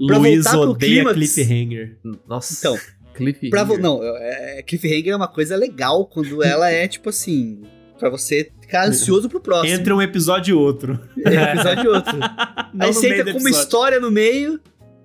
Pra 0.07 0.19
Luiz 0.19 0.45
voltar 0.45 0.51
pro 0.59 0.71
odeia 0.71 0.95
clímax. 1.05 1.15
cliffhanger. 1.35 1.99
Nossa. 2.29 2.55
Então, 2.59 2.79
Cliff. 3.15 3.51
pra 3.51 3.65
não, 3.65 4.01
é, 4.03 4.63
cliffhanger 4.63 5.13
é 5.13 5.17
uma 5.17 5.29
coisa 5.29 5.57
legal 5.57 6.07
quando 6.07 6.43
ela 6.43 6.71
é 6.71 6.89
tipo 6.89 7.09
assim, 7.11 7.63
pra 7.99 8.09
você 8.09 8.51
ficar 8.71 8.89
ansioso 8.89 9.29
pro 9.29 9.41
próximo. 9.41 9.75
Entre 9.75 9.93
um 9.93 10.01
episódio 10.01 10.53
e 10.53 10.55
outro. 10.57 10.99
É, 11.25 11.31
um 11.31 11.43
episódio 11.43 11.85
e 11.85 11.89
outro. 11.89 12.17
Não 12.73 12.87
aí 12.87 12.93
você 12.95 13.09
entra 13.19 13.33
com 13.33 13.39
uma 13.41 13.51
história 13.51 13.99
no 13.99 14.11
meio, 14.11 14.61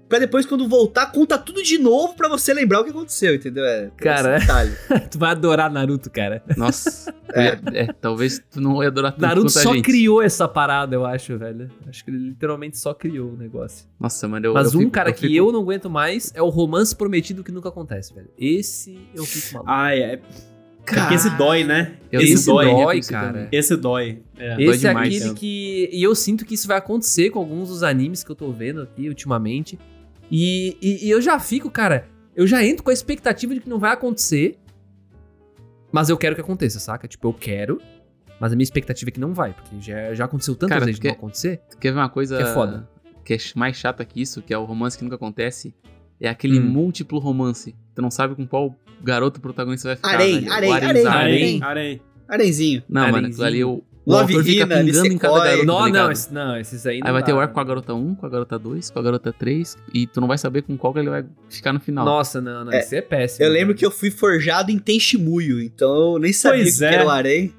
pra 0.07 0.19
depois 0.19 0.45
quando 0.45 0.67
voltar, 0.67 1.07
conta 1.07 1.35
tudo 1.37 1.63
de 1.63 1.77
novo 1.79 2.13
pra 2.15 2.29
você 2.29 2.53
lembrar 2.53 2.81
o 2.81 2.83
que 2.83 2.91
aconteceu, 2.91 3.33
entendeu? 3.35 3.65
É, 3.65 3.89
Cara. 3.97 4.37
tu 5.09 5.17
vai 5.17 5.31
adorar 5.31 5.71
Naruto, 5.71 6.11
cara. 6.11 6.43
Nossa. 6.55 7.13
É. 7.33 7.57
é, 7.73 7.87
talvez 7.99 8.41
tu 8.51 8.61
não 8.61 8.81
ia 8.81 8.87
adorar 8.87 9.11
tanto 9.11 9.21
Naruto 9.23 9.49
só 9.49 9.73
gente. 9.73 9.83
criou 9.83 10.21
essa 10.21 10.47
parada, 10.47 10.95
eu 10.95 11.05
acho, 11.05 11.37
velho. 11.37 11.69
Acho 11.89 12.05
que 12.05 12.11
ele 12.11 12.19
literalmente 12.29 12.77
só 12.77 12.93
criou 12.93 13.31
o 13.31 13.35
negócio. 13.35 13.87
Nossa, 13.99 14.27
mano, 14.27 14.45
eu 14.45 14.53
Mas 14.53 14.73
eu 14.73 14.79
um 14.79 14.83
fico- 14.83 14.91
cara 14.93 15.09
eu 15.09 15.13
que 15.13 15.21
fico- 15.21 15.33
eu 15.33 15.51
não 15.51 15.61
aguento 15.61 15.89
mais 15.89 16.31
é 16.35 16.41
o 16.41 16.49
romance 16.49 16.95
prometido 16.95 17.43
que 17.43 17.51
nunca 17.51 17.69
acontece, 17.69 18.13
velho. 18.13 18.29
Esse 18.37 18.97
eu 19.13 19.25
fico 19.25 19.53
maluco. 19.55 19.71
Ah, 19.71 19.93
é. 19.95 20.21
Porque 20.85 21.13
esse 21.15 21.29
dói, 21.31 21.63
né? 21.63 21.95
Esse 22.11 22.33
Esse 22.33 22.45
dói. 22.45 22.65
dói, 22.65 22.97
esse 22.99 23.11
cara. 23.11 23.47
Esse 23.51 23.75
dói. 23.75 24.21
É. 24.37 24.55
dói 24.55 24.63
Esse 24.65 24.85
é 24.85 24.89
demais, 24.89 25.07
aquele 25.07 25.23
cara. 25.25 25.35
que. 25.35 25.89
E 25.91 26.03
eu 26.03 26.13
sinto 26.15 26.45
que 26.45 26.53
isso 26.53 26.67
vai 26.67 26.77
acontecer 26.77 27.29
com 27.31 27.39
alguns 27.39 27.69
dos 27.69 27.83
animes 27.83 28.23
que 28.23 28.31
eu 28.31 28.35
tô 28.35 28.51
vendo 28.51 28.81
aqui 28.81 29.07
ultimamente. 29.09 29.77
E, 30.31 30.77
e, 30.81 31.05
e 31.07 31.09
eu 31.09 31.21
já 31.21 31.39
fico, 31.39 31.69
cara. 31.69 32.07
Eu 32.35 32.45
já 32.45 32.63
entro 32.63 32.83
com 32.83 32.89
a 32.89 32.93
expectativa 32.93 33.53
de 33.53 33.59
que 33.61 33.69
não 33.69 33.79
vai 33.79 33.91
acontecer. 33.93 34.57
Mas 35.91 36.09
eu 36.09 36.17
quero 36.17 36.35
que 36.35 36.41
aconteça, 36.41 36.79
saca? 36.79 37.07
Tipo, 37.07 37.29
eu 37.29 37.33
quero. 37.33 37.81
Mas 38.39 38.51
a 38.51 38.55
minha 38.55 38.63
expectativa 38.63 39.09
é 39.09 39.11
que 39.11 39.19
não 39.19 39.33
vai. 39.33 39.53
Porque 39.53 39.79
já, 39.79 40.13
já 40.13 40.25
aconteceu 40.25 40.55
tantas 40.55 40.75
Cara, 40.75 40.85
vezes 40.85 40.99
de 40.99 41.07
não 41.07 41.13
acontecer. 41.15 41.61
Tu 41.69 41.77
quer 41.77 41.91
ver 41.93 41.99
uma 41.99 42.09
coisa 42.09 42.37
Que 42.37 42.43
é 42.43 42.53
foda. 42.53 42.89
que 43.23 43.33
é 43.33 43.37
mais 43.55 43.77
chata 43.77 44.03
que 44.03 44.21
isso, 44.21 44.41
que 44.41 44.53
é 44.53 44.57
o 44.57 44.65
romance 44.65 44.97
que 44.97 45.03
nunca 45.03 45.15
acontece? 45.15 45.73
É 46.19 46.27
aquele 46.27 46.59
Hum. 46.59 46.67
múltiplo 46.67 47.17
romance. 47.19 47.73
Tu 47.95 48.01
não 48.01 48.11
sabe 48.11 48.35
com 48.35 48.45
qual 48.45 48.75
garoto 49.03 49.39
protagonista 49.39 49.87
vai 49.87 49.95
ficar. 49.95 50.09
Harém, 50.13 50.47
O 50.47 50.51
harém, 50.51 50.71
harenzado. 50.73 51.17
Arém, 51.17 51.63
arém. 51.63 52.01
Arenzinho. 52.27 52.83
Não, 52.89 53.01
mano, 53.03 53.17
Harenzinho. 53.17 53.31
aquilo 53.33 53.45
ali 53.47 53.63
o, 53.63 53.83
o 54.05 54.11
Love 54.11 54.33
autor 54.35 54.43
fica 54.45 54.63
Hina, 54.65 54.77
pingando 54.83 55.07
em 55.07 55.17
cada 55.17 55.43
garoto. 55.43 55.65
Não, 55.65 55.77
tá 55.77 55.89
não, 55.89 56.11
esse- 56.11 56.33
não, 56.33 56.57
esses 56.57 56.85
aí 56.87 56.99
não 56.99 57.07
Aí 57.07 57.13
vai 57.13 57.21
dá, 57.21 57.25
ter 57.27 57.33
o 57.33 57.35
né? 57.35 57.41
arco 57.43 57.53
com 57.53 57.59
a 57.59 57.63
garota 57.63 57.93
1, 57.93 58.15
com 58.15 58.25
a 58.25 58.29
garota 58.29 58.59
2, 58.59 58.89
com 58.91 58.99
a 58.99 59.01
garota 59.01 59.31
3, 59.33 59.77
e 59.93 60.07
tu 60.07 60.19
não 60.19 60.27
vai 60.27 60.37
saber 60.37 60.63
com 60.63 60.75
qual 60.77 60.91
que 60.93 60.99
ele 60.99 61.09
vai 61.09 61.23
ficar 61.49 61.71
no 61.73 61.79
final. 61.79 62.03
Nossa, 62.03 62.41
não, 62.41 62.65
não, 62.65 62.71
É, 62.73 62.79
isso 62.79 62.95
é 62.95 63.01
péssimo. 63.01 63.45
Eu 63.45 63.51
lembro 63.51 63.73
que 63.75 63.85
eu 63.85 63.91
fui 63.91 64.09
forjado 64.11 64.71
em 64.71 64.79
Tenshimuyo, 64.79 65.61
então 65.61 66.13
eu 66.13 66.19
nem 66.19 66.33
sabia 66.33 66.61
Pois 66.63 66.77
que 66.79 66.85
é. 66.85 66.93
era 66.95 67.05
o 67.05 67.09
Arém. 67.09 67.53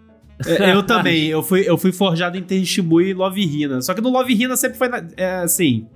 É, 0.45 0.73
Eu 0.75 0.83
também. 0.83 1.27
Eu 1.29 1.43
fui, 1.43 1.63
eu 1.67 1.79
fui 1.79 1.93
forjado 1.93 2.37
em 2.37 2.43
Tenshimui 2.43 3.09
e 3.11 3.15
Love 3.15 3.41
Hina. 3.43 3.81
Só 3.81 3.95
que 3.95 4.01
no 4.03 4.11
Love 4.11 4.35
Hina 4.35 4.55
sempre 4.57 4.77
foi, 4.77 4.89
na- 4.89 5.03
é, 5.17 5.37
assim... 5.37 5.87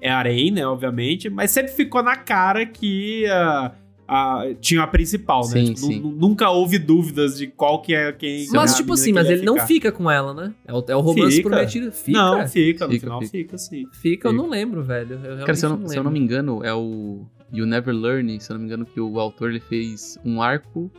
É 0.00 0.10
Arém, 0.10 0.50
né, 0.50 0.66
obviamente. 0.66 1.28
Mas 1.28 1.50
sempre 1.50 1.70
ficou 1.72 2.02
na 2.02 2.16
cara 2.16 2.64
que 2.66 3.24
ah, 3.26 3.70
ah, 4.06 4.44
tinha 4.60 4.82
a 4.82 4.86
principal, 4.86 5.42
né? 5.42 5.52
Sim, 5.52 5.64
Tipo, 5.74 5.86
sim. 5.86 6.00
nu- 6.00 6.10
Nunca 6.12 6.50
houve 6.50 6.78
dúvidas 6.78 7.38
de 7.38 7.46
qual 7.46 7.80
que 7.80 7.94
é 7.94 8.12
quem... 8.12 8.46
Mas, 8.52 8.72
a 8.74 8.76
tipo 8.76 8.92
assim, 8.92 9.12
mas 9.12 9.28
ele 9.30 9.42
não 9.42 9.54
ficar. 9.54 9.66
fica 9.66 9.92
com 9.92 10.10
ela, 10.10 10.34
né? 10.34 10.52
É 10.66 10.72
o, 10.74 10.84
é 10.88 10.96
o 10.96 11.00
romance 11.00 11.36
Fica. 11.36 11.48
prometido. 11.48 11.92
Fica? 11.92 12.18
Não, 12.18 12.46
fica. 12.48 12.86
No 12.86 12.92
Fica, 12.92 13.06
final 13.06 13.20
fica. 13.20 13.30
fica, 13.30 13.58
sim. 13.58 13.84
Fica, 13.92 14.28
eu 14.28 14.32
não 14.32 14.48
lembro, 14.48 14.82
velho. 14.82 15.14
Eu 15.24 15.38
Cara, 15.46 15.54
se 15.54 15.64
eu, 15.64 15.70
realmente 15.70 15.82
não, 15.84 15.88
se 15.88 15.96
eu 15.98 16.04
não 16.04 16.10
me 16.10 16.18
engano, 16.20 16.64
é 16.64 16.74
o 16.74 17.24
You 17.52 17.66
Never 17.66 17.94
Learn, 17.94 18.40
se 18.40 18.50
eu 18.50 18.54
não 18.54 18.60
me 18.60 18.66
engano, 18.66 18.84
que 18.86 19.00
o 19.00 19.18
autor 19.18 19.50
ele 19.50 19.60
fez 19.60 20.18
um 20.24 20.42
arco 20.42 20.90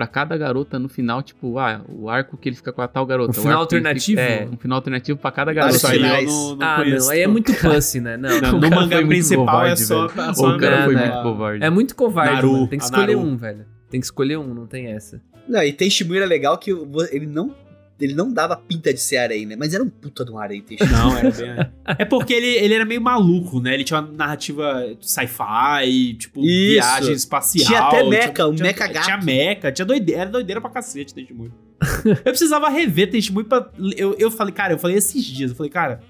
pra 0.00 0.06
cada 0.06 0.34
garota 0.38 0.78
no 0.78 0.88
final, 0.88 1.22
tipo, 1.22 1.58
ah, 1.58 1.82
o 1.86 2.08
arco 2.08 2.38
que 2.38 2.48
ele 2.48 2.56
fica 2.56 2.72
com 2.72 2.80
a 2.80 2.88
tal 2.88 3.04
garota. 3.04 3.36
Um 3.36 3.38
o 3.38 3.42
final 3.42 3.60
alternativo? 3.60 4.18
fica- 4.18 4.32
é, 4.32 4.48
um 4.50 4.56
final 4.56 4.76
alternativo 4.76 5.18
pra 5.18 5.30
cada 5.30 5.52
garota. 5.52 5.76
Isso 5.76 5.86
aí 5.86 5.98
eu 6.24 6.26
não, 6.26 6.56
não 6.56 6.66
ah, 6.66 6.76
conheço. 6.76 7.06
não, 7.06 7.12
aí 7.12 7.20
é 7.20 7.26
muito 7.26 7.52
pussy, 7.60 8.00
né? 8.00 8.16
Não, 8.16 8.40
Não, 8.40 8.48
O 8.56 8.60
no 8.60 8.70
mangá 8.70 8.96
foi 8.96 9.04
muito 9.04 9.08
principal 9.08 9.44
é 9.44 9.46
covarde, 9.46 9.82
só... 9.82 10.06
velho. 10.08 10.34
só 10.34 10.48
O 10.48 10.58
cara 10.58 10.76
É, 10.76 10.84
foi 10.84 10.94
né? 10.94 11.06
muito 11.10 11.22
covarde. 11.22 11.64
É 11.64 11.70
muito 11.70 11.94
covarde, 11.94 12.34
Naru, 12.36 12.52
mano. 12.52 12.68
Tem 12.68 12.78
que 12.78 12.84
escolher 12.86 13.16
Naru. 13.16 13.28
um, 13.28 13.36
velho. 13.36 13.66
Tem 13.90 14.00
que 14.00 14.06
escolher 14.06 14.36
um, 14.38 14.54
não 14.54 14.66
tem 14.66 14.86
essa. 14.86 15.20
Não, 15.46 15.62
e 15.62 15.70
Tenshimuyo 15.72 16.18
era 16.20 16.26
legal 16.26 16.56
que 16.56 16.70
ele 17.10 17.26
não, 17.26 17.54
ele 18.00 18.14
não 18.14 18.32
dava 18.32 18.56
pinta 18.56 18.92
de 18.92 19.00
ser 19.00 19.18
Arém, 19.18 19.46
né? 19.46 19.56
Mas 19.56 19.74
era 19.74 19.82
um 19.82 19.88
puta 19.90 20.24
de 20.24 20.30
um 20.30 20.38
Arém, 20.38 20.62
Tenshimuyo. 20.62 20.96
Não, 20.98 21.16
era 21.18 21.30
bem. 21.30 21.70
É 21.98 22.04
porque 22.04 22.32
ele, 22.32 22.46
ele 22.46 22.74
era 22.74 22.84
meio 22.84 23.00
maluco, 23.00 23.60
né? 23.60 23.74
Ele 23.74 23.84
tinha 23.84 24.00
uma 24.00 24.10
narrativa 24.12 24.96
sci-fi, 25.00 26.14
tipo, 26.14 26.40
Isso. 26.40 26.74
viagem 26.74 27.12
espacial. 27.12 27.66
Tinha 27.66 27.80
até 27.80 27.98
tinha- 27.98 28.10
mecha, 28.10 28.46
um 28.48 28.52
mecha 28.52 28.86
gato. 28.86 29.04
Tinha 29.04 29.16
mecha, 29.18 29.72
tinha 29.72 29.84
doideira, 29.86 30.20
era 30.22 30.30
doideira 30.30 30.60
pra 30.60 30.70
cacete, 30.70 31.12
Tenshimuyo. 31.14 31.52
eu 32.04 32.14
precisava 32.24 32.68
rever 32.68 33.10
Tenshimuyo 33.10 33.46
pra... 33.46 33.70
Eu, 33.96 34.14
eu 34.18 34.30
falei, 34.30 34.52
cara, 34.54 34.72
eu 34.74 34.78
falei 34.78 34.96
esses 34.96 35.24
dias, 35.24 35.50
eu 35.50 35.56
falei, 35.56 35.70
cara, 35.70 36.00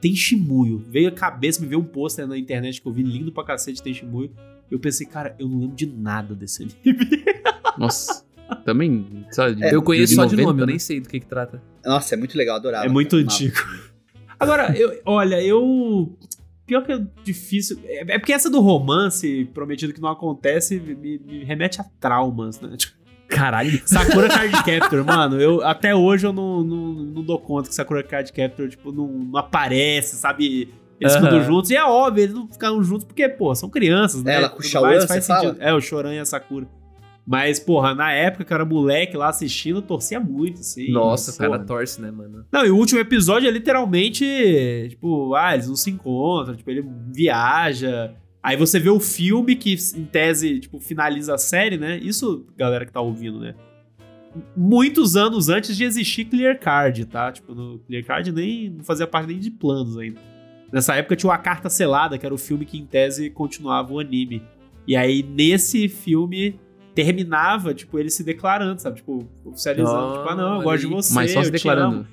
Tem 0.00 0.14
Shimuyo. 0.14 0.84
Veio 0.88 1.08
a 1.08 1.12
cabeça, 1.12 1.60
me 1.60 1.66
veio 1.66 1.80
um 1.80 1.84
pôster 1.84 2.26
na 2.26 2.36
internet 2.38 2.80
que 2.80 2.86
eu 2.86 2.92
vi 2.92 3.02
lindo 3.02 3.32
pra 3.32 3.42
cacete 3.44 3.82
Tem 3.82 3.92
Shimuyo. 3.94 4.30
Eu 4.70 4.78
pensei, 4.78 5.06
cara, 5.06 5.34
eu 5.38 5.46
não 5.48 5.60
lembro 5.60 5.76
de 5.76 5.86
nada 5.86 6.34
desse 6.34 6.62
anime. 6.62 7.24
Nossa. 7.78 8.24
Também, 8.64 9.26
sabe? 9.30 9.60
eu 9.72 9.82
conheço 9.82 10.14
só 10.14 10.24
de 10.24 10.36
90, 10.36 10.46
nome, 10.46 10.60
eu 10.62 10.66
né? 10.66 10.72
nem 10.72 10.78
sei 10.78 11.00
do 11.00 11.08
que 11.08 11.20
que 11.20 11.26
trata. 11.26 11.62
Nossa, 11.84 12.14
é 12.14 12.18
muito 12.18 12.36
legal, 12.36 12.56
adorava. 12.56 12.84
É 12.84 12.88
muito 12.88 13.16
cara. 13.16 13.22
antigo. 13.22 13.56
Agora, 14.38 14.76
eu, 14.76 15.00
olha, 15.04 15.42
eu. 15.42 16.16
Pior 16.66 16.82
que 16.82 16.92
é 16.92 17.00
difícil. 17.22 17.78
É, 17.84 18.14
é 18.14 18.18
porque 18.18 18.32
essa 18.32 18.48
do 18.48 18.60
romance 18.60 19.48
prometido 19.52 19.92
que 19.92 20.00
não 20.00 20.08
acontece 20.08 20.80
me, 20.80 21.18
me 21.18 21.44
remete 21.44 21.80
a 21.80 21.84
traumas, 22.00 22.60
né? 22.60 22.76
Tipo, 22.76 22.94
Caralho. 23.28 23.82
Sakura 23.86 24.28
Card 24.28 24.52
Captor, 24.64 25.04
mano, 25.04 25.40
eu, 25.40 25.62
até 25.62 25.94
hoje 25.94 26.26
eu 26.26 26.32
não, 26.32 26.62
não, 26.62 26.92
não 26.94 27.22
dou 27.22 27.38
conta 27.38 27.68
que 27.68 27.74
Sakura 27.74 28.02
Card 28.02 28.32
Captor, 28.32 28.68
tipo, 28.68 28.92
não, 28.92 29.06
não 29.06 29.38
aparece, 29.38 30.16
sabe? 30.16 30.72
Eles 31.00 31.14
Aham. 31.14 31.24
ficam 31.24 31.42
juntos. 31.42 31.70
E 31.70 31.76
é 31.76 31.84
óbvio, 31.84 32.22
eles 32.22 32.34
não 32.34 32.46
ficaram 32.48 32.82
juntos 32.82 33.04
porque, 33.04 33.28
pô, 33.28 33.54
são 33.54 33.68
crianças, 33.68 34.22
né? 34.22 34.36
Ela 34.36 34.48
com 34.48 34.60
o 34.60 34.62
Shaoran, 34.62 34.90
mais, 34.90 35.04
faz 35.06 35.26
fala? 35.26 35.40
sentido. 35.40 35.62
É, 35.62 35.74
o 35.74 35.80
Choran 35.80 36.14
e 36.14 36.18
a 36.18 36.24
Sakura. 36.24 36.66
Mas, 37.26 37.58
porra, 37.58 37.94
na 37.94 38.12
época 38.12 38.54
era 38.54 38.64
moleque 38.66 39.16
lá 39.16 39.28
assistindo, 39.28 39.80
torcia 39.80 40.20
muito, 40.20 40.60
assim. 40.60 40.90
Nossa, 40.90 41.32
o 41.32 41.36
cara 41.36 41.58
torce, 41.64 42.00
né, 42.00 42.10
mano? 42.10 42.44
Não, 42.52 42.66
e 42.66 42.70
o 42.70 42.76
último 42.76 43.00
episódio 43.00 43.48
é 43.48 43.50
literalmente, 43.50 44.24
tipo, 44.90 45.34
ah, 45.34 45.54
eles 45.54 45.66
não 45.66 45.76
se 45.76 45.90
encontram, 45.90 46.54
tipo, 46.54 46.70
ele 46.70 46.84
viaja. 47.10 48.14
Aí 48.42 48.58
você 48.58 48.78
vê 48.78 48.90
o 48.90 49.00
filme 49.00 49.56
que, 49.56 49.74
em 49.96 50.04
tese, 50.04 50.60
tipo, 50.60 50.78
finaliza 50.78 51.34
a 51.34 51.38
série, 51.38 51.78
né? 51.78 51.96
Isso, 51.96 52.46
galera 52.54 52.84
que 52.84 52.92
tá 52.92 53.00
ouvindo, 53.00 53.40
né? 53.40 53.54
Muitos 54.54 55.16
anos 55.16 55.48
antes 55.48 55.74
de 55.74 55.84
existir 55.84 56.26
Clear 56.26 56.58
Card, 56.58 57.06
tá? 57.06 57.32
Tipo, 57.32 57.54
no 57.54 57.78
Clear 57.78 58.04
Card 58.04 58.32
nem 58.32 58.68
não 58.68 58.84
fazia 58.84 59.06
parte 59.06 59.28
nem 59.28 59.38
de 59.38 59.50
planos 59.50 59.96
ainda. 59.96 60.20
Nessa 60.70 60.94
época 60.96 61.16
tinha 61.16 61.30
o 61.30 61.32
A 61.32 61.38
Carta 61.38 61.70
Selada, 61.70 62.18
que 62.18 62.26
era 62.26 62.34
o 62.34 62.38
filme 62.38 62.66
que, 62.66 62.76
em 62.76 62.84
tese, 62.84 63.30
continuava 63.30 63.94
o 63.94 64.00
anime. 64.00 64.42
E 64.86 64.94
aí, 64.94 65.22
nesse 65.22 65.88
filme, 65.88 66.60
terminava, 66.94 67.74
tipo, 67.74 67.98
ele 67.98 68.10
se 68.10 68.22
declarando, 68.24 68.80
sabe? 68.80 68.96
Tipo, 68.96 69.28
oficializando, 69.44 70.14
Ah, 70.14 70.18
tipo, 70.18 70.28
ah, 70.30 70.34
não, 70.36 70.56
eu 70.56 70.62
gosto 70.62 70.80
de 70.80 70.86
você, 70.86 71.14
Mas 71.14 71.32
só 71.32 71.40
se 71.42 71.48
eu 71.48 71.50
te 71.52 71.54
declarando. 71.54 71.96
amo. 71.98 72.06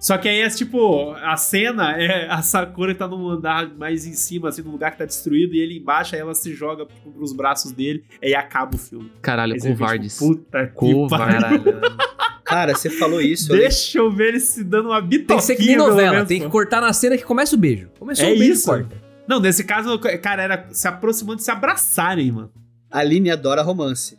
Só 0.00 0.18
que 0.18 0.28
aí 0.28 0.40
é 0.40 0.48
tipo, 0.48 1.12
a 1.12 1.36
cena 1.36 1.92
é 1.92 2.28
a 2.28 2.42
Sakura 2.42 2.92
tá 2.92 3.06
num 3.06 3.28
andar 3.28 3.72
mais 3.76 4.04
em 4.04 4.14
cima, 4.14 4.48
assim, 4.48 4.60
num 4.60 4.72
lugar 4.72 4.90
que 4.90 4.98
tá 4.98 5.04
destruído, 5.04 5.54
e 5.54 5.60
ele 5.60 5.78
embaixo, 5.78 6.16
aí 6.16 6.20
ela 6.20 6.34
se 6.34 6.52
joga 6.52 6.84
tipo, 6.86 7.12
pros 7.12 7.32
braços 7.32 7.70
dele, 7.70 8.02
aí 8.20 8.34
acaba 8.34 8.74
o 8.74 8.78
filme. 8.78 9.12
Caralho, 9.22 9.52
vê, 9.54 9.60
tipo, 9.60 9.72
covardes. 9.78 10.18
Puta 10.18 10.66
que 10.66 10.72
Covarde. 10.74 11.40
pariu. 11.40 11.62
Caralho. 11.62 11.96
Cara, 12.44 12.74
você 12.74 12.90
falou 12.90 13.20
isso. 13.20 13.50
eu 13.52 13.58
Deixa 13.58 13.98
eu 13.98 14.10
ver 14.10 14.28
ele 14.30 14.40
se 14.40 14.62
dando 14.64 14.88
uma 14.88 15.00
bitoquinha. 15.00 15.26
Tem 15.28 15.36
que 15.36 15.42
ser 15.44 15.56
que 15.56 15.66
nem 15.66 15.76
novela, 15.76 16.12
menos, 16.14 16.28
tem 16.28 16.40
que 16.40 16.48
cortar 16.48 16.80
na 16.82 16.92
cena 16.92 17.16
que 17.16 17.24
começa 17.24 17.54
o 17.54 17.58
beijo. 17.58 17.88
Começou 17.98 18.26
É 18.26 18.32
o 18.32 18.38
beijo, 18.38 18.52
isso. 18.54 18.66
corta. 18.66 19.00
Não, 19.26 19.40
nesse 19.40 19.62
caso, 19.64 19.96
cara, 20.20 20.42
era 20.42 20.66
se 20.72 20.86
aproximando 20.88 21.36
de 21.36 21.44
se 21.44 21.50
abraçarem, 21.50 22.30
mano. 22.32 22.52
A 22.90 22.98
Aline 22.98 23.30
adora 23.30 23.62
romance. 23.62 24.18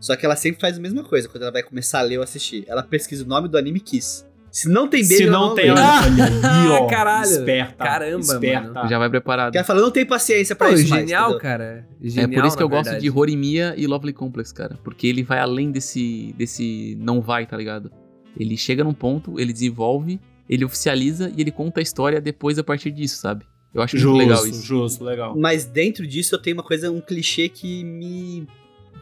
Só 0.00 0.16
que 0.16 0.24
ela 0.24 0.34
sempre 0.34 0.60
faz 0.60 0.78
a 0.78 0.80
mesma 0.80 1.04
coisa 1.04 1.28
quando 1.28 1.42
ela 1.42 1.52
vai 1.52 1.62
começar 1.62 1.98
a 2.00 2.02
ler 2.02 2.16
ou 2.18 2.24
assistir. 2.24 2.64
Ela 2.66 2.82
pesquisa 2.82 3.22
o 3.24 3.26
nome 3.26 3.48
do 3.48 3.58
anime 3.58 3.78
Kiss. 3.80 4.24
Se 4.50 4.68
não 4.68 4.88
tem 4.88 5.06
beijo, 5.06 5.16
se 5.24 5.28
ela 5.28 5.38
não 5.38 5.54
tem, 5.54 5.66
lê. 5.66 5.70
olha, 5.70 5.80
aí, 6.50 6.68
ó. 6.70 6.86
Caralho. 6.88 7.30
Esperta. 7.30 7.84
Caramba, 7.84 8.20
esperta. 8.20 8.88
Já 8.88 8.98
vai 8.98 9.08
preparado. 9.08 9.54
Ela 9.54 9.64
fala, 9.64 9.80
não 9.80 9.90
tem 9.92 10.04
paciência 10.04 10.56
pra 10.56 10.68
Pô, 10.68 10.74
isso 10.74 10.88
mais, 10.88 11.02
genial, 11.02 11.24
entendeu? 11.26 11.40
cara. 11.40 11.86
É 12.02 12.08
Genial, 12.08 12.40
por 12.42 12.48
isso 12.48 12.56
que 12.56 12.62
eu 12.64 12.68
na 12.68 12.74
gosto 12.74 12.84
verdade. 12.90 13.04
de 13.04 13.16
Horimiya 13.16 13.74
e 13.76 13.86
Lovely 13.86 14.12
Complex, 14.12 14.50
cara. 14.50 14.76
Porque 14.82 15.06
ele 15.06 15.22
vai 15.22 15.38
além 15.38 15.70
desse, 15.70 16.34
desse 16.36 16.96
não 17.00 17.20
vai, 17.20 17.46
tá 17.46 17.56
ligado? 17.56 17.92
Ele 18.36 18.56
chega 18.56 18.82
num 18.82 18.92
ponto, 18.94 19.38
ele 19.38 19.52
desenvolve, 19.52 20.18
ele 20.48 20.64
oficializa 20.64 21.30
e 21.36 21.40
ele 21.42 21.52
conta 21.52 21.78
a 21.78 21.82
história 21.82 22.20
depois 22.20 22.58
a 22.58 22.64
partir 22.64 22.90
disso, 22.90 23.18
sabe? 23.20 23.44
Eu 23.72 23.82
acho 23.82 23.96
Justo, 23.96 24.16
muito 24.16 24.28
legal 24.30 24.46
isso. 24.48 24.62
justo, 24.66 25.04
legal. 25.04 25.36
Mas 25.38 25.64
dentro 25.64 26.04
disso 26.04 26.34
eu 26.34 26.40
tenho 26.42 26.56
uma 26.56 26.64
coisa, 26.64 26.90
um 26.90 27.00
clichê 27.00 27.48
que 27.48 27.84
me 27.84 28.48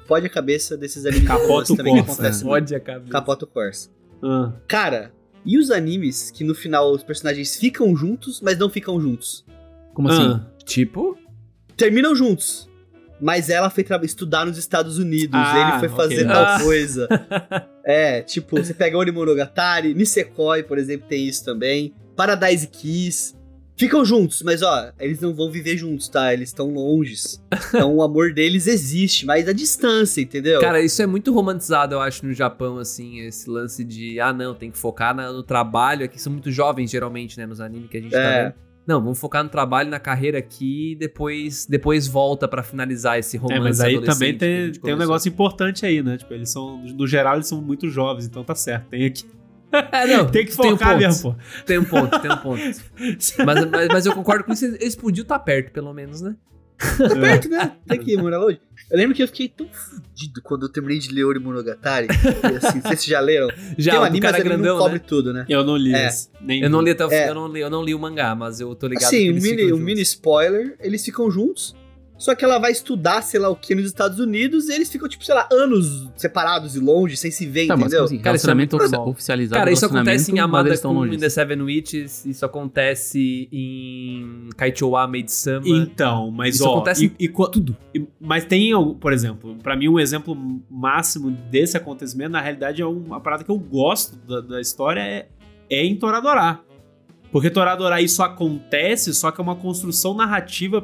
fode 0.08 0.26
a 0.26 0.30
cabeça 0.30 0.76
desses 0.76 1.04
animes 1.06 1.20
de 1.22 1.26
Capota 1.28 1.76
também 1.76 1.94
que 1.94 2.00
Corsa. 2.02 2.12
acontece 2.20 2.44
muito. 2.44 2.54
Fode 2.54 2.74
a 2.74 2.80
cabeça. 2.80 3.12
Capota 3.12 3.44
o 3.44 3.48
Corsa. 3.48 3.90
Ah. 4.22 4.52
Cara, 4.66 5.12
e 5.44 5.56
os 5.58 5.70
animes 5.70 6.30
que 6.32 6.42
no 6.42 6.54
final 6.54 6.90
os 6.90 7.04
personagens 7.04 7.54
ficam 7.56 7.94
juntos, 7.94 8.40
mas 8.40 8.58
não 8.58 8.68
ficam 8.68 9.00
juntos? 9.00 9.44
Como 9.94 10.08
assim? 10.08 10.22
Ah. 10.22 10.46
Tipo, 10.64 11.16
Terminam 11.76 12.14
juntos. 12.16 12.68
Mas 13.20 13.48
ela 13.50 13.68
foi 13.70 13.84
estudar 14.04 14.46
nos 14.46 14.56
Estados 14.58 14.96
Unidos, 14.98 15.34
Ah, 15.34 15.70
ele 15.70 15.78
foi 15.80 15.88
fazer 15.96 16.22
ok. 16.24 16.26
tal 16.26 16.44
Ah. 16.44 16.60
coisa. 16.60 17.08
É, 17.90 18.20
tipo, 18.20 18.54
você 18.62 18.74
pega 18.74 18.98
Orimonogatari, 18.98 19.94
Nisekoi, 19.94 20.62
por 20.62 20.76
exemplo, 20.76 21.08
tem 21.08 21.26
isso 21.26 21.42
também. 21.42 21.94
Paradise 22.14 22.66
Kiss. 22.66 23.34
Ficam 23.78 24.04
juntos, 24.04 24.42
mas 24.42 24.60
ó, 24.62 24.90
eles 24.98 25.20
não 25.20 25.32
vão 25.32 25.50
viver 25.50 25.76
juntos, 25.76 26.08
tá? 26.08 26.32
Eles 26.34 26.48
estão 26.48 26.68
longes. 26.72 27.40
Então 27.68 27.94
o 27.94 28.02
amor 28.02 28.32
deles 28.34 28.66
existe, 28.66 29.24
mas 29.24 29.46
a 29.48 29.52
distância, 29.52 30.20
entendeu? 30.20 30.60
cara, 30.60 30.80
isso 30.82 31.00
é 31.00 31.06
muito 31.06 31.32
romantizado, 31.32 31.94
eu 31.94 32.00
acho, 32.00 32.26
no 32.26 32.32
Japão, 32.34 32.78
assim, 32.78 33.20
esse 33.20 33.48
lance 33.48 33.84
de, 33.84 34.18
ah, 34.18 34.32
não, 34.32 34.54
tem 34.54 34.70
que 34.70 34.78
focar 34.78 35.14
na- 35.14 35.30
no 35.32 35.42
trabalho. 35.42 36.04
Aqui 36.04 36.20
são 36.20 36.32
muito 36.32 36.50
jovens, 36.50 36.90
geralmente, 36.90 37.38
né, 37.38 37.46
nos 37.46 37.60
animes 37.60 37.88
que 37.88 37.96
a 37.96 38.00
gente 38.00 38.12
tá 38.12 38.18
É. 38.18 38.44
vendo. 38.44 38.54
Não, 38.86 39.02
vamos 39.02 39.18
focar 39.20 39.44
no 39.44 39.50
trabalho, 39.50 39.90
na 39.90 40.00
carreira 40.00 40.38
aqui 40.38 40.92
e 40.92 40.96
depois, 40.96 41.66
depois 41.66 42.06
volta 42.08 42.48
pra 42.48 42.62
finalizar 42.62 43.18
esse 43.18 43.36
romance 43.36 43.60
É, 43.60 43.62
mas 43.62 43.80
aí 43.82 44.00
também 44.02 44.36
tem, 44.36 44.72
tem 44.72 44.94
um 44.94 44.96
negócio 44.96 45.28
importante 45.28 45.84
aí, 45.84 46.02
né? 46.02 46.16
Tipo, 46.16 46.32
eles 46.32 46.50
são, 46.50 46.78
no 46.78 47.06
geral, 47.06 47.34
eles 47.34 47.46
são 47.46 47.60
muito 47.60 47.88
jovens, 47.90 48.24
então 48.26 48.42
tá 48.42 48.54
certo. 48.54 48.86
Tem 48.88 49.04
aqui. 49.04 49.24
É, 49.72 50.06
não, 50.06 50.30
Tem 50.30 50.46
que 50.46 50.52
um 50.52 50.56
focar 50.56 50.92
ponto, 50.92 50.98
mesmo, 50.98 51.32
pô. 51.34 51.38
Tem 51.66 51.78
um 51.78 51.84
ponto, 51.84 52.18
tem 52.20 52.30
um 52.32 52.36
ponto. 52.38 52.62
mas, 53.44 53.64
mas, 53.70 53.88
mas 53.88 54.06
eu 54.06 54.14
concordo 54.14 54.44
com 54.44 54.52
isso, 54.52 54.64
eles 54.64 54.96
podiam 54.96 55.22
estar 55.22 55.38
perto, 55.38 55.70
pelo 55.72 55.92
menos, 55.92 56.20
né? 56.20 56.34
Tá 56.78 57.08
perto, 57.16 57.48
né? 57.48 57.72
Tem 57.88 57.98
que 57.98 58.16
morar 58.16 58.38
longe. 58.38 58.60
Eu 58.88 58.96
lembro 58.96 59.14
que 59.14 59.22
eu 59.22 59.26
fiquei 59.26 59.48
tão 59.48 59.68
fudido 59.68 60.40
quando 60.42 60.62
eu 60.66 60.68
terminei 60.68 60.98
de 60.98 61.12
ler 61.12 61.24
Orimonogatari. 61.24 62.06
e, 62.06 62.56
assim, 62.66 62.80
vocês 62.80 63.04
já 63.04 63.18
leram? 63.20 63.48
Já, 63.76 63.92
Tem 63.92 64.00
um 64.00 64.02
o 64.02 64.06
anime, 64.06 64.20
cara 64.20 64.32
mas 64.38 64.40
ele 64.40 64.48
grandão, 64.54 64.76
não 64.76 64.82
cobre 64.82 64.98
né? 64.98 65.04
tudo, 65.06 65.32
né? 65.34 65.44
Eu 65.48 65.64
não 65.64 65.76
li 65.76 65.92
É. 65.92 66.08
Nem 66.40 66.62
Eu 66.62 66.70
não 66.70 66.80
li 66.80 66.92
até 66.92 67.04
o 67.04 67.10
É. 67.12 67.28
eu, 67.28 67.34
não 67.34 67.48
li, 67.48 67.60
eu 67.60 67.68
não 67.68 67.82
li 67.84 67.94
o 67.94 67.98
mangá, 67.98 68.34
mas 68.34 68.60
eu 68.60 68.74
tô 68.76 68.86
ligado 68.86 69.04
Assim, 69.06 69.24
que 69.24 69.26
um 69.26 69.30
eles 69.32 69.42
mini, 69.42 69.64
um 69.64 69.68
juntos. 69.70 69.84
mini 69.84 70.00
spoiler, 70.02 70.76
eles 70.80 71.04
ficam 71.04 71.28
juntos. 71.30 71.74
Só 72.18 72.34
que 72.34 72.44
ela 72.44 72.58
vai 72.58 72.72
estudar, 72.72 73.22
sei 73.22 73.38
lá 73.38 73.48
o 73.48 73.54
que, 73.54 73.76
nos 73.76 73.84
Estados 73.86 74.18
Unidos, 74.18 74.68
e 74.68 74.72
eles 74.74 74.90
ficam, 74.90 75.08
tipo, 75.08 75.24
sei 75.24 75.34
lá, 75.36 75.48
anos 75.52 76.08
separados 76.16 76.74
e 76.74 76.80
longe, 76.80 77.16
sem 77.16 77.30
se 77.30 77.46
ver, 77.46 77.68
Tá, 77.68 77.76
mas 77.76 77.86
entendeu? 77.86 77.98
como 78.00 78.06
assim? 78.06 78.18
Cara, 78.18 78.36
isso 78.36 78.44
é 78.46 78.48
relacionamento 78.48 78.72
muito 78.76 78.82
ofici- 78.82 78.92
normal. 78.96 79.10
oficializado. 79.12 79.58
Cara, 79.60 79.70
isso 79.70 79.86
acontece 79.86 80.30
em 80.32 80.34
mas 80.34 80.44
Amada 80.44 80.68
longe. 80.88 81.14
in 81.14 81.18
The 81.20 81.28
Seven 81.28 81.62
Witches, 81.62 82.26
isso 82.26 82.44
acontece 82.44 83.48
em 83.52 84.48
Kaichowa 84.56 85.06
Maid-sama. 85.06 85.62
Então, 85.68 86.30
mas 86.32 86.56
Isso 86.56 86.64
ó, 86.68 86.74
acontece 86.74 87.04
e, 87.18 87.24
e 87.26 87.32
e- 87.94 88.06
mas 88.20 88.44
tem, 88.44 88.72
por 89.00 89.12
exemplo, 89.12 89.56
pra 89.62 89.76
mim 89.76 89.88
um 89.88 90.00
exemplo 90.00 90.36
máximo 90.68 91.30
desse 91.30 91.76
acontecimento, 91.76 92.30
na 92.32 92.40
realidade 92.40 92.82
é 92.82 92.86
uma 92.86 93.20
parada 93.20 93.44
que 93.44 93.50
eu 93.50 93.58
gosto 93.58 94.16
da, 94.26 94.40
da 94.40 94.60
história 94.60 95.00
é, 95.00 95.28
é 95.70 95.84
em 95.84 95.94
Toradorá. 95.94 96.60
Porque 97.30 97.48
Toradorá 97.50 98.00
isso 98.00 98.22
acontece, 98.22 99.14
só 99.14 99.30
que 99.30 99.40
é 99.40 99.44
uma 99.44 99.54
construção 99.54 100.14
narrativa 100.14 100.82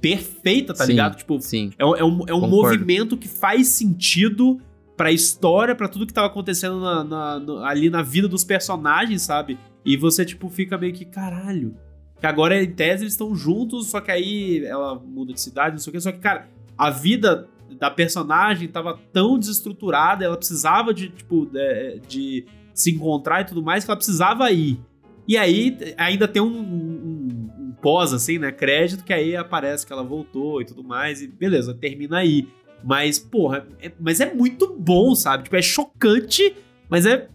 perfeita, 0.00 0.72
tá 0.74 0.84
Sim. 0.84 0.92
ligado? 0.92 1.16
Tipo, 1.16 1.40
Sim. 1.40 1.70
é, 1.78 1.84
um- 1.84 1.96
é 1.96 2.04
um, 2.04 2.20
é 2.28 2.34
um 2.34 2.48
movimento 2.48 3.16
que 3.16 3.28
faz 3.28 3.68
sentido 3.68 4.60
pra 4.96 5.10
história, 5.12 5.74
pra 5.74 5.88
tudo 5.88 6.06
que 6.06 6.12
tava 6.12 6.26
acontecendo 6.26 6.80
na- 6.80 7.04
na- 7.04 7.66
ali 7.68 7.88
na 7.90 8.02
vida 8.02 8.28
dos 8.28 8.44
personagens, 8.44 9.22
sabe? 9.22 9.58
E 9.84 9.96
você, 9.96 10.24
tipo, 10.24 10.48
fica 10.50 10.76
meio 10.76 10.92
que, 10.92 11.04
caralho. 11.04 11.74
Que 12.20 12.26
agora, 12.26 12.62
em 12.62 12.70
tese, 12.70 13.04
eles 13.04 13.14
estão 13.14 13.34
juntos, 13.34 13.86
só 13.86 13.98
que 14.00 14.10
aí 14.10 14.62
ela 14.64 14.94
muda 14.94 15.32
de 15.32 15.40
cidade, 15.40 15.72
não 15.72 15.78
sei 15.78 15.90
o 15.90 15.92
que. 15.94 16.00
Só 16.00 16.12
que, 16.12 16.18
cara, 16.18 16.48
a 16.76 16.90
vida 16.90 17.48
da 17.78 17.90
personagem 17.90 18.68
tava 18.68 18.98
tão 19.10 19.38
desestruturada, 19.38 20.22
ela 20.24 20.36
precisava 20.36 20.92
de, 20.92 21.08
tipo, 21.08 21.46
de, 21.46 22.00
de 22.06 22.44
se 22.74 22.90
encontrar 22.90 23.40
e 23.40 23.44
tudo 23.44 23.62
mais, 23.62 23.84
que 23.84 23.90
ela 23.90 23.96
precisava 23.96 24.50
ir. 24.50 24.78
E 25.26 25.36
aí, 25.38 25.78
ainda 25.96 26.28
tem 26.28 26.42
um- 26.42 26.60
um 26.60 27.50
pós, 27.80 28.12
assim, 28.12 28.38
né? 28.38 28.52
Crédito, 28.52 29.04
que 29.04 29.12
aí 29.12 29.34
aparece 29.36 29.86
que 29.86 29.92
ela 29.92 30.02
voltou 30.02 30.60
e 30.60 30.64
tudo 30.64 30.82
mais, 30.84 31.22
e 31.22 31.26
beleza, 31.26 31.74
termina 31.74 32.18
aí. 32.18 32.48
Mas, 32.82 33.18
porra, 33.18 33.66
é- 33.80 33.92
mas 34.00 34.20
é 34.20 34.32
muito 34.32 34.74
bom, 34.78 35.14
sabe? 35.14 35.44
Tipo, 35.44 35.56
é 35.56 35.62
chocante, 35.62 36.56
mas 36.88 37.04
é, 37.06 37.28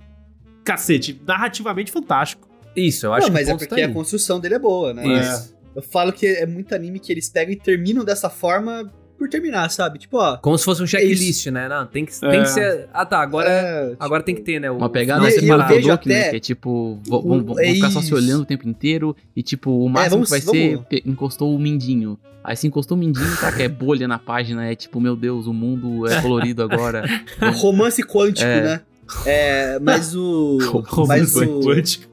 cacete, 0.63 1.21
narrativamente 1.25 1.91
fantástico. 1.91 2.47
Isso, 2.75 3.05
eu 3.05 3.13
acho 3.13 3.27
Não, 3.27 3.33
mas 3.33 3.45
que 3.45 3.53
o 3.53 3.55
é 3.55 3.57
porque 3.57 3.81
tá 3.81 3.87
a 3.87 3.93
construção 3.93 4.39
dele 4.39 4.55
é 4.55 4.59
boa, 4.59 4.93
né? 4.93 5.19
Isso. 5.19 5.55
Eu 5.75 5.81
falo 5.81 6.11
que 6.11 6.25
é 6.25 6.45
muito 6.45 6.73
anime 6.73 6.99
que 6.99 7.11
eles 7.11 7.29
pegam 7.29 7.53
e 7.53 7.55
terminam 7.55 8.03
dessa 8.03 8.29
forma 8.29 8.91
por 9.18 9.30
terminar, 9.30 9.70
sabe? 9.72 9.97
Tipo, 9.99 10.18
ó. 10.18 10.38
Como 10.38 10.57
se 10.57 10.66
fosse 10.66 10.84
um 10.84 10.88
checklist, 10.88 11.47
né? 11.47 11.68
Não, 11.70 11.86
tem 11.86 12.05
que, 12.05 12.20
tem 12.20 12.30
É. 12.30 12.41
que 12.41 12.49
ser... 12.49 12.88
Ah, 12.93 13.05
tá, 13.05 13.20
agora, 13.22 13.49
é, 13.49 13.95
agora 13.99 14.22
tem 14.24 14.36
que 14.36 14.41
ter, 14.41 14.59
né? 14.59 14.70
o- 14.70 14.78
Uma 14.78 14.89
pegada 14.89 15.22
vejo 15.24 15.88
do 15.89 15.97
que, 15.97 16.09
né? 16.09 16.30
Que 16.30 16.36
é 16.36 16.39
tipo, 16.39 16.99
vão, 17.07 17.43
vão 17.43 17.59
é 17.59 17.74
ficar 17.74 17.89
só 17.91 18.01
se 18.01 18.13
olhando 18.13 18.41
o 18.41 18.45
tempo 18.45 18.68
inteiro 18.68 19.16
e 19.36 19.41
tipo, 19.41 19.72
o 19.72 19.89
máximo 19.89 20.11
vamos- 20.18 20.28
que 20.28 20.32
vai 20.32 20.41
ser, 20.41 20.72
vamos- 20.76 20.88
pe- 20.88 21.03
encostou 21.05 21.55
o 21.55 21.59
mindinho. 21.59 22.20
Aí 22.43 22.55
se 22.55 22.68
encostou 22.68 22.95
o 22.95 22.99
mindinho, 22.99 23.36
tá, 23.39 23.51
que 23.51 23.63
é 23.63 23.68
bolha 23.68 24.07
na 24.07 24.20
página, 24.20 24.66
é 24.70 24.76
tipo, 24.76 24.99
meu 25.01 25.16
Deus, 25.16 25.47
o 25.47 25.53
mundo 25.53 26.05
é 26.07 26.22
colorido 26.22 26.61
agora. 26.61 27.03
Romance 27.59 28.03
quântico, 28.03 28.45
É. 28.47 28.61
né? 28.61 28.82
É, 29.26 29.80
mas 29.80 30.16
o. 30.16 30.57
mas 30.61 30.86
Romance 30.88 31.39
o. 31.39 31.59
quântico. 31.61 32.05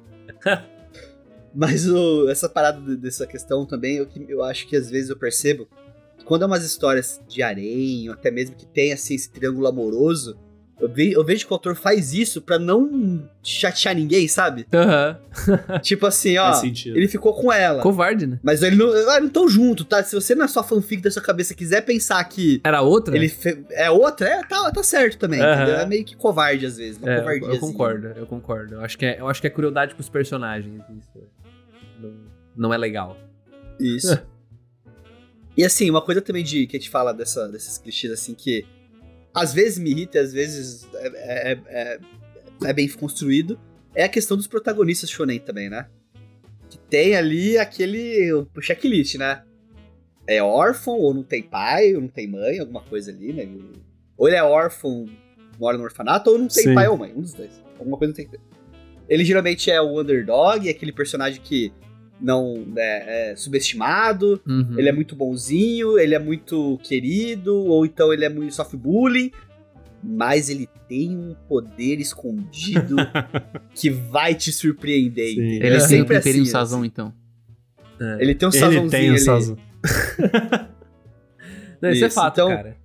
Mas 1.55 1.87
o, 1.87 2.31
essa 2.31 2.49
parada 2.49 2.81
de- 2.81 2.97
dessa 2.97 3.27
questão 3.27 3.67
também, 3.67 3.97
eu, 3.97 4.07
que- 4.07 4.25
eu 4.27 4.43
acho 4.43 4.67
que 4.67 4.75
às 4.75 4.89
vezes 4.89 5.11
eu 5.11 5.17
percebo, 5.17 5.69
quando 6.23 6.43
é 6.43 6.47
umas 6.47 6.65
histórias 6.65 7.21
de 7.29 7.43
harém, 7.43 8.09
ou 8.09 8.15
até 8.15 8.31
mesmo 8.31 8.57
que 8.57 8.67
tem 8.67 8.93
assim, 8.93 9.15
esse 9.15 9.31
triângulo 9.31 9.67
amoroso, 9.67 10.37
eu, 10.81 10.89
ve- 10.89 11.13
eu 11.13 11.25
vejo 11.25 11.47
que 11.47 11.53
o 11.53 11.55
autor 11.55 11.77
faz 11.77 12.13
isso 12.13 12.43
pra 12.43 12.59
não 12.59 13.29
chatear 13.41 13.95
ninguém, 13.95 14.27
sabe? 14.27 14.67
Aham. 14.75 15.17
tipo 15.81 16.07
assim, 16.07 16.37
ó, 16.39 16.51
ele 16.87 17.07
ficou 17.07 17.33
com 17.35 17.53
ela. 17.53 17.81
Covarde, 17.83 18.27
né? 18.27 18.41
Mas 18.43 18.63
ele 18.63 18.75
não, 18.75 18.89
ah, 19.11 19.21
não 19.21 19.29
tão 19.29 19.49
junto, 19.49 19.85
tá? 19.85 20.03
Se 20.03 20.13
você 20.15 20.35
na 20.35 20.49
sua 20.49 20.65
fanfic 20.65 21.01
da 21.01 21.11
sua 21.11 21.23
cabeça 21.23 21.55
quiser 21.55 21.83
pensar 21.83 22.25
que 22.25 22.61
Era 22.65 22.83
outra? 22.83 23.15
ele 23.17 23.33
é 23.71 23.91
outra, 23.93 24.27
é, 24.29 24.43
tá, 24.43 24.73
tá 24.73 24.83
certo 24.83 25.19
também, 25.19 25.39
entendeu? 25.41 25.77
É 25.77 25.87
meio 25.87 26.05
que 26.05 26.17
covarde 26.17 26.67
às 26.67 26.77
vezes, 26.79 26.99
uma 27.01 27.09
É, 27.13 27.19
eu, 27.39 27.59
concordo, 27.61 28.09
eu 28.17 28.27
concordo. 28.27 28.75
Eu 28.75 28.81
acho 28.81 28.99
que 28.99 29.07
é, 29.07 29.21
eu 29.21 29.29
acho 29.29 29.41
que 29.41 29.47
é 29.47 29.51
crueldade 29.51 29.95
com 29.95 30.01
os 30.01 30.09
personagens. 30.09 30.83
Isso 30.99 31.29
não, 32.01 32.13
não 32.57 32.75
é 32.75 32.77
legal. 32.77 33.17
Isso. 33.79 34.19
e 35.57 35.65
assim, 35.65 35.91
uma 35.91 36.03
coisa 36.03 36.21
também 36.23 36.43
de 36.45 36.67
que 36.67 36.77
a 36.77 36.81
gente 36.81 36.91
fala 36.91 37.13
dessa, 37.13 37.49
desses 37.49 37.79
clichês 37.79 38.13
assim 38.13 38.35
que 38.35 38.65
às 39.35 39.53
vezes 39.53 39.79
me 39.79 39.91
irrita, 39.91 40.21
às 40.21 40.33
vezes 40.33 40.87
é, 40.95 41.09
é, 41.53 41.59
é- 41.69 41.99
é 42.65 42.73
bem 42.73 42.89
construído, 42.89 43.59
é 43.95 44.05
a 44.05 44.09
questão 44.09 44.37
dos 44.37 44.47
protagonistas 44.47 45.11
shonen 45.11 45.39
também, 45.39 45.69
né? 45.69 45.89
Que 46.71 46.79
tem 46.79 47.15
ali 47.17 47.59
aquele 47.59 48.33
o 48.33 48.61
checklist, 48.61 49.17
né? 49.17 49.43
É 50.27 50.43
órfão, 50.43 50.95
ou 50.95 51.13
não 51.13 51.23
tem 51.23 51.43
pai, 51.43 51.95
ou 51.95 52.01
não 52.01 52.09
tem 52.09 52.29
mãe, 52.29 52.59
alguma 52.61 52.81
coisa 52.83 53.11
ali, 53.11 53.33
né? 53.33 53.49
Ou 54.17 54.29
ele 54.29 54.37
é 54.37 54.43
órfão, 54.43 55.07
mora 55.59 55.77
no 55.77 55.85
orfanato, 55.85 56.31
ou 56.31 56.39
não 56.39 56.47
tem 56.49 56.65
Sim. 56.65 56.75
pai 56.75 56.87
ou 56.89 56.97
mãe, 56.97 57.13
um 57.15 57.21
dos 57.21 57.35
dois. 57.35 57.51
Alguma 57.79 57.99
coisa 57.99 58.15
tem 58.15 58.25
que 58.27 58.33
ter. 58.33 58.41
Ele 59.09 59.25
geralmente 59.25 59.71
é 59.71 59.81
o 59.81 60.01
underdog, 60.01 60.67
é 60.67 60.71
aquele 60.71 60.93
personagem 60.93 61.41
que 61.43 61.73
não 62.23 62.65
é, 62.77 63.33
é 63.33 63.37
subestimado, 63.37 64.41
Uhum. 64.47 64.79
ele 64.79 64.89
é 64.89 64.93
muito 64.93 65.17
bonzinho, 65.17 65.99
ele 65.99 66.15
é 66.15 66.19
muito 66.19 66.79
querido, 66.83 67.55
ou 67.57 67.85
então 67.85 68.13
ele 68.13 68.25
é 68.25 68.29
muito 68.29 68.55
sofre 68.55 68.77
bullying, 68.77 69.31
mas 70.03 70.49
ele 70.49 70.69
tem 70.89 71.17
um 71.17 71.35
poder 71.49 72.01
escondido 72.01 72.97
que 73.75 73.91
vai 73.91 74.35
te 74.35 74.53
surpreender. 74.53 75.35
Sim. 75.35 75.41
Ele 75.41 75.67
É 75.67 75.79
tem 75.79 75.81
sempre 75.81 76.17
assim, 76.17 76.45
sazão, 76.45 76.79
assim. 76.81 76.87
então. 76.89 77.13
Ele 78.19 78.35
tem 78.35 78.49
um 78.49 78.51
Ele 78.53 78.59
sazãozinho 78.61 78.91
tem 78.91 79.09
o 79.11 79.13
ali. 79.13 79.21
sazão. 79.21 79.57
Não, 81.81 81.91
isso 81.91 82.05
é 82.05 82.07
Isso, 82.09 82.15
fato, 82.15 82.35
então- 82.35 82.49
cara. 82.49 82.77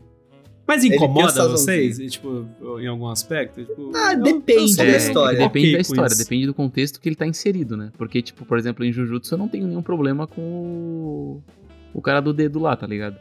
Mas 0.68 0.84
o 0.84 0.88
incomoda 0.88 1.48
vocês, 1.48 1.98
e, 1.98 2.08
tipo, 2.08 2.46
em 2.80 2.88
algum 2.88 3.08
aspecto? 3.08 3.64
Tipo, 3.64 3.92
Ah, 3.96 4.14
eu- 4.14 4.22
depende 4.24 4.72
eu 4.72 4.76
da 4.78 4.84
É, 4.86 4.98
história. 4.98 5.38
Depende 5.40 5.68
ok 5.68 5.72
da 5.74 5.80
história, 5.80 6.16
depende 6.16 6.46
do 6.46 6.54
contexto 6.54 7.00
que 7.00 7.08
ele 7.08 7.16
tá 7.16 7.26
inserido, 7.26 7.78
né? 7.78 7.92
Porque, 7.98 8.22
tipo, 8.22 8.46
por 8.46 8.58
exemplo, 8.58 8.84
em 8.84 8.92
Jujutsu 8.92 9.34
eu 9.36 9.38
não 9.38 9.48
tenho 9.48 9.66
nenhum 9.68 9.82
problema 9.82 10.28
com 10.28 10.42
o, 10.42 11.44
o 11.94 12.02
cara 12.02 12.20
do 12.22 12.34
dedo 12.34 12.60
lá, 12.60 12.76
tá 12.76 12.86
ligado? 12.86 13.18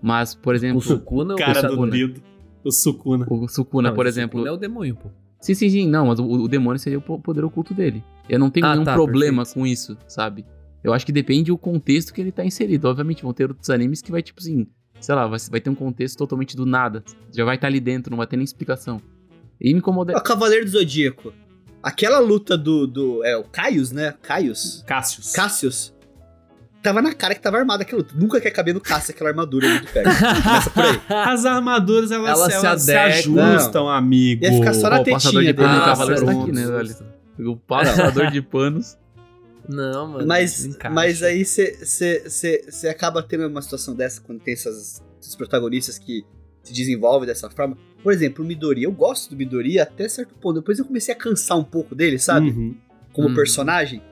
Mas, 0.00 0.34
por 0.34 0.54
exemplo, 0.54 0.78
O 0.78 0.80
Sukuna 0.82 1.34
ou 1.34 1.38
Cara 1.38 1.58
o 1.58 1.62
do 1.62 1.68
Sukuna? 1.70 1.90
dedo. 1.92 2.22
O 2.64 2.70
Sukuna. 2.72 3.26
o 3.30 3.48
Sukuna, 3.48 3.88
Não, 3.90 3.94
por 3.96 4.06
o 4.06 4.08
exemplo. 4.08 4.38
Sukuna 4.40 4.50
é 4.50 4.52
o 4.54 4.56
demônio, 4.58 4.96
pô. 4.96 5.08
Sim, 5.40 5.54
sim, 5.54 5.68
sim, 5.70 5.88
não, 5.88 6.06
mas 6.06 6.18
o, 6.18 6.24
o 6.26 6.48
demônio 6.48 6.78
seria 6.78 6.98
o 6.98 7.02
po- 7.02 7.20
poder 7.20 7.44
oculto 7.44 7.74
dele. 7.74 8.02
Eu 8.28 8.38
não 8.38 8.50
tenho 8.50 8.66
Ah, 8.66 8.72
nenhum 8.72 8.84
tá, 8.84 8.94
problema 8.94 9.42
perfeito. 9.44 9.54
com 9.60 9.66
isso, 9.66 9.96
sabe? 10.08 10.44
Eu 10.82 10.92
acho 10.92 11.04
que 11.04 11.12
depende 11.12 11.50
do 11.50 11.58
contexto 11.58 12.12
que 12.12 12.20
ele 12.20 12.32
tá 12.32 12.44
inserido. 12.44 12.88
Obviamente, 12.88 13.22
vão 13.22 13.32
ter 13.32 13.48
outros 13.48 13.70
animes 13.70 14.00
que 14.00 14.10
vai, 14.10 14.22
tipo 14.22 14.40
assim, 14.40 14.66
sei 15.06 15.14
lá, 15.14 15.24
vai, 15.28 15.38
vai 15.48 15.60
ter 15.60 15.70
um 15.70 15.74
contexto 15.74 16.18
totalmente 16.18 16.56
do 16.56 16.66
nada. 16.66 17.04
Já 17.32 17.44
vai 17.44 17.54
estar 17.54 17.68
ali 17.68 17.78
dentro, 17.78 18.10
não 18.10 18.16
vai 18.16 18.26
ter 18.26 18.36
nem 18.36 18.42
explicação. 18.42 19.00
E 19.60 19.72
me 19.72 19.78
incomoda. 19.78 20.16
O 20.18 20.20
Cavaleiro 20.20 20.64
do 20.64 20.70
Zodíaco. 20.72 21.32
Aquela 21.80 22.18
luta 22.18 22.58
do. 22.58 22.88
do 22.88 23.24
é 23.24 23.36
o 23.36 23.44
Caius, 23.44 23.92
né? 23.92 24.14
Caius? 24.20 24.82
Cassius. 24.84 25.32
Cassius. 25.32 25.94
Tava 26.82 27.00
na 27.00 27.14
cara 27.14 27.36
que 27.36 27.40
tava 27.40 27.56
armada 27.56 27.84
aquela 27.84 28.02
luta. 28.02 28.14
Nunca 28.16 28.40
quer 28.40 28.50
caber 28.50 28.74
no 28.74 28.80
Cassius 28.80 29.10
aquela 29.10 29.30
armadura 29.30 29.68
ali 29.68 29.78
do 29.78 29.86
pé. 29.86 30.02
Começa 30.42 30.70
por 30.70 30.84
aí. 30.84 31.00
As 31.08 31.44
armaduras, 31.44 32.10
elas, 32.10 32.28
Elas 32.28 32.64
elas, 32.64 32.80
se 32.82 32.86
se, 32.86 32.96
adequam. 32.96 33.44
ajustam, 33.44 33.88
amigo. 33.88 34.44
Ia 34.44 34.52
ficar 34.54 34.74
só 34.74 34.90
na 34.90 34.96
Pô, 34.96 35.02
o 35.02 35.12
passador 35.12 35.40
tetinha 35.40 35.54
de 35.54 35.62
pano 35.62 35.82
Ah, 35.82 35.84
Cavaleiro 35.84 36.26
tá 36.26 36.32
aqui, 36.32 36.52
né, 36.52 36.66
velho? 36.66 37.52
O 37.52 37.56
passador 37.56 38.30
de 38.32 38.42
panos. 38.42 38.98
Não, 39.68 40.08
mano. 40.08 40.26
Mas, 40.26 40.68
mas 40.92 41.22
aí 41.22 41.44
você 41.44 42.88
acaba 42.90 43.22
tendo 43.22 43.46
uma 43.46 43.62
situação 43.62 43.94
dessa 43.94 44.20
quando 44.20 44.40
tem 44.40 44.54
essas, 44.54 45.02
esses 45.20 45.34
protagonistas 45.34 45.98
que 45.98 46.24
se 46.62 46.72
desenvolvem 46.72 47.26
dessa 47.26 47.48
forma. 47.48 47.76
Por 48.02 48.12
exemplo, 48.12 48.44
o 48.44 48.46
Midori. 48.46 48.82
Eu 48.82 48.92
gosto 48.92 49.30
do 49.30 49.36
Midori 49.36 49.78
até 49.78 50.08
certo 50.08 50.34
ponto. 50.34 50.60
Depois 50.60 50.78
eu 50.78 50.84
comecei 50.84 51.14
a 51.14 51.16
cansar 51.16 51.58
um 51.58 51.64
pouco 51.64 51.94
dele, 51.94 52.18
sabe? 52.18 52.50
Uhum. 52.50 52.76
Como 53.12 53.28
Uhum. 53.28 53.34
personagem. 53.34 54.02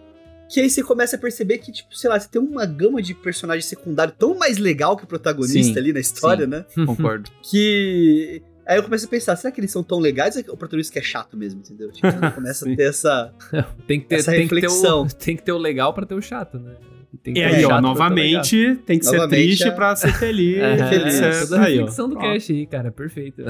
Que 0.48 0.60
aí 0.60 0.70
você 0.70 0.82
começa 0.82 1.16
a 1.16 1.18
perceber 1.18 1.58
que, 1.58 1.72
tipo, 1.72 1.96
sei 1.96 2.10
lá, 2.10 2.18
você 2.20 2.28
tem 2.28 2.40
uma 2.40 2.66
gama 2.66 3.00
de 3.02 3.14
personagem 3.14 3.62
secundário 3.62 4.14
tão 4.16 4.36
mais 4.36 4.58
legal 4.58 4.96
que 4.96 5.04
o 5.04 5.06
protagonista 5.06 5.72
Sim, 5.74 5.78
ali 5.78 5.92
na 5.92 6.00
história, 6.00 6.44
sim. 6.44 6.50
né? 6.50 6.64
Concordo. 6.86 7.30
Que. 7.42 8.42
Aí 8.66 8.78
eu 8.78 8.82
começo 8.82 9.06
a 9.06 9.08
pensar, 9.08 9.36
será 9.36 9.50
que 9.52 9.60
eles 9.60 9.70
são 9.70 9.82
tão 9.82 9.98
legais 9.98 10.36
ou 10.36 10.54
o 10.54 10.56
protagonista 10.56 10.92
que 10.92 10.98
é 10.98 11.02
chato 11.02 11.36
mesmo, 11.36 11.60
entendeu? 11.60 11.90
Tipo, 11.92 12.08
começa 12.34 12.68
a 12.70 12.74
ter 12.76 12.88
essa. 12.88 13.32
tem 13.86 14.00
que 14.00 14.06
ter, 14.06 14.16
essa 14.16 14.32
tem 14.32 14.48
que 14.48 14.54
ter, 14.60 14.66
o, 14.66 14.70
reflexão. 14.70 15.06
tem 15.18 15.36
que 15.36 15.42
ter 15.42 15.52
o 15.52 15.58
legal 15.58 15.92
pra 15.92 16.06
ter 16.06 16.14
o 16.14 16.22
chato, 16.22 16.58
né? 16.58 16.74
Tem 17.22 17.32
que 17.32 17.40
E 17.40 17.44
aí, 17.44 17.64
ó, 17.64 17.80
novamente, 17.80 18.74
tem 18.84 18.98
que 18.98 19.04
ser 19.06 19.16
Novamente, 19.18 19.44
triste 19.46 19.68
é- 19.68 19.70
pra 19.70 19.94
ser 19.94 20.12
feliz. 20.14 20.56
legal. 20.58 20.88
feliz. 20.88 21.14
É, 21.20 21.40
toda 21.42 21.56
a 21.56 21.64
reflexão 21.64 22.08
do 22.08 22.16
cast 22.18 22.52
aí, 22.52 22.66
cara. 22.66 22.90
Perfeito. 22.90 23.42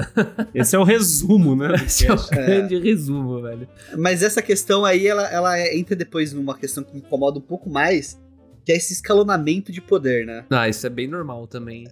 Esse 0.53 0.75
é 0.75 0.79
o 0.79 0.83
resumo, 0.83 1.55
né? 1.55 1.73
Esse 1.83 2.05
é 2.05 2.13
o 2.13 2.15
cast. 2.15 2.35
grande 2.35 2.77
resumo, 2.77 3.41
velho. 3.41 3.67
Mas 3.97 4.21
essa 4.21 4.39
questão 4.41 4.85
aí, 4.85 5.07
ela, 5.07 5.27
ela 5.31 5.57
é- 5.57 5.75
entra 5.75 5.95
depois 5.95 6.31
numa 6.31 6.55
questão 6.55 6.83
que 6.83 6.93
me 6.93 6.99
incomoda 6.99 7.39
um 7.39 7.41
pouco 7.41 7.67
mais, 7.67 8.21
que 8.63 8.71
é 8.71 8.75
esse 8.75 8.93
escalonamento 8.93 9.71
de 9.71 9.81
poder, 9.81 10.27
né? 10.27 10.45
Ah, 10.51 10.69
isso 10.69 10.85
é 10.85 10.89
bem 10.89 11.07
normal 11.07 11.47
também. 11.47 11.87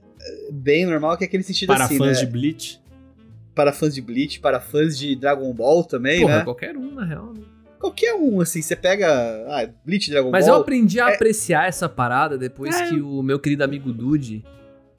Bem 0.51 0.85
normal, 0.85 1.17
que 1.17 1.23
é 1.23 1.27
aquele 1.27 1.43
sentido 1.43 1.67
Para 1.73 1.85
assim, 1.85 1.97
fãs 1.97 2.19
né? 2.19 2.25
de 2.25 2.31
Bleach. 2.31 2.79
Para 3.55 3.71
fãs 3.71 3.93
de 3.93 4.01
Bleach, 4.01 4.39
para 4.39 4.59
fãs 4.59 4.97
de 4.97 5.15
Dragon 5.15 5.53
Ball 5.53 5.83
também, 5.83 6.21
Porra, 6.21 6.37
né? 6.37 6.43
qualquer 6.43 6.75
um, 6.77 6.91
na 6.93 7.05
real. 7.05 7.33
né? 7.33 7.41
Qualquer 7.79 8.13
um, 8.15 8.39
assim, 8.41 8.61
você 8.61 8.75
pega. 8.75 9.07
Ah, 9.49 9.67
Bleach, 9.85 10.09
Dragon 10.09 10.31
Mas 10.31 10.47
eu 10.47 10.53
Ball. 10.53 10.61
aprendi 10.61 10.99
a 10.99 11.09
é- 11.09 11.15
apreciar 11.15 11.67
essa 11.67 11.87
parada 11.89 12.37
depois 12.37 12.73
É. 12.75 12.87
que 12.89 13.01
o 13.01 13.21
meu 13.21 13.37
querido 13.39 13.63
amigo 13.63 13.91
Dude, 13.91 14.43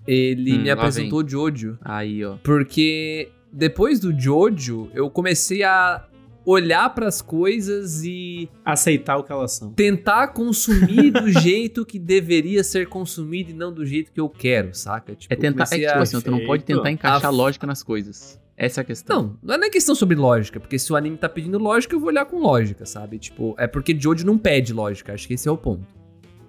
ele 0.06 0.52
Hum, 0.58 0.62
me 0.62 0.70
apresentou 0.70 1.26
Jojo. 1.26 1.78
Aí, 1.82 2.22
ó. 2.24 2.36
Porque 2.42 3.30
depois 3.52 3.98
do 4.00 4.12
Jojo, 4.18 4.90
eu 4.94 5.08
comecei 5.08 5.62
a 5.62 6.04
olhar 6.46 6.94
pras 6.94 7.22
coisas 7.22 8.04
e 8.04 8.50
Aceitar 8.62 9.16
o 9.16 9.24
que 9.24 9.32
elas 9.32 9.52
são. 9.52 9.72
tentar 9.72 10.28
consumir 10.28 11.10
do 11.10 11.26
jeito 11.32 11.86
que 11.86 11.98
deveria 11.98 12.62
ser 12.62 12.86
consumido 12.86 13.50
e 13.50 13.54
não 13.54 13.72
do 13.72 13.86
jeito 13.86 14.12
que 14.12 14.20
eu 14.20 14.28
quero, 14.28 14.74
saca? 14.74 15.14
Tipo, 15.14 15.32
É 15.32 15.36
tentar. 15.38 15.64
É 15.72 15.78
tipo 15.78 15.86
a- 15.90 16.02
assim, 16.02 16.20
tu 16.20 16.30
não 16.30 16.40
pode 16.44 16.64
Perfeito. 16.64 16.78
tentar 16.80 16.90
encaixar 16.90 17.24
A- 17.26 17.30
lógica 17.30 17.66
nas 17.66 17.82
coisas. 17.82 18.38
Essa 18.56 18.80
é 18.80 18.82
a 18.82 18.84
questão. 18.84 19.22
Não, 19.22 19.38
não 19.42 19.54
é 19.54 19.58
nem 19.58 19.70
questão 19.70 19.94
sobre 19.94 20.16
lógica, 20.16 20.60
porque 20.60 20.78
se 20.78 20.92
o 20.92 20.96
anime 20.96 21.16
tá 21.16 21.28
pedindo 21.28 21.58
lógica, 21.58 21.94
eu 21.94 22.00
vou 22.00 22.08
olhar 22.08 22.24
com 22.24 22.38
lógica, 22.38 22.86
sabe? 22.86 23.18
Tipo, 23.18 23.54
é 23.58 23.66
porque 23.66 23.98
Jojo 23.98 24.24
não 24.24 24.38
pede 24.38 24.72
lógica, 24.72 25.12
acho 25.12 25.26
que 25.26 25.34
esse 25.34 25.48
é 25.48 25.50
o 25.50 25.56
ponto. 25.56 25.86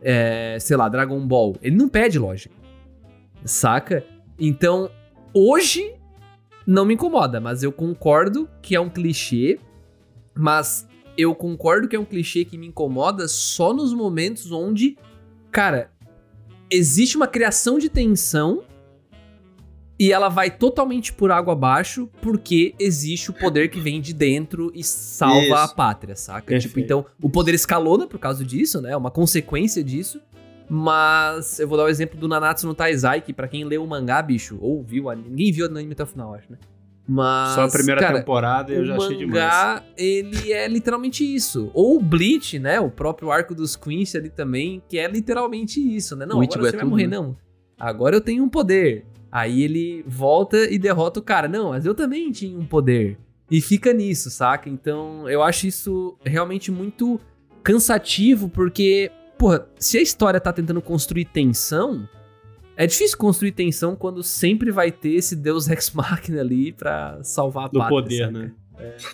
É, 0.02 0.58
sei 0.60 0.78
lá, 0.78 0.88
Dragon 0.88 1.20
Ball, 1.26 1.56
ele 1.62 1.76
não 1.76 1.90
pede 1.90 2.20
lógica. 2.20 2.54
Saca? 3.44 4.06
Então, 4.40 4.90
hoje 5.34 5.96
não 6.66 6.86
me 6.86 6.94
incomoda, 6.94 7.40
mas 7.40 7.64
eu 7.64 7.72
concordo 7.72 8.48
que 8.62 8.76
é 8.76 8.80
um 8.80 8.90
clichê, 8.90 9.60
mas 10.36 10.88
eu 11.18 11.34
concordo 11.34 11.88
que 11.88 11.96
é 11.96 12.00
um 12.00 12.06
clichê 12.06 12.46
que 12.46 12.58
me 12.58 12.68
incomoda 12.68 13.28
só 13.28 13.74
nos 13.74 13.94
momentos 13.94 14.52
onde, 14.52 14.98
cara, 15.52 15.92
existe 16.70 17.18
uma 17.18 17.28
criação 17.28 17.80
de 17.80 17.90
tensão 17.90 18.64
e 20.00 20.12
ela 20.12 20.28
vai 20.30 20.52
totalmente 20.52 21.14
por 21.14 21.32
água 21.32 21.54
abaixo 21.54 22.10
porque 22.22 22.76
existe 22.78 23.30
o 23.30 23.34
poder 23.34 23.70
que 23.70 23.80
vem 23.80 24.02
de 24.02 24.14
dentro 24.14 24.72
e 24.76 24.84
salva 24.84 25.42
Isso. 25.42 25.54
a 25.56 25.68
pátria, 25.70 26.16
saca? 26.16 26.42
Perfeito. 26.48 26.68
Tipo, 26.68 26.80
então 26.80 27.06
o 27.22 27.30
poder 27.30 27.54
escalona 27.54 28.06
por 28.08 28.20
causa 28.20 28.44
disso, 28.44 28.82
né? 28.82 28.92
É 28.92 28.98
uma 28.98 29.12
consequência 29.12 29.84
disso. 29.84 30.20
Mas 30.70 31.60
eu 31.60 31.68
vou 31.68 31.78
dar 31.78 31.84
o 31.84 31.88
exemplo 31.88 32.20
do 32.20 32.28
Nanatsu 32.28 32.66
no 32.66 32.74
Taizai, 32.74 33.22
que 33.22 33.32
pra 33.32 33.48
quem 33.48 33.64
leu 33.64 33.84
o 33.84 33.88
mangá, 33.88 34.20
bicho, 34.22 34.58
ou 34.60 34.84
viu, 34.84 35.06
o 35.06 35.14
ninguém 35.14 35.52
viu 35.52 35.68
o 35.68 35.70
anime 35.70 35.94
até 35.94 36.04
o 36.04 36.08
final, 36.08 36.34
acho, 36.34 36.52
né? 36.52 36.58
Mas 37.08 37.54
Só 37.54 37.66
a 37.66 37.70
primeira 37.70 38.02
cara, 38.02 38.18
temporada 38.18 38.74
eu 38.74 38.82
o 38.82 38.86
já 38.86 38.96
achei 38.98 39.16
demais. 39.16 39.44
mangá, 39.44 39.84
ele 39.96 40.52
é 40.52 40.68
literalmente 40.68 41.24
isso. 41.24 41.70
Ou 41.72 41.98
o 41.98 42.02
Bleach, 42.02 42.58
né? 42.58 42.80
O 42.80 42.90
próprio 42.90 43.32
arco 43.32 43.54
dos 43.54 43.76
Queens 43.76 44.16
ali 44.16 44.30
também, 44.30 44.82
que 44.90 44.98
é 44.98 45.08
literalmente 45.08 45.80
isso, 45.80 46.16
né? 46.16 46.26
Não, 46.26 46.40
O 46.40 46.42
agora 46.42 46.50
Ichigo 46.50 46.64
você 46.64 46.70
é 46.70 46.72
vai 46.72 46.80
tudo, 46.80 46.90
morrer, 46.90 47.08
né? 47.08 47.16
não. 47.16 47.38
Agora 47.78 48.16
eu 48.16 48.22
tenho 48.22 48.44
um 48.44 48.50
poder. 48.50 49.06
Aí 49.36 49.64
ele 49.64 50.02
volta 50.08 50.56
e 50.72 50.80
derrota 50.80 51.20
o 51.20 51.22
cara. 51.22 51.46
Não, 51.46 51.72
mas 51.72 51.86
eu 51.86 51.94
também 51.94 52.32
tinha 52.32 52.58
um 52.58 52.66
poder. 52.66 53.18
E 53.52 53.60
fica 53.60 53.92
nisso, 53.92 54.30
saca? 54.30 54.70
Então 54.70 55.30
eu 55.30 55.44
acho 55.44 55.68
isso 55.68 56.18
realmente 56.24 56.72
muito 56.72 57.20
cansativo, 57.62 58.48
porque, 58.48 59.12
porra, 59.38 59.68
se 59.78 59.98
a 59.98 60.02
história 60.02 60.40
tá 60.40 60.54
tentando 60.54 60.82
construir 60.82 61.26
tensão, 61.26 62.08
é 62.78 62.88
difícil 62.88 63.18
construir 63.18 63.52
tensão 63.52 63.94
quando 63.94 64.24
sempre 64.24 64.72
vai 64.72 64.90
ter 64.90 65.16
esse 65.16 65.36
Deus 65.36 65.68
Ex 65.68 65.92
Machina 65.92 66.40
ali 66.40 66.72
pra 66.72 67.20
salvar 67.22 67.66
a 67.66 67.68
Do 67.68 67.80
pátria, 67.80 68.02
poder, 68.02 68.18
saca? 68.20 68.32
né? 68.32 68.54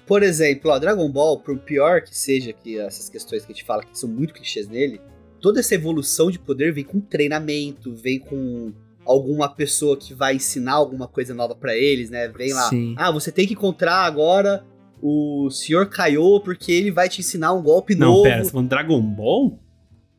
Por 0.05 0.21
exemplo, 0.21 0.69
ó, 0.69 0.77
Dragon 0.77 1.09
Ball, 1.09 1.39
por 1.39 1.57
pior 1.57 2.03
que 2.03 2.15
seja 2.15 2.53
que 2.53 2.77
essas 2.77 3.09
questões 3.09 3.43
que 3.43 3.51
a 3.51 3.55
gente 3.55 3.65
fala 3.65 3.81
que 3.83 3.97
são 3.97 4.07
muito 4.07 4.35
clichês 4.35 4.67
nele, 4.67 5.01
toda 5.39 5.59
essa 5.59 5.73
evolução 5.73 6.29
de 6.29 6.37
poder 6.37 6.71
vem 6.71 6.83
com 6.83 6.99
treinamento, 6.99 7.91
vem 7.95 8.19
com 8.19 8.71
alguma 9.05 9.49
pessoa 9.49 9.97
que 9.97 10.13
vai 10.13 10.35
ensinar 10.35 10.73
alguma 10.73 11.07
coisa 11.07 11.33
nova 11.33 11.55
pra 11.55 11.75
eles, 11.75 12.09
né? 12.09 12.27
Vem 12.29 12.53
lá, 12.53 12.69
Sim. 12.69 12.93
ah, 12.97 13.11
você 13.11 13.31
tem 13.31 13.47
que 13.47 13.53
encontrar 13.53 14.05
agora 14.05 14.63
o 15.01 15.49
Sr. 15.49 15.87
Kaiô 15.89 16.39
porque 16.39 16.71
ele 16.71 16.91
vai 16.91 17.09
te 17.09 17.21
ensinar 17.21 17.53
um 17.53 17.61
golpe 17.63 17.95
Não, 17.95 18.07
novo. 18.09 18.23
pera, 18.23 18.37
você 18.39 18.45
tá 18.45 18.51
falando 18.51 18.69
Dragon 18.69 19.01
Ball? 19.01 19.59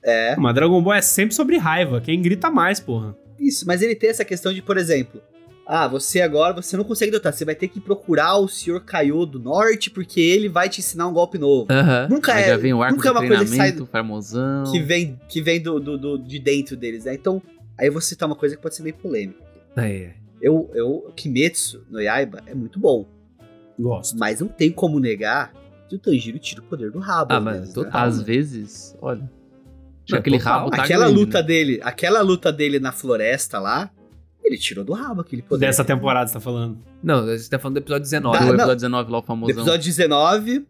É, 0.04 0.34
Mas 0.36 0.54
Dragon 0.54 0.82
Ball 0.82 0.94
é 0.94 1.02
sempre 1.02 1.34
sobre 1.34 1.56
raiva. 1.58 2.00
Quem 2.00 2.20
grita 2.20 2.50
mais, 2.50 2.80
porra. 2.80 3.16
isso, 3.38 3.64
mas 3.66 3.82
ele 3.82 3.94
tem 3.94 4.10
essa 4.10 4.24
questão 4.24 4.52
de, 4.52 4.60
por 4.60 4.76
exemplo, 4.76 5.22
ah, 5.64 5.86
você 5.86 6.20
agora, 6.20 6.52
você 6.52 6.76
não 6.76 6.82
consegue 6.82 7.12
derrotar, 7.12 7.32
você 7.32 7.44
vai 7.44 7.54
ter 7.54 7.68
que 7.68 7.80
procurar 7.80 8.36
o 8.38 8.48
Sr. 8.48 8.80
Kaiô 8.84 9.24
do 9.24 9.38
Norte 9.38 9.88
porque 9.90 10.20
ele 10.20 10.48
vai 10.48 10.68
te 10.68 10.80
ensinar 10.80 11.06
um 11.06 11.12
golpe 11.12 11.38
novo. 11.38 11.68
Aham. 11.70 12.08
Nunca 12.10 12.34
Aí 12.34 12.42
é, 12.42 12.48
já 12.48 12.56
vem 12.56 12.74
o 12.74 12.82
arco 12.82 12.96
nunca 12.96 13.08
é 13.08 13.12
uma 13.12 13.24
coisa 13.24 13.44
que 13.44 13.50
sai 13.56 13.72
famosão. 13.86 14.64
que 14.72 14.80
vem, 14.80 15.20
que 15.28 15.40
vem 15.40 15.62
do, 15.62 15.78
do, 15.78 15.96
do- 15.96 16.18
de 16.18 16.40
dentro 16.40 16.76
deles, 16.76 17.04
né? 17.04 17.14
Então, 17.14 17.40
aí 17.82 17.88
eu 17.88 17.92
vou 17.92 18.00
citar 18.00 18.28
uma 18.28 18.36
coisa 18.36 18.54
que 18.56 18.62
pode 18.62 18.74
ser 18.74 18.82
meio 18.82 18.94
polêmica. 18.94 19.42
É. 19.76 20.12
Eu, 20.40 20.70
eu, 20.74 21.12
Kimetsu 21.16 21.84
no 21.90 22.00
Yaiba 22.00 22.42
é 22.46 22.54
muito 22.54 22.78
bom, 22.78 23.08
Gosto. 23.78 24.16
mas 24.18 24.40
não 24.40 24.48
tem 24.48 24.70
como 24.70 24.98
negar 24.98 25.52
que 25.88 25.96
o 25.96 25.98
Tanjiro 25.98 26.38
tira 26.38 26.60
o 26.60 26.64
poder 26.64 26.90
do 26.90 26.98
rabo. 26.98 27.32
Ah, 27.32 27.36
às 27.38 27.44
mas 27.44 27.74
né? 27.76 27.90
Às 27.92 28.18
né? 28.18 28.24
vezes, 28.24 28.96
olha. 29.00 29.30
Não, 30.10 30.18
aquele 30.18 30.36
rabo 30.36 30.70
tá 30.70 30.82
Aquela 30.82 31.04
grande, 31.06 31.20
luta 31.20 31.40
né? 31.40 31.46
dele, 31.46 31.80
aquela 31.82 32.20
luta 32.22 32.52
dele 32.52 32.80
na 32.80 32.90
floresta 32.92 33.58
lá, 33.60 33.90
ele 34.42 34.58
tirou 34.58 34.84
do 34.84 34.92
rabo 34.92 35.20
aquele 35.20 35.42
poder. 35.42 35.66
Dessa 35.66 35.84
temporada 35.84 36.26
você 36.26 36.34
tá 36.34 36.40
falando. 36.40 36.78
Não, 37.02 37.24
você 37.24 37.48
tá 37.48 37.58
falando 37.58 37.74
do 37.74 37.78
episódio 37.78 38.02
19. 38.02 38.36
Ah, 38.36 38.40
Do 38.40 38.46
não. 38.46 38.54
episódio 38.54 38.76
19 38.76 39.10
lá, 39.12 39.18
o 39.18 39.20
Do 39.20 39.26
famosão. 39.26 39.56
episódio 39.56 39.84
19 39.84 40.66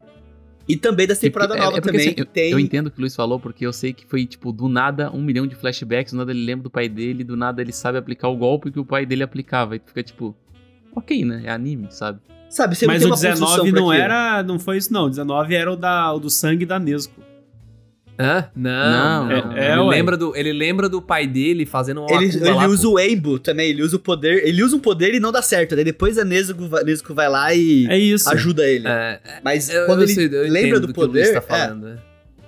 e 0.68 0.76
também 0.76 1.06
dessa 1.06 1.20
temporada 1.20 1.54
É- 1.54 1.58
nova 1.58 1.76
é 1.78 1.80
porque, 1.80 1.90
também, 1.98 2.06
assim, 2.08 2.14
eu, 2.18 2.24
tem... 2.26 2.50
eu 2.50 2.58
entendo 2.58 2.86
o 2.86 2.90
que 2.90 2.98
o 2.98 3.00
Luiz 3.00 3.14
falou, 3.16 3.38
porque 3.40 3.66
eu 3.66 3.72
sei 3.72 3.92
que 3.92 4.06
foi, 4.06 4.24
tipo, 4.26 4.52
do 4.52 4.68
nada, 4.68 5.10
um 5.12 5.22
milhão 5.22 5.46
de 5.46 5.54
flashbacks, 5.54 6.12
do 6.12 6.18
nada 6.18 6.30
ele 6.30 6.44
lembra 6.44 6.64
do 6.64 6.70
pai 6.70 6.88
dele, 6.88 7.24
do 7.24 7.36
nada 7.36 7.60
ele 7.60 7.72
sabe 7.72 7.98
aplicar 7.98 8.28
o 8.28 8.36
golpe 8.36 8.70
que 8.70 8.78
o 8.80 8.84
pai 8.84 9.04
dele 9.06 9.22
aplicava. 9.22 9.76
E 9.76 9.78
tu 9.78 9.88
fica, 9.88 10.02
tipo, 10.02 10.34
ok, 10.94 11.24
né? 11.24 11.42
É 11.44 11.50
anime, 11.50 11.88
sabe? 11.90 12.20
Sabe, 12.48 12.74
você 12.76 12.86
Mas 12.86 13.02
não 13.02 13.10
o 13.12 13.16
tem 13.18 13.30
uma 13.30 13.36
construção 13.38 13.64
19 13.64 13.72
pra 13.72 13.80
não 13.80 13.90
aquilo. 13.90 14.04
era. 14.04 14.42
Não 14.42 14.58
foi 14.58 14.76
isso, 14.76 14.92
não. 14.92 15.06
O 15.06 15.08
19 15.08 15.54
era 15.54 15.72
o, 15.72 15.76
da, 15.76 16.12
o 16.12 16.18
do 16.20 16.28
sangue 16.28 16.66
da 16.66 16.78
Nesco. 16.78 17.22
Hã? 18.18 18.50
Não, 18.54 18.70
Não, 18.70 19.26
não. 19.26 19.52
é- 19.56 19.68
é, 19.68 19.72
ele, 19.72 19.80
ué. 19.80 19.96
lembra 19.96 20.16
do, 20.16 20.36
ele 20.36 20.52
lembra 20.52 20.88
do 20.88 21.00
pai 21.00 21.26
dele 21.26 21.64
fazendo 21.66 22.02
uma 22.02 22.10
Ele, 22.14 22.26
ele 22.26 22.66
usa 22.66 22.86
o 22.88 23.00
Embo 23.00 23.38
também, 23.38 23.70
ele 23.70 23.82
usa 23.82 23.96
o 23.96 23.98
poder, 23.98 24.46
ele 24.46 24.62
usa 24.62 24.76
um 24.76 24.80
poder 24.80 25.14
e 25.14 25.18
não 25.20 25.32
dá 25.32 25.40
certo. 25.42 25.74
Daí 25.74 25.84
depois 25.84 26.18
a 26.18 26.24
Nezuko, 26.24 26.68
vai- 26.68 26.84
Nezuko 26.84 27.14
vai 27.14 27.28
lá 27.28 27.54
e 27.54 27.86
É 27.88 27.98
isso. 27.98 28.28
ajuda 28.30 28.68
ele. 28.68 28.86
É, 28.86 29.18
Mas 29.42 29.70
eu, 29.70 29.86
quando 29.86 30.00
eu 30.00 30.04
ele 30.06 30.14
sei, 30.14 30.26
eu 30.26 30.42
lembra 30.50 30.78
do 30.78 30.92
que 30.92 30.98
o 31.00 31.06
Luiz 31.06 31.28
poder, 31.28 31.32
tá 31.32 31.38
é, 31.38 31.40
falando. 31.40 31.84
né? 31.86 31.98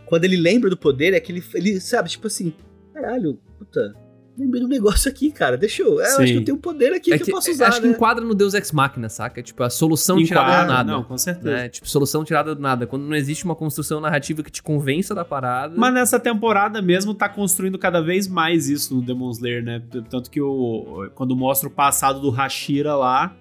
quando 0.06 0.24
ele 0.26 0.36
lembra 0.36 0.68
do 0.70 0.76
poder, 0.76 1.14
é 1.14 1.18
que 1.18 1.32
ele, 1.32 1.42
ele 1.54 1.80
sabe, 1.80 2.08
tipo 2.10 2.26
assim, 2.26 2.52
caralho, 2.92 3.38
puta, 3.58 3.94
lembrei 4.36 4.64
um 4.64 4.68
negócio 4.68 5.08
aqui, 5.10 5.30
cara, 5.30 5.56
deixa 5.56 5.82
eu, 5.82 6.00
é, 6.00 6.04
eu 6.14 6.18
acho 6.20 6.32
que 6.32 6.38
eu 6.38 6.44
tenho 6.44 6.56
um 6.56 6.60
poder 6.60 6.92
aqui 6.92 7.12
É 7.12 7.18
que, 7.18 7.24
que- 7.24 7.30
eu 7.30 7.34
posso 7.34 7.50
usar, 7.50 7.68
acho 7.68 7.80
que 7.80 7.86
né? 7.86 7.92
enquadra 7.92 8.24
no 8.24 8.34
Deus 8.34 8.52
Ex 8.54 8.72
Machina, 8.72 9.08
saca? 9.08 9.42
Tipo, 9.42 9.62
a 9.62 9.70
solução 9.70 10.16
tirada 10.22 10.46
Enquadra, 10.48 10.66
do 10.66 10.72
nada. 10.72 10.92
Não, 10.92 11.04
com 11.04 11.16
certeza. 11.16 11.50
né? 11.50 11.68
Tipo, 11.68 11.88
solução 11.88 12.24
tirada 12.24 12.54
do 12.54 12.60
nada. 12.60 12.86
Quando 12.86 13.04
não 13.04 13.14
existe 13.16 13.44
uma 13.44 13.54
construção 13.54 14.00
narrativa 14.00 14.42
que 14.42 14.50
te 14.50 14.62
convença 14.62 15.14
da 15.14 15.24
parada. 15.24 15.74
Mas 15.76 15.94
nessa 15.94 16.18
temporada 16.18 16.82
mesmo 16.82 17.14
tá 17.14 17.28
construindo 17.28 17.78
cada 17.78 18.00
vez 18.00 18.26
mais 18.26 18.68
isso 18.68 18.94
no 18.96 19.02
Demon 19.02 19.30
Slayer, 19.30 19.62
né? 19.64 19.82
Tanto 20.10 20.30
que 20.30 20.40
o, 20.40 21.08
quando 21.14 21.36
mostra 21.36 21.68
o 21.68 21.72
passado 21.72 22.20
do 22.20 22.30
Hashira 22.30 22.94
lá, 22.96 23.36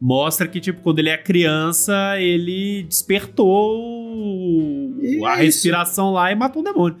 mostra 0.00 0.46
que, 0.46 0.60
tipo, 0.60 0.80
quando 0.82 1.00
ele 1.00 1.08
é 1.08 1.18
criança, 1.18 1.92
ele 2.20 2.84
despertou 2.84 3.76
o- 3.76 5.26
a 5.26 5.34
Isso. 5.34 5.42
respiração 5.42 6.12
lá 6.12 6.30
e 6.30 6.34
matou 6.34 6.62
um 6.62 6.64
demônio. 6.64 6.98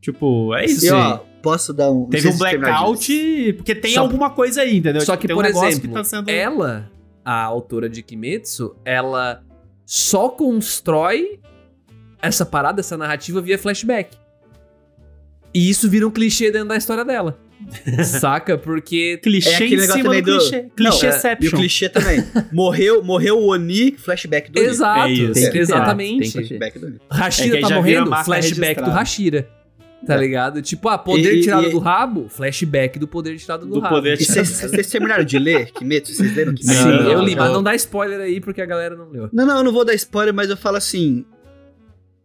Tipo, 0.00 0.54
é 0.54 0.64
isso. 0.64 0.86
E 0.86 0.90
ó, 0.90 1.20
posso 1.42 1.72
dar 1.72 1.90
um... 1.90 2.06
Teve 2.08 2.28
um 2.28 2.36
blackout, 2.36 3.52
porque 3.56 3.74
tem 3.74 3.94
Só- 3.94 4.00
alguma 4.00 4.30
coisa 4.30 4.62
aí, 4.62 4.76
entendeu? 4.76 5.00
Só 5.02 5.12
Tipo, 5.12 5.20
que, 5.22 5.26
tem 5.28 5.34
um 5.36 5.38
por 5.38 5.44
negócio 5.44 5.68
exemplo, 5.68 5.88
que 5.88 5.94
tá 5.94 6.04
sendo... 6.04 6.28
ela, 6.30 6.90
a 7.24 7.42
autora 7.42 7.88
de 7.88 8.02
Kimetsu, 8.02 8.76
ela 8.84 9.42
só 9.86 10.28
constrói 10.28 11.40
essa 12.20 12.44
parada, 12.44 12.80
essa 12.80 12.96
narrativa 12.96 13.40
via 13.40 13.58
flashback. 13.58 14.16
E 15.54 15.70
isso 15.70 15.88
vira 15.88 16.06
um 16.06 16.10
clichê 16.10 16.50
dentro 16.50 16.68
da 16.68 16.76
história 16.76 17.04
dela. 17.04 17.38
Saca? 18.04 18.56
Porque. 18.56 19.18
Clichê 19.22 19.50
É 19.50 19.54
aquele 19.56 19.74
em 19.74 19.78
negócio 19.80 20.02
cima 20.02 20.14
do 20.14 20.22
do- 20.22 20.38
clichê. 20.38 20.66
Não, 20.78 20.92
é, 21.30 21.38
E 21.40 21.48
o 21.48 21.50
clichê 21.50 21.88
também. 21.88 22.22
morreu, 22.52 23.02
morreu 23.02 23.36
o 23.38 23.48
Oni, 23.48 23.92
flashback 23.92 24.50
do 24.52 24.60
Oni. 24.60 24.68
Exato, 24.68 25.00
É 25.08 25.10
isso. 25.12 25.32
Tem 25.32 25.44
que 25.44 25.50
ter, 25.50 25.58
exatamente. 25.58 26.20
tem. 26.20 26.30
Flashback 26.30 26.78
do 26.78 26.86
Oni. 26.86 27.00
Hashira 27.10 27.58
É 27.58 27.60
tá 27.60 27.70
morrendo, 27.70 28.14
flashback 28.24 28.80
do. 28.82 28.90
Hashira. 28.90 29.48
Tá 30.06 30.14
É. 30.14 30.18
ligado? 30.18 30.62
Tipo, 30.62 30.88
ah, 30.88 30.96
poder 30.96 31.34
E- 31.34 31.40
tirado 31.42 31.66
e- 31.66 31.70
do 31.70 31.78
rabo, 31.78 32.28
flashback 32.28 32.98
do 32.98 33.08
poder 33.08 33.36
tirado 33.36 33.66
do, 33.66 33.74
Do 33.74 33.80
rabo. 33.80 33.96
poder 33.96 34.14
E 34.20 34.24
vocês 34.24 34.48
vocês 34.48 34.86
terminaram 34.88 35.24
de 35.24 35.38
ler 35.38 35.72
Kimetsu? 35.72 36.14
Vocês 36.14 36.34
leram 36.36 36.54
Kimetsu? 36.54 36.82
Sim, 36.82 36.88
Não, 36.88 37.10
eu 37.10 37.20
li, 37.22 37.34
não. 37.34 37.42
mas 37.44 37.52
não 37.52 37.62
dá 37.62 37.74
spoiler 37.74 38.20
aí 38.20 38.40
porque 38.40 38.62
a 38.62 38.66
galera 38.66 38.94
não 38.96 39.10
leu. 39.10 39.28
Não, 39.32 39.44
não, 39.44 39.58
eu 39.58 39.64
não 39.64 39.72
vou 39.72 39.84
dar 39.84 39.94
spoiler, 39.94 40.32
mas 40.32 40.48
eu 40.50 40.56
falo 40.56 40.76
assim. 40.76 41.24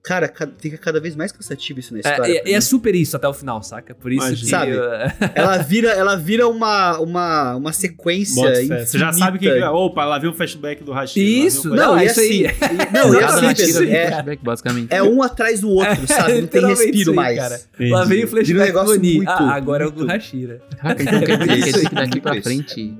Cara, 0.03 0.27
ca- 0.27 0.49
fica 0.59 0.77
cada 0.77 0.99
vez 0.99 1.15
mais 1.15 1.31
cansativo 1.31 1.79
isso 1.79 1.93
na 1.93 2.01
história. 2.01 2.17
É, 2.37 2.41
pra 2.41 2.49
e 2.49 2.53
é 2.53 2.55
mim. 2.57 2.61
super 2.61 2.93
isso 2.93 3.15
até 3.15 3.25
o 3.25 3.33
final, 3.33 3.63
saca? 3.63 3.95
Por 3.95 4.11
isso 4.11 4.27
Imagina. 4.27 4.65
que. 4.65 4.73
Sabe? 4.75 5.31
ela 5.33 5.57
vira, 5.59 5.89
ela 5.91 6.15
vira 6.17 6.45
uma, 6.47 6.99
uma, 6.99 7.55
uma 7.55 7.71
sequência. 7.71 8.43
Você 8.85 8.97
já 8.97 9.13
sabe 9.13 9.39
que. 9.39 9.49
Opa, 9.63 10.03
lá 10.03 10.19
vem 10.19 10.29
o 10.29 10.33
flashback 10.33 10.83
do 10.83 10.91
o 10.91 11.03
Isso, 11.15 11.69
flashback. 11.69 11.75
não, 11.87 11.97
é 11.97 12.05
isso 12.05 12.19
aí. 12.19 12.45
assim, 12.47 12.57
Não, 12.93 13.13
e 13.15 13.19
Cada 13.19 13.47
assim, 13.51 13.65
Pedro, 13.65 13.83
é, 13.89 14.07
flashback, 14.07 14.43
basicamente. 14.43 14.87
é 14.93 15.01
um 15.03 15.23
atrás 15.23 15.61
do 15.61 15.69
outro, 15.69 16.05
sabe? 16.05 16.41
Não 16.41 16.47
tem 16.47 16.65
respiro 16.67 17.11
aí, 17.11 17.15
mais. 17.15 17.39
cara. 17.39 17.61
Entendi. 17.73 17.91
Lá 17.91 18.03
vem 18.03 18.23
o 18.25 18.27
Vira 18.27 18.27
um 18.27 18.29
flashback 18.29 18.71
do 18.73 18.91
Oni. 18.91 19.15
muito, 19.15 19.29
ah, 19.29 19.53
agora 19.55 19.83
é 19.85 19.87
o 19.87 19.89
muito- 19.91 20.05
do 20.05 20.11
Hashira. 20.11 20.61
Caraca, 20.81 21.01
então 21.01 21.21
quer 21.21 21.37
dizer, 21.47 21.89
que 21.89 21.95
daqui 21.95 22.19
pra 22.19 22.41
frente, 22.41 22.93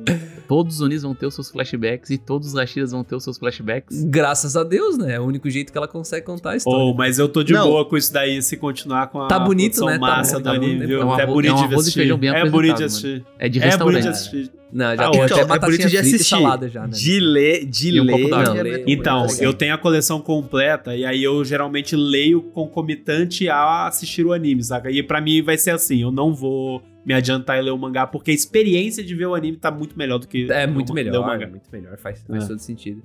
todos 0.48 0.76
os 0.76 0.82
Onis 0.82 1.02
vão 1.04 1.14
ter 1.16 1.26
os 1.26 1.34
seus 1.36 1.50
flashbacks 1.50 2.10
e 2.10 2.18
todos 2.18 2.50
os 2.50 2.54
Hashiras 2.56 2.92
vão 2.92 3.04
ter 3.04 3.16
os 3.16 3.24
seus 3.24 3.38
flashbacks. 3.38 4.04
Graças 4.06 4.56
a 4.56 4.64
Deus, 4.64 4.98
né? 4.98 5.14
É 5.16 5.20
o 5.20 5.24
único 5.24 5.50
jeito 5.50 5.72
que 5.72 5.78
ela 5.78 5.88
consegue 5.88 6.26
contar 6.26 6.52
a 6.52 6.56
história. 6.56 6.80
Oh, 6.86 6.94
mas 6.94 7.20
eu 7.20 7.28
tô 7.30 7.44
de 7.44 7.54
Não. 7.54 7.68
boa 7.68 7.86
com 7.88 7.96
isso 7.98 8.12
daí 8.14 8.42
se 8.42 8.58
continuar 8.58 9.08
com 9.08 9.22
a 9.22 9.28
Tá 9.28 9.40
bonito, 9.40 9.78
produção 9.78 9.88
né? 9.88 9.94
Tá 9.94 10.00
massa 10.00 10.34
bom, 10.36 10.40
do 10.40 10.44
tá 10.44 10.52
anime? 10.52 10.94
É 10.94 10.98
um 10.98 11.00
é 11.18 11.22
arroz- 11.24 11.26
bonito 11.34 11.52
é 11.52 11.54
um 11.54 11.68
de 11.68 11.74
e 11.74 11.78
assistir. 11.78 12.00
feijão 12.00 12.18
bem 12.18 12.30
é 12.30 12.50
bonito 12.50 12.76
de 12.76 12.82
mano. 12.82 12.86
assistir. 12.86 13.26
É 13.40 13.50
de 13.50 13.60
É 13.60 13.62
bonito 13.78 14.02
de 14.02 14.08
restaurante. 14.08 14.08
assistir. 14.08 14.52
Não, 14.74 14.96
já 14.96 15.08
Ah, 15.08 15.12
tem 15.12 15.22
então, 15.24 15.36
até 15.38 15.42
é 15.42 15.46
batatinha 15.46 15.78
frita 15.80 15.96
e 15.96 15.98
assistir. 16.00 16.24
salada 16.30 16.68
já, 16.68 16.82
né? 16.88 16.90
De 16.94 17.20
ler, 17.20 17.66
de 17.66 17.90
E 17.96 18.02
um 18.02 18.04
ler. 18.06 18.28
já 18.28 18.28
Não, 18.44 18.56
é 18.58 18.64
ler- 18.64 18.72
muito 18.80 18.90
Então, 18.92 19.22
legal. 19.28 19.38
eu 19.42 19.54
tenho 19.54 19.74
a 19.76 19.78
coleção 19.78 20.20
completa 20.20 20.96
e 20.96 21.06
aí 21.06 21.24
eu 21.24 21.46
geralmente 21.46 21.96
leio 21.96 22.42
concomitante 22.42 23.48
a 23.48 23.88
assistir 23.88 24.26
o 24.26 24.34
anime, 24.34 24.64
saca? 24.64 24.90
E 24.90 25.04
pra 25.04 25.22
mim 25.22 25.42
vai 25.42 25.58
ser 25.58 25.70
assim, 25.72 26.02
eu 26.02 26.12
não 26.12 26.34
vou 26.34 26.82
me 27.06 27.14
adiantar 27.14 27.58
e 27.60 27.62
ler 27.62 27.72
o 27.72 27.78
mangá, 27.78 28.08
porque 28.08 28.32
a 28.32 28.34
experiência 28.34 29.04
de 29.04 29.14
ver 29.14 29.26
o 29.28 29.36
anime 29.36 29.58
tá 29.58 29.70
muito 29.70 29.98
melhor 29.98 30.18
do 30.18 30.28
que 30.28 30.46
É 30.52 30.66
ler 30.66 30.68
muito 30.68 30.90
o- 30.92 30.94
melhor, 30.94 31.12
ler 31.12 31.18
o 31.20 31.26
mangá. 31.28 31.48
muito 31.48 31.70
melhor, 31.72 31.98
faz, 31.98 32.24
faz 32.28 32.44
É. 32.44 32.48
todo 32.48 32.60
sentido. 32.60 33.04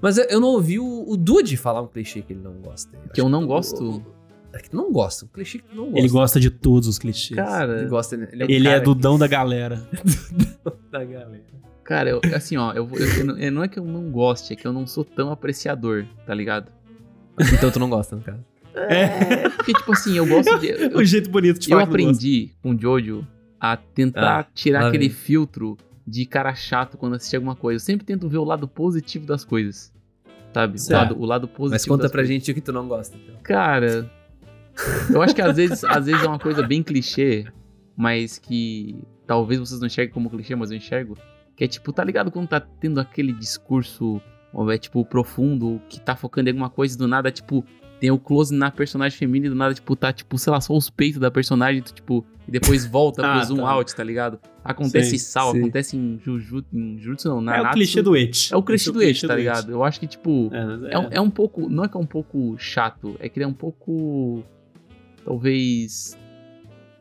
Mas 0.00 0.16
eu, 0.16 0.24
eu 0.30 0.40
não 0.40 0.48
ouvi 0.48 0.78
o, 0.78 1.04
o 1.06 1.16
Dude 1.16 1.56
falar 1.58 1.82
um 1.82 1.86
clichê 1.86 2.22
que 2.22 2.32
ele 2.32 2.40
não 2.42 2.54
gosta. 2.54 2.96
Que 3.12 3.20
eu 3.20 3.28
não 3.28 3.46
gosto? 3.46 3.82
o- 3.84 3.90
É 3.96 3.98
que 3.98 4.04
tu 4.04 4.10
não 4.72 4.92
gosta, 4.92 5.24
um 5.24 5.28
clichê 5.28 5.58
que 5.58 5.64
tu 5.64 5.76
não 5.76 5.84
gosta. 5.86 5.98
Ele 5.98 6.08
gosta 6.08 6.40
de 6.40 6.50
todos 6.50 6.88
os 6.88 6.98
clichês. 6.98 7.36
Cara, 7.36 7.80
Ele 7.80 7.88
gosta? 7.88 8.14
Ele 8.14 8.42
é, 8.42 8.46
um 8.46 8.50
Ele 8.50 8.68
é 8.68 8.80
dudão 8.80 9.18
da 9.18 9.26
galera. 9.26 9.86
da 10.90 11.04
galera. 11.04 11.44
Cara, 11.84 12.10
eu, 12.10 12.20
assim, 12.34 12.56
ó, 12.56 12.72
eu, 12.72 12.88
eu- 12.94 13.18
eu 13.18 13.24
não- 13.24 13.62
é, 13.62 13.64
é 13.64 13.68
que 13.68 13.78
eu 13.78 13.84
não 13.84 14.10
goste, 14.10 14.52
é 14.52 14.56
que 14.56 14.66
eu 14.66 14.72
não 14.72 14.86
sou 14.86 15.04
tão 15.04 15.30
apreciador, 15.32 16.06
tá 16.26 16.34
ligado? 16.34 16.70
Então 17.52 17.70
tu 17.70 17.78
não 17.80 17.88
gosta, 17.90 18.14
no 18.16 18.22
caso. 18.22 18.44
É, 18.74 19.48
porque, 19.48 19.72
tipo 19.72 19.92
assim, 19.92 20.16
eu 20.16 20.26
gosto 20.26 20.58
de. 20.60 20.68
Eu, 20.68 20.96
o 20.98 21.04
jeito 21.04 21.28
bonito 21.30 21.58
de 21.58 21.66
eu 21.70 21.78
falar 21.78 21.86
que 21.86 21.92
não 21.96 22.04
gosta. 22.04 22.18
aprendi 22.18 22.52
com 22.62 22.74
o 22.74 22.78
Jojo 22.80 23.26
a 23.58 23.76
tentar 23.76 24.40
Ah, 24.40 24.46
tirar 24.54 24.86
aquele 24.86 25.08
vem. 25.08 25.16
filtro 25.16 25.76
de 26.06 26.24
cara 26.26 26.54
chato 26.54 26.96
quando 26.96 27.14
assistir 27.16 27.36
alguma 27.36 27.56
coisa. 27.56 27.76
Eu 27.76 27.80
sempre 27.80 28.06
tento 28.06 28.28
ver 28.28 28.38
o 28.38 28.44
lado 28.44 28.68
positivo 28.68 29.26
das 29.26 29.44
coisas. 29.44 29.92
Sabe? 30.52 30.78
O 30.78 30.92
lado, 30.92 31.18
o 31.20 31.24
lado 31.24 31.48
positivo. 31.48 31.70
Mas 31.72 31.84
conta 31.86 32.02
das 32.04 32.12
pra 32.12 32.20
coisas. 32.20 32.34
gente 32.34 32.50
o 32.50 32.54
que 32.54 32.60
tu 32.60 32.72
não 32.72 32.86
gosta, 32.86 33.16
então. 33.16 33.34
Cara, 33.42 34.10
eu 35.12 35.22
acho 35.22 35.34
que 35.34 35.42
às 35.42 35.56
vezes, 35.56 35.84
às 35.84 36.06
vezes 36.06 36.22
é 36.22 36.26
uma 36.26 36.38
coisa 36.38 36.62
bem 36.66 36.82
clichê, 36.82 37.46
mas 37.96 38.38
que 38.38 38.96
talvez 39.26 39.60
vocês 39.60 39.80
não 39.80 39.86
enxerguem 39.86 40.12
como 40.14 40.30
clichê, 40.30 40.54
mas 40.54 40.70
eu 40.70 40.76
enxergo. 40.76 41.16
Que 41.56 41.64
é 41.64 41.68
tipo, 41.68 41.92
tá 41.92 42.02
ligado 42.02 42.30
quando 42.30 42.48
tá 42.48 42.60
tendo 42.60 42.98
aquele 43.00 43.32
discurso, 43.32 44.20
é 44.72 44.78
tipo, 44.78 45.04
profundo, 45.04 45.80
que 45.88 46.00
tá 46.00 46.16
focando 46.16 46.48
em 46.48 46.52
alguma 46.52 46.70
coisa 46.70 46.94
e 46.94 46.98
do 46.98 47.06
nada, 47.06 47.30
tipo, 47.30 47.64
tem 48.00 48.10
o 48.10 48.18
close 48.18 48.54
na 48.54 48.70
personagem 48.70 49.18
feminina 49.18 49.46
e 49.46 49.50
do 49.50 49.54
nada, 49.54 49.74
tipo, 49.74 49.94
tá, 49.94 50.10
tipo, 50.10 50.38
sei 50.38 50.50
lá, 50.50 50.60
só 50.60 50.74
os 50.74 50.88
peitos 50.88 51.20
da 51.20 51.30
personagem, 51.30 51.82
tu, 51.82 51.92
tipo, 51.92 52.24
e 52.48 52.50
depois 52.50 52.86
volta 52.86 53.20
Ah, 53.26 53.36
pro 53.36 53.44
zoom 53.46 53.58
tá. 53.58 53.70
out, 53.70 53.94
tá 53.94 54.02
ligado? 54.02 54.40
Acontece 54.64 55.10
Sim, 55.10 55.18
sal, 55.18 55.52
sim. 55.52 55.60
acontece 55.60 55.96
em 55.98 56.18
Jujutsu, 56.18 56.68
em 56.74 56.98
Jujutsu 56.98 57.28
não, 57.28 57.40
na 57.42 57.56
É 57.58 57.60
o 57.62 57.70
clichê 57.72 58.00
do 58.00 58.14
It. 58.14 58.54
É 58.54 58.56
o 58.56 58.62
clichê 58.62 58.90
do 58.90 59.02
eixo, 59.02 59.28
tá 59.28 59.36
ligado? 59.36 59.70
Eu 59.70 59.84
acho 59.84 60.00
que, 60.00 60.06
tipo, 60.06 60.50
É, 60.52 60.94
é, 60.94 60.98
um- 60.98 61.08
é 61.10 61.20
um 61.20 61.30
pouco. 61.30 61.68
Não 61.68 61.84
é 61.84 61.88
que 61.88 61.96
é 61.96 62.00
um 62.00 62.06
pouco 62.06 62.56
chato, 62.58 63.16
é 63.20 63.28
que 63.28 63.38
ele 63.38 63.44
é 63.44 63.48
um 63.48 63.52
pouco. 63.52 64.42
Talvez. 65.24 66.16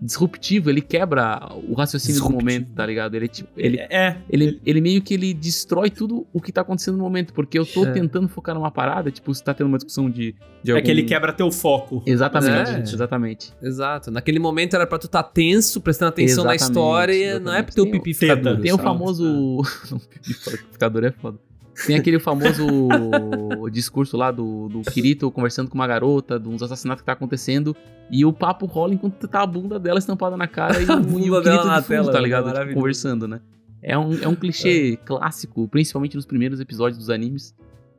disruptivo, 0.02 0.70
ele 0.70 0.80
quebra 0.80 1.50
o 1.68 1.74
raciocínio 1.74 2.22
do 2.22 2.30
momento, 2.30 2.72
tá 2.74 2.86
ligado? 2.86 3.16
Ele, 3.16 3.28
tipo, 3.28 3.50
ele, 3.58 3.80
É, 3.80 4.16
ele, 4.30 4.58
ele 4.66 4.80
meio 4.80 5.02
que 5.02 5.14
ele 5.14 5.34
destrói 5.34 5.90
tudo 5.90 6.26
o 6.32 6.40
que 6.40 6.54
tá 6.54 6.62
acontecendo 6.62 6.96
no 6.98 7.04
momento, 7.04 7.34
porque 7.34 7.60
eu 7.60 7.66
tô 7.66 7.86
É. 7.86 7.92
tentando 7.92 8.30
focar 8.30 8.56
numa 8.56 8.72
parada, 8.72 9.12
tipo, 9.12 9.34
você 9.34 9.44
tá 9.44 9.54
tendo 9.54 9.68
uma 9.68 9.78
discussão 9.78 10.10
de, 10.10 10.34
de 10.64 10.72
é 10.72 10.76
algum... 10.76 10.86
que 10.86 10.90
ele 10.90 11.04
quebra 11.04 11.34
teu 11.34 11.52
foco. 11.52 12.02
Exatamente, 12.06 12.72
É. 12.72 12.80
exatamente. 12.80 13.52
Exato. 13.62 14.10
Naquele 14.10 14.40
momento 14.40 14.74
era 14.76 14.88
pra 14.88 14.98
tu 14.98 15.08
estar 15.08 15.22
tenso, 15.24 15.82
prestando 15.82 16.10
atenção 16.10 16.46
na 16.46 16.56
Exatamente, 16.56 16.78
história, 16.78 17.14
exatamente. 17.14 17.44
não 17.46 17.54
é 17.54 17.62
pro 17.62 17.76
teu 17.76 17.92
pipi 17.92 18.14
ficar 18.14 18.36
duro. 18.36 18.62
Tem 18.62 18.72
o 18.72 18.78
famoso... 18.78 19.26
Não, 19.92 20.00
Purificador 20.46 21.04
é 21.04 21.12
foda. 21.12 21.38
Tem 21.86 21.96
aquele 21.96 22.20
famoso 22.20 22.66
discurso 23.72 24.18
lá 24.18 24.32
do, 24.32 24.68
do 24.70 24.82
Kirito 24.82 25.30
conversando 25.32 25.70
com 25.70 25.76
uma 25.76 25.88
garota, 25.88 26.40
de 26.40 26.48
uns 26.48 26.62
assassinatos 26.62 27.02
que 27.02 27.06
tá 27.06 27.14
acontecendo, 27.14 27.76
e 28.10 28.26
o 28.26 28.34
papo 28.34 28.66
rola 28.66 28.94
enquanto 28.94 29.28
tá 29.28 29.42
a 29.42 29.48
bunda 29.48 29.80
dela 29.80 30.00
estampada 30.00 30.36
na 30.36 30.48
cara 30.48 30.80
e 30.82 30.90
A 30.90 30.96
o, 30.96 31.02
bunda 31.02 31.26
e 31.26 31.30
o 31.30 31.42
dela 31.42 31.44
Kirito 31.44 31.68
na 31.68 31.80
de 31.80 31.86
fundo, 31.86 31.96
tela, 31.96 32.12
tá 32.12 32.20
ligado? 32.20 32.46
maravilhoso. 32.46 32.70
Tipo, 32.70 32.80
conversando, 32.80 33.28
né? 33.28 33.42
É 33.82 33.98
um, 33.98 34.14
é 34.22 34.28
um 34.28 34.36
clichê 34.36 34.98
clássico, 35.06 35.68
principalmente 35.68 36.16
nos 36.16 36.26
primeiros 36.26 36.60
episódios 36.60 36.98
dos 36.98 37.10
animes. 37.10 37.56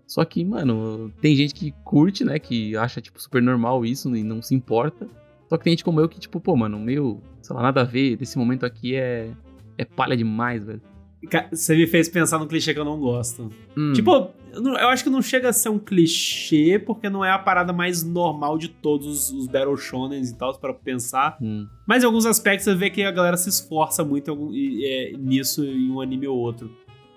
Só 0.06 0.24
que, 0.24 0.44
mano, 0.44 1.12
tem 1.20 1.34
gente 1.36 1.54
que 1.54 1.72
curte, 1.84 2.24
né? 2.24 2.38
Que 2.38 2.76
acha, 2.76 3.00
tipo, 3.00 3.20
super 3.20 3.40
normal 3.40 3.84
isso 3.86 4.14
e 4.14 4.22
não 4.22 4.42
se 4.42 4.54
importa. 4.54 5.08
Só 5.48 5.56
que 5.56 5.64
tem 5.64 5.72
gente 5.72 5.84
como 5.84 6.00
eu 6.00 6.08
que, 6.08 6.18
tipo, 6.18 6.40
pô, 6.40 6.54
mano, 6.56 6.78
meu, 6.78 7.22
sei 7.40 7.56
lá, 7.56 7.62
nada 7.62 7.80
a 7.80 7.84
ver. 7.84 8.16
Desse 8.16 8.36
momento 8.36 8.66
aqui 8.66 8.94
é, 8.94 9.30
é 9.78 9.84
palha 9.84 10.16
demais, 10.16 10.64
velho. 10.64 10.82
Você 11.50 11.76
me 11.76 11.86
fez 11.86 12.08
pensar 12.08 12.38
num 12.38 12.46
clichê 12.46 12.72
que 12.72 12.80
eu 12.80 12.84
não 12.84 12.98
gosto. 12.98 13.50
Hum. 13.76 13.92
Tipo, 13.92 14.30
eu, 14.52 14.88
acho 14.88 15.04
que 15.04 15.10
não 15.10 15.20
chega 15.20 15.50
a 15.50 15.52
ser 15.52 15.68
um 15.68 15.78
clichê, 15.78 16.78
porque 16.78 17.10
não 17.10 17.24
é 17.24 17.30
a 17.30 17.38
parada 17.38 17.72
mais 17.72 18.02
normal 18.02 18.56
de 18.56 18.68
todos 18.68 19.30
os 19.30 19.46
Battle 19.46 19.76
Shonens 19.76 20.30
e 20.30 20.36
tal, 20.36 20.58
para 20.58 20.72
pensar. 20.72 21.36
Hum. 21.40 21.66
Mas 21.86 22.02
em 22.02 22.06
alguns 22.06 22.26
aspectos 22.26 22.64
você 22.64 22.74
vê 22.74 22.90
que 22.90 23.02
a 23.02 23.10
galera 23.10 23.36
se 23.36 23.48
esforça 23.48 24.04
muito 24.04 24.50
é, 24.82 25.12
nisso 25.18 25.64
em 25.64 25.90
um 25.90 26.00
anime 26.00 26.26
ou 26.26 26.38
outro. 26.38 26.70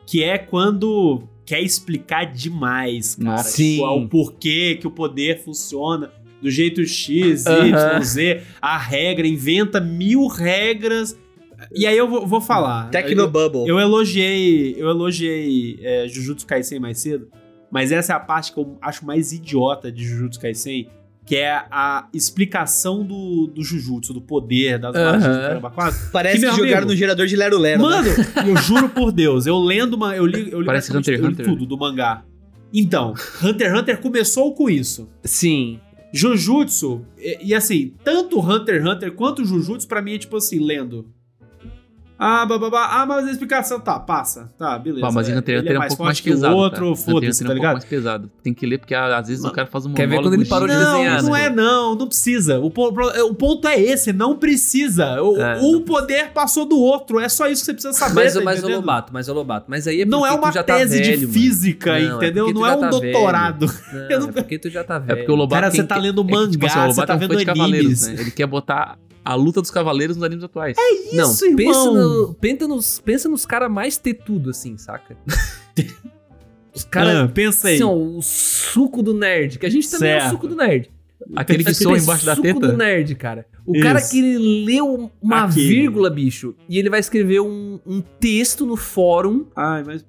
Que 0.06 0.22
é 0.22 0.38
quando 0.38 1.24
quer 1.46 1.62
explicar 1.62 2.26
demais, 2.26 3.16
cara. 3.16 3.38
Nossa. 3.38 3.50
Sim. 3.50 3.76
Tipo, 3.76 3.88
o 3.88 4.10
porquê 4.10 4.78
que 4.80 4.88
o 4.88 4.92
poder 4.92 5.42
funciona 5.44 6.12
do 6.42 6.52
jeito 6.52 6.86
X. 6.86 7.46
Y, 7.46 8.02
Z, 8.04 8.42
a 8.62 8.78
regra, 8.78 9.26
inventa 9.26 9.80
mil 9.80 10.28
regras. 10.28 11.18
E 11.74 11.86
aí 11.88 11.98
eu 11.98 12.08
vou, 12.08 12.26
vou 12.28 12.40
falar. 12.41 12.90
Tecnobubble. 12.90 13.68
Eu 13.68 13.80
elogiei, 13.80 14.76
eu 14.78 14.88
elogiei 14.90 15.80
é, 15.82 16.08
Jujutsu 16.08 16.45
Kaisen 16.45 16.80
mais 16.80 17.00
cedo, 17.00 17.28
mas 17.72 17.91
essa 17.91 18.14
é 18.14 18.16
a 18.16 18.20
parte 18.20 18.54
que 18.54 18.60
eu 18.60 18.78
acho 18.82 19.06
mais 19.06 19.32
idiota 19.32 19.91
de 19.91 20.04
Jujutsu 20.06 20.40
Kaisen, 20.40 20.88
que 21.26 21.36
é 21.38 21.52
a 21.72 22.08
explicação 22.14 23.04
do, 23.04 23.48
do 23.48 23.64
Jujutsu, 23.64 24.14
do 24.14 24.22
poder, 24.22 24.78
das 24.78 24.95
Aham. 24.95 25.12
magias 25.14 25.36
do 25.36 25.41
caramba 25.41 25.72
quatro. 25.72 26.00
Parece 26.12 26.41
Que, 26.41 26.52
jogaram 26.52 26.78
amigo, 26.80 26.91
no 26.91 26.95
gerador 26.95 27.26
de 27.26 27.36
Lero 27.36 27.58
Lero. 27.58 27.82
né? 27.82 27.90
Mano, 27.90 28.10
eu 28.48 28.58
juro 28.58 28.90
por 28.90 29.12
Deus, 29.12 29.45
eu 29.48 29.58
lendo, 29.58 29.94
uma, 29.95 30.16
eu 30.16 30.26
li, 30.26 30.52
eu 30.52 30.60
li 30.60 30.66
Parece 30.66 30.95
Hunter 30.95 31.14
x 31.16 31.24
eu 31.24 31.28
li 31.30 31.34
Hunter. 31.34 31.45
tudo 31.45 31.66
do 31.66 31.78
mangá. 31.78 32.24
Então, 32.74 33.14
Hunter 33.44 33.70
x 33.72 33.80
Hunter 33.80 34.02
começou 34.02 34.54
com 34.54 34.70
isso. 34.70 35.10
Sim. 35.24 35.80
Jujutsu, 36.12 37.02
e, 37.18 37.40
e 37.48 37.56
assim, 37.56 37.94
tanto 38.04 38.40
Hunter 38.40 38.76
x 38.76 38.86
Hunter 38.86 39.12
quanto 39.14 39.44
Jujutsu, 39.44 39.88
pra 39.88 40.02
mim 40.02 40.14
é 40.14 40.18
tipo 40.20 40.38
assim, 40.38 40.60
lendo. 40.60 41.08
Ah, 42.26 42.45
bababá, 42.45 42.88
ah, 42.90 43.06
mas 43.06 43.28
a 43.28 43.32
explicação 43.32 43.82
tá, 43.82 44.00
passa. 44.00 44.50
Tá, 44.58 44.80
beleza. 44.80 45.02
Pá, 45.02 45.12
mas 45.12 45.28
em 45.28 45.34
é, 45.34 45.38
Hunter 45.38 45.56
x 45.58 45.60
ele 45.60 45.60
Hunter 45.62 45.74
é, 45.74 45.76
um 45.76 45.80
mais 45.80 45.90
pouco 45.90 46.04
mais 46.06 46.22
pesado. 46.22 46.56
o 46.56 46.58
outro, 46.58 46.90
tá? 46.91 46.95
Foda-se, 46.95 47.44
é 47.44 47.45
tá 47.45 47.45
um 47.45 47.48
pouco 47.48 47.54
ligado? 47.54 47.74
mais 47.74 47.86
pesado. 47.86 48.32
Tem 48.41 48.54
que 48.54 48.66
ler 48.66 48.78
porque 48.78 48.95
ah, 48.95 49.18
às 49.18 49.28
vezes 49.28 49.44
Mano, 49.44 49.52
o 49.52 49.56
cara 49.56 49.68
faz 49.68 49.86
um 49.86 49.94
quer 49.94 50.08
ver 50.08 50.22
quando 50.22 50.34
ele 50.36 50.45
parou 50.45 50.68
de 50.68 50.74
não, 50.74 50.91
desenhar, 50.94 51.22
não 51.24 51.32
né? 51.34 51.45
é 51.45 51.50
não, 51.50 51.95
não 51.95 52.08
precisa. 52.08 52.60
O, 52.62 52.68
o 52.68 53.36
ponto 53.36 53.68
é 53.68 53.78
esse, 53.78 54.14
não 54.14 54.38
precisa. 54.38 55.22
O, 55.22 55.38
É, 55.41 55.60
um 55.60 55.74
não 55.74 55.82
poder 55.82 56.30
passou 56.32 56.66
do 56.66 56.78
outro, 56.80 57.20
é 57.20 57.28
só 57.28 57.48
isso 57.48 57.62
que 57.62 57.66
você 57.66 57.74
precisa 57.74 57.94
saber, 57.94 58.16
Mas, 58.16 58.34
tá 58.34 58.41
mas 58.41 58.64
o? 58.64 58.68
Lobato, 58.70 59.14
mas 59.14 59.28
o 59.28 59.34
Lobato. 59.34 59.66
Mas 59.68 59.86
aí 59.86 60.02
é 60.02 60.06
Não 60.06 60.26
é 60.26 60.32
uma 60.32 60.50
tá 60.52 60.64
tese 60.64 61.00
velho, 61.00 61.18
de 61.18 61.22
mano. 61.26 61.34
física, 61.34 61.90
Não, 61.91 61.98
é 61.98 62.16
entendeu? 62.16 62.54
não 62.54 62.66
é 62.66 62.74
um 62.76 62.80
tá 62.80 62.90
doutorado. 62.90 63.66
Não, 63.91 64.20
não- 64.22 64.30
é 64.30 64.32
porque 64.32 64.58
tu 64.58 64.70
já 64.70 64.84
tá 64.84 64.98
velho. 64.98 65.12
É 65.12 65.16
porque 65.18 65.32
o 65.32 65.36
Lobato 65.36 65.62
Cara, 65.62 65.72
você 65.74 65.84
tá 65.84 65.98
lendo 65.98 66.22
é 66.22 66.32
mangá, 66.32 66.52
tipo 66.52 66.66
assim, 66.66 66.80
o 66.80 66.82
você 66.84 66.88
Lobato 67.02 67.08
tá 67.08 67.14
é 67.14 67.16
um 67.16 67.20
vendo 67.20 67.52
animes. 67.52 68.08
né? 68.08 68.16
Ele 68.20 68.32
quer 68.32 68.48
botar 68.48 68.98
a 69.26 69.36
luta 69.36 69.62
dos 69.62 69.72
cavaleiros 69.72 70.16
nos 70.18 70.26
animes 70.26 70.44
atuais. 70.44 70.76
Não, 71.14 71.32
Isso, 71.32 71.45
irmão. 71.45 71.58
pensa, 71.58 71.91
no, 71.91 72.34
pensa 72.34 72.68
nos, 72.68 73.00
pensa 73.00 73.30
nos 73.30 73.45
caras 73.45 73.72
mais 73.72 73.98
tetudo 73.98 74.50
assim, 74.50 74.78
saca? 74.78 75.16
Os 76.76 76.84
caras, 76.84 77.16
Ah, 77.16 77.28
pensa 77.28 77.68
aí. 77.68 77.76
assim, 77.76 77.84
ó, 77.84 77.94
o 77.94 78.20
suco 78.22 79.04
do 79.04 79.14
nerd, 79.14 79.60
que 79.60 79.66
a 79.66 79.70
gente 79.70 79.90
também 79.91 80.10
é 80.12 80.18
o 80.18 80.20
Certo. 80.22 80.32
suco 80.32 80.48
do 80.48 80.56
nerd. 80.56 80.90
Aquele 81.36 81.64
que 81.64 81.74
soa 81.74 81.98
embaixo 81.98 82.26
da 82.26 82.36
suco 82.36 82.48
teta. 82.48 82.60
do 82.68 82.76
nerd, 82.76 83.14
cara. 83.16 83.45
O 83.66 83.76
Isso. 83.76 83.84
cara 83.86 84.02
que 84.02 84.18
ele 84.20 84.66
leu 84.66 85.12
uma 85.22 85.44
Aquele. 85.45 85.68
vírgula, 85.68 86.10
bicho, 86.10 86.56
e 86.68 86.78
ele 86.80 86.90
vai 86.90 87.00
escrever 87.00 87.40
um, 87.41 87.80
um 87.86 88.02
texto 88.02 88.66
no 88.66 88.76
fórum 88.76 89.45
Ai, 89.56 89.84
mas 89.86 90.04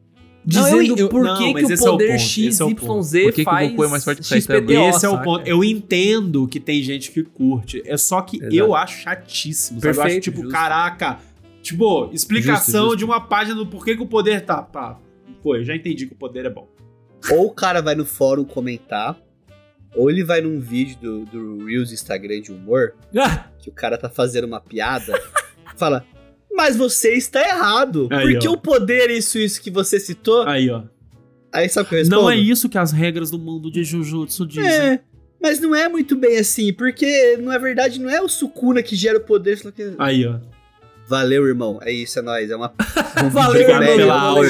dizendo 0.45 1.09
por 1.09 1.23
que, 1.39 1.53
mas 1.53 1.66
que 1.66 1.73
o 1.73 1.75
esse 1.75 1.87
é 1.87 1.89
o 1.89 1.93
poder 1.93 2.19
X, 2.19 2.47
esse 2.47 2.62
é 2.62 2.65
o 2.65 2.71
Y, 2.71 2.75
ponto. 2.87 3.03
Z 3.03 3.23
Por 3.23 3.33
que 3.33 3.35
que 3.37 3.41
o 3.43 3.45
faz 3.45 3.71
Goku 3.71 3.85
é 3.85 3.89
mais 3.89 4.05
forte 4.05 4.19
que 4.19 4.25
o 4.25 4.29
Saitama? 4.29 4.61
XPTO, 4.61 4.89
Esse 4.89 5.07
é 5.07 5.09
o 5.09 5.23
ponto. 5.23 5.47
Eu 5.49 5.65
entendo 5.65 6.47
que 6.49 6.61
tem 6.61 6.83
gente 6.83 7.11
que 7.11 7.23
curte. 7.23 7.83
É 7.87 7.97
só 7.97 8.21
que 8.23 8.37
Exato. 8.37 8.55
eu 8.55 8.75
acho 8.75 9.03
chatíssimo. 9.03 9.81
Sabe? 9.81 9.87
eu 9.87 9.91
acho 9.93 10.01
Perfeito, 10.03 10.25
tipo, 10.25 10.37
justo. 10.43 10.53
caraca. 10.53 11.19
Tipo, 11.62 12.11
explicação 12.12 12.65
Justo, 12.65 12.85
justo. 12.91 12.97
de 12.99 13.05
uma 13.05 13.21
página 13.21 13.57
do 13.57 13.66
porquê 13.66 13.97
que 13.97 14.03
o 14.03 14.07
poder 14.07 14.43
tá. 14.45 14.61
Pá. 14.62 14.99
Pô, 15.43 15.57
eu 15.57 15.65
já 15.65 15.75
entendi 15.75 16.07
que 16.07 16.12
o 16.12 16.16
poder 16.16 16.45
é 16.45 16.51
bom. 16.51 16.69
Ou 17.31 17.47
o 17.47 17.51
cara 17.51 17.81
vai 17.81 17.95
no 17.95 18.05
fórum 18.05 18.45
comentar, 18.45 19.16
ou 19.97 20.11
ele 20.11 20.23
vai 20.23 20.43
num 20.43 20.61
vídeo 20.61 20.97
do, 21.01 21.25
do 21.25 21.65
Reels 21.65 21.91
Instagram 21.91 22.43
de 22.43 22.53
humor, 22.53 22.95
Ah, 23.16 23.47
que 23.59 23.71
o 23.71 23.73
cara 23.73 23.97
tá 23.97 24.11
fazendo 24.11 24.45
uma 24.45 24.61
piada, 24.61 25.19
fala, 25.77 26.05
mas 26.55 26.76
você 26.76 27.14
está 27.14 27.40
errado, 27.40 28.09
Aí, 28.10 28.32
porque 28.32 28.48
ó. 28.48 28.52
o 28.52 28.56
poder, 28.56 29.10
isso, 29.10 29.39
isso 29.39 29.60
que 29.60 29.70
você 29.70 29.98
citou, 29.98 30.43
aí, 30.43 30.70
ó. 30.70 30.82
aí 31.52 31.68
sabe 31.68 31.86
o 31.86 31.89
que 31.89 31.94
eu 31.97 31.98
respondo? 31.98 32.22
Não 32.22 32.31
é 32.31 32.36
isso 32.36 32.68
que 32.68 32.78
as 32.78 32.93
regras 32.93 33.31
do 33.31 33.39
mundo 33.39 33.70
de 33.70 33.82
Jujutsu 33.82 34.47
dizem. 34.47 34.64
É, 34.64 35.01
mas 35.43 35.60
não 35.60 35.74
é 35.74 35.89
muito 35.89 36.16
bem 36.16 36.39
assim, 36.39 36.72
porque, 36.72 37.36
na 37.39 37.59
verdade, 37.59 38.01
não 38.01 38.09
é 38.09 38.22
o 38.22 38.28
Sukuna 38.28 38.82
que 38.82 38.94
gera 38.94 39.18
o 39.18 39.22
poder, 39.22 39.59
só 39.59 39.70
que... 39.70 39.94
Aí, 39.98 40.24
ó. 40.26 40.39
Valeu, 41.06 41.47
irmão, 41.47 41.81
é 41.82 41.93
isso, 41.93 42.18
é 42.18 42.22
nóis, 42.22 42.51
é 42.51 42.56
uma... 42.56 42.72
Valeu, 43.31 43.60
irmão, 43.60 43.97
pela 43.97 44.20
aula. 44.20 44.48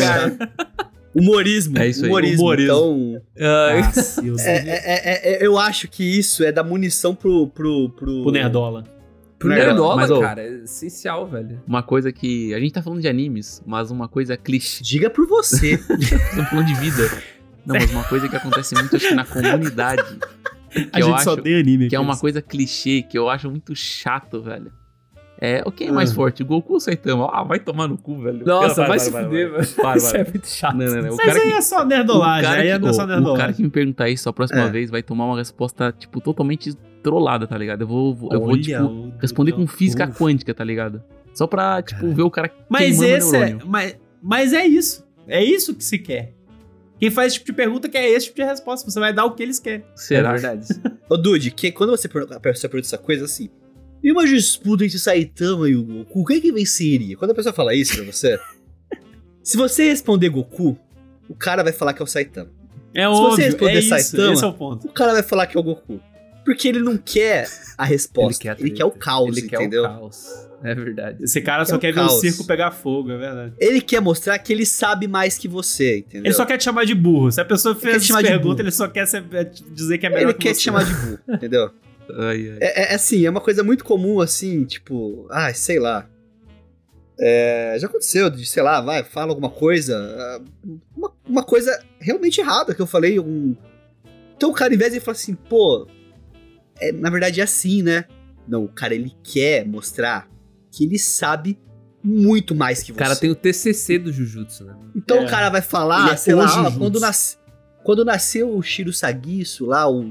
Humorismo, 1.14 1.78
É 1.78 1.88
isso 1.88 2.04
aí, 2.04 2.10
humorismo, 2.10 2.42
humorismo. 2.42 3.22
então... 3.34 3.82
Cacilda. 3.82 4.42
É, 4.42 4.56
é, 4.56 4.82
é, 4.84 5.32
é, 5.42 5.46
eu 5.46 5.58
acho 5.58 5.88
que 5.88 6.02
isso 6.02 6.44
é 6.44 6.52
dar 6.52 6.64
munição 6.64 7.14
pro... 7.14 7.46
pro, 7.48 7.88
pro... 7.90 8.22
Pro 8.22 8.32
Nerdola. 8.32 8.84
Pro 9.38 9.48
Nerdola, 9.48 9.66
Nerdola, 9.68 9.96
mas, 9.96 10.10
ô, 10.10 10.20
cara, 10.20 10.40
é 10.42 10.48
essencial, 10.64 11.26
velho. 11.26 11.60
Uma 11.66 11.82
coisa 11.82 12.12
que. 12.12 12.52
A 12.54 12.60
gente 12.60 12.72
tá 12.72 12.82
falando 12.82 13.00
de 13.00 13.08
animes, 13.08 13.62
mas 13.66 13.90
uma 13.90 14.08
coisa 14.08 14.36
clichê. 14.36 14.82
Diga 14.82 15.10
por 15.10 15.26
você. 15.26 15.72
Estamos 16.00 16.48
falando 16.50 16.66
de 16.66 16.74
vida. 16.74 17.10
Não, 17.66 17.74
mas 17.76 17.90
uma 17.90 18.04
coisa 18.04 18.28
que 18.28 18.36
acontece 18.36 18.74
muito, 18.74 18.94
acho 18.96 19.08
que 19.08 19.14
na 19.14 19.24
comunidade. 19.24 20.02
Que 20.74 20.88
A 20.92 20.98
eu 20.98 21.04
gente 21.06 21.14
acho 21.14 21.24
só 21.24 21.36
tem 21.36 21.54
anime. 21.54 21.88
que 21.88 21.94
é 21.94 22.00
uma 22.00 22.16
coisa 22.18 22.42
clichê, 22.42 23.00
que 23.02 23.16
eu 23.16 23.30
acho 23.30 23.48
muito 23.48 23.76
chato, 23.76 24.42
velho. 24.42 24.72
É, 25.40 25.62
o 25.64 25.70
quem 25.70 25.86
é 25.86 25.92
mais 25.92 26.10
Ah. 26.10 26.14
forte? 26.16 26.42
O 26.42 26.46
Goku 26.46 26.72
ou 26.72 26.76
o 26.78 26.80
Saitama? 26.80 27.30
Ah, 27.32 27.44
vai 27.44 27.60
tomar 27.60 27.86
no 27.86 27.96
cu, 27.96 28.18
velho. 28.20 28.44
Nossa, 28.44 28.80
vai, 28.80 28.88
Vai, 28.88 28.98
se 28.98 29.10
vai, 29.12 29.22
fuder, 29.24 29.50
vai, 29.52 29.60
velho. 29.62 29.96
Isso 29.96 30.16
é 30.16 30.24
muito 30.24 30.48
chato. 30.48 30.74
Não, 30.76 30.86
não, 30.86 31.02
não. 31.02 31.10
O 31.12 31.16
Mas 31.16 31.26
cara 31.26 31.38
aí 31.40 31.50
que, 31.52 31.56
é 31.56 31.60
só 31.60 31.84
nerdolagem. 31.84 32.50
Aí 32.50 32.68
é 32.70 32.78
que- 32.80 32.92
só 32.92 33.02
o- 33.02 33.04
o 33.04 33.06
nerdolagem. 33.06 33.40
cara 33.40 33.52
que 33.52 33.62
me 33.62 33.70
perguntar 33.70 34.08
isso 34.08 34.28
a 34.28 34.32
próxima 34.32 34.62
É. 34.62 34.68
vez 34.68 34.90
vai 34.90 35.00
tomar 35.00 35.26
uma 35.26 35.36
resposta, 35.38 35.94
tipo, 35.96 36.20
totalmente 36.20 36.74
trollada, 37.04 37.46
tá 37.46 37.56
ligado? 37.56 37.82
Eu 37.82 37.86
vou, 37.86 38.14
vou- 38.14 38.32
eu 38.32 38.40
vou 38.40 38.58
tipo, 38.60 39.12
responder 39.20 39.52
com 39.52 39.66
física 39.66 40.08
Uf. 40.08 40.18
quântica, 40.18 40.52
tá 40.52 40.64
ligado? 40.64 41.00
Só 41.34 41.46
pra, 41.46 41.80
tipo, 41.82 42.00
Cara. 42.00 42.14
ver 42.14 42.22
o 42.22 42.30
cara 42.30 42.50
Mas 42.68 43.00
esse 43.02 43.36
é, 43.36 43.58
mas, 43.64 43.96
mas 44.22 44.52
é 44.52 44.66
isso. 44.66 45.04
É 45.28 45.42
isso 45.44 45.74
que 45.74 45.84
se 45.84 45.98
quer. 45.98 46.32
Quem 46.98 47.10
faz 47.10 47.28
esse 47.32 47.38
tipo 47.40 47.46
de 47.52 47.56
pergunta 47.56 47.88
quer 47.88 48.08
esse 48.08 48.26
tipo 48.26 48.36
de 48.40 48.44
resposta. 48.46 48.88
Você 48.90 48.98
vai 48.98 49.12
dar 49.12 49.24
o 49.26 49.32
que 49.34 49.42
eles 49.42 49.58
querem. 49.58 49.84
Será? 49.94 50.30
É 50.30 50.32
verdade. 50.32 50.66
Ô, 51.10 51.16
Dude, 51.16 51.50
que, 51.50 51.70
quando 51.72 51.90
você 51.90 52.08
pergunta, 52.08 52.36
a 52.36 52.40
pessoa 52.40 52.70
pergunta 52.70 52.88
essa 52.88 52.98
coisa 52.98 53.24
assim, 53.26 53.50
e 54.02 54.10
uma 54.12 54.24
disputa 54.26 54.84
entre 54.84 54.98
Saitama 54.98 55.68
e 55.68 55.74
o 55.76 55.82
Goku, 55.82 56.24
quem 56.24 56.40
que 56.40 56.52
venceria? 56.52 57.16
Quando 57.16 57.32
a 57.32 57.34
pessoa 57.34 57.52
fala 57.52 57.74
isso 57.74 57.96
pra 57.96 58.04
você, 58.04 58.38
se 59.42 59.56
você 59.56 59.84
responder 59.90 60.28
Goku, 60.28 60.78
o 61.28 61.34
cara 61.34 61.62
vai 61.62 61.72
falar 61.72 61.92
que 61.94 62.00
é 62.02 62.04
o 62.04 62.06
Saitama. 62.06 62.50
É 62.94 63.08
você 63.08 63.20
óbvio. 63.22 63.44
responder 63.44 63.72
é 63.72 63.78
isso. 63.80 63.88
Saitama, 63.88 64.32
Esse 64.32 64.44
é 64.44 64.46
o 64.46 64.52
ponto. 64.54 64.86
O 64.86 64.92
cara 64.92 65.12
vai 65.14 65.22
falar 65.22 65.46
que 65.46 65.56
é 65.56 65.60
o 65.60 65.64
Goku. 65.64 66.00
Porque 66.44 66.68
ele 66.68 66.80
não 66.80 66.96
quer 66.98 67.48
a 67.78 67.84
resposta, 67.84 68.54
ele 68.58 68.70
quer, 68.70 68.82
a 68.82 68.86
o 68.86 68.90
treta. 68.90 69.04
caos, 69.04 69.36
Ele 69.36 69.48
quer 69.48 69.56
entendeu? 69.56 69.82
o 69.84 69.86
caos. 69.88 70.44
É 70.62 70.74
verdade. 70.74 71.22
Esse 71.24 71.40
cara 71.42 71.62
É 71.62 71.66
só 71.66 71.76
o 71.76 71.78
quer 71.78 71.92
ver 71.92 72.00
caos. 72.00 72.14
o 72.14 72.20
circo 72.20 72.44
pegar 72.46 72.70
fogo, 72.70 73.10
é 73.10 73.16
verdade. 73.18 73.54
Ele 73.58 73.80
quer 73.80 74.00
mostrar 74.00 74.38
que 74.38 74.52
ele 74.52 74.64
sabe 74.64 75.06
mais 75.06 75.36
que 75.36 75.46
você, 75.48 75.98
entendeu? 75.98 76.24
Ele 76.26 76.34
só 76.34 76.44
quer 76.46 76.56
te 76.56 76.64
chamar 76.64 76.84
de 76.86 76.94
burro. 76.94 77.30
Se 77.30 77.40
a 77.40 77.44
pessoa 77.44 77.74
quer 77.74 77.80
fez 77.80 78.10
essa 78.10 78.22
pergunta, 78.22 78.62
ele 78.62 78.70
só 78.70 78.88
quer 78.88 79.06
é, 79.32 79.44
dizer 79.72 79.98
que 79.98 80.06
é 80.06 80.08
melhor 80.10 80.22
Ele 80.30 80.32
que 80.34 80.40
quer 80.40 80.54
você. 80.54 80.60
te 80.60 80.64
chamar 80.64 80.84
de 80.84 80.94
burro, 80.94 81.18
entendeu? 81.34 81.70
Ai, 82.18 82.50
ai. 82.50 82.58
É, 82.60 82.92
é 82.92 82.94
assim, 82.94 83.24
é 83.26 83.30
uma 83.30 83.40
coisa 83.40 83.62
muito 83.62 83.84
comum, 83.84 84.20
assim, 84.20 84.64
tipo, 84.64 85.26
ai, 85.30 85.52
sei 85.54 85.78
lá. 85.78 86.08
É, 87.18 87.76
já 87.78 87.86
aconteceu 87.86 88.28
de, 88.28 88.44
sei 88.44 88.62
lá, 88.62 88.80
vai, 88.80 89.04
fala 89.04 89.30
alguma 89.32 89.50
coisa, 89.50 89.96
ah, 89.96 90.40
uma, 90.96 91.12
uma 91.28 91.42
coisa 91.44 91.78
realmente 92.00 92.40
errada 92.40 92.74
que 92.74 92.82
eu 92.82 92.86
falei. 92.86 93.20
Um... 93.20 93.54
Então 94.36 94.50
o 94.50 94.54
cara, 94.54 94.74
em 94.74 94.78
vez 94.78 94.92
de 94.92 95.00
falar 95.00 95.12
assim, 95.16 95.34
pô, 95.34 95.86
é, 96.80 96.92
na 96.92 97.10
verdade 97.10 97.40
é 97.40 97.44
assim, 97.44 97.82
né? 97.82 98.04
Não, 98.46 98.64
o 98.64 98.68
cara 98.68 98.94
ele 98.94 99.12
quer 99.22 99.66
mostrar 99.66 100.28
que 100.70 100.84
ele 100.84 100.98
sabe 100.98 101.58
muito 102.02 102.54
mais 102.54 102.82
que 102.82 102.92
O 102.92 102.94
você. 102.94 102.98
cara 102.98 103.16
tem 103.16 103.30
o 103.30 103.34
TCC 103.34 103.98
do 103.98 104.12
Jujutsu, 104.12 104.64
né? 104.64 104.74
Então 104.94 105.18
É. 105.18 105.24
o 105.24 105.28
cara 105.28 105.48
vai 105.48 105.62
falar, 105.62 106.12
é 106.12 106.16
sei 106.16 106.34
o 106.34 106.38
lá, 106.38 106.46
Jujutsu. 106.46 106.68
ah, 106.68 106.78
quando, 106.78 107.00
nas- 107.00 107.38
quando 107.82 108.04
nasceu 108.04 108.54
o 108.54 108.62
Shiro 108.62 108.92
Sagisso 108.92 109.64
lá, 109.66 109.88
o, 109.88 110.00
o- 110.02 110.10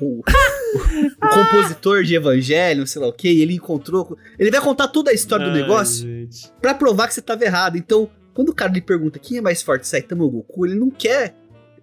o- 0.00 0.22
o 1.22 1.28
compositor 1.28 2.02
de 2.02 2.14
Evangelho, 2.14 2.86
sei 2.86 3.02
lá 3.02 3.08
o 3.08 3.12
que, 3.12 3.28
ele 3.28 3.54
encontrou. 3.54 4.16
Ele 4.38 4.50
vai 4.50 4.60
contar 4.60 4.88
toda 4.88 5.10
a 5.10 5.14
história 5.14 5.46
do 5.46 5.52
Ai, 5.52 5.60
negócio 5.62 6.06
gente. 6.06 6.50
pra 6.62 6.74
provar 6.74 7.08
que 7.08 7.14
você 7.14 7.22
tava 7.22 7.44
errado. 7.44 7.76
Então, 7.76 8.08
quando 8.32 8.50
o 8.50 8.54
cara 8.54 8.72
lhe 8.72 8.80
pergunta 8.80 9.18
quem 9.18 9.38
é 9.38 9.40
mais 9.42 9.60
forte, 9.62 9.86
Saitama 9.86 10.24
ou 10.24 10.30
Goku, 10.30 10.64
ele 10.64 10.74
não 10.76 10.90
quer. 10.90 11.34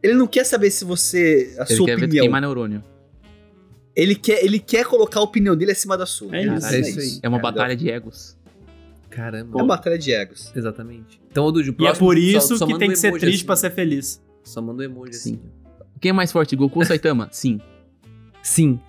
Ele 0.02 0.14
não 0.14 0.26
quer 0.28 0.44
saber 0.46 0.72
se 0.72 0.86
você. 0.86 1.56
a 1.60 1.64
Ele 1.68 1.76
sua 1.76 1.86
quer 1.86 1.98
ver 1.98 2.06
opinião. 2.06 2.24
queimar 2.24 2.42
neurônio. 2.42 2.84
Ele 3.96 4.16
quer, 4.16 4.44
ele 4.44 4.60
quer 4.60 4.86
colocar 4.86 5.20
a 5.20 5.24
opinião 5.24 5.56
dele 5.56 5.72
acima 5.72 5.98
da 5.98 6.06
sua. 6.06 6.36
É 6.36 6.42
isso, 6.42 6.60
Caralho, 6.62 6.76
é 6.76 6.80
isso 6.90 7.00
aí. 7.00 7.20
É 7.24 7.30
uma 7.30 7.40
batalha 7.40 7.76
de 7.76 7.90
egos. 7.90 8.38
Caramba. 9.10 9.58
É 9.58 9.62
uma 9.62 9.68
batalha 9.68 9.98
de 9.98 10.12
egos. 10.12 10.52
Exatamente. 10.56 11.22
Então, 11.32 11.50
Dude, 11.52 11.70
o 11.70 11.76
E 11.80 11.86
é 11.88 11.94
por 11.94 12.16
só- 12.16 12.20
isso 12.22 12.58
só 12.58 12.66
que 12.66 12.74
manda 12.74 12.80
tem 12.80 12.90
um 12.90 12.92
que 12.92 12.98
ser 13.00 13.12
triste 13.14 13.36
assim. 13.38 13.46
pra 13.46 13.56
ser 13.56 13.72
feliz. 13.72 14.22
Só 14.44 14.62
manda 14.62 14.82
um 14.82 14.86
emoji 14.86 15.14
Sim. 15.14 15.34
assim. 15.36 15.42
Quem 16.02 16.10
é 16.10 16.14
mais 16.14 16.32
forte, 16.32 16.56
Goku 16.56 16.80
ou 16.80 16.86
Saitama? 16.86 17.30
Sim. 17.32 17.60
Sim. 18.48 18.80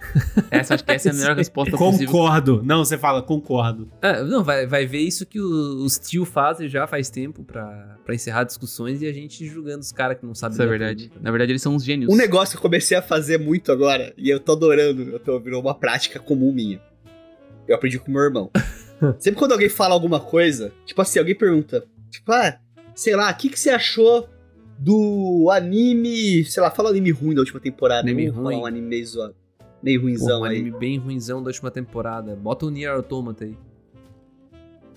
Essa, 0.50 0.74
acho 0.74 0.84
que 0.84 0.92
essa 0.92 1.08
é 1.08 1.12
a 1.12 1.14
melhor 1.16 1.34
resposta 1.34 1.74
possível. 1.78 2.06
Concordo. 2.12 2.62
Não, 2.62 2.84
você 2.84 2.98
fala, 2.98 3.22
concordo. 3.22 3.88
É, 4.02 4.22
não, 4.22 4.44
vai, 4.44 4.66
vai 4.66 4.84
ver 4.84 4.98
isso 4.98 5.24
que 5.24 5.40
o- 5.40 5.82
os 5.82 5.98
tio 5.98 6.26
fazem 6.26 6.68
já 6.68 6.86
faz 6.86 7.08
tempo 7.08 7.42
pra, 7.42 7.96
pra 8.04 8.14
encerrar 8.14 8.44
discussões 8.44 9.00
e 9.00 9.06
a 9.06 9.12
gente 9.14 9.46
julgando 9.48 9.80
os 9.80 9.90
caras 9.92 10.18
que 10.18 10.26
não 10.26 10.34
sabem 10.34 10.52
Isso 10.56 10.62
é 10.62 10.66
verdade. 10.66 11.08
tudo. 11.08 11.22
Na 11.22 11.30
verdade, 11.30 11.52
eles 11.52 11.62
são 11.62 11.74
uns 11.74 11.82
gênios. 11.82 12.12
Um 12.12 12.16
negócio 12.16 12.52
que 12.52 12.58
eu 12.58 12.62
comecei 12.62 12.98
a 12.98 13.00
fazer 13.00 13.38
muito 13.38 13.72
agora, 13.72 14.12
e 14.18 14.28
eu 14.28 14.38
tô 14.38 14.52
adorando, 14.52 15.02
eu 15.04 15.18
tô, 15.18 15.40
virou 15.40 15.62
uma 15.62 15.74
prática 15.74 16.20
comum 16.20 16.52
minha. 16.52 16.78
Eu 17.66 17.76
aprendi 17.76 17.98
com 17.98 18.12
meu 18.12 18.20
irmão. 18.20 18.50
Sempre 19.18 19.38
quando 19.38 19.52
alguém 19.52 19.70
fala 19.70 19.94
alguma 19.94 20.20
coisa, 20.20 20.70
tipo 20.84 21.00
assim, 21.00 21.18
alguém 21.18 21.34
pergunta, 21.34 21.82
tipo, 22.10 22.30
ah, 22.30 22.58
sei 22.94 23.16
lá, 23.16 23.30
o 23.30 23.34
que, 23.34 23.48
que 23.48 23.58
você 23.58 23.70
achou 23.70 24.28
do 24.78 25.48
anime, 25.50 26.44
sei 26.44 26.62
lá, 26.62 26.70
fala 26.70 26.90
anime 26.90 27.10
ruim 27.10 27.34
da 27.34 27.40
última 27.40 27.58
temporada, 27.58 28.02
Anime 28.02 28.28
ruim. 28.28 28.56
um 28.56 28.66
anime 28.66 28.86
meio 28.86 29.06
zoado, 29.06 29.34
meio 29.82 30.00
Pô, 30.00 30.06
ruinzão 30.06 30.40
um 30.40 30.44
aí. 30.44 30.56
anime 30.60 30.78
bem 30.78 30.98
ruinzão 30.98 31.42
da 31.42 31.48
última 31.48 31.70
temporada. 31.70 32.34
Bota 32.36 32.66
o 32.66 32.70
Nier 32.70 32.92
Automata 32.92 33.44
aí. 33.44 33.56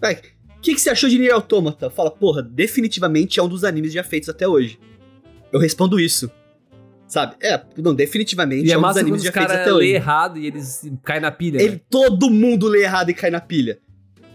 Vai, 0.01 0.15
O 0.15 0.61
que, 0.61 0.73
que 0.75 0.81
você 0.81 0.89
achou 0.89 1.09
de 1.09 1.17
Nier 1.19 1.33
Automata? 1.33 1.89
Fala, 1.89 2.11
porra, 2.11 2.41
definitivamente 2.41 3.39
é 3.39 3.43
um 3.43 3.47
dos 3.49 3.63
animes 3.63 3.93
já 3.93 4.03
feitos 4.03 4.29
até 4.29 4.47
hoje. 4.47 4.79
Eu 5.51 5.59
respondo 5.59 5.99
isso. 5.99 6.31
Sabe? 7.07 7.35
É, 7.41 7.59
não, 7.77 7.95
definitivamente 7.95 8.67
E 8.67 8.71
é, 8.71 8.75
é 8.75 8.77
um 8.77 8.81
dos 8.81 8.97
animes 8.97 9.23
já 9.23 9.31
feitos 9.31 9.51
até 9.51 9.71
lê 9.71 9.85
hoje. 9.85 9.93
errado 9.93 10.37
e 10.37 10.45
eles 10.45 10.89
caem 11.03 11.21
na 11.21 11.31
pilha. 11.31 11.61
Ele, 11.61 11.73
né? 11.75 11.81
todo 11.89 12.29
mundo 12.29 12.67
lê 12.67 12.83
errado 12.83 13.09
e 13.09 13.13
cai 13.13 13.31
na 13.31 13.41
pilha. 13.41 13.79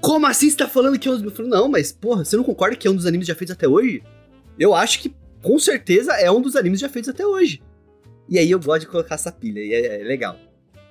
Como 0.01 0.27
assim 0.27 0.51
você 0.51 0.57
tá 0.57 0.69
falando 0.69 0.99
que 0.99 1.07
é 1.09 1.11
um 1.11 1.15
dos... 1.15 1.23
Eu 1.25 1.31
falo, 1.31 1.49
não, 1.49 1.69
mas 1.69 1.93
porra, 1.93 2.25
você 2.25 2.37
não 2.37 2.43
concorda 2.45 2.75
que 2.77 2.87
é 2.87 2.91
um 2.91 2.97
dos 2.97 3.07
animes 3.07 3.27
já 3.29 3.35
feitos 3.35 3.55
até 3.55 3.69
hoje? 3.69 4.03
Eu 4.59 4.75
acho 4.75 5.01
que, 5.01 5.15
com 5.41 5.59
certeza, 5.59 6.13
é 6.15 6.31
um 6.31 6.41
dos 6.41 6.57
animes 6.57 6.81
já 6.81 6.89
feitos 6.89 7.09
até 7.09 7.25
hoje. 7.25 7.63
E 8.29 8.39
aí 8.39 8.51
eu 8.51 8.59
gosto 8.59 8.83
de 8.83 8.87
colocar 8.87 9.15
essa 9.17 9.31
pilha, 9.31 9.61
e 9.61 9.73
é, 9.73 10.01
é 10.01 10.05
legal. 10.05 10.39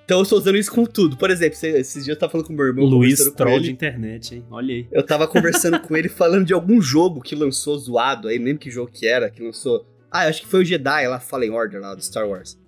Então 0.06 0.18
eu 0.18 0.24
estou 0.24 0.38
usando 0.38 0.58
isso 0.58 0.72
com 0.72 0.86
tudo. 0.86 1.16
Por 1.16 1.30
exemplo, 1.32 1.58
esses 1.64 2.04
dias 2.04 2.16
eu 2.16 2.20
tava 2.20 2.32
falando 2.32 2.48
com 2.48 2.54
o 2.54 2.56
meu 2.56 2.66
irmão. 2.66 2.86
Luiz 2.86 3.24
troll 3.32 3.60
de 3.60 3.72
internet, 3.72 4.36
hein? 4.36 4.46
Olha 4.52 4.74
aí. 4.74 4.88
Eu 4.92 5.04
tava 5.04 5.28
conversando 5.28 5.80
com 5.82 5.96
ele 5.96 6.10
falando 6.10 6.46
de 6.46 6.54
algum 6.54 6.82
jogo 6.82 7.22
que 7.22 7.36
lançou 7.36 7.78
zoado 7.78 8.28
aí, 8.28 8.38
lembro 8.38 8.60
que 8.60 8.70
jogo 8.70 8.92
que 8.92 9.08
era, 9.08 9.30
que 9.30 9.42
lançou. 9.42 9.86
Ah, 10.12 10.26
eu 10.26 10.30
acho 10.30 10.42
que 10.42 10.48
foi 10.48 10.62
o 10.62 10.66
Jedi 10.66 11.08
lá, 11.08 11.20
Fallen 11.20 11.52
Order 11.52 11.82
lá 11.82 11.96
do 11.96 12.04
Star 12.04 12.28
Wars. 12.28 12.60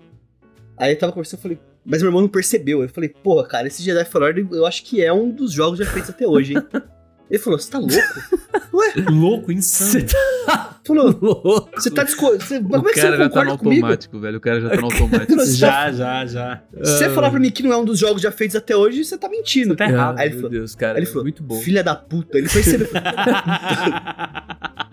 Aí 0.77 0.93
eu 0.93 0.97
tava 0.97 1.11
conversando, 1.11 1.39
eu 1.39 1.43
falei, 1.43 1.59
mas 1.85 2.01
meu 2.01 2.09
irmão 2.09 2.21
não 2.21 2.29
percebeu. 2.29 2.81
Eu 2.81 2.89
falei, 2.89 3.09
porra, 3.09 3.45
cara, 3.45 3.67
esse 3.67 3.83
Jedi 3.83 4.05
Fallen 4.05 4.29
Order 4.29 4.47
eu 4.51 4.65
acho 4.65 4.83
que 4.83 5.03
é 5.03 5.11
um 5.11 5.29
dos 5.29 5.51
jogos 5.51 5.77
já 5.77 5.85
feitos 5.85 6.09
até 6.09 6.25
hoje, 6.25 6.53
hein? 6.53 6.63
Ele 7.29 7.39
falou, 7.39 7.57
você 7.59 7.71
tá 7.71 7.79
louco? 7.79 7.95
Louco, 9.11 9.51
insano. 9.51 10.05
Falou, 10.85 11.69
você 11.73 11.89
tá 11.89 12.03
disco... 12.03 12.29
você... 12.37 12.59
Mas 12.59 12.65
O 12.69 12.69
como 12.83 12.89
é 12.89 12.93
que 12.93 12.99
você 12.99 13.05
cara 13.07 13.17
não 13.17 13.23
já 13.23 13.29
tá 13.29 13.39
no 13.43 13.45
concorda 13.49 13.57
comigo? 13.63 13.85
automático, 13.85 14.19
velho. 14.19 14.37
O 14.37 14.41
cara 14.41 14.61
já 14.61 14.69
tá 14.69 14.75
no 14.75 14.83
automático. 14.85 15.33
Você 15.39 15.53
já, 15.55 15.91
já, 15.91 16.25
já. 16.27 16.63
Se 16.83 16.91
você 16.99 17.09
falar 17.09 17.31
pra 17.31 17.39
mim 17.39 17.49
que 17.49 17.63
não 17.63 17.73
é 17.73 17.77
um 17.77 17.85
dos 17.85 17.97
jogos 17.97 18.21
já 18.21 18.31
feitos 18.31 18.55
até 18.55 18.75
hoje, 18.75 19.03
você 19.03 19.17
tá 19.17 19.27
mentindo. 19.27 19.69
Você 19.69 19.75
tá 19.77 19.85
errado. 19.89 20.19
Aí 20.19 20.27
ele 20.27 20.33
meu 20.35 20.41
falou- 20.43 20.51
Deus, 20.51 20.75
cara. 20.75 20.93
Aí 20.93 20.99
ele 20.99 21.05
falou, 21.07 21.23
muito 21.23 21.41
bom. 21.41 21.59
filha 21.61 21.83
da 21.83 21.95
puta. 21.95 22.37
Ele 22.37 22.47
foi 22.47 22.61
ser... 22.61 22.87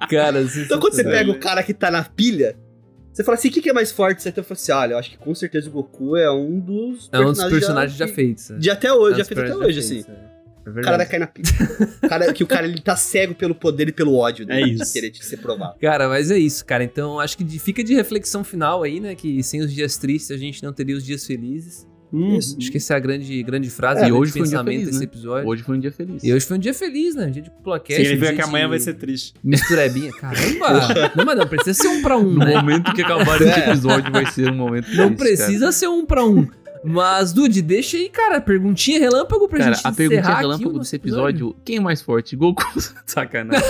Cara, 0.09 0.43
Então 0.43 0.81
quando 0.81 0.95
você 0.95 1.05
pega 1.05 1.31
o 1.31 1.39
cara 1.39 1.63
que 1.63 1.75
tá 1.75 1.91
na 1.91 2.03
pilha, 2.03 2.57
você 3.13 3.23
fala 3.23 3.37
assim, 3.37 3.49
o 3.49 3.53
que, 3.53 3.61
que 3.63 3.69
é 3.71 3.73
mais 3.73 3.93
forte? 3.93 4.23
Você 4.23 4.29
até 4.31 4.43
fala 4.43 4.55
assim, 4.59 4.73
olha, 4.73 4.93
eu 4.95 4.99
acho 4.99 5.11
que 5.11 5.19
com 5.19 5.35
certeza 5.35 5.69
o 5.69 5.73
Goku 5.73 6.17
é 6.17 6.31
um 6.31 6.59
dos 6.61 7.09
É 7.13 7.21
um 7.21 7.27
dos 7.33 7.45
personagens 7.45 7.97
já, 7.99 8.07
já, 8.07 8.15
feitos. 8.15 8.51
né? 8.51 8.59
de 8.59 8.71
até 8.71 8.93
hoje, 8.93 9.13
É 9.13 9.15
um 9.15 9.17
já 9.19 9.19
dos 9.19 9.29
feito 9.29 9.41
até 9.43 9.55
hoje, 9.57 9.81
já 9.81 9.87
assim. 9.87 10.05
É. 10.67 10.71
O 10.71 10.83
cara 10.83 10.97
vai 10.97 11.07
cair 11.07 11.21
na 11.21 11.27
pilha. 11.27 11.49
O 12.03 12.09
cara, 12.09 12.33
que 12.33 12.45
o 12.45 12.47
cara 12.47 12.67
ele 12.67 12.81
tá 12.81 12.95
cego 12.97 13.35
pelo 13.35 13.55
poder 13.55 13.89
e 13.89 13.93
pelo 13.93 14.15
ódio 14.17 14.47
dele. 14.47 14.61
É 14.73 14.75
de 14.75 14.83
isso. 14.83 14.93
Querer 14.93 15.11
te 15.11 15.25
ser 15.25 15.37
provado. 15.39 15.75
Cara, 15.81 16.09
mas 16.09 16.31
é 16.31 16.39
isso, 16.39 16.65
cara. 16.65 16.85
Então 16.85 17.19
acho 17.19 17.37
que 17.37 17.45
de- 17.45 17.59
fica 17.59 17.83
de 17.83 17.95
reflexão 17.95 18.43
final 18.45 18.83
aí, 18.83 19.01
né? 19.01 19.15
Que 19.15 19.43
sem 19.43 19.61
os 19.61 19.73
dias 19.73 19.97
tristes 19.97 20.31
a 20.31 20.37
gente 20.37 20.63
não 20.63 20.73
teria 20.73 20.97
os 20.97 21.05
dias 21.05 21.27
felizes. 21.27 21.87
Hum, 22.15 22.37
Isso. 22.37 22.59
Acho 22.59 22.71
que 22.71 22.77
essa 22.77 22.93
é 22.93 22.97
a 22.99 23.01
grande, 23.01 23.43
grande 23.43 23.71
frase 23.71 24.01
É, 24.01 24.03
grande 24.03 24.13
hoje 24.21 24.33
foi 24.33 24.43
um 24.43 24.45
dia 24.45 24.51
pensamento 24.51 24.75
feliz, 24.75 24.87
desse 24.87 24.99
né? 24.99 25.05
episódio. 25.07 25.49
Hoje 25.49 25.63
foi 25.63 25.77
um 25.79 25.81
dia 25.81 25.91
feliz. 25.93 26.23
E 26.23 26.31
hoje 26.35 26.45
foi 26.45 26.57
um 26.59 26.61
dia 26.61 26.75
feliz, 26.75 27.15
né? 27.15 27.27
Um 27.27 27.31
dia 27.31 27.41
de. 27.43 27.51
Significa 27.51 28.15
um 28.15 28.19
dia 28.19 28.35
que 28.35 28.43
amanhã 28.43 28.65
de 28.65 28.69
vai 28.69 28.79
ser 28.81 28.95
triste. 28.95 29.33
Misturebinha. 29.43 30.13
Caramba! 30.21 31.11
não, 31.17 31.25
mas 31.25 31.39
não 31.39 31.47
precisa 31.49 31.73
ser 31.73 31.89
um 31.89 32.03
pra 32.03 32.19
um, 32.19 32.33
No 32.35 32.39
né? 32.45 32.55
momento 32.57 32.93
que 32.93 33.01
acabar 33.01 33.41
esse 33.41 33.61
episódio 33.61 34.13
vai 34.13 34.27
ser 34.31 34.51
um 34.51 34.55
momento 34.57 34.95
Não 34.95 35.15
precisa 35.15 35.73
ser 35.73 35.89
um 35.89 36.05
pra 36.05 36.23
um. 36.23 36.47
Mas, 36.85 37.33
Dude, 37.33 37.63
deixa 37.63 37.97
aí, 37.97 38.09
cara, 38.09 38.41
perguntinha 38.41 38.99
relâmpago 38.99 39.49
pra 39.49 39.59
Cara, 39.59 39.75
gente 39.75 39.87
a 39.87 39.93
perguntinha 39.93 40.21
encerrar 40.21 40.33
aqui 40.33 40.45
o 40.45 40.49
relâmpago 40.49 40.71
nosso 40.71 40.81
desse 40.81 40.97
episódio, 40.97 41.57
quem 41.65 41.77
é 41.77 41.81
mais 41.81 42.03
forte? 42.03 42.35
Goku? 42.35 42.63
Sacanagem. 43.07 43.63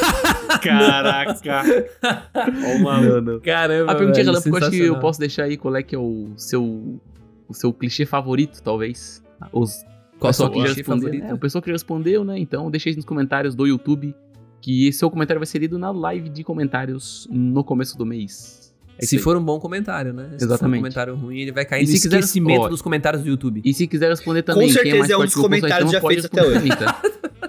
Caraca. 0.62 1.62
Ó, 2.34 2.76
o 2.76 2.82
maluco. 2.82 3.20
não. 3.20 3.40
Caramba, 3.40 3.92
A 3.92 3.94
perguntinha 3.94 4.24
velho, 4.24 4.38
relâmpago, 4.38 4.56
acho 4.56 4.70
que 4.70 4.78
eu 4.80 4.98
posso 4.98 5.20
deixar 5.20 5.44
aí 5.44 5.56
qual 5.56 5.76
é 5.76 5.82
que 5.82 5.94
é 5.94 5.98
o 5.98 6.30
seu 6.36 7.00
o 7.48 7.54
seu 7.54 7.72
clichê 7.72 8.06
favorito, 8.06 8.62
talvez. 8.62 9.22
Os 9.52 9.84
Qual 10.18 10.30
pessoal 10.30 10.50
seu 10.50 10.50
clichê 10.62 10.76
respondeu. 10.76 11.02
favorito? 11.08 11.24
É, 11.30 11.34
o 11.34 11.38
pessoal 11.38 11.60
que 11.62 11.68
já 11.68 11.74
respondeu, 11.74 12.24
né? 12.24 12.38
Então 12.38 12.70
deixa 12.70 12.88
aí 12.88 12.96
nos 12.96 13.04
comentários 13.04 13.54
do 13.54 13.66
YouTube 13.66 14.14
que 14.60 14.92
seu 14.92 15.10
comentário 15.10 15.40
vai 15.40 15.46
ser 15.46 15.58
lido 15.58 15.78
na 15.78 15.90
live 15.90 16.28
de 16.28 16.44
comentários 16.44 17.28
no 17.30 17.62
começo 17.64 17.98
do 17.98 18.06
mês. 18.06 18.61
É 19.02 19.06
Se 19.06 19.16
aí. 19.16 19.22
for 19.22 19.36
um 19.36 19.42
bom 19.44 19.58
comentário, 19.58 20.12
né? 20.12 20.22
Se 20.22 20.28
for 20.28 20.34
um 20.34 20.46
Exatamente. 20.46 20.80
comentário 20.80 21.14
ruim, 21.16 21.40
ele 21.40 21.50
vai 21.52 21.64
cair 21.64 21.82
E 21.82 21.86
no 21.86 21.92
se 21.92 22.00
quiser- 22.00 22.18
esquecimento 22.20 22.60
ó, 22.62 22.68
dos 22.68 22.80
comentários 22.80 23.22
do 23.22 23.28
YouTube. 23.28 23.60
E 23.64 23.74
se 23.74 23.86
quiser 23.88 24.10
responder 24.10 24.42
também, 24.42 24.68
Com 24.68 24.74
quem 24.74 24.92
é 24.92 24.94
mais 24.98 25.06
certeza 25.08 25.12
é 25.12 25.16
um 25.16 25.18
forte 25.20 25.32
dos 25.34 25.42
comentários 25.42 25.90
já 25.90 26.00
feitos 26.00 26.24
até 26.26 26.76
tá? 26.76 27.02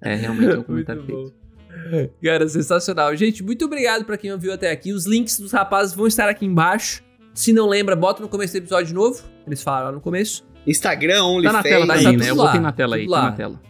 É, 0.00 0.14
realmente 0.14 0.50
é 0.54 0.58
um 0.58 0.62
comentário 0.64 1.02
Muito 1.04 1.32
feito. 1.90 2.12
Cara, 2.22 2.48
sensacional. 2.48 3.14
Gente, 3.16 3.42
muito 3.42 3.64
obrigado 3.64 4.04
pra 4.04 4.16
quem 4.16 4.32
ouviu 4.32 4.52
até 4.52 4.70
aqui. 4.70 4.92
Os 4.92 5.06
links 5.06 5.38
dos 5.38 5.52
rapazes 5.52 5.94
vão 5.94 6.06
estar 6.06 6.28
aqui 6.28 6.44
embaixo. 6.44 7.02
Se 7.34 7.52
não 7.52 7.68
lembra, 7.68 7.94
bota 7.94 8.20
no 8.20 8.28
começo 8.28 8.52
do 8.52 8.56
episódio 8.56 8.86
de 8.88 8.94
novo. 8.94 9.22
Eles 9.46 9.62
falaram 9.62 9.86
lá 9.86 9.92
no 9.92 10.00
começo. 10.00 10.44
Instagram, 10.66 11.20
Tá 11.42 11.52
na 11.52 11.62
tela 11.62 11.84
OnlyFans. 11.84 12.02
tá 12.04 12.10
né? 12.12 12.18
tudo 12.18 12.24
Eu 12.28 12.34
lá, 12.36 12.44
botei 12.46 12.60
na 12.60 12.72
tela 12.72 12.96
aí, 12.96 13.08
tá 13.08 13.22
na 13.22 13.32
tela. 13.32 13.60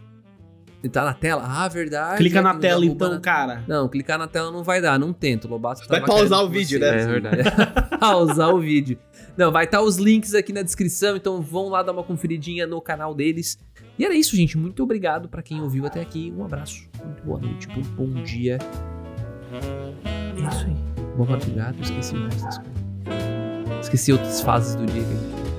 Ele 0.83 0.93
tá 0.93 1.05
na 1.05 1.13
tela? 1.13 1.43
Ah, 1.45 1.67
verdade. 1.69 2.19
Clica 2.19 2.41
na 2.41 2.55
tela 2.55 2.85
então, 2.85 3.11
na- 3.11 3.21
cara. 3.21 3.65
Não, 3.67 3.89
clicar 3.89 4.17
na 4.17 4.29
tela 4.29 4.53
não 4.53 4.63
vai 4.63 4.81
dar, 4.81 4.97
não 4.99 5.13
tenta. 5.13 5.49
O 5.49 5.51
Lobato 5.51 5.81
Vai 5.89 6.01
tava 6.01 6.07
pausar 6.13 6.45
o 6.45 6.49
vídeo, 6.49 6.79
você- 6.79 6.91
né? 6.91 7.03
É 7.03 7.07
verdade. 7.07 7.43
pausar 7.99 8.55
o 8.55 8.61
vídeo. 8.61 8.97
Não, 9.37 9.51
vai 9.51 9.65
estar 9.65 9.83
os 9.83 9.97
links 9.97 10.35
aqui 10.35 10.53
na 10.53 10.63
descrição, 10.63 11.17
então 11.17 11.41
vão 11.43 11.69
lá 11.69 11.83
dar 11.83 11.93
uma 11.93 12.03
conferidinha 12.05 12.67
no 12.67 12.81
canal 12.81 13.13
deles. 13.15 13.59
E 13.99 14.05
era 14.05 14.15
isso, 14.15 14.37
gente. 14.37 14.57
Muito 14.57 14.83
obrigado 14.83 15.29
pra 15.29 15.43
quem 15.43 15.61
ouviu 15.61 15.85
até 15.85 16.01
aqui. 16.01 16.33
Um 16.37 16.45
abraço, 16.45 16.89
muito 17.05 17.23
boa 17.25 17.41
noite, 17.41 17.69
muito 17.69 17.89
bom 17.91 18.23
dia. 18.23 18.59
É 19.53 20.49
isso 20.49 20.67
aí. 20.67 20.77
Boa 21.17 21.29
madrugada, 21.31 21.77
esqueci 21.81 22.17
resto 22.17 22.45
das 22.45 22.59
coisas. 22.59 23.81
Esqueci 23.81 24.13
outras 24.13 24.41
fases 24.41 24.75
do 24.77 24.87
dia. 24.87 25.03
que 25.03 25.09
a 25.09 25.13
gente- 25.13 25.58